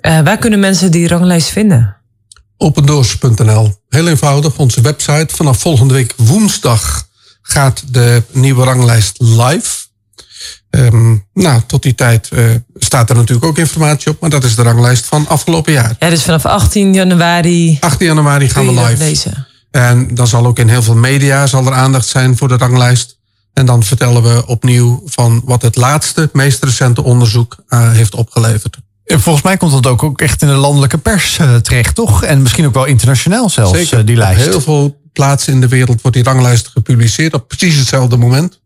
waar 0.00 0.38
kunnen 0.38 0.60
mensen 0.60 0.90
die 0.90 1.08
ranglijst 1.08 1.48
vinden? 1.48 1.96
Opendoors.nl. 2.56 3.80
Heel 3.88 4.08
eenvoudig, 4.08 4.58
onze 4.58 4.80
website. 4.80 5.34
Vanaf 5.34 5.58
volgende 5.58 5.94
week 5.94 6.14
woensdag 6.16 7.08
gaat 7.42 7.82
de 7.92 8.22
nieuwe 8.32 8.64
ranglijst 8.64 9.16
live. 9.18 9.88
Um, 10.70 11.26
nou, 11.32 11.60
tot 11.66 11.82
die 11.82 11.94
tijd 11.94 12.30
uh, 12.32 12.50
staat 12.74 13.10
er 13.10 13.16
natuurlijk 13.16 13.46
ook 13.46 13.58
informatie 13.58 14.10
op, 14.10 14.20
maar 14.20 14.30
dat 14.30 14.44
is 14.44 14.54
de 14.54 14.62
ranglijst 14.62 15.06
van 15.06 15.28
afgelopen 15.28 15.72
jaar. 15.72 15.96
Ja, 15.98 16.10
dus 16.10 16.22
vanaf 16.22 16.46
18 16.46 16.94
januari. 16.94 17.76
18 17.80 18.06
januari 18.06 18.48
gaan 18.48 18.66
we 18.66 18.72
live. 18.72 19.04
Lezen. 19.04 19.46
En 19.70 20.14
dan 20.14 20.26
zal 20.26 20.46
ook 20.46 20.58
in 20.58 20.68
heel 20.68 20.82
veel 20.82 20.94
media 20.94 21.46
zal 21.46 21.66
er 21.66 21.72
aandacht 21.72 22.06
zijn 22.06 22.36
voor 22.36 22.48
de 22.48 22.56
ranglijst. 22.56 23.18
En 23.52 23.66
dan 23.66 23.82
vertellen 23.82 24.22
we 24.22 24.46
opnieuw 24.46 25.02
van 25.04 25.42
wat 25.44 25.62
het 25.62 25.76
laatste, 25.76 26.30
meest 26.32 26.64
recente 26.64 27.02
onderzoek 27.02 27.56
uh, 27.68 27.90
heeft 27.92 28.14
opgeleverd. 28.14 28.78
Volgens 29.04 29.44
mij 29.44 29.56
komt 29.56 29.72
dat 29.72 29.86
ook, 29.86 30.02
ook 30.02 30.20
echt 30.20 30.42
in 30.42 30.48
de 30.48 30.54
landelijke 30.54 30.98
pers 30.98 31.38
uh, 31.38 31.56
terecht, 31.56 31.94
toch? 31.94 32.22
En 32.24 32.42
misschien 32.42 32.66
ook 32.66 32.74
wel 32.74 32.84
internationaal 32.84 33.50
zelfs, 33.50 33.78
Zeker. 33.78 34.04
die 34.04 34.16
lijst. 34.16 34.46
Op 34.46 34.50
heel 34.50 34.60
veel 34.60 35.00
plaatsen 35.12 35.52
in 35.52 35.60
de 35.60 35.68
wereld 35.68 36.00
wordt 36.00 36.16
die 36.16 36.26
ranglijst 36.26 36.68
gepubliceerd 36.68 37.34
op 37.34 37.48
precies 37.48 37.76
hetzelfde 37.76 38.16
moment. 38.16 38.60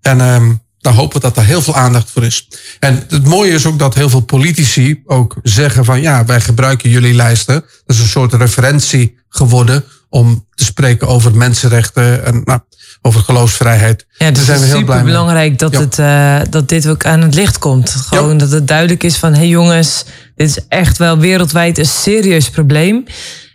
En 0.00 0.20
um, 0.20 0.62
dan 0.78 0.94
hopen 0.94 1.20
we 1.20 1.26
dat 1.26 1.36
er 1.36 1.44
heel 1.44 1.62
veel 1.62 1.74
aandacht 1.74 2.10
voor 2.10 2.24
is. 2.24 2.48
En 2.78 3.04
het 3.08 3.24
mooie 3.24 3.52
is 3.52 3.66
ook 3.66 3.78
dat 3.78 3.94
heel 3.94 4.08
veel 4.08 4.20
politici 4.20 5.02
ook 5.04 5.36
zeggen 5.42 5.84
van 5.84 6.00
ja, 6.00 6.24
wij 6.24 6.40
gebruiken 6.40 6.90
jullie 6.90 7.14
lijsten. 7.14 7.54
Dat 7.54 7.96
is 7.96 7.98
een 7.98 8.08
soort 8.08 8.32
referentie 8.32 9.18
geworden 9.28 9.84
om 10.08 10.46
te 10.54 10.64
spreken 10.64 11.08
over 11.08 11.36
mensenrechten 11.36 12.24
en 12.24 12.42
nou, 12.44 12.60
over 13.02 13.20
geloofsvrijheid. 13.20 14.06
Ja, 14.18 14.24
het 14.24 14.34
Daar 14.34 14.42
is 14.42 14.48
zijn 14.48 14.60
we 14.60 14.66
heel 14.66 14.84
blij 14.84 15.02
belangrijk 15.02 15.58
dat, 15.58 15.72
Ja. 15.72 15.80
het, 15.80 15.98
uh, 15.98 16.50
dat 16.50 16.68
dit 16.68 16.88
ook 16.88 17.04
aan 17.04 17.20
het 17.20 17.34
licht 17.34 17.58
komt. 17.58 17.90
Gewoon 17.90 18.38
dat 18.38 18.50
het 18.50 18.68
duidelijk 18.68 19.02
is 19.02 19.16
van 19.16 19.32
hé 19.32 19.38
hey 19.38 19.48
jongens, 19.48 20.04
dit 20.36 20.48
is 20.48 20.58
echt 20.68 20.98
wel 20.98 21.18
wereldwijd 21.18 21.78
een 21.78 21.86
serieus 21.86 22.50
probleem. 22.50 23.04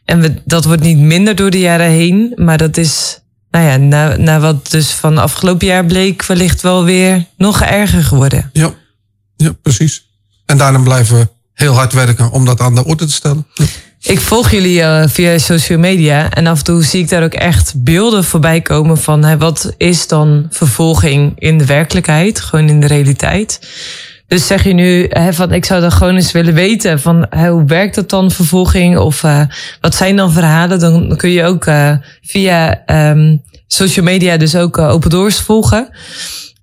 En 0.05 0.19
we, 0.21 0.41
dat 0.45 0.65
wordt 0.65 0.81
niet 0.81 0.97
minder 0.97 1.35
door 1.35 1.49
de 1.49 1.59
jaren 1.59 1.89
heen, 1.89 2.31
maar 2.35 2.57
dat 2.57 2.77
is, 2.77 3.19
nou 3.51 3.65
ja, 3.65 3.77
na, 3.77 4.17
na 4.17 4.39
wat 4.39 4.71
dus 4.71 4.91
van 4.91 5.17
afgelopen 5.17 5.67
jaar 5.67 5.85
bleek, 5.85 6.25
wellicht 6.25 6.61
wel 6.61 6.83
weer 6.83 7.25
nog 7.37 7.61
erger 7.61 8.03
geworden. 8.03 8.49
Ja, 8.53 8.73
ja, 9.35 9.51
precies. 9.61 10.05
En 10.45 10.57
daarom 10.57 10.83
blijven 10.83 11.17
we 11.17 11.27
heel 11.53 11.73
hard 11.73 11.93
werken 11.93 12.31
om 12.31 12.45
dat 12.45 12.59
aan 12.59 12.75
de 12.75 12.85
orde 12.85 13.05
te 13.05 13.11
stellen. 13.11 13.47
Ja. 13.53 13.65
Ik 14.05 14.19
volg 14.19 14.51
jullie 14.51 14.79
uh, 14.79 15.03
via 15.07 15.37
social 15.37 15.79
media 15.79 16.29
en 16.29 16.47
af 16.47 16.57
en 16.57 16.63
toe 16.63 16.83
zie 16.83 17.01
ik 17.01 17.09
daar 17.09 17.23
ook 17.23 17.33
echt 17.33 17.83
beelden 17.83 18.23
voorbij 18.23 18.61
komen 18.61 18.97
van 18.97 19.23
hè, 19.23 19.37
wat 19.37 19.73
is 19.77 20.07
dan 20.07 20.47
vervolging 20.49 21.33
in 21.35 21.57
de 21.57 21.65
werkelijkheid, 21.65 22.39
gewoon 22.39 22.69
in 22.69 22.79
de 22.79 22.87
realiteit. 22.87 23.59
Dus 24.27 24.47
zeg 24.47 24.63
je 24.63 24.73
nu 24.73 25.05
hè, 25.09 25.33
van 25.33 25.53
ik 25.53 25.65
zou 25.65 25.81
dan 25.81 25.91
gewoon 25.91 26.15
eens 26.15 26.31
willen 26.31 26.53
weten 26.53 26.99
van 26.99 27.27
hoe 27.37 27.63
werkt 27.65 27.95
dat 27.95 28.09
dan 28.09 28.31
vervolging 28.31 28.97
of 28.97 29.23
uh, 29.23 29.41
wat 29.81 29.95
zijn 29.95 30.15
dan 30.15 30.31
verhalen? 30.31 30.79
Dan 30.79 31.15
kun 31.15 31.29
je 31.29 31.43
ook 31.43 31.65
uh, 31.65 31.97
via 32.21 32.83
um, 32.85 33.41
social 33.67 34.05
media 34.05 34.37
dus 34.37 34.55
ook 34.55 34.77
Open 34.77 35.09
Doors 35.09 35.39
volgen. 35.39 35.89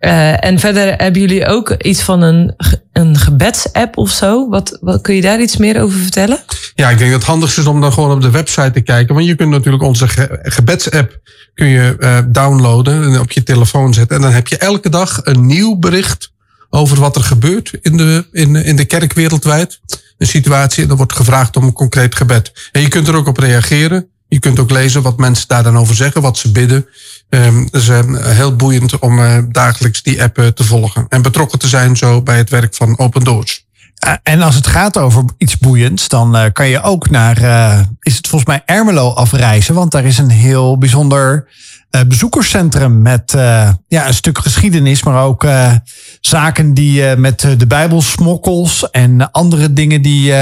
Uh, 0.05 0.45
en 0.45 0.59
verder 0.59 0.95
hebben 0.97 1.21
jullie 1.21 1.47
ook 1.47 1.71
iets 1.71 2.03
van 2.03 2.23
een, 2.23 2.55
een 2.93 3.19
gebedsapp 3.19 3.97
of 3.97 4.11
zo. 4.11 4.49
Wat, 4.49 4.79
wat 4.81 5.01
kun 5.01 5.15
je 5.15 5.21
daar 5.21 5.41
iets 5.41 5.57
meer 5.57 5.83
over 5.83 5.99
vertellen? 5.99 6.39
Ja, 6.75 6.91
ik 6.91 6.99
denk 6.99 7.11
dat 7.11 7.21
het 7.21 7.29
handigste 7.29 7.61
is 7.61 7.67
om 7.67 7.81
dan 7.81 7.93
gewoon 7.93 8.11
op 8.11 8.21
de 8.21 8.31
website 8.31 8.71
te 8.71 8.81
kijken. 8.81 9.15
Want 9.15 9.27
je 9.27 9.35
kunt 9.35 9.51
natuurlijk 9.51 9.83
onze 9.83 10.09
ge 10.09 10.39
gebedsapp 10.43 11.21
kun 11.55 11.67
je 11.67 11.97
uh, 11.99 12.19
downloaden 12.27 13.03
en 13.03 13.21
op 13.21 13.33
je 13.33 13.43
telefoon 13.43 13.95
zetten. 13.95 14.17
En 14.17 14.23
dan 14.23 14.33
heb 14.33 14.49
je 14.49 14.57
elke 14.57 14.89
dag 14.89 15.21
een 15.23 15.47
nieuw 15.47 15.77
bericht 15.79 16.33
over 16.71 17.01
wat 17.01 17.17
er 17.17 17.23
gebeurt 17.23 17.79
in 17.81 17.97
de, 17.97 18.27
in, 18.33 18.57
in 18.57 18.77
de 18.77 18.85
kerk 18.85 19.13
wereldwijd. 19.13 19.81
Een 20.19 20.27
situatie 20.27 20.83
en 20.83 20.89
dan 20.89 20.97
wordt 20.97 21.17
gevraagd 21.17 21.57
om 21.57 21.65
een 21.65 21.73
concreet 21.73 22.15
gebed. 22.15 22.53
En 22.73 22.81
je 22.81 22.89
kunt 22.89 23.09
er 23.09 23.17
ook 23.17 23.29
op 23.29 23.39
reageren. 23.39 24.09
Je 24.29 24.39
kunt 24.39 24.59
ook 24.59 24.71
lezen 24.71 25.03
wat 25.03 25.19
mensen 25.19 25.49
daar 25.49 25.63
dan 25.63 25.79
over 25.79 25.95
zeggen, 25.95 26.23
wat 26.23 26.39
ze 26.39 26.53
bidden. 26.53 26.87
Dus 27.71 27.89
heel 28.21 28.57
boeiend 28.57 28.99
om 28.99 29.19
uh, 29.19 29.39
dagelijks 29.49 30.03
die 30.03 30.23
app 30.23 30.39
uh, 30.39 30.47
te 30.47 30.65
volgen. 30.65 31.07
En 31.09 31.23
betrokken 31.23 31.59
te 31.59 31.69
zijn 31.69 31.97
zo 31.97 32.23
bij 32.23 32.37
het 32.37 32.51
werk 32.51 32.75
van 32.75 32.99
Open 32.99 33.25
Doors. 33.25 33.67
Uh, 34.07 34.13
en 34.23 34.43
als 34.43 34.55
het 34.55 34.67
gaat 34.67 34.99
over 34.99 35.25
iets 35.39 35.59
boeiends, 35.59 36.09
dan 36.09 36.53
kan 36.53 36.69
je 36.69 36.83
ook 36.83 37.11
naar, 37.11 37.37
is 38.01 38.17
het 38.17 38.29
volgens 38.29 38.51
mij 38.51 38.63
Ermelo 38.77 39.13
afreizen. 39.13 39.75
Want 39.75 39.91
daar 39.91 40.05
is 40.05 40.19
een 40.19 40.31
heel 40.31 40.79
bijzonder 40.79 41.49
bezoekerscentrum 42.07 43.03
met 43.03 43.33
ja, 43.89 44.07
een 44.07 44.15
stuk 44.15 44.39
geschiedenis, 44.39 45.03
maar 45.03 45.25
ook 45.25 45.47
zaken 46.21 46.75
die 46.75 47.17
met 47.17 47.41
de 47.57 47.67
Bijbelsmokkels 47.67 48.91
en 48.91 49.31
andere 49.31 49.73
dingen 49.73 50.03
die 50.03 50.33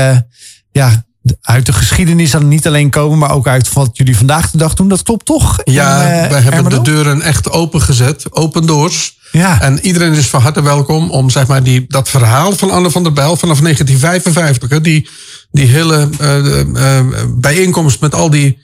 ja, 0.72 1.04
uit 1.42 1.66
de 1.66 1.72
geschiedenis 1.72 2.30
dan 2.30 2.48
niet 2.48 2.66
alleen 2.66 2.90
komen, 2.90 3.18
maar 3.18 3.30
ook 3.30 3.46
uit 3.46 3.72
wat 3.72 3.90
jullie 3.92 4.16
vandaag 4.16 4.50
de 4.50 4.58
dag 4.58 4.74
doen. 4.74 4.88
Dat 4.88 5.02
klopt 5.02 5.24
toch? 5.24 5.58
Ja, 5.64 6.02
in, 6.02 6.24
uh, 6.24 6.30
wij 6.30 6.40
hebben 6.40 6.64
Ermelo? 6.64 6.82
de 6.82 6.90
deuren 6.90 7.22
echt 7.22 7.50
opengezet, 7.50 8.24
open 8.30 8.66
doors. 8.66 9.18
Ja. 9.32 9.60
En 9.60 9.78
iedereen 9.80 10.12
is 10.12 10.28
van 10.28 10.40
harte 10.40 10.62
welkom 10.62 11.10
om 11.10 11.30
zeg 11.30 11.46
maar, 11.46 11.62
die, 11.62 11.84
dat 11.88 12.08
verhaal 12.08 12.52
van 12.52 12.70
Anne 12.70 12.90
van 12.90 13.02
der 13.02 13.12
Bijl 13.12 13.36
vanaf 13.36 13.60
1955, 13.60 14.70
hè, 14.70 14.80
die, 14.80 15.08
die 15.50 15.66
hele 15.66 16.08
uh, 16.20 16.64
uh, 16.64 17.00
bijeenkomst 17.28 18.00
met 18.00 18.14
al 18.14 18.30
die 18.30 18.58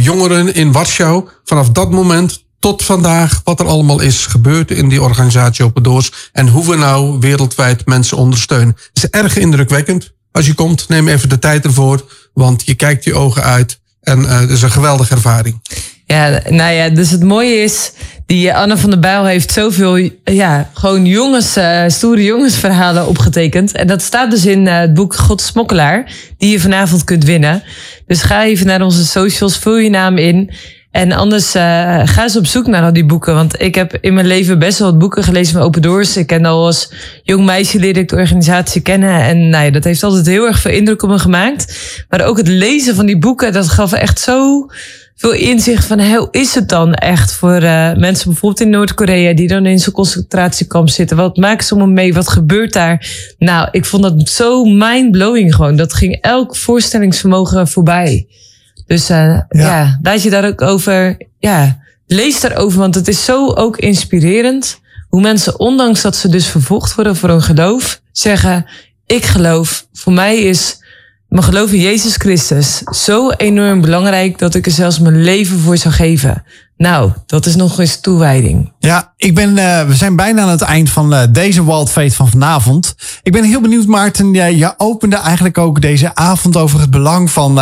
jongeren 0.00 0.54
in 0.54 0.72
Warschau, 0.72 1.28
vanaf 1.44 1.70
dat 1.70 1.90
moment 1.90 2.42
tot 2.62 2.82
vandaag, 2.82 3.40
wat 3.44 3.60
er 3.60 3.66
allemaal 3.66 4.00
is 4.00 4.26
gebeurd 4.26 4.70
in 4.70 4.88
die 4.88 5.02
organisatie 5.02 5.64
Open 5.64 5.82
Doors 5.82 6.12
en 6.32 6.48
hoe 6.48 6.68
we 6.68 6.76
nou 6.76 7.18
wereldwijd 7.20 7.86
mensen 7.86 8.16
ondersteunen. 8.16 8.76
Het 8.92 9.04
is 9.04 9.08
erg 9.10 9.36
indrukwekkend. 9.36 10.12
Als 10.32 10.46
je 10.46 10.54
komt, 10.54 10.88
neem 10.88 11.08
even 11.08 11.28
de 11.28 11.38
tijd 11.38 11.64
ervoor, 11.64 12.04
want 12.34 12.62
je 12.66 12.74
kijkt 12.74 13.04
je 13.04 13.14
ogen 13.14 13.42
uit 13.42 13.80
en 14.00 14.20
uh, 14.20 14.40
het 14.40 14.50
is 14.50 14.62
een 14.62 14.70
geweldige 14.70 15.14
ervaring. 15.14 15.60
Ja, 16.06 16.40
nou 16.48 16.72
ja, 16.72 16.88
dus 16.88 17.10
het 17.10 17.22
mooie 17.22 17.54
is, 17.54 17.92
die 18.26 18.54
Anne 18.54 18.76
van 18.76 18.90
der 18.90 18.98
Bijl 18.98 19.24
heeft 19.24 19.52
zoveel, 19.52 20.10
ja, 20.24 20.70
gewoon 20.74 21.06
jongens, 21.06 21.58
stoere 21.86 22.24
jongensverhalen 22.24 23.06
opgetekend. 23.06 23.72
En 23.72 23.86
dat 23.86 24.02
staat 24.02 24.30
dus 24.30 24.46
in 24.46 24.66
het 24.66 24.94
boek 24.94 25.14
God 25.14 25.40
Smokkelaar, 25.40 26.12
die 26.38 26.50
je 26.50 26.60
vanavond 26.60 27.04
kunt 27.04 27.24
winnen. 27.24 27.62
Dus 28.06 28.22
ga 28.22 28.44
even 28.44 28.66
naar 28.66 28.82
onze 28.82 29.06
socials, 29.06 29.58
vul 29.58 29.76
je 29.76 29.90
naam 29.90 30.18
in. 30.18 30.50
En 30.92 31.12
anders 31.12 31.56
uh, 31.56 31.62
ga 32.04 32.22
eens 32.22 32.36
op 32.36 32.46
zoek 32.46 32.66
naar 32.66 32.82
al 32.82 32.92
die 32.92 33.04
boeken. 33.04 33.34
Want 33.34 33.60
ik 33.60 33.74
heb 33.74 33.98
in 34.00 34.14
mijn 34.14 34.26
leven 34.26 34.58
best 34.58 34.78
wel 34.78 34.90
wat 34.90 34.98
boeken 34.98 35.22
gelezen 35.22 35.52
van 35.52 35.62
Open 35.62 35.82
Doors. 35.82 36.16
Ik 36.16 36.26
ken 36.26 36.44
al 36.44 36.64
als 36.64 36.92
jong 37.22 37.44
meisje 37.44 37.78
leerde 37.78 38.00
ik 38.00 38.08
de 38.08 38.16
organisatie 38.16 38.80
kennen. 38.80 39.22
En 39.22 39.48
nou 39.48 39.64
ja, 39.64 39.70
dat 39.70 39.84
heeft 39.84 40.02
altijd 40.02 40.26
heel 40.26 40.46
erg 40.46 40.58
veel 40.58 40.72
indruk 40.72 41.02
op 41.02 41.10
me 41.10 41.18
gemaakt. 41.18 41.78
Maar 42.08 42.24
ook 42.24 42.36
het 42.36 42.48
lezen 42.48 42.94
van 42.94 43.06
die 43.06 43.18
boeken, 43.18 43.52
dat 43.52 43.68
gaf 43.68 43.92
echt 43.92 44.20
zo 44.20 44.66
veel 45.16 45.32
inzicht 45.32 45.84
van 45.84 46.00
hoe 46.00 46.28
is 46.30 46.54
het 46.54 46.68
dan 46.68 46.94
echt 46.94 47.32
voor 47.32 47.62
uh, 47.62 47.94
mensen 47.94 48.28
bijvoorbeeld 48.28 48.60
in 48.60 48.70
Noord-Korea 48.70 49.34
die 49.34 49.48
dan 49.48 49.66
in 49.66 49.78
zo'n 49.78 49.92
concentratiekamp 49.92 50.88
zitten. 50.88 51.16
Wat 51.16 51.36
maken 51.36 51.66
ze 51.66 51.74
allemaal 51.74 51.92
mee? 51.92 52.14
Wat 52.14 52.28
gebeurt 52.28 52.72
daar? 52.72 53.06
Nou, 53.38 53.68
ik 53.70 53.84
vond 53.84 54.02
dat 54.02 54.28
zo 54.28 54.64
mind-blowing 54.64 55.54
gewoon. 55.54 55.76
Dat 55.76 55.94
ging 55.94 56.18
elk 56.20 56.56
voorstellingsvermogen 56.56 57.68
voorbij. 57.68 58.26
Dus 58.92 59.10
uh, 59.10 59.16
ja. 59.16 59.44
ja, 59.48 59.98
laat 60.02 60.22
je 60.22 60.30
daar 60.30 60.44
ook 60.44 60.62
over, 60.62 61.16
ja, 61.38 61.78
lees 62.06 62.40
daarover, 62.40 62.78
want 62.78 62.94
het 62.94 63.08
is 63.08 63.24
zo 63.24 63.52
ook 63.52 63.76
inspirerend 63.76 64.80
hoe 65.08 65.20
mensen, 65.20 65.58
ondanks 65.60 66.02
dat 66.02 66.16
ze 66.16 66.28
dus 66.28 66.46
vervolgd 66.46 66.94
worden 66.94 67.16
voor 67.16 67.28
hun 67.28 67.42
geloof, 67.42 68.00
zeggen: 68.12 68.66
Ik 69.06 69.24
geloof, 69.24 69.86
voor 69.92 70.12
mij 70.12 70.38
is 70.38 70.76
mijn 71.28 71.44
geloof 71.44 71.72
in 71.72 71.80
Jezus 71.80 72.16
Christus 72.16 72.78
zo 72.78 73.30
enorm 73.30 73.80
belangrijk 73.80 74.38
dat 74.38 74.54
ik 74.54 74.66
er 74.66 74.72
zelfs 74.72 74.98
mijn 74.98 75.22
leven 75.22 75.58
voor 75.58 75.76
zou 75.76 75.94
geven. 75.94 76.44
Nou, 76.76 77.12
dat 77.26 77.46
is 77.46 77.56
nog 77.56 77.78
eens 77.80 78.00
toewijding. 78.00 78.72
Ja, 78.78 79.12
ik 79.16 79.34
ben, 79.34 79.56
uh, 79.56 79.86
we 79.86 79.94
zijn 79.94 80.16
bijna 80.16 80.42
aan 80.42 80.48
het 80.48 80.60
eind 80.60 80.90
van 80.90 81.14
uh, 81.14 81.22
deze 81.30 81.64
Wild 81.64 81.90
Fate 81.90 82.14
van 82.14 82.28
vanavond. 82.28 82.94
Ik 83.22 83.32
ben 83.32 83.44
heel 83.44 83.60
benieuwd, 83.60 83.86
Maarten. 83.86 84.32
Jij, 84.32 84.56
je 84.56 84.74
opende 84.76 85.16
eigenlijk 85.16 85.58
ook 85.58 85.80
deze 85.80 86.14
avond 86.14 86.56
over 86.56 86.80
het 86.80 86.90
belang 86.90 87.30
van 87.30 87.58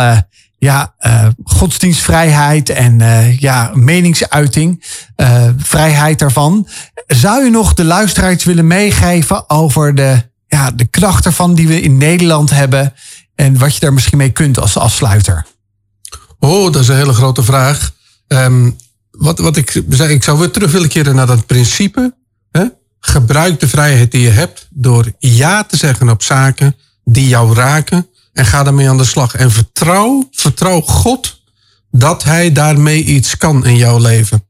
ja, 0.63 0.95
uh, 0.99 1.27
godsdienstvrijheid 1.43 2.69
en 2.69 2.99
uh, 2.99 3.39
ja, 3.39 3.71
meningsuiting, 3.73 4.83
uh, 5.17 5.47
vrijheid 5.57 6.19
daarvan. 6.19 6.67
Zou 7.07 7.43
je 7.43 7.49
nog 7.49 7.73
de 7.73 7.83
luisteraars 7.83 8.43
willen 8.43 8.67
meegeven 8.67 9.49
over 9.49 9.95
de, 9.95 10.29
ja, 10.47 10.71
de 10.71 10.85
kracht 10.85 11.25
ervan 11.25 11.55
die 11.55 11.67
we 11.67 11.81
in 11.81 11.97
Nederland 11.97 12.49
hebben 12.49 12.93
en 13.35 13.57
wat 13.57 13.73
je 13.73 13.79
daar 13.79 13.93
misschien 13.93 14.17
mee 14.17 14.29
kunt 14.29 14.59
als 14.59 14.77
afsluiter? 14.77 15.45
Oh, 16.39 16.71
dat 16.71 16.81
is 16.81 16.87
een 16.87 16.95
hele 16.95 17.13
grote 17.13 17.43
vraag. 17.43 17.91
Um, 18.27 18.75
wat, 19.11 19.39
wat 19.39 19.57
ik 19.57 19.83
zei, 19.89 20.13
ik 20.13 20.23
zou 20.23 20.39
weer 20.39 20.51
terug 20.51 20.71
willen 20.71 20.89
keren 20.89 21.15
naar 21.15 21.27
dat 21.27 21.45
principe. 21.45 22.15
Hè? 22.51 22.65
Gebruik 22.99 23.59
de 23.59 23.67
vrijheid 23.67 24.11
die 24.11 24.21
je 24.21 24.29
hebt 24.29 24.67
door 24.69 25.11
ja 25.19 25.63
te 25.63 25.77
zeggen 25.77 26.09
op 26.09 26.23
zaken 26.23 26.75
die 27.03 27.27
jou 27.27 27.55
raken 27.55 28.09
en 28.33 28.45
ga 28.45 28.63
daarmee 28.63 28.89
aan 28.89 28.97
de 28.97 29.05
slag. 29.05 29.35
En 29.35 29.51
vertrouw, 29.51 30.29
vertrouw 30.31 30.81
God 30.81 31.39
dat 31.91 32.23
Hij 32.23 32.51
daarmee 32.51 33.03
iets 33.03 33.37
kan 33.37 33.65
in 33.65 33.75
jouw 33.75 33.99
leven. 33.99 34.45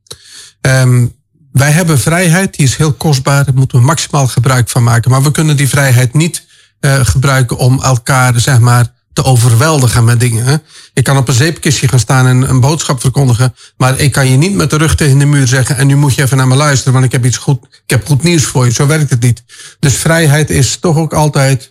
Um, 0.61 1.19
wij 1.51 1.71
hebben 1.71 1.99
vrijheid, 1.99 2.55
die 2.55 2.65
is 2.65 2.75
heel 2.75 2.93
kostbaar, 2.93 3.45
daar 3.45 3.53
moeten 3.53 3.79
we 3.79 3.85
maximaal 3.85 4.27
gebruik 4.27 4.69
van 4.69 4.83
maken. 4.83 5.11
Maar 5.11 5.23
we 5.23 5.31
kunnen 5.31 5.57
die 5.57 5.69
vrijheid 5.69 6.13
niet 6.13 6.45
uh, 6.79 6.99
gebruiken 7.05 7.57
om 7.57 7.81
elkaar, 7.81 8.39
zeg 8.39 8.59
maar, 8.59 8.93
te 9.13 9.23
overweldigen 9.23 10.03
met 10.03 10.19
dingen. 10.19 10.61
Ik 10.93 11.03
kan 11.03 11.17
op 11.17 11.27
een 11.27 11.33
zeepkistje 11.33 11.87
gaan 11.87 11.99
staan 11.99 12.27
en 12.27 12.49
een 12.49 12.59
boodschap 12.59 13.01
verkondigen, 13.01 13.55
maar 13.77 13.99
ik 13.99 14.11
kan 14.11 14.29
je 14.29 14.37
niet 14.37 14.53
met 14.53 14.69
de 14.69 14.77
rug 14.77 14.95
tegen 14.95 15.17
de 15.17 15.25
muur 15.25 15.47
zeggen 15.47 15.77
en 15.77 15.87
nu 15.87 15.95
moet 15.95 16.15
je 16.15 16.21
even 16.21 16.37
naar 16.37 16.47
me 16.47 16.55
luisteren, 16.55 16.93
want 16.93 17.05
ik 17.05 17.11
heb 17.11 17.25
iets 17.25 17.37
goed, 17.37 17.63
ik 17.63 17.89
heb 17.89 18.05
goed 18.05 18.23
nieuws 18.23 18.43
voor 18.43 18.65
je. 18.65 18.71
Zo 18.71 18.87
werkt 18.87 19.09
het 19.09 19.21
niet. 19.21 19.43
Dus 19.79 19.95
vrijheid 19.95 20.49
is 20.49 20.77
toch 20.77 20.97
ook 20.97 21.13
altijd 21.13 21.70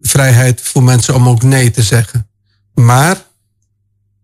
vrijheid 0.00 0.60
voor 0.60 0.82
mensen 0.82 1.14
om 1.14 1.28
ook 1.28 1.42
nee 1.42 1.70
te 1.70 1.82
zeggen. 1.82 2.28
Maar 2.74 3.24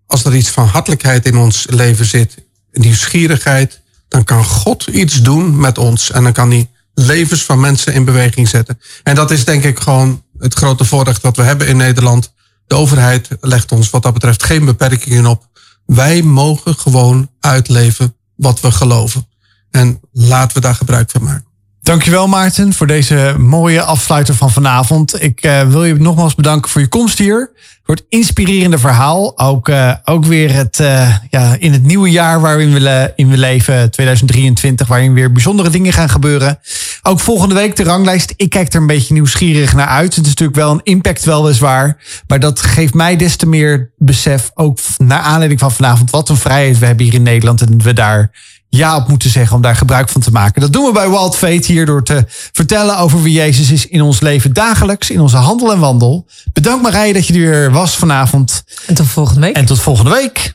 als 0.07 0.25
er 0.25 0.37
iets 0.37 0.49
van 0.49 0.67
hartelijkheid 0.67 1.27
in 1.27 1.37
ons 1.37 1.67
leven 1.71 2.07
zit, 2.07 2.35
nieuwsgierigheid, 2.73 3.81
dan 4.09 4.25
kan 4.25 4.45
God 4.45 4.87
iets 4.87 5.23
doen 5.23 5.59
met 5.61 5.79
ons 5.79 6.11
en 6.11 6.23
dan 6.23 6.33
kan 6.33 6.51
hij 6.51 6.71
levens 6.95 7.45
van 7.45 7.61
mensen 7.61 7.95
in 7.95 8.05
beweging 8.05 8.49
zetten. 8.49 8.81
En 9.03 9.15
dat 9.15 9.31
is 9.31 9.45
denk 9.45 9.65
ik 9.65 9.79
gewoon 9.79 10.25
het 10.39 10.55
grote 10.55 10.85
voorrecht 10.85 11.23
wat 11.23 11.37
we 11.37 11.43
hebben 11.43 11.69
in 11.69 11.77
Nederland. 11.77 12.33
De 12.67 12.75
overheid 12.75 13.29
legt 13.41 13.73
ons 13.73 13.91
wat 13.91 14.03
dat 14.03 14.13
betreft 14.13 14.43
geen 14.43 14.65
beperkingen 14.65 15.27
op. 15.27 15.49
Wij 15.87 16.23
mogen 16.23 16.79
gewoon 16.79 17.31
uitleven 17.41 18.17
wat 18.37 18.61
we 18.61 18.71
geloven. 18.71 19.29
En 19.71 20.01
laten 20.13 20.57
we 20.57 20.63
daar 20.63 20.75
gebruik 20.75 21.11
van 21.11 21.23
maken. 21.23 21.47
Dankjewel 21.87 22.27
Maarten 22.27 22.73
voor 22.73 22.87
deze 22.87 23.35
mooie 23.39 23.83
afsluiter 23.83 24.35
van 24.35 24.51
vanavond. 24.51 25.23
Ik 25.23 25.45
uh, 25.45 25.69
wil 25.69 25.85
je 25.85 25.95
nogmaals 25.95 26.35
bedanken 26.35 26.71
voor 26.71 26.81
je 26.81 26.89
komst 26.89 27.19
hier. 27.19 27.51
Voor 27.85 27.95
het 27.95 28.05
inspirerende 28.09 28.79
verhaal. 28.79 29.39
Ook, 29.39 29.69
uh, 29.69 29.95
ook 30.05 30.25
weer 30.25 30.55
het, 30.55 30.79
uh, 30.79 31.17
ja, 31.31 31.57
in 31.59 31.73
het 31.73 31.83
nieuwe 31.83 32.11
jaar 32.11 32.41
waarin 32.41 32.73
we, 32.73 33.13
in 33.17 33.29
we 33.29 33.37
leven, 33.37 33.91
2023, 33.91 34.87
waarin 34.87 35.15
weer 35.15 35.33
bijzondere 35.33 35.71
dingen 35.71 35.93
gaan 35.93 36.09
gebeuren. 36.09 36.59
Ook 37.03 37.21
volgende 37.21 37.55
week 37.55 37.77
de 37.77 37.83
ranglijst. 37.83 38.33
Ik 38.37 38.51
kijk 38.51 38.73
er 38.73 38.81
een 38.81 38.87
beetje 38.87 39.15
nieuwsgierig 39.15 39.75
naar 39.75 39.87
uit. 39.87 40.15
Het 40.15 40.25
is 40.25 40.31
natuurlijk 40.31 40.59
wel 40.59 40.71
een 40.71 40.81
impact 40.83 41.25
weliswaar. 41.25 42.03
Maar 42.27 42.41
dat 42.41 42.61
geeft 42.61 42.95
mij 42.95 43.17
des 43.17 43.37
te 43.37 43.47
meer 43.47 43.91
besef, 43.97 44.51
ook 44.55 44.79
naar 44.99 45.21
aanleiding 45.21 45.61
van 45.61 45.73
vanavond, 45.73 46.11
wat 46.11 46.29
een 46.29 46.37
vrijheid 46.37 46.79
we 46.79 46.87
hebben 46.87 47.05
hier 47.05 47.15
in 47.15 47.23
Nederland. 47.23 47.61
En 47.61 47.83
we 47.83 47.93
daar 47.93 48.31
ja 48.77 48.97
op 48.97 49.09
moeten 49.09 49.31
zeggen 49.31 49.57
om 49.57 49.63
daar 49.63 49.77
gebruik 49.77 50.09
van 50.09 50.21
te 50.21 50.31
maken. 50.31 50.61
Dat 50.61 50.73
doen 50.73 50.85
we 50.85 50.93
bij 50.93 51.09
Wild 51.09 51.37
Fate 51.37 51.73
hier 51.73 51.87
door 51.87 52.03
te 52.03 52.25
vertellen 52.53 52.99
over 52.99 53.23
wie 53.23 53.33
Jezus 53.33 53.71
is 53.71 53.87
in 53.87 54.03
ons 54.03 54.21
leven 54.21 54.53
dagelijks, 54.53 55.11
in 55.11 55.21
onze 55.21 55.37
handel 55.37 55.73
en 55.73 55.79
wandel. 55.79 56.27
Bedankt 56.53 56.83
Marije 56.83 57.13
dat 57.13 57.27
je 57.27 57.47
er 57.47 57.71
was 57.71 57.97
vanavond. 57.97 58.65
En 58.87 58.95
tot 58.95 59.07
volgende 59.07 59.41
week. 59.41 59.57
En 59.57 59.65
tot 59.65 59.81
volgende 59.81 60.11
week. 60.11 60.55